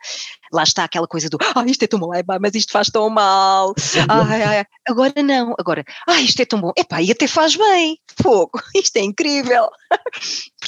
Lá 0.52 0.62
está 0.62 0.84
aquela 0.84 1.06
coisa 1.06 1.30
do 1.30 1.38
ah, 1.54 1.64
isto 1.64 1.82
é 1.84 1.86
tão 1.86 1.98
bom, 1.98 2.12
é, 2.12 2.22
mas 2.40 2.54
isto 2.54 2.72
faz 2.72 2.88
tão 2.88 3.08
mal, 3.08 3.72
ai, 4.08 4.42
ai, 4.42 4.64
agora 4.86 5.22
não, 5.22 5.54
agora, 5.58 5.84
ah, 6.08 6.20
isto 6.20 6.40
é 6.40 6.44
tão 6.44 6.61
bom, 6.61 6.72
epá, 6.76 7.00
e 7.00 7.11
até 7.12 7.26
faz 7.26 7.56
bem, 7.56 7.98
fogo, 8.20 8.61
isto 8.74 8.96
é 8.96 9.00
incrível. 9.00 9.68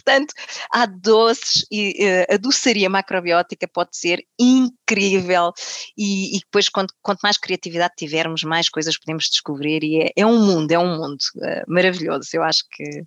Portanto, 0.04 0.34
há 0.70 0.86
doces 0.86 1.64
e 1.70 2.04
uh, 2.04 2.34
a 2.34 2.36
doçaria 2.36 2.90
macrobiótica 2.90 3.68
pode 3.68 3.96
ser 3.96 4.24
incrível 4.38 5.52
e, 5.96 6.36
e 6.36 6.40
depois 6.40 6.68
quanto, 6.68 6.94
quanto, 7.00 7.20
mais 7.22 7.38
criatividade 7.38 7.94
tivermos, 7.96 8.42
mais 8.42 8.68
coisas 8.68 8.98
podemos 8.98 9.24
descobrir 9.30 9.82
e 9.84 10.02
é, 10.02 10.10
é 10.16 10.26
um 10.26 10.44
mundo, 10.44 10.70
é 10.72 10.78
um 10.78 10.96
mundo 10.96 11.18
uh, 11.36 11.72
maravilhoso, 11.72 12.28
eu 12.32 12.42
acho 12.42 12.64
que 12.70 13.04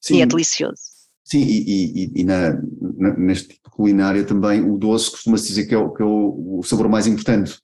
Sim. 0.00 0.22
é 0.22 0.26
delicioso. 0.26 0.92
Sim, 1.24 1.40
e, 1.40 2.04
e, 2.04 2.12
e 2.20 2.24
na, 2.24 2.52
na, 2.98 3.16
neste 3.16 3.48
tipo 3.48 3.70
de 3.70 3.76
culinária 3.76 4.24
também 4.24 4.68
o 4.68 4.76
doce 4.76 5.10
costuma-se 5.10 5.48
dizer 5.48 5.66
que 5.66 5.74
é, 5.74 5.78
o, 5.78 5.90
que 5.90 6.02
é 6.02 6.04
o, 6.04 6.58
o, 6.58 6.62
sabor 6.62 6.88
mais 6.88 7.06
importante, 7.06 7.58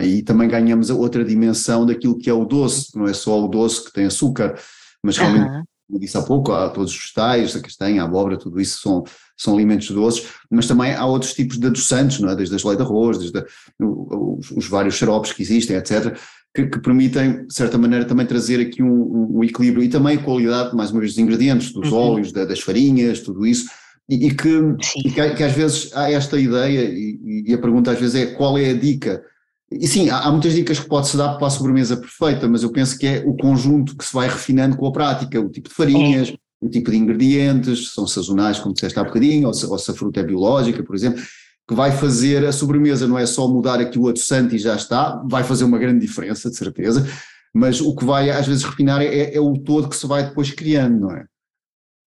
é? 0.00 0.06
E 0.06 0.22
também 0.22 0.48
ganhamos 0.48 0.90
a 0.90 0.94
outra 0.94 1.24
dimensão 1.24 1.84
daquilo 1.84 2.18
que 2.18 2.30
é 2.30 2.32
o 2.32 2.44
doce, 2.44 2.96
não 2.96 3.06
é 3.06 3.12
só 3.12 3.44
o 3.44 3.48
doce 3.48 3.84
que 3.84 3.92
tem 3.92 4.06
açúcar, 4.06 4.58
mas 5.02 5.18
realmente, 5.18 5.48
uhum. 5.48 5.62
Como 5.88 5.98
disse 5.98 6.16
há 6.18 6.22
pouco, 6.22 6.52
há 6.52 6.68
todos 6.68 6.92
os 6.92 6.98
vegetais, 6.98 7.56
a 7.56 7.60
castanha, 7.60 8.02
a 8.02 8.04
abóbora, 8.04 8.38
tudo 8.38 8.60
isso 8.60 8.82
são, 8.82 9.04
são 9.36 9.54
alimentos 9.54 9.90
doces, 9.90 10.26
mas 10.50 10.66
também 10.66 10.94
há 10.94 11.06
outros 11.06 11.32
tipos 11.32 11.58
de 11.58 11.66
adoçantes, 11.66 12.20
não 12.20 12.28
é? 12.28 12.36
Desde 12.36 12.54
a 12.54 12.58
geleia 12.58 12.76
de 12.76 12.82
arroz, 12.82 13.18
desde 13.18 13.38
a, 13.38 13.44
os, 13.80 14.50
os 14.50 14.68
vários 14.68 14.94
xaropes 14.96 15.32
que 15.32 15.42
existem, 15.42 15.76
etc., 15.76 16.16
que, 16.54 16.66
que, 16.66 16.80
permitem, 16.80 17.46
de 17.46 17.54
certa 17.54 17.78
maneira, 17.78 18.04
também 18.04 18.26
trazer 18.26 18.60
aqui 18.60 18.82
um, 18.82 19.38
um, 19.38 19.44
equilíbrio 19.44 19.82
e 19.82 19.88
também 19.88 20.16
a 20.16 20.22
qualidade, 20.22 20.76
mais 20.76 20.90
uma 20.90 21.00
vez, 21.00 21.12
dos 21.12 21.22
ingredientes, 21.22 21.72
dos 21.72 21.90
uhum. 21.90 21.98
óleos, 21.98 22.32
da, 22.32 22.44
das 22.44 22.60
farinhas, 22.60 23.20
tudo 23.20 23.46
isso, 23.46 23.68
e, 24.08 24.26
e, 24.26 24.34
que, 24.34 24.58
e 25.04 25.10
que, 25.10 25.30
que, 25.34 25.44
às 25.44 25.52
vezes 25.52 25.90
há 25.94 26.10
esta 26.10 26.38
ideia, 26.38 26.84
e, 26.84 27.44
e, 27.46 27.54
a 27.54 27.58
pergunta 27.58 27.92
às 27.92 28.00
vezes 28.00 28.14
é 28.14 28.26
qual 28.26 28.58
é 28.58 28.70
a 28.70 28.74
dica? 28.74 29.22
E 29.70 29.86
sim, 29.86 30.08
há, 30.08 30.20
há 30.20 30.30
muitas 30.30 30.54
dicas 30.54 30.78
que 30.78 30.88
pode-se 30.88 31.16
dar 31.16 31.36
para 31.36 31.46
a 31.46 31.50
sobremesa 31.50 31.96
perfeita, 31.96 32.48
mas 32.48 32.62
eu 32.62 32.72
penso 32.72 32.98
que 32.98 33.06
é 33.06 33.22
o 33.26 33.36
conjunto 33.36 33.96
que 33.96 34.04
se 34.04 34.14
vai 34.14 34.26
refinando 34.26 34.76
com 34.76 34.86
a 34.86 34.92
prática, 34.92 35.40
o 35.40 35.50
tipo 35.50 35.68
de 35.68 35.74
farinhas, 35.74 36.30
é. 36.30 36.34
o 36.60 36.68
tipo 36.68 36.90
de 36.90 36.96
ingredientes, 36.96 37.92
são 37.92 38.06
sazonais, 38.06 38.58
como 38.58 38.74
disseste 38.74 38.98
há 38.98 39.04
bocadinho, 39.04 39.46
ou 39.48 39.54
se, 39.54 39.66
ou 39.66 39.78
se 39.78 39.90
a 39.90 39.94
fruta 39.94 40.20
é 40.20 40.22
biológica, 40.22 40.82
por 40.82 40.96
exemplo, 40.96 41.22
que 41.68 41.74
vai 41.74 41.92
fazer 41.92 42.46
a 42.46 42.52
sobremesa, 42.52 43.06
não 43.06 43.18
é 43.18 43.26
só 43.26 43.46
mudar 43.46 43.78
aqui 43.78 43.98
o 43.98 44.08
adoçante 44.08 44.56
e 44.56 44.58
já 44.58 44.74
está, 44.74 45.22
vai 45.28 45.44
fazer 45.44 45.64
uma 45.64 45.78
grande 45.78 46.00
diferença, 46.00 46.48
de 46.48 46.56
certeza, 46.56 47.06
mas 47.54 47.80
o 47.80 47.94
que 47.94 48.06
vai 48.06 48.30
às 48.30 48.46
vezes 48.46 48.64
refinar 48.64 49.02
é, 49.02 49.34
é 49.34 49.40
o 49.40 49.52
todo 49.58 49.88
que 49.88 49.96
se 49.96 50.06
vai 50.06 50.26
depois 50.26 50.50
criando, 50.50 51.00
não 51.00 51.10
é? 51.12 51.26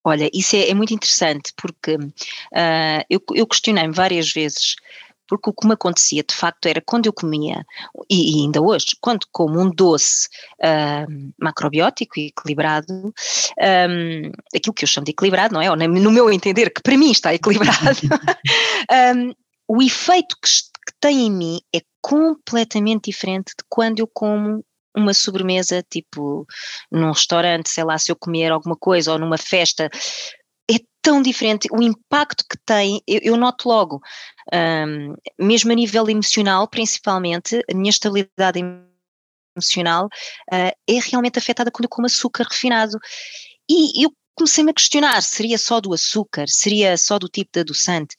Olha, 0.04 0.30
isso 0.34 0.56
é, 0.56 0.70
é 0.70 0.74
muito 0.74 0.94
interessante 0.94 1.54
porque 1.56 1.94
uh, 1.96 3.06
eu, 3.08 3.22
eu 3.36 3.46
questionei-me 3.46 3.94
várias 3.94 4.32
vezes 4.32 4.76
porque 5.32 5.50
o 5.50 5.54
que 5.54 5.66
me 5.66 5.76
acontecia 5.76 6.26
de 6.28 6.36
facto 6.36 6.66
era 6.66 6.84
quando 6.86 7.06
eu 7.06 7.14
comia, 7.14 7.66
e, 8.10 8.36
e 8.36 8.42
ainda 8.44 8.62
hoje, 8.62 8.88
quando 9.00 9.26
como 9.32 9.62
um 9.62 9.70
doce 9.70 10.28
uh, 10.60 11.32
macrobiótico 11.40 12.20
e 12.20 12.28
equilibrado, 12.28 12.94
um, 12.94 14.32
aquilo 14.54 14.74
que 14.74 14.84
eu 14.84 14.90
chamo 14.90 15.06
de 15.06 15.12
equilibrado, 15.12 15.54
não 15.54 15.62
é? 15.62 15.70
No 15.88 16.12
meu 16.12 16.30
entender, 16.30 16.70
que 16.70 16.82
para 16.82 16.98
mim 16.98 17.12
está 17.12 17.32
equilibrado, 17.34 17.98
um, 19.16 19.34
o 19.70 19.82
efeito 19.82 20.36
que, 20.44 20.50
que 20.50 21.00
tem 21.00 21.28
em 21.28 21.32
mim 21.32 21.62
é 21.74 21.80
completamente 22.02 23.06
diferente 23.06 23.54
de 23.58 23.64
quando 23.70 24.00
eu 24.00 24.10
como 24.14 24.66
uma 24.94 25.14
sobremesa, 25.14 25.82
tipo 25.90 26.46
num 26.92 27.14
restaurante, 27.14 27.70
sei 27.70 27.86
lá, 27.86 27.98
se 27.98 28.12
eu 28.12 28.18
comer 28.18 28.52
alguma 28.52 28.76
coisa 28.76 29.14
ou 29.14 29.18
numa 29.18 29.38
festa, 29.38 29.90
tão 31.02 31.22
diferente. 31.22 31.68
O 31.72 31.82
impacto 31.82 32.46
que 32.50 32.58
tem, 32.66 33.02
eu, 33.08 33.20
eu 33.24 33.38
noto 33.38 33.68
logo, 33.68 34.02
um, 34.54 35.16
mesmo 35.40 35.72
a 35.72 35.76
nível 35.76 36.10
emocional, 36.10 36.68
principalmente, 36.68 37.64
a 37.72 37.76
minha 37.76 37.90
estabilidade 37.90 38.60
emocional 39.56 40.06
uh, 40.06 40.72
é 40.88 41.00
realmente 41.10 41.40
afetada 41.40 41.72
quando 41.72 41.86
eu 41.86 41.90
como 41.90 42.08
açúcar 42.08 42.46
refinado. 42.50 42.98
E 43.70 44.06
eu 44.06 44.12
comecei-me 44.36 44.72
a 44.72 44.74
questionar: 44.74 45.22
seria 45.22 45.58
só 45.58 45.82
do 45.82 45.94
açúcar? 45.94 46.46
Seria 46.48 46.98
só 46.98 47.20
do 47.20 47.28
tipo 47.28 47.52
de 47.54 47.62
adoçante? 47.62 48.16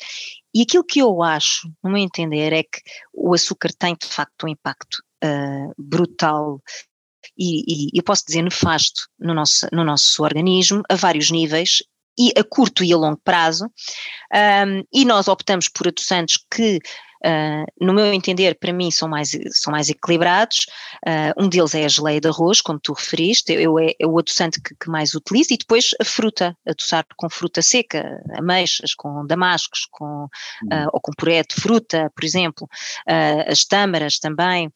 e 0.55 0.62
aquilo 0.62 0.85
que 0.85 1.01
eu 1.01 1.22
acho, 1.22 1.68
no 1.83 1.91
meu 1.91 2.03
entender, 2.03 2.53
é 2.53 2.62
que 2.62 2.80
o 3.12 3.33
açúcar 3.35 3.70
tem 3.78 3.97
de 3.99 4.07
facto 4.07 4.45
um 4.45 4.49
impacto 4.49 5.03
uh, 5.24 5.72
brutal 5.78 6.61
e, 7.39 7.89
e, 7.95 7.99
eu 7.99 8.03
posso 8.03 8.24
dizer 8.26 8.43
nefasto 8.43 9.09
no 9.18 9.33
nosso, 9.33 9.66
no 9.72 9.85
nosso 9.85 10.22
organismo 10.22 10.83
a 10.91 10.95
vários 10.95 11.30
níveis 11.30 11.83
e 12.18 12.32
a 12.38 12.44
curto 12.44 12.84
e 12.84 12.92
a 12.92 12.96
longo 12.96 13.20
prazo, 13.24 13.66
um, 13.66 14.84
e 14.92 15.04
nós 15.04 15.28
optamos 15.28 15.68
por 15.68 15.88
adoçantes 15.88 16.38
que 16.50 16.78
Uh, 17.24 17.64
no 17.80 17.94
meu 17.94 18.12
entender, 18.12 18.58
para 18.58 18.72
mim, 18.72 18.90
são 18.90 19.08
mais, 19.08 19.30
são 19.52 19.70
mais 19.70 19.88
equilibrados. 19.88 20.66
Uh, 21.06 21.44
um 21.44 21.48
deles 21.48 21.72
é 21.72 21.84
a 21.84 21.88
geleia 21.88 22.20
de 22.20 22.26
arroz, 22.26 22.60
como 22.60 22.80
tu 22.80 22.92
referiste, 22.92 23.52
eu, 23.52 23.78
é, 23.78 23.92
é 23.98 24.06
o 24.06 24.18
adoçante 24.18 24.60
que, 24.60 24.74
que, 24.74 24.90
mais 24.90 25.14
utilizo, 25.14 25.54
e 25.54 25.56
depois 25.56 25.90
a 26.00 26.04
fruta, 26.04 26.56
adoçar 26.66 27.06
com 27.16 27.30
fruta 27.30 27.62
seca, 27.62 28.20
ameixas, 28.36 28.92
com 28.94 29.24
damascos, 29.24 29.86
com, 29.88 30.24
uh, 30.24 30.88
ou 30.92 31.00
com 31.00 31.12
puré 31.12 31.44
de 31.44 31.54
fruta, 31.54 32.10
por 32.12 32.24
exemplo, 32.24 32.68
as 33.46 33.64
tâmaras 33.64 34.18
também. 34.18 34.72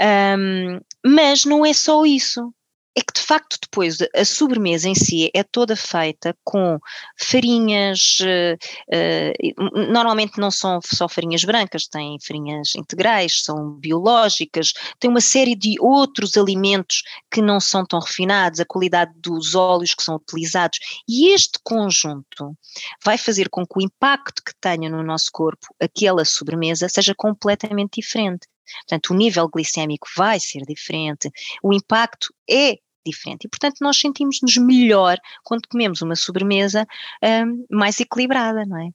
Um, 0.00 0.80
mas 1.04 1.44
não 1.44 1.66
é 1.66 1.72
só 1.72 2.04
isso 2.06 2.52
é 2.94 3.00
que 3.00 3.12
de 3.14 3.20
facto 3.20 3.58
depois 3.60 3.98
a 4.14 4.24
sobremesa 4.24 4.88
em 4.88 4.94
si 4.94 5.30
é 5.34 5.42
toda 5.42 5.74
feita 5.74 6.36
com 6.44 6.78
farinhas, 7.18 8.18
uh, 8.20 8.56
uh, 8.94 9.92
normalmente 9.92 10.38
não 10.38 10.50
são 10.50 10.78
só 10.84 11.08
farinhas 11.08 11.44
brancas, 11.44 11.86
tem 11.86 12.18
farinhas 12.20 12.74
integrais, 12.76 13.42
são 13.44 13.70
biológicas, 13.72 14.72
tem 15.00 15.10
uma 15.10 15.20
série 15.20 15.54
de 15.54 15.76
outros 15.80 16.36
alimentos 16.36 17.02
que 17.30 17.40
não 17.40 17.60
são 17.60 17.84
tão 17.86 18.00
refinados, 18.00 18.60
a 18.60 18.66
qualidade 18.66 19.12
dos 19.16 19.54
óleos 19.54 19.94
que 19.94 20.02
são 20.02 20.16
utilizados, 20.16 20.78
e 21.08 21.32
este 21.32 21.58
conjunto 21.64 22.56
vai 23.02 23.16
fazer 23.16 23.48
com 23.48 23.66
que 23.66 23.78
o 23.78 23.82
impacto 23.82 24.42
que 24.44 24.52
tenha 24.60 24.90
no 24.90 25.02
nosso 25.02 25.30
corpo 25.32 25.66
aquela 25.80 26.24
sobremesa 26.24 26.88
seja 26.88 27.14
completamente 27.16 28.00
diferente. 28.00 28.51
Portanto, 28.80 29.10
o 29.10 29.16
nível 29.16 29.48
glicémico 29.48 30.08
vai 30.16 30.38
ser 30.40 30.62
diferente, 30.66 31.30
o 31.62 31.72
impacto 31.72 32.32
é 32.48 32.76
diferente. 33.04 33.44
E, 33.44 33.48
portanto, 33.48 33.76
nós 33.80 33.98
sentimos-nos 33.98 34.56
melhor 34.56 35.18
quando 35.44 35.68
comemos 35.68 36.02
uma 36.02 36.16
sobremesa 36.16 36.86
um, 37.22 37.66
mais 37.70 37.98
equilibrada, 38.00 38.64
não 38.64 38.78
é? 38.78 38.88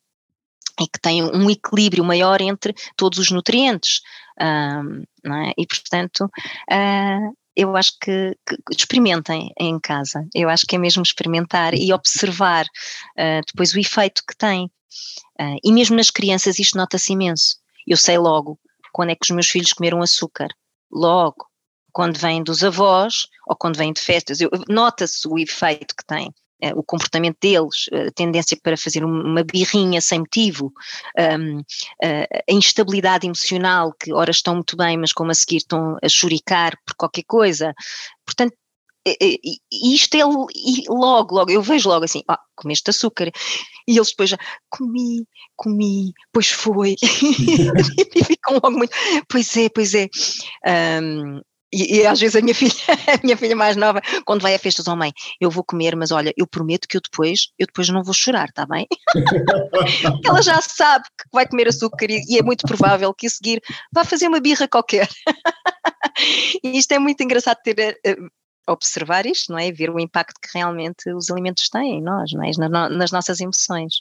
E 0.80 0.88
que 0.88 1.00
tem 1.02 1.24
um 1.24 1.50
equilíbrio 1.50 2.04
maior 2.04 2.40
entre 2.40 2.74
todos 2.96 3.18
os 3.18 3.32
nutrientes, 3.32 4.02
um, 4.40 5.04
não 5.24 5.36
é? 5.36 5.54
E, 5.58 5.66
portanto, 5.66 6.26
uh, 6.26 7.38
eu 7.56 7.76
acho 7.76 7.94
que, 8.00 8.38
que, 8.48 8.56
experimentem 8.72 9.52
em 9.60 9.80
casa. 9.80 10.28
Eu 10.34 10.48
acho 10.48 10.66
que 10.68 10.76
é 10.76 10.80
mesmo 10.80 11.02
experimentar 11.02 11.74
e 11.74 11.92
observar 11.92 12.66
uh, 12.66 13.42
depois 13.48 13.74
o 13.74 13.80
efeito 13.80 14.22
que 14.28 14.38
tem. 14.38 14.66
Uh, 15.40 15.58
e 15.64 15.72
mesmo 15.72 15.96
nas 15.96 16.12
crianças 16.12 16.60
isto 16.60 16.78
nota-se 16.78 17.14
imenso. 17.14 17.58
Eu 17.88 17.98
sei 17.98 18.18
logo 18.18 18.60
quando 18.92 19.12
é 19.12 19.16
que 19.16 19.24
os 19.24 19.32
meus 19.32 19.48
filhos 19.48 19.74
comeram 19.74 20.02
açúcar. 20.02 20.48
Logo, 20.92 21.48
quando 21.98 22.20
vêm 22.20 22.44
dos 22.44 22.64
avós 22.64 23.28
ou 23.48 23.56
quando 23.56 23.78
vêm 23.78 23.92
de 23.92 24.00
festas. 24.00 24.38
Nota-se 24.70 25.28
o 25.28 25.40
efeito 25.40 25.96
que 25.96 26.06
tem. 26.06 26.32
Eh, 26.62 26.74
o 26.76 26.84
comportamento 26.84 27.38
deles, 27.42 27.90
a 27.92 28.12
tendência 28.12 28.58
para 28.62 28.78
fazer 28.78 29.04
uma 29.04 29.44
birrinha 29.44 30.00
sem 30.00 30.20
motivo, 30.20 30.72
um, 31.18 31.62
a 32.00 32.52
instabilidade 32.52 33.26
emocional, 33.26 33.94
que 33.94 34.14
ora 34.14 34.30
estão 34.32 34.56
muito 34.56 34.78
bem, 34.78 34.98
mas 34.98 35.12
como 35.12 35.32
a 35.32 35.34
seguir 35.34 35.58
estão 35.58 35.98
a 36.04 36.10
choricar 36.10 36.78
por 36.86 36.96
qualquer 36.96 37.24
coisa. 37.28 37.74
Portanto, 38.26 38.56
e 39.22 39.94
isto 39.94 40.16
é 40.16 40.26
logo, 40.26 41.36
logo, 41.36 41.52
eu 41.52 41.62
vejo 41.62 41.90
logo 41.90 42.06
assim, 42.06 42.24
ah, 42.28 42.40
comeste 42.56 42.90
açúcar, 42.90 43.32
e 43.88 43.98
eles 43.98 44.10
depois 44.10 44.30
já, 44.30 44.38
comi, 44.70 45.26
comi, 45.56 46.14
pois 46.32 46.50
foi, 46.50 46.96
e 48.16 48.24
ficam 48.24 48.56
logo 48.56 48.78
muito, 48.78 48.96
pois 49.30 49.56
é, 49.58 49.70
pois 49.70 49.94
é, 49.94 50.08
um, 51.02 51.42
e, 51.72 51.98
e, 51.98 52.08
às 52.08 52.20
vezes 52.20 52.36
a 52.36 52.42
minha 52.42 52.56
filha, 52.56 52.74
a 52.90 53.20
minha 53.24 53.38
filha 53.38 53.56
mais 53.56 53.76
nova, 53.76 54.02
quando 54.26 54.42
vai 54.42 54.56
a 54.56 54.60
festas, 54.60 54.88
oh 54.88 54.96
mãe, 54.96 55.12
eu 55.40 55.52
vou 55.52 55.64
comer, 55.64 55.96
mas 55.96 56.12
olha, 56.12 56.34
eu 56.38 56.48
prometo 56.48 56.88
que 56.88 56.98
eu 56.98 57.02
depois, 57.02 57.52
eu 57.60 57.68
depois 57.68 57.90
não 57.90 58.04
vou 58.04 58.14
chorar, 58.14 58.48
está 58.50 58.66
bem? 58.66 58.88
Ela 60.26 60.42
já 60.42 60.62
sabe 60.62 61.06
que 61.06 61.26
vai 61.32 61.48
comer 61.48 61.68
açúcar 61.68 62.10
e, 62.10 62.22
e 62.28 62.38
é 62.38 62.44
muito 62.44 62.66
provável 62.66 63.14
que 63.14 63.28
a 63.28 63.30
seguir 63.30 63.62
vá 63.92 64.06
fazer 64.06 64.28
uma 64.28 64.40
birra 64.40 64.68
qualquer. 64.68 65.10
e 66.64 66.78
isto 66.78 66.92
é 66.94 67.00
muito 67.00 67.22
engraçado 67.22 67.58
ter, 67.64 68.00
uh, 68.06 68.28
observar 68.68 69.26
isto, 69.26 69.52
não 69.52 69.60
é? 69.60 69.72
Ver 69.72 69.90
o 69.90 70.00
impacto 70.00 70.40
que 70.42 70.50
realmente 70.54 71.12
os 71.14 71.30
alimentos 71.30 71.70
têm 71.70 72.00
em 72.00 72.02
nós, 72.02 72.32
não 72.34 72.44
é? 72.44 72.52
nas 72.90 73.12
nossas 73.12 73.40
emoções. 73.40 73.96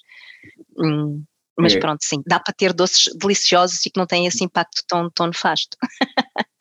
Hum, 0.79 1.23
mas 1.59 1.75
é. 1.75 1.79
pronto, 1.79 2.01
sim, 2.03 2.23
dá 2.27 2.39
para 2.39 2.53
ter 2.53 2.73
doces 2.73 3.13
deliciosos 3.17 3.85
e 3.87 3.91
que 3.91 3.99
não 3.99 4.07
têm 4.07 4.27
esse 4.27 4.45
impacto 4.45 4.83
tão, 4.87 5.11
tão 5.11 5.27
nefasto. 5.29 5.77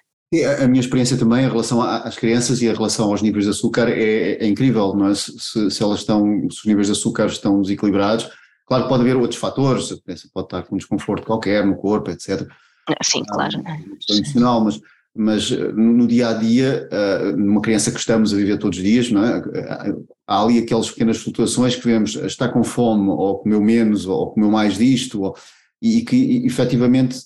A 0.61 0.67
minha 0.67 0.81
experiência 0.81 1.17
também 1.17 1.45
em 1.45 1.49
relação 1.49 1.81
às 1.81 2.17
crianças 2.17 2.61
e 2.61 2.65
em 2.65 2.73
relação 2.73 3.09
aos 3.09 3.21
níveis 3.21 3.45
de 3.45 3.51
açúcar 3.51 3.87
é, 3.87 4.33
é 4.33 4.47
incrível, 4.47 4.93
não 4.93 5.07
é? 5.07 5.15
Se, 5.15 5.71
se, 5.71 5.81
elas 5.81 5.99
estão, 5.99 6.25
se 6.49 6.57
os 6.57 6.65
níveis 6.65 6.87
de 6.87 6.93
açúcar 6.93 7.27
estão 7.27 7.61
desequilibrados, 7.61 8.29
claro 8.65 8.83
que 8.83 8.89
pode 8.89 9.03
haver 9.03 9.15
outros 9.15 9.39
fatores, 9.39 9.93
a 9.93 10.01
criança 10.01 10.27
pode 10.33 10.47
estar 10.47 10.63
com 10.63 10.75
um 10.75 10.77
desconforto 10.77 11.25
qualquer 11.25 11.65
no 11.65 11.77
corpo, 11.77 12.11
etc. 12.11 12.45
Sim, 13.01 13.23
claro. 13.23 13.61
É 13.65 14.13
emocional, 14.13 14.61
mas, 14.61 14.81
mas 15.15 15.51
eh, 15.51 15.71
no 15.71 16.05
dia 16.05 16.29
a 16.29 16.33
dia, 16.33 16.87
eh, 16.91 17.31
numa 17.31 17.61
criança 17.61 17.91
que 17.91 17.99
estamos 17.99 18.33
a 18.33 18.37
viver 18.37 18.57
todos 18.57 18.77
os 18.77 18.83
dias, 18.83 19.09
não 19.09 19.23
é? 19.23 19.41
há 20.27 20.41
ali 20.41 20.59
aquelas 20.59 20.89
pequenas 20.89 21.17
flutuações 21.17 21.75
que 21.75 21.85
vemos, 21.85 22.15
está 22.15 22.49
com 22.49 22.63
fome, 22.63 23.07
ou 23.09 23.39
comeu 23.39 23.61
menos, 23.61 24.05
ou 24.05 24.31
comeu 24.31 24.51
mais 24.51 24.77
disto, 24.77 25.21
ou, 25.21 25.35
e 25.81 26.01
que 26.01 26.45
efetivamente 26.45 27.19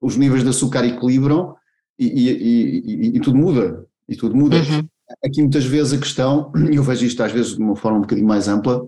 os 0.00 0.16
níveis 0.16 0.42
de 0.42 0.50
açúcar 0.50 0.84
equilibram 0.84 1.56
e, 1.98 2.06
e, 2.06 2.30
e, 2.30 3.16
e, 3.16 3.20
tudo 3.20 3.36
muda, 3.36 3.86
e 4.08 4.14
tudo 4.14 4.36
muda. 4.36 4.56
Uhum. 4.56 4.86
Aqui 5.24 5.40
muitas 5.40 5.64
vezes 5.64 5.92
a 5.92 5.98
questão, 5.98 6.52
e 6.70 6.76
eu 6.76 6.82
vejo 6.82 7.04
isto 7.06 7.22
às 7.22 7.32
vezes 7.32 7.56
de 7.56 7.62
uma 7.62 7.74
forma 7.74 7.98
um 7.98 8.02
bocadinho 8.02 8.28
mais 8.28 8.46
ampla, 8.46 8.86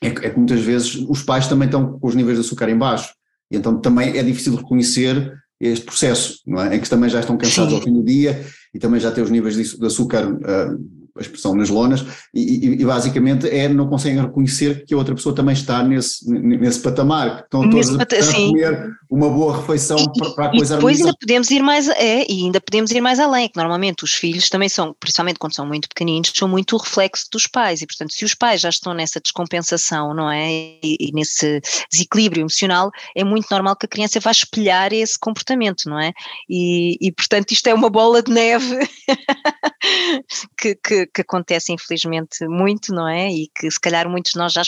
é 0.00 0.10
que, 0.10 0.26
é 0.26 0.30
que 0.30 0.38
muitas 0.38 0.60
vezes 0.60 0.94
os 1.08 1.22
pais 1.22 1.48
também 1.48 1.66
estão 1.66 1.98
com 1.98 2.06
os 2.06 2.14
níveis 2.14 2.38
de 2.38 2.44
açúcar 2.44 2.68
em 2.68 2.78
baixo, 2.78 3.12
e 3.50 3.56
então 3.56 3.80
também 3.80 4.16
é 4.16 4.22
difícil 4.22 4.54
reconhecer 4.54 5.32
este 5.60 5.84
processo, 5.84 6.40
não 6.46 6.62
é? 6.62 6.76
em 6.76 6.80
que 6.80 6.88
também 6.88 7.10
já 7.10 7.20
estão 7.20 7.36
cansados 7.36 7.72
Sim. 7.72 7.76
ao 7.76 7.82
fim 7.82 7.92
do 7.92 8.02
dia 8.02 8.44
e 8.72 8.78
também 8.78 9.00
já 9.00 9.10
têm 9.10 9.24
os 9.24 9.30
níveis 9.30 9.56
de, 9.56 9.86
açúcar 9.86 10.26
uh, 10.26 11.07
a 11.18 11.20
expressão 11.20 11.54
nas 11.54 11.68
lonas, 11.68 12.04
e, 12.32 12.80
e, 12.80 12.84
basicamente 12.84 13.48
é 13.48 13.68
não 13.68 13.88
conseguem 13.88 14.20
reconhecer 14.20 14.84
que 14.86 14.94
a 14.94 14.96
outra 14.96 15.14
pessoa 15.14 15.34
também 15.34 15.52
está 15.52 15.82
nesse, 15.82 16.28
nesse 16.30 16.80
patamar, 16.80 17.38
que 17.38 17.44
estão 17.44 17.68
todos 17.68 17.98
a, 17.98 18.02
a 18.02 18.34
comer 18.34 18.90
uma 19.10 19.28
boa 19.28 19.56
refeição 19.58 19.98
e, 19.98 20.18
para, 20.18 20.30
para 20.30 20.46
a 20.46 20.50
coisa 20.50 20.74
E 20.74 20.76
depois 20.76 21.00
ainda 21.00 21.14
podemos 21.18 21.50
ir 21.50 21.62
mais, 21.62 21.88
é, 21.88 22.24
e 22.30 22.44
ainda 22.44 22.60
podemos 22.60 22.90
ir 22.90 23.00
mais 23.00 23.18
além, 23.18 23.48
que 23.48 23.56
normalmente 23.56 24.04
os 24.04 24.12
filhos 24.12 24.48
também 24.48 24.68
são, 24.68 24.94
principalmente 24.98 25.38
quando 25.38 25.54
são 25.54 25.66
muito 25.66 25.88
pequeninos, 25.88 26.32
são 26.34 26.48
muito 26.48 26.76
o 26.76 26.78
reflexo 26.78 27.26
dos 27.32 27.46
pais, 27.46 27.82
e 27.82 27.86
portanto 27.86 28.12
se 28.12 28.24
os 28.24 28.34
pais 28.34 28.60
já 28.60 28.68
estão 28.68 28.94
nessa 28.94 29.20
descompensação, 29.20 30.14
não 30.14 30.30
é, 30.30 30.50
e, 30.52 30.96
e 31.00 31.12
nesse 31.12 31.60
desequilíbrio 31.90 32.42
emocional, 32.42 32.90
é 33.16 33.24
muito 33.24 33.48
normal 33.50 33.76
que 33.76 33.86
a 33.86 33.88
criança 33.88 34.20
vá 34.20 34.30
espelhar 34.30 34.92
esse 34.92 35.18
comportamento, 35.18 35.84
não 35.86 35.98
é, 35.98 36.12
e, 36.48 36.96
e 37.00 37.12
portanto 37.12 37.50
isto 37.52 37.66
é 37.66 37.74
uma 37.74 37.90
bola 37.90 38.22
de 38.22 38.32
neve 38.32 38.78
que, 40.58 40.74
que, 40.76 41.06
que 41.12 41.22
acontece 41.22 41.72
infelizmente 41.72 42.46
muito, 42.46 42.92
não 42.92 43.08
é? 43.08 43.30
E 43.30 43.48
que 43.54 43.70
se 43.70 43.80
calhar 43.80 44.08
muitos 44.08 44.32
de 44.32 44.38
nós 44.38 44.52
já, 44.52 44.62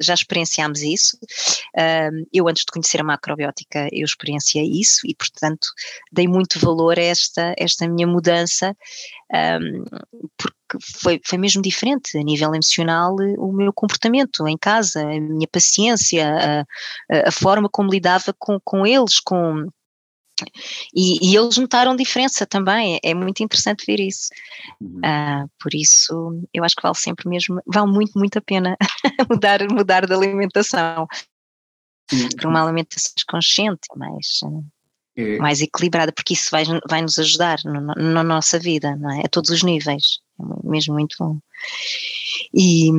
já 0.00 0.14
experienciámos 0.14 0.82
isso. 0.82 1.18
eu 2.32 2.48
antes 2.48 2.64
de 2.64 2.72
conhecer 2.72 3.00
a 3.00 3.04
macrobiótica 3.04 3.88
eu 3.92 4.04
experienciei 4.04 4.68
isso 4.80 5.06
e 5.06 5.14
portanto 5.14 5.66
dei 6.12 6.26
muito 6.26 6.58
valor 6.58 6.98
a 6.98 7.02
esta, 7.02 7.54
esta 7.58 7.88
minha 7.88 8.06
mudança 8.06 8.76
um, 9.32 9.84
porque 10.36 10.54
foi, 11.00 11.20
foi 11.24 11.38
mesmo 11.38 11.62
diferente 11.62 12.16
a 12.18 12.22
nível 12.22 12.54
emocional 12.54 13.16
o 13.38 13.52
meu 13.52 13.72
comportamento 13.72 14.46
em 14.46 14.56
casa, 14.56 15.02
a 15.02 15.20
minha 15.20 15.48
paciência, 15.50 16.26
a, 17.10 17.28
a 17.28 17.32
forma 17.32 17.68
como 17.68 17.90
lidava 17.90 18.34
com, 18.38 18.58
com 18.62 18.86
eles, 18.86 19.20
com 19.20 19.68
e, 20.94 21.30
e, 21.30 21.36
eles 21.36 21.56
notaram 21.56 21.94
diferença 21.94 22.44
também, 22.44 22.96
é, 22.96 23.10
é 23.10 23.14
muito 23.14 23.42
interessante 23.42 23.84
ver 23.86 24.00
isso. 24.00 24.28
Uhum. 24.80 24.98
Uh, 24.98 25.50
por 25.60 25.74
isso, 25.74 26.42
eu 26.52 26.64
acho 26.64 26.74
que 26.74 26.82
vale 26.82 26.96
sempre 26.96 27.28
mesmo, 27.28 27.60
vale 27.66 27.90
muito, 27.90 28.18
muito 28.18 28.38
a 28.38 28.42
pena 28.42 28.76
mudar, 29.30 29.60
mudar 29.70 30.06
de 30.06 30.12
alimentação 30.12 31.06
uhum. 32.12 32.28
para 32.36 32.48
uma 32.48 32.64
alimentação 32.64 33.12
consciente, 33.28 33.86
mais, 33.96 34.40
é. 35.16 35.38
mais 35.38 35.60
equilibrada, 35.60 36.12
porque 36.12 36.34
isso 36.34 36.48
vai, 36.50 36.64
vai 36.88 37.02
nos 37.02 37.18
ajudar 37.18 37.58
no, 37.64 37.80
no, 37.80 37.94
na 37.94 38.24
nossa 38.24 38.58
vida, 38.58 38.96
não 38.96 39.10
é? 39.10 39.22
A 39.24 39.28
todos 39.28 39.50
os 39.50 39.62
níveis, 39.62 40.18
é 40.40 40.68
mesmo 40.68 40.94
muito 40.94 41.16
bom. 41.18 41.38
E, 42.52 42.90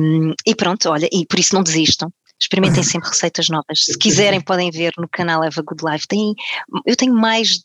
e 0.46 0.54
pronto, 0.54 0.88
olha, 0.88 1.08
e 1.12 1.26
por 1.26 1.38
isso 1.38 1.54
não 1.54 1.62
desistam, 1.62 2.10
experimentem 2.40 2.82
sempre 2.82 3.08
receitas 3.08 3.48
novas. 3.48 3.84
Se 3.84 3.98
quiserem, 3.98 4.40
podem 4.40 4.70
ver 4.70 4.92
no 4.98 5.08
canal 5.08 5.42
Eva 5.42 5.62
Good 5.62 5.84
Life. 5.84 6.06
Tem, 6.06 6.34
eu 6.84 6.96
tenho 6.96 7.14
mais. 7.14 7.60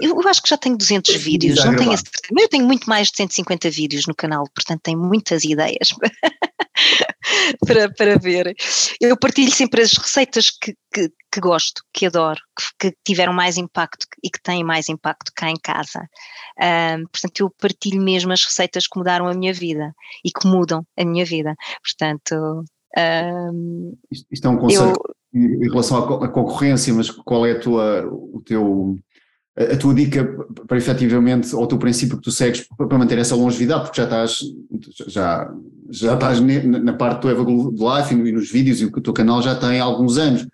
Eu, 0.00 0.20
eu 0.20 0.28
acho 0.28 0.42
que 0.42 0.48
já 0.48 0.56
tenho 0.56 0.76
200 0.76 1.14
vídeos, 1.16 1.64
não 1.64 1.76
tenho 1.76 1.90
mas 1.90 2.02
eu 2.42 2.48
tenho 2.48 2.66
muito 2.66 2.88
mais 2.88 3.10
de 3.10 3.16
150 3.16 3.70
vídeos 3.70 4.06
no 4.06 4.14
canal, 4.14 4.44
portanto 4.52 4.80
tenho 4.82 4.98
muitas 4.98 5.44
ideias 5.44 5.90
para, 7.64 7.88
para 7.92 8.18
ver. 8.18 8.56
Eu 9.00 9.16
partilho 9.16 9.52
sempre 9.52 9.82
as 9.82 9.92
receitas 9.92 10.50
que, 10.50 10.74
que, 10.92 11.12
que 11.30 11.40
gosto, 11.40 11.80
que 11.92 12.06
adoro, 12.06 12.40
que, 12.80 12.90
que, 12.90 12.98
tiveram 13.04 13.32
mais 13.32 13.56
impacto 13.56 14.04
e 14.20 14.28
que 14.30 14.42
têm 14.42 14.64
mais 14.64 14.88
impacto 14.88 15.30
cá 15.32 15.48
em 15.48 15.56
casa. 15.62 16.00
Um, 16.58 17.06
portanto, 17.06 17.40
eu 17.40 17.50
partilho 17.60 18.02
mesmo 18.02 18.32
as 18.32 18.44
receitas 18.44 18.88
que 18.88 18.98
mudaram 18.98 19.28
a 19.28 19.34
minha 19.34 19.52
vida 19.52 19.94
e 20.24 20.30
que 20.32 20.46
mudam 20.46 20.84
a 20.98 21.04
minha 21.04 21.24
vida. 21.24 21.54
Portanto. 21.82 22.64
Um, 22.96 23.94
isto, 24.10 24.26
isto 24.30 24.46
é 24.46 24.50
um 24.50 24.56
conceito 24.56 25.00
eu, 25.32 25.40
em 25.40 25.68
relação 25.68 25.98
à 25.98 26.28
concorrência, 26.28 26.94
mas 26.94 27.10
qual 27.10 27.44
é 27.44 27.52
a 27.52 27.60
tua, 27.60 28.06
o 28.06 28.40
teu 28.44 28.96
a 29.56 29.76
tua 29.76 29.94
dica 29.94 30.24
para 30.66 30.76
efetivamente, 30.76 31.54
ou 31.54 31.62
o 31.62 31.66
teu 31.66 31.78
princípio 31.78 32.16
que 32.16 32.24
tu 32.24 32.32
segues 32.32 32.66
para 32.76 32.98
manter 32.98 33.18
essa 33.18 33.36
longevidade, 33.36 33.84
porque 33.84 34.00
já 34.00 34.04
estás, 34.04 34.40
já, 35.06 35.54
já 35.90 36.14
estás 36.14 36.40
na 36.40 36.92
parte 36.92 37.22
do 37.22 37.30
Eva 37.30 37.44
Life 37.44 38.14
e 38.14 38.32
nos 38.32 38.50
vídeos 38.50 38.80
e 38.80 38.84
o 38.86 39.00
teu 39.00 39.12
canal 39.12 39.40
já 39.40 39.54
tem 39.54 39.78
alguns 39.78 40.18
anos. 40.18 40.46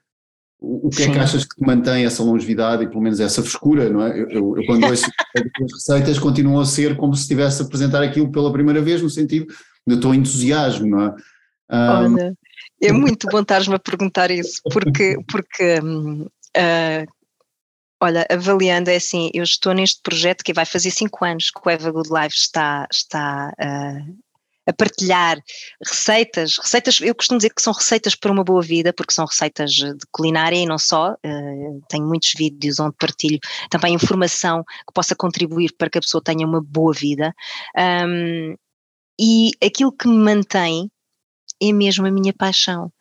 O, 0.62 0.90
que 0.90 0.96
Sim. 0.96 1.04
é 1.04 1.12
que 1.12 1.18
achas 1.18 1.44
que 1.46 1.56
te 1.56 1.66
mantém 1.66 2.04
essa 2.04 2.22
longevidade 2.22 2.84
e 2.84 2.86
pelo 2.86 3.00
menos 3.00 3.18
essa 3.18 3.40
frescura, 3.40 3.88
não 3.88 4.02
é? 4.02 4.10
Eu, 4.10 4.28
eu, 4.28 4.56
eu 4.58 4.66
quando 4.66 4.84
ouço 4.84 5.06
as 5.34 5.72
receitas 5.72 6.18
continuam 6.18 6.60
a 6.60 6.66
ser 6.66 6.98
como 6.98 7.14
se 7.14 7.22
estivesse 7.22 7.62
a 7.62 7.64
apresentar 7.64 8.02
aquilo 8.02 8.30
pela 8.30 8.52
primeira 8.52 8.82
vez, 8.82 9.00
no 9.00 9.08
sentido 9.08 9.46
do 9.86 9.98
teu 9.98 10.12
entusiasmo, 10.12 10.86
não 10.86 11.00
é? 11.00 11.14
Um, 11.70 12.14
Olha, 12.14 12.34
é 12.82 12.92
muito 12.92 13.26
bom 13.28 13.40
estares-me 13.40 13.74
a 13.74 13.78
perguntar 13.78 14.30
isso, 14.30 14.60
porque, 14.72 15.16
porque 15.30 15.80
um, 15.80 16.22
uh, 16.24 17.06
Olha, 18.02 18.26
avaliando 18.30 18.88
é 18.88 18.96
assim, 18.96 19.30
eu 19.34 19.44
estou 19.44 19.74
neste 19.74 20.00
projeto 20.02 20.42
que 20.42 20.54
vai 20.54 20.64
fazer 20.64 20.90
cinco 20.90 21.22
anos 21.22 21.50
que 21.50 21.60
o 21.62 21.68
Eva 21.68 21.90
Good 21.90 22.08
Life 22.08 22.34
está, 22.34 22.86
está 22.90 23.52
uh, 23.60 24.18
a 24.66 24.72
partilhar 24.72 25.38
receitas, 25.86 26.56
receitas, 26.56 26.98
eu 27.02 27.14
costumo 27.14 27.36
dizer 27.36 27.50
que 27.50 27.60
são 27.60 27.74
receitas 27.74 28.14
para 28.14 28.32
uma 28.32 28.42
boa 28.42 28.62
vida, 28.62 28.90
porque 28.90 29.12
são 29.12 29.26
receitas 29.26 29.72
de 29.72 30.06
culinária 30.10 30.56
e 30.56 30.64
não 30.64 30.78
só, 30.78 31.12
uh, 31.12 31.82
tenho 31.90 32.06
muitos 32.06 32.32
vídeos 32.34 32.80
onde 32.80 32.96
partilho 32.96 33.38
também 33.68 33.92
informação 33.92 34.64
que 34.64 34.94
possa 34.94 35.14
contribuir 35.14 35.74
para 35.76 35.90
que 35.90 35.98
a 35.98 36.00
pessoa 36.00 36.24
tenha 36.24 36.46
uma 36.46 36.62
boa 36.62 36.94
vida, 36.94 37.34
um, 38.06 38.56
e 39.20 39.50
aquilo 39.62 39.92
que 39.92 40.08
me 40.08 40.16
mantém 40.16 40.90
é 41.60 41.72
mesmo 41.72 42.06
a 42.06 42.10
minha 42.10 42.32
paixão, 42.32 42.92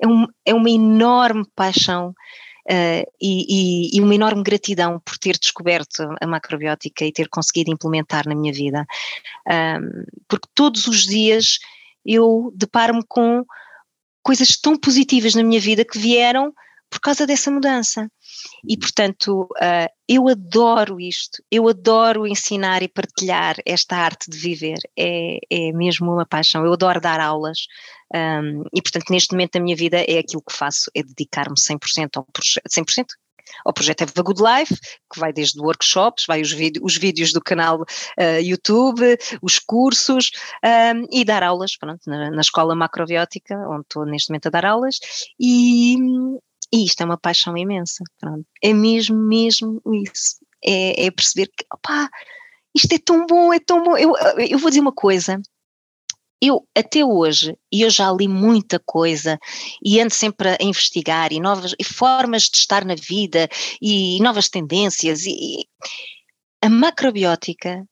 é, 0.00 0.06
um, 0.06 0.26
é 0.44 0.54
uma 0.54 0.70
enorme 0.70 1.44
paixão 1.54 2.10
uh, 2.10 3.12
e, 3.20 3.96
e, 3.96 4.00
uma 4.00 4.14
enorme 4.14 4.42
gratidão 4.42 5.00
por 5.00 5.18
ter 5.18 5.38
descoberto 5.38 6.08
a 6.20 6.26
macrobiótica 6.26 7.04
e 7.04 7.12
ter 7.12 7.28
conseguido 7.28 7.72
implementar 7.72 8.26
na 8.28 8.34
minha 8.34 8.52
vida. 8.52 8.86
Um, 9.46 10.04
porque 10.28 10.48
todos 10.54 10.86
os 10.86 11.04
dias 11.04 11.58
eu 12.04 12.52
deparo-me 12.54 13.02
com 13.06 13.44
coisas 14.22 14.56
tão 14.56 14.76
positivas 14.76 15.34
na 15.34 15.42
minha 15.42 15.60
vida 15.60 15.84
que 15.84 15.98
vieram 15.98 16.52
por 16.90 17.00
causa 17.00 17.26
dessa 17.26 17.50
mudança. 17.50 18.10
E, 18.68 18.76
portanto, 18.76 19.42
uh, 19.42 19.88
eu 20.08 20.28
adoro 20.28 21.00
isto, 21.00 21.42
eu 21.50 21.68
adoro 21.68 22.26
ensinar 22.26 22.82
e 22.82 22.88
partilhar 22.88 23.56
esta 23.66 23.96
arte 23.96 24.30
de 24.30 24.38
viver, 24.38 24.78
é, 24.98 25.38
é 25.50 25.72
mesmo 25.72 26.12
uma 26.12 26.26
paixão. 26.26 26.64
Eu 26.64 26.72
adoro 26.72 27.00
dar 27.00 27.20
aulas 27.20 27.66
um, 28.14 28.64
e, 28.74 28.80
portanto, 28.80 29.10
neste 29.10 29.32
momento 29.32 29.52
da 29.52 29.60
minha 29.60 29.76
vida 29.76 29.98
é 29.98 30.18
aquilo 30.18 30.42
que 30.42 30.56
faço, 30.56 30.90
é 30.94 31.02
dedicar-me 31.02 31.56
100% 31.56 32.16
ao 32.16 32.24
projeto, 32.24 32.68
100%? 32.68 33.06
Ao 33.64 33.72
projeto 33.72 34.02
Have 34.02 34.12
a 34.16 34.22
Good 34.22 34.42
Life, 34.42 34.74
que 35.12 35.18
vai 35.18 35.32
desde 35.32 35.60
workshops, 35.60 36.24
vai 36.26 36.40
os, 36.40 36.54
os 36.82 36.96
vídeos 36.96 37.32
do 37.32 37.40
canal 37.40 37.80
uh, 37.80 38.40
YouTube, 38.42 39.16
os 39.42 39.58
cursos 39.58 40.30
um, 40.64 41.06
e 41.10 41.24
dar 41.24 41.42
aulas 41.42 41.76
pronto, 41.76 42.00
na, 42.06 42.30
na 42.30 42.40
escola 42.40 42.74
macrobiótica, 42.74 43.56
onde 43.68 43.82
estou 43.82 44.04
neste 44.04 44.30
momento 44.30 44.46
a 44.46 44.50
dar 44.50 44.64
aulas, 44.64 44.96
e, 45.40 45.96
e 46.72 46.84
isto 46.84 47.00
é 47.00 47.04
uma 47.04 47.18
paixão 47.18 47.56
imensa. 47.56 48.04
Pronto. 48.20 48.44
É 48.62 48.72
mesmo, 48.72 49.16
mesmo 49.16 49.80
isso. 50.04 50.36
É, 50.64 51.06
é 51.06 51.10
perceber 51.10 51.46
que, 51.46 51.64
opá, 51.72 52.08
isto 52.74 52.92
é 52.92 52.98
tão 52.98 53.26
bom, 53.26 53.52
é 53.52 53.58
tão 53.58 53.82
bom. 53.82 53.96
Eu, 53.96 54.12
eu 54.38 54.58
vou 54.58 54.70
dizer 54.70 54.80
uma 54.80 54.92
coisa. 54.92 55.40
Eu, 56.40 56.64
até 56.76 57.04
hoje, 57.04 57.56
e 57.72 57.82
eu 57.82 57.90
já 57.90 58.12
li 58.12 58.28
muita 58.28 58.78
coisa 58.78 59.38
e 59.84 60.00
ando 60.00 60.14
sempre 60.14 60.50
a 60.50 60.58
investigar 60.60 61.32
e 61.32 61.40
novas 61.40 61.74
e 61.76 61.82
formas 61.82 62.44
de 62.44 62.58
estar 62.58 62.84
na 62.84 62.94
vida 62.94 63.48
e, 63.82 64.22
novas 64.22 64.48
tendências 64.48 65.26
e, 65.26 65.30
e 65.30 65.64
a 66.62 66.68
macrobiótica, 66.68 67.84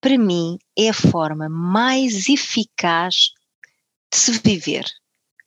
para 0.00 0.16
mim, 0.16 0.56
é 0.78 0.88
a 0.88 0.94
forma 0.94 1.48
mais 1.48 2.28
eficaz 2.28 3.32
de 4.10 4.18
se 4.18 4.32
viver. 4.38 4.84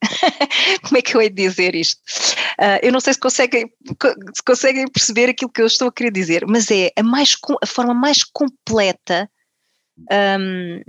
Como 0.84 0.98
é 0.98 1.02
que 1.02 1.16
eu 1.16 1.22
hei 1.22 1.30
de 1.30 1.48
dizer 1.48 1.76
isto? 1.76 2.00
Uh, 2.60 2.80
eu 2.82 2.92
não 2.92 3.00
sei 3.00 3.14
se 3.14 3.20
conseguem, 3.20 3.72
se 4.34 4.44
conseguem 4.46 4.88
perceber 4.88 5.30
aquilo 5.30 5.52
que 5.52 5.62
eu 5.62 5.68
estou 5.68 5.88
a 5.88 5.92
querer 5.92 6.12
dizer, 6.12 6.46
mas 6.48 6.70
é 6.72 6.92
a, 6.98 7.04
mais, 7.04 7.36
a 7.62 7.66
forma 7.66 7.94
mais 7.94 8.24
completa 8.24 9.30
um, 10.40 10.82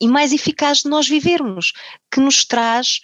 e 0.00 0.08
mais 0.08 0.32
eficaz 0.32 0.78
de 0.78 0.88
nós 0.88 1.08
vivermos, 1.08 1.72
que 2.10 2.20
nos 2.20 2.44
traz 2.44 3.00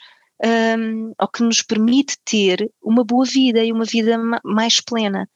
um, 0.79 1.13
ou 1.21 1.29
que 1.29 1.43
nos 1.43 1.63
permite 1.63 2.17
ter 2.25 2.71
uma 2.83 3.05
boa 3.05 3.25
vida 3.25 3.63
e 3.63 3.73
uma 3.73 3.85
vida 3.85 4.19
mais 4.45 4.81
plena, 4.81 5.29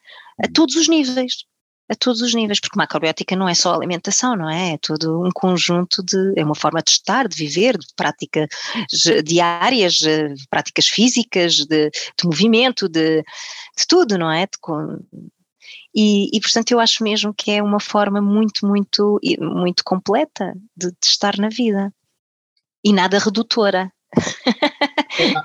a 0.43 0.49
todos 0.53 0.77
os 0.77 0.89
níveis 0.89 1.45
a 1.91 1.95
todos 1.95 2.21
os 2.21 2.35
níveis, 2.35 2.61
porque 2.61 2.79
macrobiótica 2.79 3.35
não 3.35 3.49
é 3.49 3.55
só 3.55 3.75
alimentação, 3.75 4.37
não 4.37 4.49
é? 4.49 4.75
É 4.75 4.79
todo 4.79 5.25
um 5.25 5.31
conjunto 5.31 6.03
de, 6.03 6.35
é 6.37 6.45
uma 6.45 6.55
forma 6.55 6.83
de 6.83 6.91
estar, 6.91 7.27
de 7.27 7.37
viver, 7.37 7.79
de 7.79 7.87
práticas 7.97 8.49
diárias, 9.25 9.95
de 9.95 10.35
práticas 10.51 10.87
físicas, 10.87 11.55
de, 11.55 11.91
de 11.91 12.25
movimento, 12.25 12.89
de, 12.89 13.23
de, 13.23 13.87
tudo, 13.89 14.19
não 14.19 14.31
é? 14.31 14.47
De, 14.47 14.59
e, 15.95 16.37
e, 16.37 16.41
portanto 16.41 16.73
eu 16.73 16.81
acho 16.81 17.03
mesmo 17.03 17.33
que 17.33 17.51
é 17.51 17.63
uma 17.63 17.81
forma 17.81 18.21
muito, 18.21 18.67
muito, 18.67 19.19
muito 19.41 19.83
completa 19.83 20.55
de, 20.77 20.91
de 20.91 21.07
estar 21.07 21.39
na 21.39 21.49
vida 21.49 21.93
e 22.85 22.93
nada 22.93 23.19
redutora. 23.19 23.91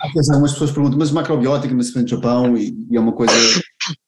Atenção, 0.01 0.35
algumas 0.35 0.53
pessoas 0.53 0.71
perguntam, 0.71 0.99
mas 0.99 1.11
macrobiótica, 1.11 1.73
mas 1.73 1.91
vem 1.91 2.03
do 2.03 2.09
Japão 2.09 2.57
e, 2.57 2.75
e, 2.89 2.97
é 2.97 2.99
uma 2.99 3.13
coisa 3.13 3.33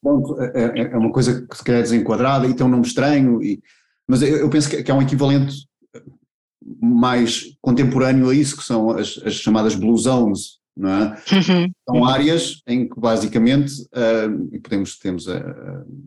bom, 0.02 0.38
é, 0.40 0.64
é, 0.64 0.82
é, 0.82 0.98
uma 0.98 1.12
coisa 1.12 1.46
que 1.48 1.58
se 1.58 1.64
calhar 1.64 1.80
é 1.80 1.84
desenquadrada 1.84 2.48
e 2.48 2.54
tem 2.54 2.66
um 2.66 2.70
nome 2.70 2.86
estranho, 2.86 3.42
e, 3.44 3.62
mas 4.08 4.22
eu, 4.22 4.38
eu 4.38 4.50
penso 4.50 4.70
que, 4.70 4.84
que 4.84 4.92
há 4.92 4.96
um 4.96 5.02
equivalente 5.02 5.68
mais 6.82 7.56
contemporâneo 7.62 8.30
a 8.30 8.36
isso, 8.36 8.58
que 8.58 8.64
são 8.64 8.92
as, 8.92 9.20
as 9.24 9.36
chamadas 9.36 9.76
blue 9.76 9.98
zones, 9.98 10.60
não 10.76 10.90
é? 10.90 11.22
Uhum. 11.32 11.72
São 11.88 12.06
áreas 12.06 12.62
em 12.68 12.88
que 12.88 13.00
basicamente, 13.00 13.82
uh, 13.84 14.62
podemos, 14.62 14.98
temos 14.98 15.28
uh, 15.28 15.34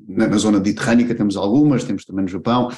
na, 0.07 0.27
na, 0.27 0.37
zona 0.37 0.59
mediterrânica 0.59 1.15
temos 1.15 1.37
algumas, 1.37 1.85
temos 1.85 2.05
também 2.05 2.25
no 2.25 2.31
Japão, 2.31 2.69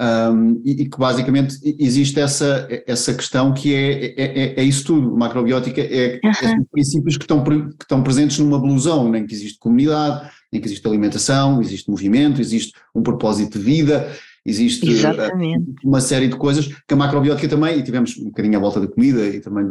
um, 0.00 0.62
e, 0.64 0.82
e, 0.82 0.88
que 0.88 0.96
basicamente 0.96 1.56
existe 1.78 2.20
essa, 2.20 2.68
essa 2.86 3.12
questão 3.12 3.52
que 3.52 3.74
é, 3.74 4.06
é, 4.06 4.14
é, 4.16 4.60
é 4.60 4.62
isso 4.62 4.84
tudo, 4.84 5.16
macrobiótica 5.16 5.80
é, 5.80 6.20
uhum. 6.24 6.64
princípios 6.70 7.16
que 7.16 7.24
estão, 7.24 7.42
que 7.42 7.82
estão 7.82 8.02
presentes 8.02 8.38
numa 8.38 8.60
blusão, 8.60 9.14
em 9.16 9.26
que 9.26 9.34
existe 9.34 9.58
comunidade, 9.58 10.30
em 10.52 10.60
que 10.60 10.68
existe 10.68 10.86
alimentação, 10.86 11.60
existe 11.60 11.90
movimento, 11.90 12.40
existe 12.40 12.72
um 12.94 13.02
propósito 13.02 13.58
de 13.58 13.64
vida, 13.64 14.08
Existe 14.48 14.88
Exatamente. 14.88 15.74
uma 15.84 16.00
série 16.00 16.26
de 16.26 16.36
coisas 16.36 16.66
que 16.66 16.94
a 16.94 16.96
macrobiótica 16.96 17.46
também, 17.46 17.78
e 17.78 17.82
tivemos 17.82 18.16
um 18.16 18.24
bocadinho 18.24 18.56
à 18.56 18.60
volta 18.60 18.80
da 18.80 18.88
comida, 18.88 19.26
e 19.26 19.40
também, 19.40 19.66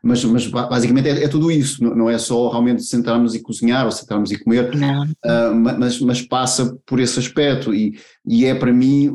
mas, 0.00 0.24
mas 0.24 0.46
basicamente 0.46 1.08
é, 1.08 1.24
é 1.24 1.28
tudo 1.28 1.50
isso, 1.50 1.82
não, 1.82 2.08
é 2.08 2.16
só 2.18 2.48
realmente 2.48 2.84
sentarmos 2.84 3.34
e 3.34 3.40
cozinhar 3.40 3.84
ou 3.84 3.90
sentarmos 3.90 4.30
e 4.30 4.38
comer, 4.38 4.70
uh, 4.72 5.54
mas, 5.54 5.98
mas 5.98 6.22
passa 6.22 6.78
por 6.86 7.00
esse 7.00 7.18
aspecto 7.18 7.74
e, 7.74 7.98
e 8.24 8.44
é 8.44 8.54
para 8.54 8.72
mim 8.72 9.12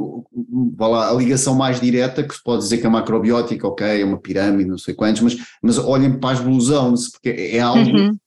lá, 0.77 1.09
a 1.09 1.13
ligação 1.13 1.55
mais 1.55 1.79
direta 1.79 2.21
que 2.21 2.35
se 2.35 2.43
pode 2.43 2.63
dizer 2.63 2.79
que 2.79 2.87
a 2.87 2.89
macrobiótica, 2.89 3.65
ok, 3.65 4.01
é 4.01 4.03
uma 4.03 4.19
pirâmide, 4.19 4.69
não 4.69 4.77
sei 4.77 4.93
quantos, 4.93 5.21
mas, 5.21 5.37
mas 5.63 5.77
olhem 5.77 6.19
para 6.19 6.31
as 6.31 6.41
blusões, 6.41 7.09
porque 7.09 7.29
é 7.29 7.61
algo 7.61 7.89
uhum. 7.89 8.17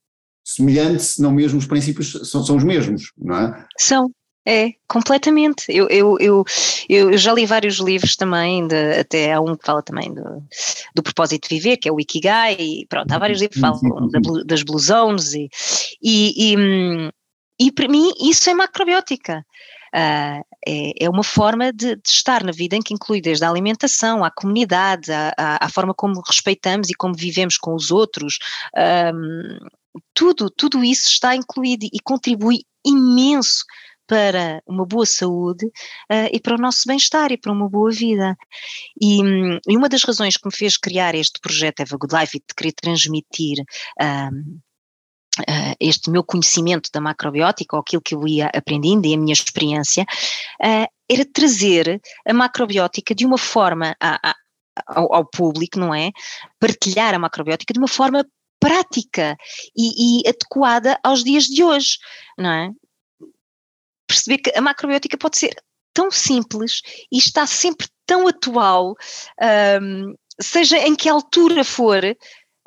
semelhante, 0.42 1.02
se 1.02 1.20
não 1.20 1.30
mesmo 1.30 1.58
os 1.58 1.66
princípios 1.66 2.12
são, 2.24 2.42
são 2.42 2.56
os 2.56 2.64
mesmos, 2.64 3.12
não 3.18 3.36
é? 3.36 3.66
São, 3.78 4.10
é, 4.50 4.72
completamente. 4.88 5.66
Eu, 5.68 5.88
eu, 5.88 6.16
eu, 6.18 6.44
eu, 6.88 7.16
já 7.16 7.32
li 7.32 7.46
vários 7.46 7.78
livros 7.78 8.16
também, 8.16 8.66
de, 8.66 8.98
até 8.98 9.32
há 9.32 9.40
um 9.40 9.54
que 9.54 9.64
fala 9.64 9.80
também 9.80 10.12
do, 10.12 10.42
do 10.92 11.02
propósito 11.04 11.48
de 11.48 11.54
viver, 11.54 11.76
que 11.76 11.88
é 11.88 11.92
o 11.92 12.00
Ikigai, 12.00 12.56
e 12.58 12.86
pronto, 12.88 13.12
há 13.12 13.18
vários 13.18 13.40
livros 13.40 13.54
que 13.54 13.60
falam 13.60 14.08
da, 14.08 14.18
das 14.44 14.64
Blue 14.64 14.78
Zones, 14.78 15.34
e, 15.34 15.48
e, 16.02 16.54
e, 16.54 17.10
e, 17.60 17.70
para 17.70 17.86
mim 17.86 18.10
isso 18.20 18.50
é 18.50 18.54
macrobiótica. 18.54 19.46
Uh, 19.94 20.42
é, 20.66 21.04
é, 21.04 21.10
uma 21.10 21.24
forma 21.24 21.72
de, 21.72 21.96
de, 21.96 22.08
estar 22.08 22.44
na 22.44 22.52
vida 22.52 22.76
em 22.76 22.82
que 22.82 22.94
inclui 22.94 23.20
desde 23.20 23.44
a 23.44 23.50
alimentação, 23.50 24.22
à 24.22 24.30
comunidade, 24.30 25.10
à, 25.10 25.32
à 25.36 25.68
forma 25.68 25.94
como 25.94 26.22
respeitamos 26.24 26.90
e 26.90 26.94
como 26.94 27.14
vivemos 27.14 27.56
com 27.56 27.74
os 27.74 27.90
outros, 27.90 28.38
um, 29.12 29.58
tudo, 30.14 30.50
tudo 30.50 30.84
isso 30.84 31.08
está 31.08 31.34
incluído 31.34 31.86
e 31.86 31.98
contribui 32.04 32.60
imenso 32.84 33.64
para 34.10 34.60
uma 34.66 34.84
boa 34.84 35.06
saúde 35.06 35.66
uh, 35.66 36.28
e 36.32 36.40
para 36.40 36.56
o 36.56 36.60
nosso 36.60 36.82
bem-estar 36.84 37.30
e 37.30 37.38
para 37.38 37.52
uma 37.52 37.68
boa 37.68 37.92
vida. 37.92 38.36
E, 39.00 39.20
e, 39.68 39.76
uma 39.76 39.88
das 39.88 40.02
razões 40.02 40.36
que 40.36 40.48
me 40.48 40.52
fez 40.52 40.76
criar 40.76 41.14
este 41.14 41.38
projeto 41.40 41.78
Eva 41.78 41.96
Good 41.96 42.16
Life 42.16 42.36
e 42.36 42.40
de 42.40 42.54
querer 42.56 42.72
transmitir 42.72 43.60
uh, 44.02 44.60
este 45.78 46.10
meu 46.10 46.24
conhecimento 46.24 46.90
da 46.92 47.00
macrobiótica, 47.00 47.76
ou 47.76 47.82
aquilo 47.82 48.02
que 48.02 48.16
eu 48.16 48.26
ia 48.26 48.50
aprendendo 48.52 49.06
e 49.06 49.14
a 49.14 49.16
minha 49.16 49.32
experiência, 49.32 50.02
uh, 50.02 50.88
era 51.08 51.24
trazer 51.32 52.00
a 52.26 52.34
macrobiótica 52.34 53.14
de 53.14 53.24
uma 53.24 53.38
forma 53.38 53.94
a, 54.00 54.30
a, 54.30 54.34
ao, 54.88 55.14
ao, 55.14 55.24
público, 55.24 55.78
não 55.78 55.94
é? 55.94 56.10
Partilhar 56.58 57.14
a 57.14 57.18
macrobiótica 57.20 57.72
de 57.72 57.78
uma 57.78 57.86
forma 57.86 58.26
prática 58.58 59.36
e, 59.76 60.24
e 60.24 60.28
adequada 60.28 60.98
aos 61.04 61.22
dias 61.22 61.44
de 61.44 61.62
hoje, 61.62 61.96
não 62.36 62.50
é? 62.50 62.70
Perceber 64.10 64.38
que 64.38 64.58
a 64.58 64.60
macrobiótica 64.60 65.16
pode 65.16 65.38
ser 65.38 65.54
tão 65.94 66.10
simples 66.10 66.82
e 67.12 67.18
está 67.18 67.46
sempre 67.46 67.86
tão 68.04 68.26
atual, 68.26 68.96
um, 69.80 70.14
seja 70.40 70.78
em 70.78 70.96
que 70.96 71.08
altura 71.08 71.62
for, 71.62 72.02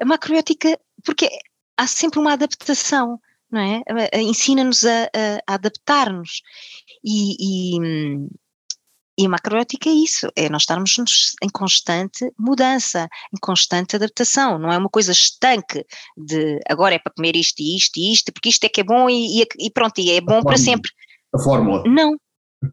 a 0.02 0.06
macrobiótica, 0.06 0.80
porque 1.04 1.28
há 1.78 1.86
sempre 1.86 2.20
uma 2.20 2.32
adaptação, 2.32 3.20
não 3.52 3.60
é? 3.60 3.82
Ensina-nos 4.22 4.86
a, 4.86 5.04
a, 5.48 5.54
adaptar-nos. 5.54 6.42
E, 7.04 7.76
e, 7.76 7.78
e, 9.20 9.26
a 9.26 9.30
macrobiótica 9.30 9.90
é 9.90 9.94
isso, 9.94 10.30
é 10.38 10.48
nós 10.48 10.62
estarmos 10.62 10.96
em 11.44 11.50
constante 11.50 12.32
mudança, 12.40 13.10
em 13.34 13.40
constante 13.42 13.98
adaptação, 13.98 14.58
não 14.58 14.72
é 14.72 14.78
uma 14.78 14.90
coisa 14.90 15.12
estanque 15.12 15.86
de 16.16 16.58
agora 16.70 16.96
é 16.96 17.00
para 17.00 17.14
comer 17.14 17.36
isto 17.36 17.60
e 17.60 17.76
isto 17.76 18.00
e 18.00 18.14
isto, 18.14 18.32
porque 18.32 18.48
isto 18.48 18.64
é 18.64 18.70
que 18.70 18.80
é 18.80 18.84
bom 18.84 19.10
e, 19.10 19.42
e 19.42 19.70
pronto, 19.72 20.00
e 20.00 20.10
é 20.12 20.22
bom 20.22 20.42
para 20.42 20.58
sempre. 20.58 20.90
A 21.34 21.40
fórmula. 21.40 21.84
Não, 21.86 22.16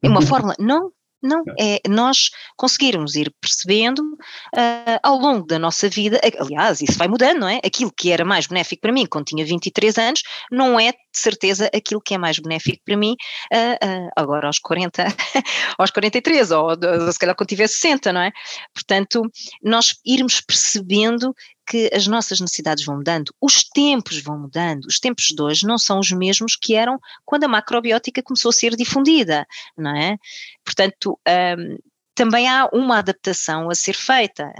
é 0.03 0.09
uma 0.09 0.23
fórmula, 0.23 0.55
não, 0.59 0.93
não, 1.23 1.43
é 1.59 1.81
nós 1.87 2.31
conseguirmos 2.57 3.15
ir 3.15 3.33
percebendo 3.41 4.01
uh, 4.01 4.99
ao 5.03 5.19
longo 5.19 5.47
da 5.47 5.59
nossa 5.59 5.89
vida, 5.89 6.19
aliás, 6.39 6.81
isso 6.81 6.97
vai 6.97 7.09
mudando, 7.09 7.41
não 7.41 7.49
é? 7.49 7.61
Aquilo 7.65 7.93
que 7.95 8.11
era 8.11 8.25
mais 8.25 8.47
benéfico 8.47 8.81
para 8.81 8.93
mim 8.93 9.05
quando 9.05 9.27
tinha 9.27 9.45
23 9.45 9.99
anos, 9.99 10.23
não 10.51 10.81
é 10.81 10.93
de 10.93 10.99
certeza 11.13 11.71
aquilo 11.75 12.01
que 12.01 12.15
é 12.15 12.19
mais 12.19 12.39
benéfico 12.39 12.79
para 12.85 12.97
mim 12.97 13.17
uh, 13.53 13.87
uh, 13.87 14.11
agora 14.17 14.47
aos 14.47 14.59
40, 14.59 15.05
aos 15.77 15.91
43, 15.91 16.51
ou 16.53 16.71
se 17.13 17.19
calhar 17.19 17.37
quando 17.37 17.49
tiver 17.49 17.69
60, 17.69 18.13
não 18.13 18.23
é? 18.23 18.33
Portanto, 18.73 19.23
nós 19.63 19.97
irmos 20.07 20.41
percebendo 20.41 21.35
que 21.71 21.89
as 21.95 22.09
nossas 22.09 22.41
necessidades 22.41 22.85
vão 22.85 22.97
mudando, 22.97 23.33
os 23.41 23.63
tempos 23.63 24.21
vão 24.21 24.37
mudando, 24.37 24.87
os 24.87 24.99
tempos 24.99 25.27
de 25.27 25.41
hoje 25.41 25.65
não 25.65 25.79
são 25.79 26.01
os 26.01 26.11
mesmos 26.11 26.57
que 26.57 26.75
eram 26.75 26.99
quando 27.25 27.45
a 27.45 27.49
macrobiótica 27.49 28.25
começou 28.25 28.49
a 28.49 28.53
ser 28.53 28.75
difundida, 28.75 29.47
não 29.79 29.97
é? 29.97 30.19
Portanto, 30.65 31.17
um, 31.29 31.79
também 32.13 32.49
há 32.49 32.69
uma 32.73 32.99
adaptação 32.99 33.71
a 33.71 33.75
ser 33.77 33.95
feita. 33.95 34.53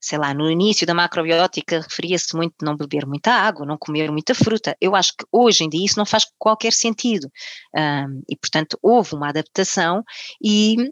Sei 0.00 0.18
lá, 0.18 0.34
no 0.34 0.50
início 0.50 0.84
da 0.84 0.94
macrobiótica 0.94 1.82
referia-se 1.82 2.34
muito 2.34 2.64
não 2.64 2.76
beber 2.76 3.06
muita 3.06 3.30
água, 3.30 3.64
não 3.64 3.78
comer 3.78 4.10
muita 4.10 4.34
fruta. 4.34 4.76
Eu 4.80 4.96
acho 4.96 5.12
que 5.16 5.24
hoje 5.30 5.62
em 5.62 5.68
dia 5.68 5.86
isso 5.86 5.98
não 5.98 6.06
faz 6.06 6.26
qualquer 6.36 6.72
sentido. 6.72 7.30
Um, 7.76 8.22
e, 8.28 8.34
portanto, 8.36 8.76
houve 8.82 9.14
uma 9.14 9.28
adaptação 9.28 10.02
e 10.42 10.90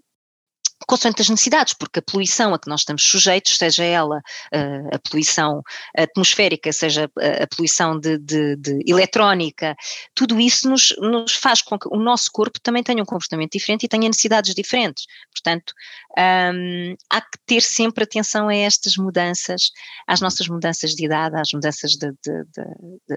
consoante 0.87 1.23
as 1.23 1.29
necessidades, 1.29 1.75
porque 1.75 1.99
a 1.99 2.03
poluição 2.03 2.55
a 2.55 2.59
que 2.59 2.69
nós 2.69 2.81
estamos 2.81 3.03
sujeitos, 3.03 3.57
seja 3.57 3.85
ela 3.85 4.19
uh, 4.19 4.95
a 4.95 4.99
poluição 4.99 5.63
atmosférica, 5.97 6.73
seja 6.73 7.11
a, 7.19 7.45
a 7.45 7.47
poluição 7.47 7.99
de, 7.99 8.19
de, 8.19 8.57
de, 8.57 8.81
eletrónica, 8.87 9.75
tudo 10.15 10.41
isso 10.41 10.69
nos, 10.69 10.95
nos, 10.99 11.33
faz 11.35 11.63
com 11.63 11.79
que 11.79 11.89
o 11.91 11.99
nosso 11.99 12.31
corpo 12.33 12.61
também 12.61 12.83
tenha 12.83 13.03
um 13.03 13.07
comportamento 13.07 13.53
diferente 13.53 13.85
e 13.85 13.89
tenha 13.89 14.09
necessidades 14.09 14.55
diferentes. 14.55 15.07
Portanto, 15.33 15.73
um, 16.17 16.95
há 17.11 17.21
que 17.21 17.39
ter 17.47 17.63
sempre 17.63 18.05
atenção 18.05 18.49
a 18.49 18.55
estas 18.55 18.97
mudanças, 18.97 19.71
às 20.07 20.21
nossas 20.21 20.49
mudanças 20.49 20.93
de 20.93 21.05
idade, 21.05 21.37
às 21.37 21.53
mudanças 21.53 21.93
de, 21.93 22.13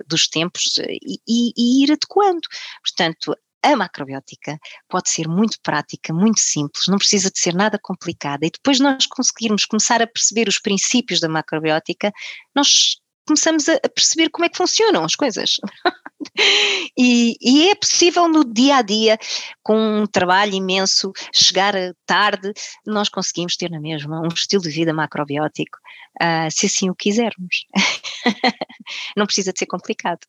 dos 0.08 0.28
tempos 0.28 0.78
e, 0.78 1.20
e, 1.28 1.54
e 1.58 1.84
ir 1.84 1.92
adequando. 1.92 2.42
Portanto, 2.84 3.36
a 3.64 3.76
macrobiótica 3.76 4.58
pode 4.90 5.10
ser 5.10 5.28
muito 5.28 5.58
prática, 5.62 6.14
muito 6.14 6.40
simples, 6.40 6.88
não 6.88 6.98
precisa 6.98 7.30
de 7.30 7.40
ser 7.40 7.54
nada 7.54 7.80
complicada. 7.82 8.46
E 8.46 8.52
depois 8.52 8.80
nós 8.80 9.06
conseguirmos 9.06 9.66
começar 9.66 10.02
a 10.02 10.08
perceber 10.08 10.48
os 10.48 10.60
princípios 10.60 11.20
da 11.20 11.30
macrobiótica, 11.30 12.12
nós 12.56 12.98
começamos 13.26 13.70
a 13.70 13.80
perceber 13.90 14.30
como 14.30 14.46
é 14.46 14.50
que 14.50 14.58
funcionam 14.58 15.04
as 15.04 15.16
coisas. 15.16 15.58
e, 16.98 17.36
e, 17.40 17.70
é 17.70 17.76
possível 17.76 18.28
no 18.28 18.44
dia 18.44 18.78
a 18.78 18.82
dia, 18.82 19.18
com 19.64 20.02
um 20.02 20.06
trabalho 20.06 20.54
imenso, 20.54 21.12
chegar 21.34 21.74
tarde, 22.06 22.52
nós 22.86 23.10
conseguimos 23.10 23.56
ter 23.56 23.70
na 23.70 23.80
mesma 23.80 24.22
um 24.22 24.28
estilo 24.28 24.64
de 24.64 24.70
vida 24.70 24.94
macrobiótico, 24.94 25.78
uh, 26.22 26.52
se 26.52 26.66
assim 26.66 26.90
o 26.90 26.96
quisermos. 26.96 27.66
Não 29.16 29.26
precisa 29.26 29.54
de 29.54 29.60
ser 29.60 29.68
complicado. 29.68 30.20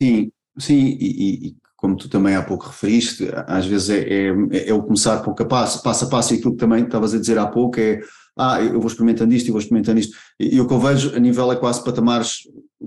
Sim, 0.00 0.30
sim, 0.58 0.96
e, 1.00 1.48
e 1.48 1.56
como 1.78 1.94
tu 1.94 2.08
também 2.08 2.34
há 2.34 2.42
pouco 2.42 2.66
referiste, 2.66 3.30
às 3.46 3.64
vezes 3.64 3.88
é, 3.88 4.00
é, 4.00 4.68
é 4.68 4.74
o 4.74 4.82
começar 4.82 5.22
pouco 5.22 5.40
a 5.44 5.46
passo, 5.46 5.80
passo 5.80 6.06
a 6.06 6.08
passo, 6.08 6.34
e 6.34 6.36
aquilo 6.36 6.52
que 6.52 6.58
também 6.58 6.82
estavas 6.82 7.14
a 7.14 7.20
dizer 7.20 7.38
há 7.38 7.46
pouco 7.46 7.78
é, 7.78 8.00
ah, 8.36 8.60
eu 8.60 8.80
vou 8.80 8.88
experimentando 8.88 9.32
isto 9.32 9.46
e 9.46 9.52
vou 9.52 9.60
experimentando 9.60 10.00
isto, 10.00 10.16
e, 10.40 10.60
o 10.60 10.66
que 10.66 10.74
eu 10.74 10.80
vejo 10.80 11.14
a 11.14 11.20
nível 11.20 11.52
é 11.52 11.56
quase 11.56 11.82
patamares, 11.84 12.38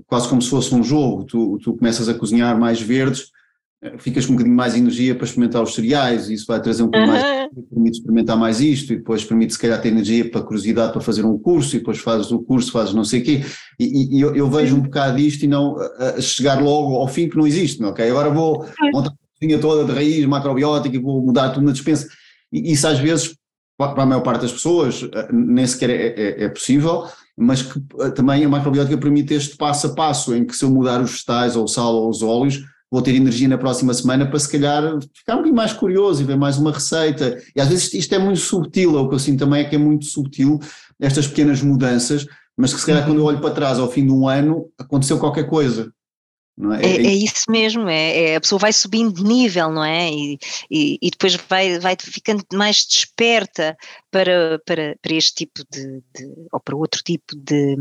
quase 0.06 0.28
como 0.28 0.42
se 0.42 0.50
fosse 0.50 0.74
um 0.74 0.82
jogo, 0.82 1.24
tu, 1.24 1.58
tu 1.64 1.74
começas 1.74 2.06
a 2.06 2.12
cozinhar 2.12 2.58
mais 2.60 2.82
verdes, 2.82 3.30
ficas 3.98 4.24
com 4.24 4.32
um 4.32 4.36
bocadinho 4.36 4.56
mais 4.56 4.76
energia 4.76 5.14
para 5.14 5.24
experimentar 5.24 5.62
os 5.62 5.74
cereais, 5.74 6.28
e 6.28 6.34
isso 6.34 6.46
vai 6.46 6.60
trazer 6.60 6.84
um 6.84 6.90
pouco 6.90 7.04
uhum. 7.04 7.12
mais, 7.12 7.48
permite 7.68 7.98
experimentar 7.98 8.36
mais 8.36 8.60
isto, 8.60 8.92
e 8.92 8.96
depois 8.96 9.24
permite 9.24 9.54
se 9.54 9.58
calhar 9.58 9.80
ter 9.80 9.88
energia 9.88 10.30
para 10.30 10.40
curiosidade 10.42 10.92
para 10.92 11.00
fazer 11.00 11.24
um 11.24 11.36
curso, 11.36 11.74
e 11.74 11.78
depois 11.80 11.98
fazes 11.98 12.30
o 12.30 12.38
curso, 12.38 12.70
fazes 12.70 12.94
não 12.94 13.04
sei 13.04 13.20
o 13.20 13.24
quê, 13.24 13.44
e, 13.80 14.16
e 14.16 14.20
eu, 14.20 14.36
eu, 14.36 14.48
vejo 14.48 14.76
um 14.76 14.82
bocado 14.82 15.18
isto 15.18 15.44
e 15.44 15.48
não 15.48 15.76
a, 15.98 16.20
chegar 16.20 16.62
logo 16.62 16.94
ao 16.94 17.08
fim 17.08 17.28
que 17.28 17.36
não 17.36 17.46
existe, 17.46 17.80
não, 17.80 17.88
ok? 17.88 18.08
Agora 18.08 18.30
vou 18.30 18.64
montar 18.92 19.10
a 19.10 19.40
cozinha 19.40 19.58
toda 19.58 19.84
de 19.84 19.92
raiz 19.92 20.24
macrobiótica 20.26 20.94
e 20.94 21.00
vou 21.00 21.20
mudar 21.20 21.50
tudo 21.50 21.66
na 21.66 21.72
dispensa, 21.72 22.06
e 22.52 22.72
isso 22.72 22.86
às 22.86 23.00
vezes, 23.00 23.34
para 23.76 24.00
a 24.00 24.06
maior 24.06 24.20
parte 24.20 24.42
das 24.42 24.52
pessoas, 24.52 25.02
eh, 25.12 25.28
nem 25.32 25.66
sequer 25.66 25.90
é, 25.90 26.06
é, 26.06 26.44
é 26.44 26.48
possível, 26.48 27.08
mas 27.36 27.62
que 27.62 27.80
eh, 28.00 28.10
também 28.10 28.44
a 28.44 28.48
macrobiótica 28.48 28.96
permite 28.96 29.34
este 29.34 29.56
passo 29.56 29.88
a 29.88 29.94
passo, 29.94 30.36
em 30.36 30.44
que 30.44 30.54
se 30.54 30.64
eu 30.64 30.70
mudar 30.70 31.00
os 31.00 31.10
vegetais 31.10 31.56
ou 31.56 31.64
o 31.64 31.68
sal 31.68 31.96
ou 31.96 32.08
os 32.08 32.22
óleos, 32.22 32.62
vou 32.92 33.00
ter 33.00 33.14
energia 33.14 33.48
na 33.48 33.56
próxima 33.56 33.94
semana 33.94 34.26
para 34.26 34.38
se 34.38 34.52
calhar 34.52 34.82
ficar 35.14 35.32
um 35.32 35.36
bocadinho 35.36 35.56
mais 35.56 35.72
curioso 35.72 36.20
e 36.20 36.26
ver 36.26 36.36
mais 36.36 36.58
uma 36.58 36.70
receita. 36.70 37.42
E 37.56 37.60
às 37.60 37.68
vezes 37.68 37.94
isto 37.94 38.14
é 38.14 38.18
muito 38.18 38.38
subtil, 38.38 38.94
o 38.94 39.08
que 39.08 39.14
eu 39.14 39.18
sinto 39.18 39.38
também 39.38 39.62
é 39.62 39.64
que 39.64 39.74
é 39.74 39.78
muito 39.78 40.04
subtil 40.04 40.60
estas 41.00 41.26
pequenas 41.26 41.62
mudanças, 41.62 42.26
mas 42.54 42.74
que 42.74 42.80
se 42.80 42.86
calhar 42.86 43.06
quando 43.06 43.18
eu 43.18 43.24
olho 43.24 43.40
para 43.40 43.54
trás 43.54 43.78
ao 43.78 43.90
fim 43.90 44.04
de 44.04 44.12
um 44.12 44.28
ano 44.28 44.68
aconteceu 44.78 45.18
qualquer 45.18 45.48
coisa. 45.48 45.90
É? 46.78 46.86
É, 46.86 46.96
é, 47.06 47.14
isso 47.14 47.50
mesmo, 47.50 47.88
é, 47.88 48.24
é, 48.24 48.36
a 48.36 48.40
pessoa 48.40 48.58
vai 48.58 48.74
subindo 48.74 49.14
de 49.14 49.24
nível, 49.24 49.70
não 49.70 49.82
é? 49.82 50.10
E, 50.10 50.38
e, 50.70 50.98
e, 51.00 51.10
depois 51.10 51.34
vai, 51.48 51.78
vai 51.78 51.96
ficando 51.98 52.44
mais 52.52 52.84
desperta 52.84 53.74
para, 54.12 54.60
para, 54.66 54.94
para 55.00 55.14
este 55.14 55.34
tipo 55.34 55.64
de, 55.70 56.02
de 56.14 56.46
ou 56.52 56.60
para 56.60 56.76
outro 56.76 57.02
tipo 57.02 57.34
de, 57.34 57.74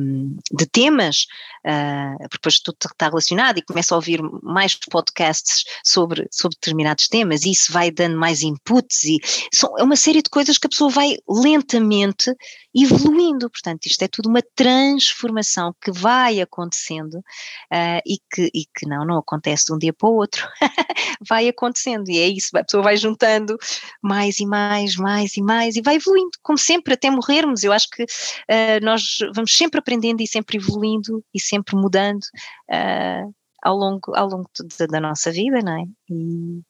de 0.49 0.65
temas, 0.65 1.27
uh, 1.67 2.17
porque 2.21 2.37
depois 2.37 2.59
tudo 2.61 2.77
está 2.81 3.07
relacionado 3.07 3.57
e 3.57 3.61
começa 3.61 3.93
a 3.93 3.97
ouvir 3.97 4.21
mais 4.41 4.73
podcasts 4.75 5.65
sobre, 5.83 6.27
sobre 6.31 6.55
determinados 6.55 7.09
temas 7.09 7.43
e 7.43 7.51
isso 7.51 7.73
vai 7.73 7.91
dando 7.91 8.17
mais 8.17 8.41
inputs 8.43 9.03
e 9.03 9.17
são, 9.53 9.77
é 9.77 9.83
uma 9.83 9.97
série 9.97 10.21
de 10.21 10.29
coisas 10.29 10.57
que 10.57 10.67
a 10.67 10.69
pessoa 10.69 10.89
vai 10.89 11.17
lentamente 11.27 12.33
evoluindo, 12.73 13.49
portanto 13.49 13.85
isto 13.87 14.01
é 14.01 14.07
tudo 14.07 14.29
uma 14.29 14.41
transformação 14.55 15.75
que 15.83 15.91
vai 15.91 16.39
acontecendo 16.39 17.15
uh, 17.15 18.01
e, 18.05 18.17
que, 18.31 18.49
e 18.53 18.65
que 18.73 18.87
não, 18.87 19.05
não 19.05 19.17
acontece 19.17 19.65
de 19.65 19.73
um 19.73 19.77
dia 19.77 19.91
para 19.91 20.07
o 20.07 20.15
outro, 20.15 20.47
vai 21.27 21.49
acontecendo 21.49 22.09
e 22.09 22.17
é 22.17 22.27
isso, 22.29 22.55
a 22.55 22.63
pessoa 22.63 22.81
vai 22.81 22.95
juntando 22.95 23.57
mais 24.01 24.39
e 24.39 24.45
mais, 24.45 24.95
mais 24.95 25.35
e 25.35 25.41
mais 25.41 25.75
e 25.75 25.81
vai 25.81 25.95
evoluindo 25.95 26.20
evoluindo, 26.21 26.37
como 26.41 26.57
sempre, 26.57 26.93
até 26.93 27.09
morrermos. 27.09 27.63
Eu 27.63 27.71
acho 27.71 27.87
que 27.89 28.03
uh, 28.03 28.83
nós 28.83 29.01
vamos 29.33 29.53
sempre 29.55 29.79
aprendendo 29.79 30.21
e 30.21 30.27
sempre 30.27 30.57
evoluindo 30.57 31.23
e 31.33 31.39
sempre 31.39 31.75
mudando 31.75 32.21
uh, 32.69 33.33
ao 33.63 33.75
longo, 33.75 34.15
ao 34.15 34.27
longo 34.27 34.49
de, 34.77 34.87
da 34.87 34.99
nossa 34.99 35.31
vida, 35.31 35.59
não 35.63 35.73
é? 35.73 35.83
E 36.09 36.61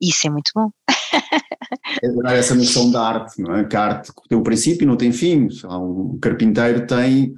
isso 0.00 0.26
é 0.26 0.30
muito 0.30 0.50
bom. 0.54 0.70
é 2.28 2.38
essa 2.38 2.54
noção 2.54 2.90
da 2.90 3.06
arte, 3.06 3.40
não 3.42 3.56
é? 3.56 3.64
Que 3.64 3.76
a 3.76 3.82
arte 3.82 4.12
tem 4.28 4.38
um 4.38 4.42
princípio 4.42 4.84
e 4.84 4.86
não 4.86 4.96
tem 4.96 5.12
fim. 5.12 5.48
Um 5.64 6.18
carpinteiro 6.20 6.86
tem 6.86 7.34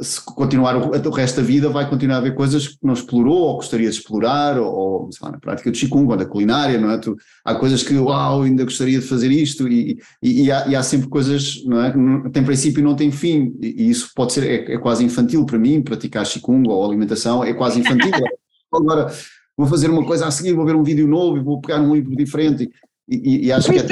se 0.00 0.24
continuar 0.24 0.76
o, 0.76 1.10
resto 1.10 1.36
da 1.36 1.46
vida 1.46 1.68
vai 1.68 1.88
continuar 1.88 2.16
a 2.16 2.20
ver 2.20 2.34
coisas 2.34 2.68
que 2.68 2.78
não 2.82 2.94
explorou 2.94 3.36
ou 3.36 3.56
gostaria 3.56 3.90
de 3.90 3.96
explorar, 3.96 4.58
ou, 4.58 5.10
sei 5.12 5.24
lá, 5.24 5.32
na 5.32 5.38
prática 5.38 5.70
do 5.70 5.76
Qigong 5.76 6.16
da 6.16 6.24
culinária, 6.24 6.80
não 6.80 6.90
é? 6.90 6.98
Tu, 6.98 7.14
há 7.44 7.54
coisas 7.54 7.82
que, 7.82 7.94
uau, 7.94 8.42
ainda 8.42 8.64
gostaria 8.64 8.98
de 8.98 9.06
fazer 9.06 9.30
isto 9.30 9.68
e, 9.68 9.98
e, 10.22 10.44
e, 10.44 10.52
há, 10.52 10.66
e 10.66 10.74
há, 10.74 10.82
sempre 10.82 11.08
coisas, 11.08 11.62
não 11.66 11.82
é? 11.82 12.30
Tem 12.30 12.42
princípio 12.42 12.80
e 12.80 12.82
não 12.82 12.96
tem 12.96 13.10
fim 13.10 13.54
e, 13.60 13.90
isso 13.90 14.10
pode 14.14 14.32
ser, 14.32 14.44
é, 14.44 14.74
é, 14.74 14.78
quase 14.78 15.04
infantil 15.04 15.44
para 15.44 15.58
mim, 15.58 15.82
praticar 15.82 16.24
Qigong 16.24 16.68
ou 16.70 16.84
alimentação 16.84 17.44
é 17.44 17.52
quase 17.52 17.80
infantil. 17.80 18.10
Agora, 18.72 19.12
vou 19.56 19.66
fazer 19.66 19.90
uma 19.90 20.06
coisa 20.06 20.26
a 20.26 20.30
seguir, 20.30 20.54
vou 20.54 20.64
ver 20.64 20.74
um 20.74 20.82
vídeo 20.82 21.06
novo 21.06 21.36
e 21.36 21.42
vou 21.42 21.60
pegar 21.60 21.80
um 21.80 21.94
livro 21.94 22.16
diferente. 22.16 22.70
E, 23.06 23.52
acho 23.52 23.70
que 23.70 23.78
é, 23.78 23.86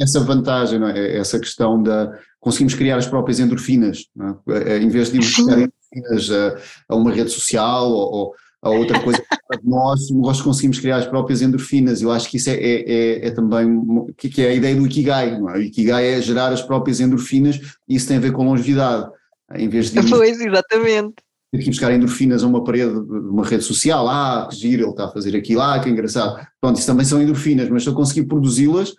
essa 0.00 0.20
vantagem, 0.20 0.78
não 0.78 0.88
é? 0.88 1.16
essa 1.16 1.38
questão 1.38 1.82
da 1.82 2.12
conseguimos 2.40 2.74
criar 2.74 2.96
as 2.96 3.06
próprias 3.06 3.40
endorfinas, 3.40 4.06
é? 4.50 4.78
em 4.78 4.88
vez 4.88 5.10
de 5.10 5.16
irmos 5.16 5.38
endorfinas 5.38 6.30
a, 6.30 6.58
a, 6.90 6.96
uma 6.96 7.10
rede 7.10 7.30
social 7.30 7.90
ou, 7.90 8.34
a 8.62 8.70
outra 8.70 8.98
coisa 9.00 9.22
nós, 9.62 10.10
nós 10.10 10.40
conseguimos 10.40 10.78
criar 10.80 10.96
as 10.96 11.06
próprias 11.06 11.42
endorfinas. 11.42 12.00
Eu 12.00 12.10
acho 12.10 12.30
que 12.30 12.38
isso 12.38 12.48
é, 12.48 12.54
é, 12.54 12.92
é, 12.92 13.26
é 13.26 13.30
também 13.30 13.78
que, 14.16 14.28
que 14.28 14.42
é 14.42 14.48
a 14.48 14.54
ideia 14.54 14.74
do 14.74 14.86
Ikigai. 14.86 15.38
Não 15.38 15.50
é? 15.50 15.58
O 15.58 15.62
Ikigai 15.62 16.06
é 16.06 16.20
gerar 16.22 16.52
as 16.52 16.62
próprias 16.62 17.00
endorfinas 17.00 17.60
e 17.88 17.94
isso 17.94 18.08
tem 18.08 18.16
a 18.16 18.20
ver 18.20 18.32
com 18.32 18.44
longevidade. 18.44 19.10
Em 19.54 19.68
vez 19.68 19.90
de. 19.90 20.02
Pois, 20.08 20.40
exatamente. 20.40 21.14
Ter 21.52 21.58
que 21.58 21.70
buscar 21.70 21.92
endorfinas 21.92 22.42
a 22.42 22.46
uma 22.46 22.64
parede 22.64 22.92
de 22.92 22.98
uma 22.98 23.44
rede 23.44 23.62
social, 23.62 24.08
ah, 24.08 24.48
que 24.50 24.56
giro, 24.56 24.82
ele 24.82 24.90
está 24.90 25.04
a 25.04 25.10
fazer 25.10 25.36
aquilo, 25.36 25.60
ah, 25.60 25.78
que 25.78 25.88
engraçado. 25.88 26.44
Pronto, 26.60 26.78
isso 26.78 26.86
também 26.86 27.04
são 27.04 27.22
endorfinas, 27.22 27.68
mas 27.68 27.84
se 27.84 27.88
eu 27.88 27.94
conseguir 27.94 28.26
produzi-las, 28.26 28.92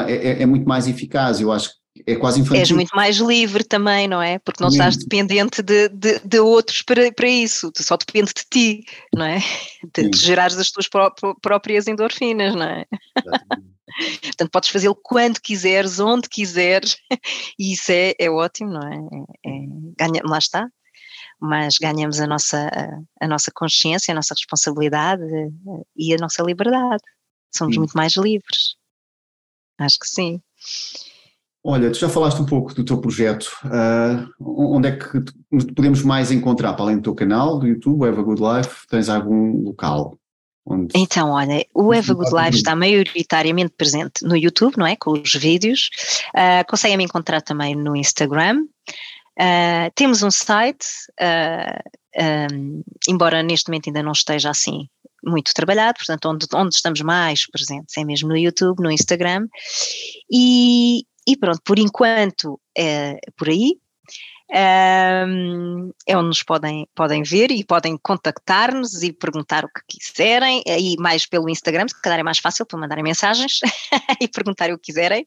é? 0.00 0.12
É, 0.12 0.42
é, 0.42 0.46
muito 0.46 0.68
mais 0.68 0.88
eficaz. 0.88 1.40
Eu 1.40 1.52
acho 1.52 1.70
que 1.70 2.02
é 2.06 2.16
quase 2.16 2.40
infantil. 2.40 2.60
És 2.60 2.70
muito 2.70 2.94
mais 2.94 3.16
livre 3.18 3.64
também, 3.64 4.08
não 4.08 4.20
é? 4.20 4.38
Porque 4.38 4.62
não 4.62 4.70
estás 4.70 4.96
dependente 4.96 5.62
de, 5.62 5.88
de, 5.88 6.20
de, 6.20 6.40
outros 6.40 6.82
para, 6.82 7.12
para 7.12 7.28
isso, 7.28 7.70
tu 7.72 7.82
só 7.82 7.96
depende 7.96 8.32
de 8.34 8.44
ti, 8.50 8.84
não 9.14 9.24
é? 9.24 9.38
De, 9.94 10.10
de 10.10 10.18
gerares 10.18 10.58
as 10.58 10.70
tuas 10.70 10.88
pró 10.88 11.12
próprias 11.40 11.86
endorfinas, 11.86 12.54
não 12.54 12.64
é? 12.64 12.84
Portanto, 14.22 14.50
podes 14.50 14.68
fazê-lo 14.68 14.98
quando 15.02 15.40
quiseres, 15.40 15.98
onde 15.98 16.28
quiseres, 16.28 16.96
e 17.58 17.72
isso 17.72 17.90
é, 17.90 18.14
é 18.18 18.30
ótimo, 18.30 18.72
não 18.72 18.82
é? 18.82 18.96
é, 18.96 19.50
é 19.50 19.66
ganha, 19.98 20.22
lá 20.24 20.38
está, 20.38 20.68
mas 21.40 21.76
ganhamos 21.80 22.20
a 22.20 22.26
nossa, 22.26 22.68
a, 22.68 23.24
a, 23.24 23.28
nossa 23.28 23.50
consciência, 23.52 24.12
a 24.12 24.14
nossa 24.14 24.34
responsabilidade 24.34 25.22
eh, 25.22 25.82
e 25.96 26.14
a 26.14 26.16
nossa 26.18 26.42
liberdade. 26.42 27.02
Somos 27.54 27.74
sim. 27.74 27.78
muito 27.78 27.96
mais 27.96 28.14
livres. 28.16 28.76
Acho 29.78 29.98
que 29.98 30.08
sim. 30.08 30.40
Olha, 31.62 31.90
tu 31.90 31.98
já 31.98 32.08
falaste 32.08 32.40
um 32.40 32.46
pouco 32.46 32.74
do 32.74 32.84
teu 32.84 32.98
projeto. 32.98 33.50
Uh, 33.64 34.74
onde 34.74 34.88
é 34.88 34.96
que 34.96 35.22
podemos 35.74 36.02
mais 36.02 36.30
encontrar? 36.30 36.72
Para 36.74 36.84
além 36.84 36.96
do 36.96 37.02
teu 37.02 37.14
canal, 37.14 37.58
do 37.58 37.66
YouTube, 37.66 38.06
Eva 38.06 38.22
Good 38.22 38.40
Life, 38.40 38.86
tens 38.88 39.08
algum 39.08 39.62
local? 39.62 40.18
Onde... 40.64 40.92
Então, 40.94 41.30
olha, 41.30 41.64
o 41.74 41.92
Eva 41.92 42.14
Good 42.14 42.30
Life 42.34 42.56
está 42.56 42.76
maioritariamente 42.76 43.74
presente 43.76 44.24
no 44.24 44.36
YouTube, 44.36 44.76
não 44.76 44.86
é? 44.86 44.96
Com 44.96 45.12
os 45.12 45.34
vídeos. 45.34 45.90
Uh, 46.34 46.66
Conseguem-me 46.68 47.04
encontrar 47.04 47.42
também 47.42 47.74
no 47.74 47.96
Instagram. 47.96 48.64
Uh, 49.38 49.90
temos 49.94 50.22
um 50.22 50.30
site, 50.30 50.86
um, 52.60 52.82
embora 53.08 53.42
neste 53.42 53.68
momento 53.68 53.88
ainda 53.88 54.02
não 54.02 54.12
esteja 54.12 54.50
assim 54.50 54.88
muito 55.24 55.52
trabalhado, 55.54 55.98
portanto, 55.98 56.28
onde, 56.28 56.46
onde 56.54 56.74
estamos 56.74 57.00
mais 57.00 57.46
presentes 57.50 57.96
é 57.96 58.04
mesmo 58.04 58.28
no 58.28 58.36
YouTube, 58.36 58.82
no 58.82 58.90
Instagram. 58.90 59.46
E, 60.30 61.02
e 61.26 61.36
pronto, 61.36 61.60
por 61.64 61.78
enquanto 61.78 62.60
é 62.76 63.18
por 63.36 63.48
aí. 63.48 63.78
Um, 64.50 65.92
é 66.06 66.16
onde 66.16 66.28
nos 66.28 66.42
podem, 66.42 66.88
podem 66.94 67.22
ver 67.22 67.50
e 67.50 67.62
podem 67.62 67.98
contactar-nos 67.98 69.02
e 69.02 69.12
perguntar 69.12 69.62
o 69.62 69.68
que 69.68 69.98
quiserem, 69.98 70.62
aí 70.66 70.96
mais 70.98 71.26
pelo 71.26 71.50
Instagram, 71.50 71.86
se 71.86 72.00
calhar 72.00 72.18
é 72.18 72.22
mais 72.22 72.38
fácil 72.38 72.64
para 72.64 72.78
mandarem 72.78 73.04
mensagens 73.04 73.60
e 74.18 74.26
perguntarem 74.26 74.74
o 74.74 74.78
que 74.78 74.86
quiserem. 74.86 75.26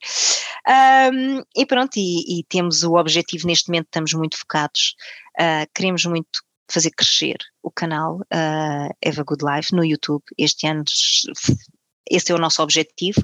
Um, 1.13 1.43
e 1.55 1.65
pronto, 1.67 1.97
e, 1.97 2.39
e, 2.39 2.43
temos 2.45 2.81
o 2.81 2.95
objetivo 2.95 3.45
neste 3.45 3.69
momento, 3.69 3.85
estamos 3.85 4.13
muito 4.13 4.39
focados, 4.39 4.95
uh, 5.39 5.69
queremos 5.71 6.03
muito 6.05 6.41
fazer 6.69 6.91
crescer 6.91 7.37
o 7.61 7.71
canal 7.71 8.17
uh, 8.17 8.95
Eva 9.01 9.23
Good 9.23 9.43
Life 9.43 9.75
no 9.75 9.83
YouTube. 9.83 10.23
Este 10.37 10.67
ano 10.67 10.83
esse 12.09 12.31
é 12.31 12.35
o 12.35 12.39
nosso 12.39 12.61
objetivo, 12.61 13.21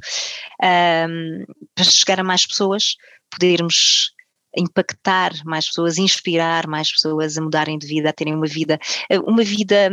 um, 0.63 1.43
para 1.75 1.83
chegar 1.83 2.19
a 2.19 2.23
mais 2.23 2.45
pessoas, 2.45 2.95
podermos 3.29 4.13
impactar 4.55 5.33
mais 5.45 5.67
pessoas, 5.67 5.97
inspirar 5.97 6.67
mais 6.67 6.91
pessoas 6.91 7.37
a 7.37 7.41
mudarem 7.41 7.77
de 7.77 7.85
vida, 7.85 8.09
a 8.09 8.13
terem 8.13 8.33
uma 8.33 8.47
vida, 8.47 8.79
uma 9.25 9.43
vida 9.43 9.89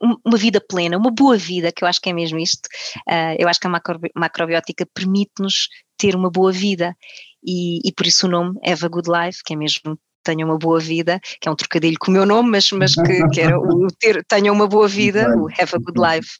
uma 0.00 0.38
vida 0.38 0.60
plena, 0.60 0.96
uma 0.96 1.10
boa 1.10 1.36
vida, 1.36 1.72
que 1.72 1.82
eu 1.82 1.88
acho 1.88 2.00
que 2.00 2.08
é 2.08 2.12
mesmo 2.12 2.38
isto. 2.38 2.68
Uh, 3.08 3.34
eu 3.36 3.48
acho 3.48 3.58
que 3.58 3.66
a 3.66 3.70
macro, 3.70 3.98
macrobiótica 4.14 4.86
permite-nos 4.94 5.68
ter 5.96 6.14
uma 6.14 6.30
boa 6.30 6.52
vida 6.52 6.96
e, 7.44 7.80
e, 7.84 7.92
por 7.92 8.06
isso 8.06 8.26
o 8.26 8.30
nome 8.30 8.56
Have 8.64 8.86
a 8.86 8.88
Good 8.88 9.10
Life, 9.10 9.42
que 9.44 9.54
é 9.54 9.56
mesmo 9.56 9.98
tenha 10.28 10.44
uma 10.44 10.58
boa 10.58 10.78
vida, 10.78 11.18
que 11.40 11.48
é 11.48 11.50
um 11.50 11.56
trocadilho 11.56 11.96
com 11.98 12.10
o 12.10 12.14
meu 12.14 12.26
nome, 12.26 12.50
mas, 12.50 12.70
mas 12.72 12.94
que, 12.94 13.28
que 13.30 13.40
era 13.40 13.58
o 13.58 13.88
ter, 13.98 14.22
tenha 14.24 14.52
uma 14.52 14.66
boa 14.66 14.86
vida, 14.86 15.26
o 15.36 15.48
Have 15.48 15.74
a 15.74 15.78
Good 15.78 15.98
Life. 15.98 16.38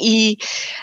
E, 0.00 0.36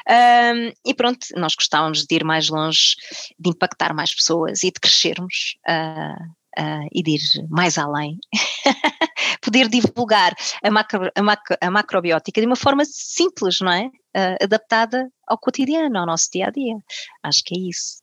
um, 0.10 0.72
e 0.86 0.94
pronto, 0.94 1.26
nós 1.38 1.56
gostávamos 1.56 2.04
de 2.04 2.16
ir 2.16 2.26
mais 2.26 2.50
longe, 2.50 2.96
de 3.40 3.50
impactar 3.50 3.94
mais 3.94 4.14
pessoas 4.14 4.64
e 4.64 4.68
de 4.68 4.80
crescermos 4.82 5.56
uh, 5.66 6.62
uh, 6.62 6.88
e 6.92 7.02
de 7.02 7.12
ir 7.12 7.22
mais 7.50 7.78
além. 7.78 8.18
Poder 9.42 9.70
divulgar 9.70 10.36
a, 10.62 10.70
macro, 10.70 11.10
a, 11.16 11.24
macro, 11.24 11.56
a, 11.62 11.72
macrobiótica 11.72 12.42
de 12.42 12.48
uma 12.48 12.58
forma 12.58 12.84
simples, 12.84 13.62
não 13.62 13.72
é? 13.72 13.86
Uh, 13.86 14.44
adaptada 14.44 15.10
ao 15.26 15.38
cotidiano, 15.38 15.98
ao 15.98 16.06
nosso 16.06 16.28
dia 16.34 16.48
a 16.48 16.50
dia. 16.50 16.76
Acho 17.24 17.44
que 17.46 17.56
é 17.56 17.70
isso. 17.70 18.02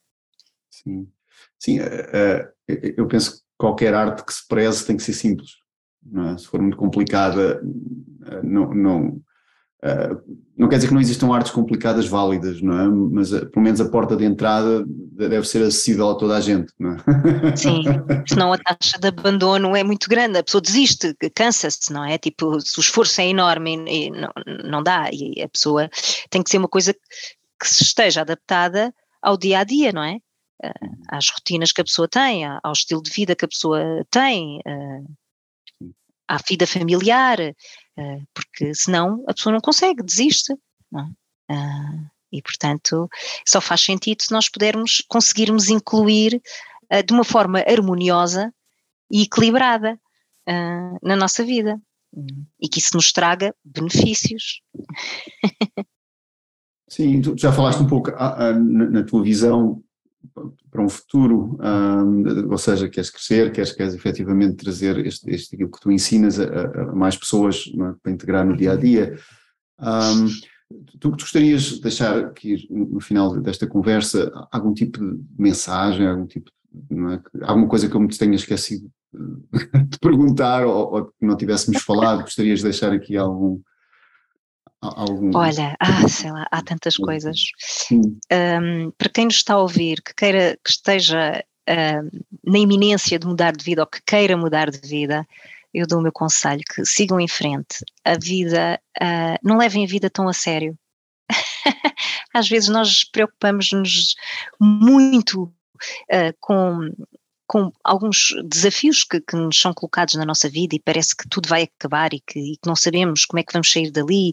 Sim, 0.71 1.07
Sim 1.59 1.81
eh, 1.81 2.53
eh, 2.69 2.95
eu 2.97 3.07
penso 3.07 3.44
qualquer 3.59 3.94
arte 3.94 4.24
que 4.24 4.32
se 4.32 4.47
preze 4.47 4.86
tem 4.86 4.97
que 4.97 5.02
ser 5.02 5.12
simples. 5.12 5.51
É? 6.32 6.39
Se 6.39 6.47
for 6.47 6.60
muito 6.60 6.76
complicada, 6.76 7.62
eh, 8.26 8.43
não, 8.43 8.74
não 8.74 9.20
Uh, 9.85 10.16
não 10.56 10.66
quer 10.66 10.76
dizer 10.76 10.89
que 10.89 10.94
não 10.94 11.01
existam 11.01 11.31
artes 11.35 11.52
complicadas 11.52 12.06
válidas, 12.06 12.62
não 12.62 12.81
é? 12.81 12.89
Mas 12.89 13.32
uh, 13.32 13.44
pelo 13.51 13.62
menos 13.62 13.82
a 13.82 13.89
porta 13.90 14.16
de 14.16 14.24
entrada 14.24 14.82
deve 14.86 15.47
ser 15.47 15.62
acessível 15.62 16.09
a 16.09 16.14
toda 16.14 16.39
a 16.39 16.40
gente, 16.40 16.72
não 16.81 16.93
é? 16.93 16.97
Sim, 17.55 17.85
senão 18.26 18.51
a 18.51 18.56
taxa 18.56 18.98
de 18.98 19.09
abandono 19.09 19.76
é 19.76 19.85
muito 19.85 20.09
grande, 20.09 20.39
a 20.39 20.43
pessoa 20.43 20.62
desiste, 20.62 21.14
cansa-se, 21.35 21.93
não 21.93 22.02
é? 22.02 22.16
Tipo, 22.16 22.59
se 22.62 22.78
o 22.78 22.81
esforço 22.81 23.20
é 23.20 23.26
enorme 23.26 23.85
e, 23.86 24.10
não, 24.10 24.31
não 24.64 24.82
dá, 24.82 25.10
e 25.12 25.43
a 25.43 25.48
pessoa 25.51 25.90
tem 26.31 26.43
que 26.43 26.48
ser 26.48 26.56
uma 26.56 26.68
coisa 26.68 26.94
que 26.94 27.66
esteja 27.66 28.22
adaptada 28.22 28.90
ao 29.20 29.36
dia 29.36 29.59
a 29.59 29.64
dia, 29.64 29.93
não 29.93 30.02
é? 30.02 30.16
Uh, 30.62 30.97
às 31.09 31.28
rotinas 31.31 31.72
que 31.72 31.81
a 31.81 31.85
pessoa 31.85 32.09
tem, 32.09 32.44
ao 32.44 32.72
estilo 32.72 33.02
de 33.02 33.10
vida 33.10 33.36
que 33.36 33.44
a 33.44 33.48
pessoa 33.48 34.05
tem, 34.10 34.60
à 36.26 36.39
vida 36.48 36.66
familiar, 36.66 37.39
eh, 37.40 38.22
porque 38.32 38.74
senão 38.74 39.22
a 39.28 39.35
pessoa 39.35 39.52
não 39.52 39.60
consegue, 39.60 40.02
desiste. 40.02 40.55
Não 40.90 41.06
uh, 41.51 42.10
e, 42.32 42.43
portanto, 42.43 43.09
só 43.47 43.60
faz 43.60 43.82
sentido 43.82 44.22
se 44.22 44.32
nós 44.32 44.48
pudermos, 44.48 45.05
conseguirmos 45.06 45.68
incluir 45.68 46.43
de 47.06 47.12
uma 47.12 47.22
forma 47.22 47.60
harmoniosa 47.60 48.52
e 49.09 49.22
equilibrada 49.22 49.97
na 51.01 51.14
nossa 51.14 51.44
vida. 51.44 51.81
E 52.60 52.68
que 52.68 52.81
isso 52.81 52.97
nos 52.97 53.12
traga 53.12 53.55
benefícios. 53.64 54.62
Sim, 56.89 57.20
tu 57.22 57.35
já 57.36 57.52
falaste 57.52 57.81
um 57.81 57.86
pouco 57.86 58.10
na 58.10 59.02
tua 59.05 59.22
visão 59.22 59.82
para 60.71 60.83
um 60.83 60.89
futuro, 60.89 61.59
um, 61.61 62.51
ou 62.51 62.59
seja, 62.59 62.89
queres 62.89 63.11
crescer, 63.11 63.53
queres, 63.53 63.73
queres 63.73 63.95
efetivamente 63.95 64.57
trazer 64.57 65.05
este, 65.07 65.31
este 65.31 65.55
aquilo 65.55 65.71
que 65.71 65.81
tu 65.81 65.91
ensinas 65.91 66.39
a, 66.41 66.45
a 66.45 66.95
mais 66.95 67.17
pessoas 67.17 67.65
é, 67.67 67.95
para 68.03 68.13
integrar 68.13 68.47
no 68.47 68.57
dia 68.57 68.73
a 68.73 68.77
dia. 68.77 69.17
Um, 69.79 70.29
tu, 70.87 70.99
tu 70.99 71.11
gostarias 71.11 71.63
de 71.63 71.81
deixar 71.81 72.19
aqui 72.19 72.67
no 72.71 73.01
final 73.01 73.41
desta 73.41 73.67
conversa 73.67 74.31
algum 74.51 74.73
tipo 74.73 74.99
de 74.99 75.23
mensagem, 75.39 76.07
algum 76.07 76.27
tipo, 76.27 76.51
é, 76.75 77.45
alguma 77.45 77.69
coisa 77.69 77.89
que 77.89 77.95
eu 77.95 78.01
me 78.01 78.09
tenha 78.09 78.35
esquecido 78.35 78.91
de 79.13 79.99
perguntar 80.01 80.67
ou, 80.67 80.95
ou 80.95 81.05
que 81.07 81.13
não 81.27 81.37
tivéssemos 81.37 81.83
falado, 81.83 82.23
gostarias 82.23 82.59
de 82.59 82.65
deixar 82.65 82.93
aqui 82.93 83.17
algum 83.17 83.61
Algum... 84.97 85.36
Olha, 85.36 85.77
ah, 85.81 86.09
sei 86.09 86.31
lá, 86.31 86.47
há 86.51 86.62
tantas 86.62 86.97
coisas. 86.97 87.39
Um, 87.90 88.90
para 88.98 89.09
quem 89.09 89.24
nos 89.27 89.36
está 89.36 89.55
a 89.55 89.59
ouvir, 89.59 90.02
que 90.02 90.15
queira, 90.15 90.59
que 90.62 90.70
esteja 90.70 91.44
na 92.44 92.59
iminência 92.59 93.19
de 93.19 93.27
mudar 93.27 93.52
de 93.52 93.65
vida 93.65 93.82
ou 93.82 93.86
que 93.86 94.02
queira 94.02 94.36
mudar 94.36 94.70
de 94.70 94.86
vida, 94.86 95.27
eu 95.73 95.86
dou 95.86 95.98
o 95.98 96.02
meu 96.02 96.12
conselho 96.12 96.62
que 96.73 96.85
sigam 96.85 97.19
em 97.19 97.27
frente. 97.27 97.85
A 98.05 98.16
vida, 98.16 98.81
uh, 99.01 99.39
não 99.43 99.56
levem 99.56 99.85
a 99.85 99.89
vida 99.89 100.09
tão 100.09 100.28
a 100.28 100.32
sério. 100.32 100.78
Às 102.32 102.48
vezes 102.48 102.69
nós 102.69 103.05
preocupamos-nos 103.05 104.15
muito 104.61 105.44
uh, 105.44 106.35
com 106.39 106.90
com 107.47 107.73
alguns 107.83 108.29
desafios 108.45 109.05
que, 109.05 109.21
que, 109.21 109.37
nos 109.37 109.59
são 109.59 109.73
colocados 109.75 110.15
na 110.15 110.25
nossa 110.25 110.49
vida 110.49 110.75
e 110.75 110.81
parece 110.81 111.15
que 111.16 111.29
tudo 111.29 111.49
vai 111.49 111.65
acabar 111.65 112.12
e 112.15 112.21
que, 112.21 112.39
e 112.39 112.57
que, 112.57 112.66
não 112.66 112.77
sabemos 112.77 113.25
como 113.25 113.41
é 113.41 113.43
que 113.43 113.53
vamos 113.53 113.71
sair 113.71 113.91
dali. 113.91 114.33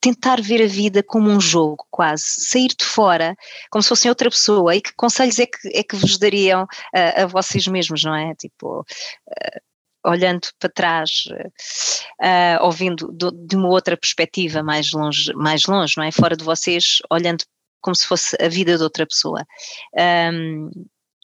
Tentar 0.00 0.40
ver 0.40 0.62
a 0.62 0.68
vida 0.68 1.02
como 1.02 1.30
um 1.30 1.40
jogo, 1.40 1.86
quase, 1.90 2.24
sair 2.26 2.68
de 2.68 2.84
fora 2.84 3.34
como 3.70 3.82
se 3.82 3.88
fossem 3.88 4.10
outra 4.10 4.30
pessoa. 4.30 4.76
E 4.76 4.80
que 4.80 4.92
conselhos 4.94 5.38
é 5.38 5.46
que, 5.46 5.68
é 5.68 5.82
que 5.82 5.96
vos 5.96 6.18
dariam 6.18 6.66
a, 6.94 7.22
a 7.22 7.26
vocês 7.26 7.66
mesmos, 7.66 8.04
não 8.04 8.14
é? 8.14 8.34
Tipo, 8.34 8.84
olhando 10.04 10.48
para 10.58 10.70
trás, 10.70 11.10
uh, 12.20 12.62
ouvindo 12.64 13.10
do, 13.12 13.30
de 13.30 13.56
uma 13.56 13.68
outra 13.68 13.96
perspectiva 13.96 14.62
mais 14.62 14.92
longe, 14.92 15.32
mais 15.34 15.64
longe, 15.66 15.94
não 15.96 16.04
é? 16.04 16.12
Fora 16.12 16.36
de 16.36 16.44
vocês, 16.44 16.98
olhando 17.10 17.44
como 17.80 17.94
se 17.94 18.06
fosse 18.06 18.36
a 18.40 18.48
vida 18.48 18.76
de 18.76 18.82
outra 18.82 19.06
pessoa. 19.06 19.44
Um, 20.32 20.70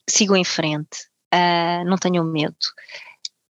sigam 0.09 0.37
em 0.37 0.45
frente, 0.45 1.09
uh, 1.35 1.85
não 1.85 1.97
tenham 1.97 2.25
medo. 2.25 2.57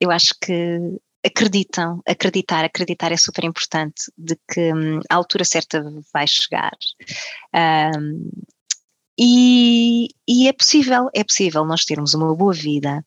Eu 0.01 0.10
acho 0.10 0.35
que 0.40 0.98
acreditam, 1.24 2.02
acreditar, 2.06 2.64
acreditar 2.64 3.10
é 3.10 3.16
super 3.16 3.44
importante 3.44 4.12
de 4.16 4.36
que 4.52 4.72
um, 4.72 5.01
a 5.09 5.14
altura 5.14 5.44
certa 5.44 5.82
vai 6.12 6.26
chegar. 6.26 6.76
Um, 7.97 8.31
e, 9.18 10.09
e, 10.28 10.48
é 10.48 10.52
possível, 10.52 11.09
é 11.14 11.22
possível 11.22 11.64
nós 11.64 11.85
termos 11.85 12.14
uma 12.14 12.35
boa 12.35 12.52
vida 12.52 13.05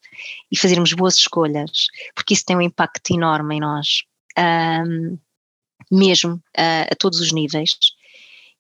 e 0.52 0.58
fazermos 0.58 0.94
boas 0.94 1.16
escolhas, 1.18 1.88
porque 2.16 2.34
isso 2.34 2.46
tem 2.46 2.56
um 2.56 2.62
impacto 2.62 3.14
enorme 3.14 3.56
em 3.56 3.60
nós, 3.60 4.04
um, 4.88 5.18
mesmo 5.92 6.36
uh, 6.36 6.88
a 6.92 6.96
todos 6.98 7.20
os 7.20 7.32
níveis. 7.32 7.78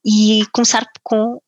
E 0.05 0.45
começar 0.53 0.85
com 1.03 1.41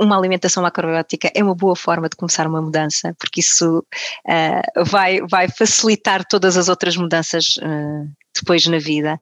uma 0.00 0.16
alimentação 0.16 0.62
macrobiótica 0.62 1.30
é 1.34 1.42
uma 1.42 1.54
boa 1.54 1.76
forma 1.76 2.08
de 2.08 2.16
começar 2.16 2.46
uma 2.46 2.60
mudança, 2.60 3.14
porque 3.18 3.40
isso 3.40 3.78
uh, 3.78 4.84
vai, 4.84 5.20
vai 5.28 5.48
facilitar 5.48 6.24
todas 6.28 6.56
as 6.56 6.68
outras 6.68 6.96
mudanças 6.96 7.56
uh, 7.58 8.10
depois 8.34 8.66
na 8.66 8.78
vida, 8.78 9.20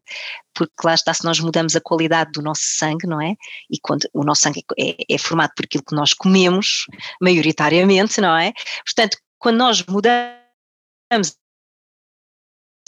porque 0.54 0.72
lá 0.84 0.94
está, 0.94 1.12
se 1.12 1.24
nós 1.24 1.38
mudamos 1.40 1.76
a 1.76 1.80
qualidade 1.80 2.32
do 2.32 2.42
nosso 2.42 2.62
sangue, 2.64 3.06
não 3.06 3.20
é? 3.20 3.34
E 3.70 3.78
quando 3.82 4.08
o 4.14 4.24
nosso 4.24 4.42
sangue 4.42 4.64
é, 4.78 4.96
é 5.08 5.18
formado 5.18 5.52
por 5.54 5.64
aquilo 5.64 5.84
que 5.84 5.94
nós 5.94 6.14
comemos, 6.14 6.86
maioritariamente, 7.20 8.20
não 8.20 8.36
é? 8.36 8.52
Portanto, 8.84 9.18
quando 9.38 9.58
nós 9.58 9.84
mudamos 9.84 11.36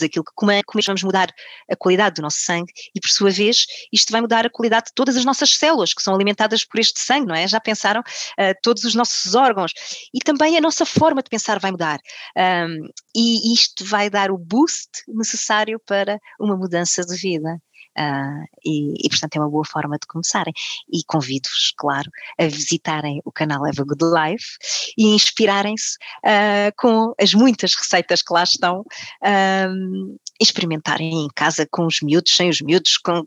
aquilo 0.03 0.25
que 0.25 0.31
comemos, 0.35 0.85
vamos 0.85 1.03
mudar 1.03 1.29
a 1.69 1.75
qualidade 1.75 2.15
do 2.15 2.21
nosso 2.21 2.39
sangue 2.39 2.71
e, 2.93 2.99
por 2.99 3.09
sua 3.09 3.29
vez, 3.29 3.65
isto 3.91 4.11
vai 4.11 4.21
mudar 4.21 4.45
a 4.45 4.49
qualidade 4.49 4.87
de 4.87 4.93
todas 4.93 5.15
as 5.15 5.25
nossas 5.25 5.55
células 5.55 5.93
que 5.93 6.01
são 6.01 6.13
alimentadas 6.13 6.65
por 6.65 6.79
este 6.79 6.99
sangue, 6.99 7.27
não 7.27 7.35
é? 7.35 7.47
Já 7.47 7.59
pensaram? 7.59 8.01
Uh, 8.01 8.53
todos 8.61 8.83
os 8.83 8.95
nossos 8.95 9.35
órgãos 9.35 9.71
e 10.13 10.19
também 10.19 10.57
a 10.57 10.61
nossa 10.61 10.85
forma 10.85 11.21
de 11.21 11.29
pensar 11.29 11.59
vai 11.59 11.71
mudar. 11.71 11.99
Um, 12.37 12.87
e 13.15 13.53
isto 13.53 13.85
vai 13.85 14.09
dar 14.09 14.31
o 14.31 14.37
boost 14.37 14.89
necessário 15.07 15.79
para 15.85 16.19
uma 16.39 16.57
mudança 16.57 17.03
de 17.03 17.15
vida. 17.15 17.59
Uh, 17.97 18.45
e, 18.63 19.05
e, 19.05 19.09
portanto 19.09 19.37
é 19.37 19.39
uma 19.39 19.49
boa 19.49 19.65
forma 19.65 19.97
de 19.97 20.07
começarem. 20.07 20.53
E 20.91 21.03
convido-vos, 21.05 21.73
claro, 21.77 22.09
a 22.37 22.45
visitarem 22.45 23.21
o 23.23 23.31
canal 23.31 23.65
Eva 23.65 23.83
Good 23.83 24.03
Life 24.03 24.57
e 24.97 25.15
inspirarem-se 25.15 25.97
uh, 26.25 26.73
com 26.77 27.13
as 27.19 27.33
muitas 27.33 27.73
receitas 27.75 28.21
que 28.21 28.33
lá 28.33 28.43
estão, 28.43 28.81
uh, 28.81 30.19
experimentarem 30.39 31.25
em 31.25 31.27
casa 31.33 31.67
com 31.69 31.85
os 31.85 32.01
miúdos, 32.01 32.35
sem 32.35 32.49
os 32.49 32.61
miúdos, 32.61 32.97
com, 32.97 33.25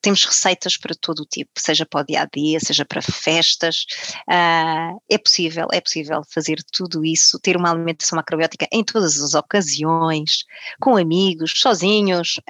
temos 0.00 0.24
receitas 0.24 0.76
para 0.76 0.94
todo 0.94 1.20
o 1.20 1.26
tipo, 1.26 1.50
seja 1.58 1.84
para 1.84 2.00
o 2.00 2.04
dia 2.04 2.22
a 2.22 2.26
dia, 2.26 2.60
seja 2.60 2.84
para 2.84 3.02
festas. 3.02 3.84
Uh, 4.28 5.00
é 5.08 5.18
possível, 5.18 5.66
é 5.72 5.80
possível 5.80 6.22
fazer 6.32 6.62
tudo 6.72 7.04
isso, 7.04 7.38
ter 7.40 7.56
uma 7.56 7.70
alimentação 7.70 8.16
macrobiótica 8.16 8.66
em 8.72 8.84
todas 8.84 9.20
as 9.20 9.34
ocasiões, 9.34 10.44
com 10.80 10.96
amigos, 10.96 11.52
sozinhos, 11.56 12.40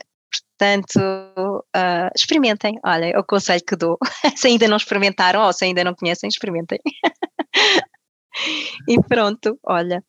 Portanto, 0.56 1.64
uh, 1.76 2.10
experimentem. 2.14 2.78
Olha, 2.84 3.06
é 3.06 3.18
o 3.18 3.24
conselho 3.24 3.62
que 3.66 3.76
dou. 3.76 3.98
se 4.36 4.46
ainda 4.46 4.68
não 4.68 4.76
experimentaram 4.76 5.42
ou 5.42 5.52
se 5.52 5.64
ainda 5.64 5.82
não 5.82 5.94
conhecem, 5.94 6.28
experimentem. 6.28 6.78
e 8.88 9.02
pronto, 9.02 9.58
olha. 9.64 10.02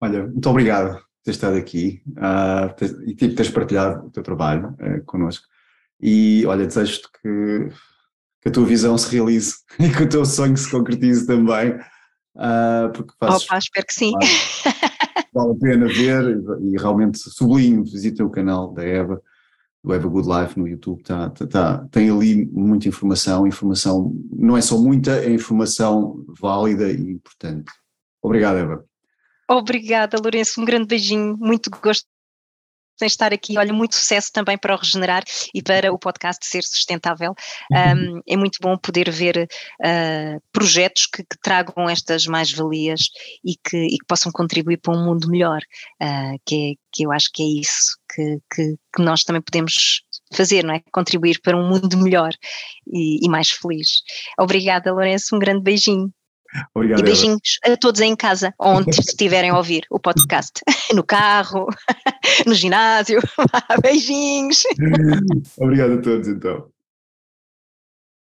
Olha, 0.00 0.26
muito 0.26 0.48
obrigado 0.48 0.94
por 0.94 1.04
ter 1.24 1.30
estado 1.32 1.56
aqui 1.56 2.02
uh, 2.16 3.06
e 3.06 3.14
tipo, 3.14 3.34
teres 3.34 3.50
partilhado 3.50 4.06
o 4.06 4.10
teu 4.10 4.22
trabalho 4.22 4.74
uh, 4.80 5.04
connosco. 5.04 5.46
E 6.00 6.46
olha, 6.46 6.66
desejo-te 6.66 7.08
que, 7.20 7.68
que 8.40 8.48
a 8.48 8.52
tua 8.52 8.64
visão 8.64 8.96
se 8.96 9.14
realize 9.14 9.56
e 9.78 9.90
que 9.90 10.02
o 10.02 10.08
teu 10.08 10.24
sonho 10.24 10.56
se 10.56 10.70
concretize 10.70 11.26
também. 11.26 11.72
Uh, 12.36 12.90
porque 12.94 13.12
fazes, 13.20 13.44
Opa, 13.44 13.58
espero 13.58 13.86
que 13.86 13.94
sim. 13.94 14.12
Vale 15.34 15.52
a 15.52 15.58
pena 15.60 15.86
ver 15.88 16.24
e, 16.24 16.72
e 16.72 16.78
realmente 16.78 17.18
sublinho, 17.18 17.84
visita 17.84 18.24
o 18.24 18.30
canal 18.30 18.72
da 18.72 18.82
Eva 18.82 19.20
do 19.82 19.92
Have 19.92 20.06
a 20.06 20.08
Good 20.08 20.28
Life 20.28 20.58
no 20.58 20.68
YouTube, 20.68 21.02
tá, 21.02 21.30
tá, 21.30 21.46
tá, 21.46 21.88
tem 21.90 22.10
ali 22.10 22.46
muita 22.46 22.88
informação, 22.88 23.46
informação, 23.46 24.14
não 24.30 24.56
é 24.56 24.60
só 24.60 24.78
muita, 24.78 25.24
é 25.24 25.32
informação 25.32 26.24
válida 26.38 26.90
e 26.90 27.12
importante. 27.12 27.70
Obrigado, 28.22 28.58
Eva. 28.58 28.84
Obrigada, 29.48 30.20
Lourenço, 30.20 30.60
um 30.60 30.64
grande 30.64 30.86
beijinho, 30.86 31.36
muito 31.38 31.70
gosto 31.70 32.06
em 33.04 33.06
estar 33.06 33.32
aqui. 33.32 33.58
Olha, 33.58 33.72
muito 33.72 33.94
sucesso 33.94 34.30
também 34.32 34.58
para 34.58 34.74
o 34.74 34.78
Regenerar 34.78 35.22
e 35.54 35.62
para 35.62 35.92
o 35.92 35.98
podcast 35.98 36.44
ser 36.46 36.62
sustentável. 36.62 37.34
Um, 37.70 37.76
uhum. 37.76 38.20
é 38.28 38.36
muito 38.36 38.58
bom 38.60 38.76
poder 38.76 39.10
ver 39.10 39.48
uh, 39.80 40.42
projetos 40.52 41.06
que, 41.06 41.22
que, 41.22 41.38
tragam 41.42 41.88
estas 41.88 42.26
mais-valias 42.26 43.08
e 43.44 43.54
que, 43.56 43.76
e 43.76 43.98
que, 43.98 44.06
possam 44.06 44.32
contribuir 44.32 44.78
para 44.78 44.94
um 44.94 45.04
mundo 45.04 45.28
melhor, 45.28 45.60
uh, 46.02 46.38
que, 46.44 46.72
é, 46.72 46.74
que 46.92 47.04
eu 47.04 47.12
acho 47.12 47.30
que 47.32 47.42
é 47.42 47.60
isso 47.60 47.96
que, 48.14 48.38
que, 48.52 48.76
que, 48.94 49.02
nós 49.02 49.22
também 49.22 49.42
podemos 49.42 50.02
fazer, 50.34 50.64
não 50.64 50.74
é? 50.74 50.82
Contribuir 50.92 51.40
para 51.42 51.56
um 51.56 51.68
mundo 51.68 51.96
melhor 51.98 52.32
e, 52.86 53.24
e 53.24 53.28
mais 53.28 53.50
feliz. 53.50 54.02
Obrigada, 54.38 54.92
Lourenço, 54.92 55.34
um 55.34 55.38
grande 55.38 55.62
beijinho. 55.62 56.12
Obrigado, 56.74 57.00
e 57.00 57.02
beijinhos 57.02 57.58
Eva. 57.64 57.74
a 57.74 57.76
todos 57.76 58.00
em 58.00 58.16
casa, 58.16 58.54
onde 58.58 58.90
estiverem 58.90 59.50
a 59.50 59.56
ouvir 59.56 59.82
o 59.90 59.98
podcast. 59.98 60.60
No 60.92 61.04
carro, 61.04 61.68
no 62.44 62.52
ginásio. 62.52 63.20
Beijinhos. 63.80 64.64
Obrigado 65.56 65.92
a 65.94 66.02
todos, 66.02 66.26
então. 66.26 66.69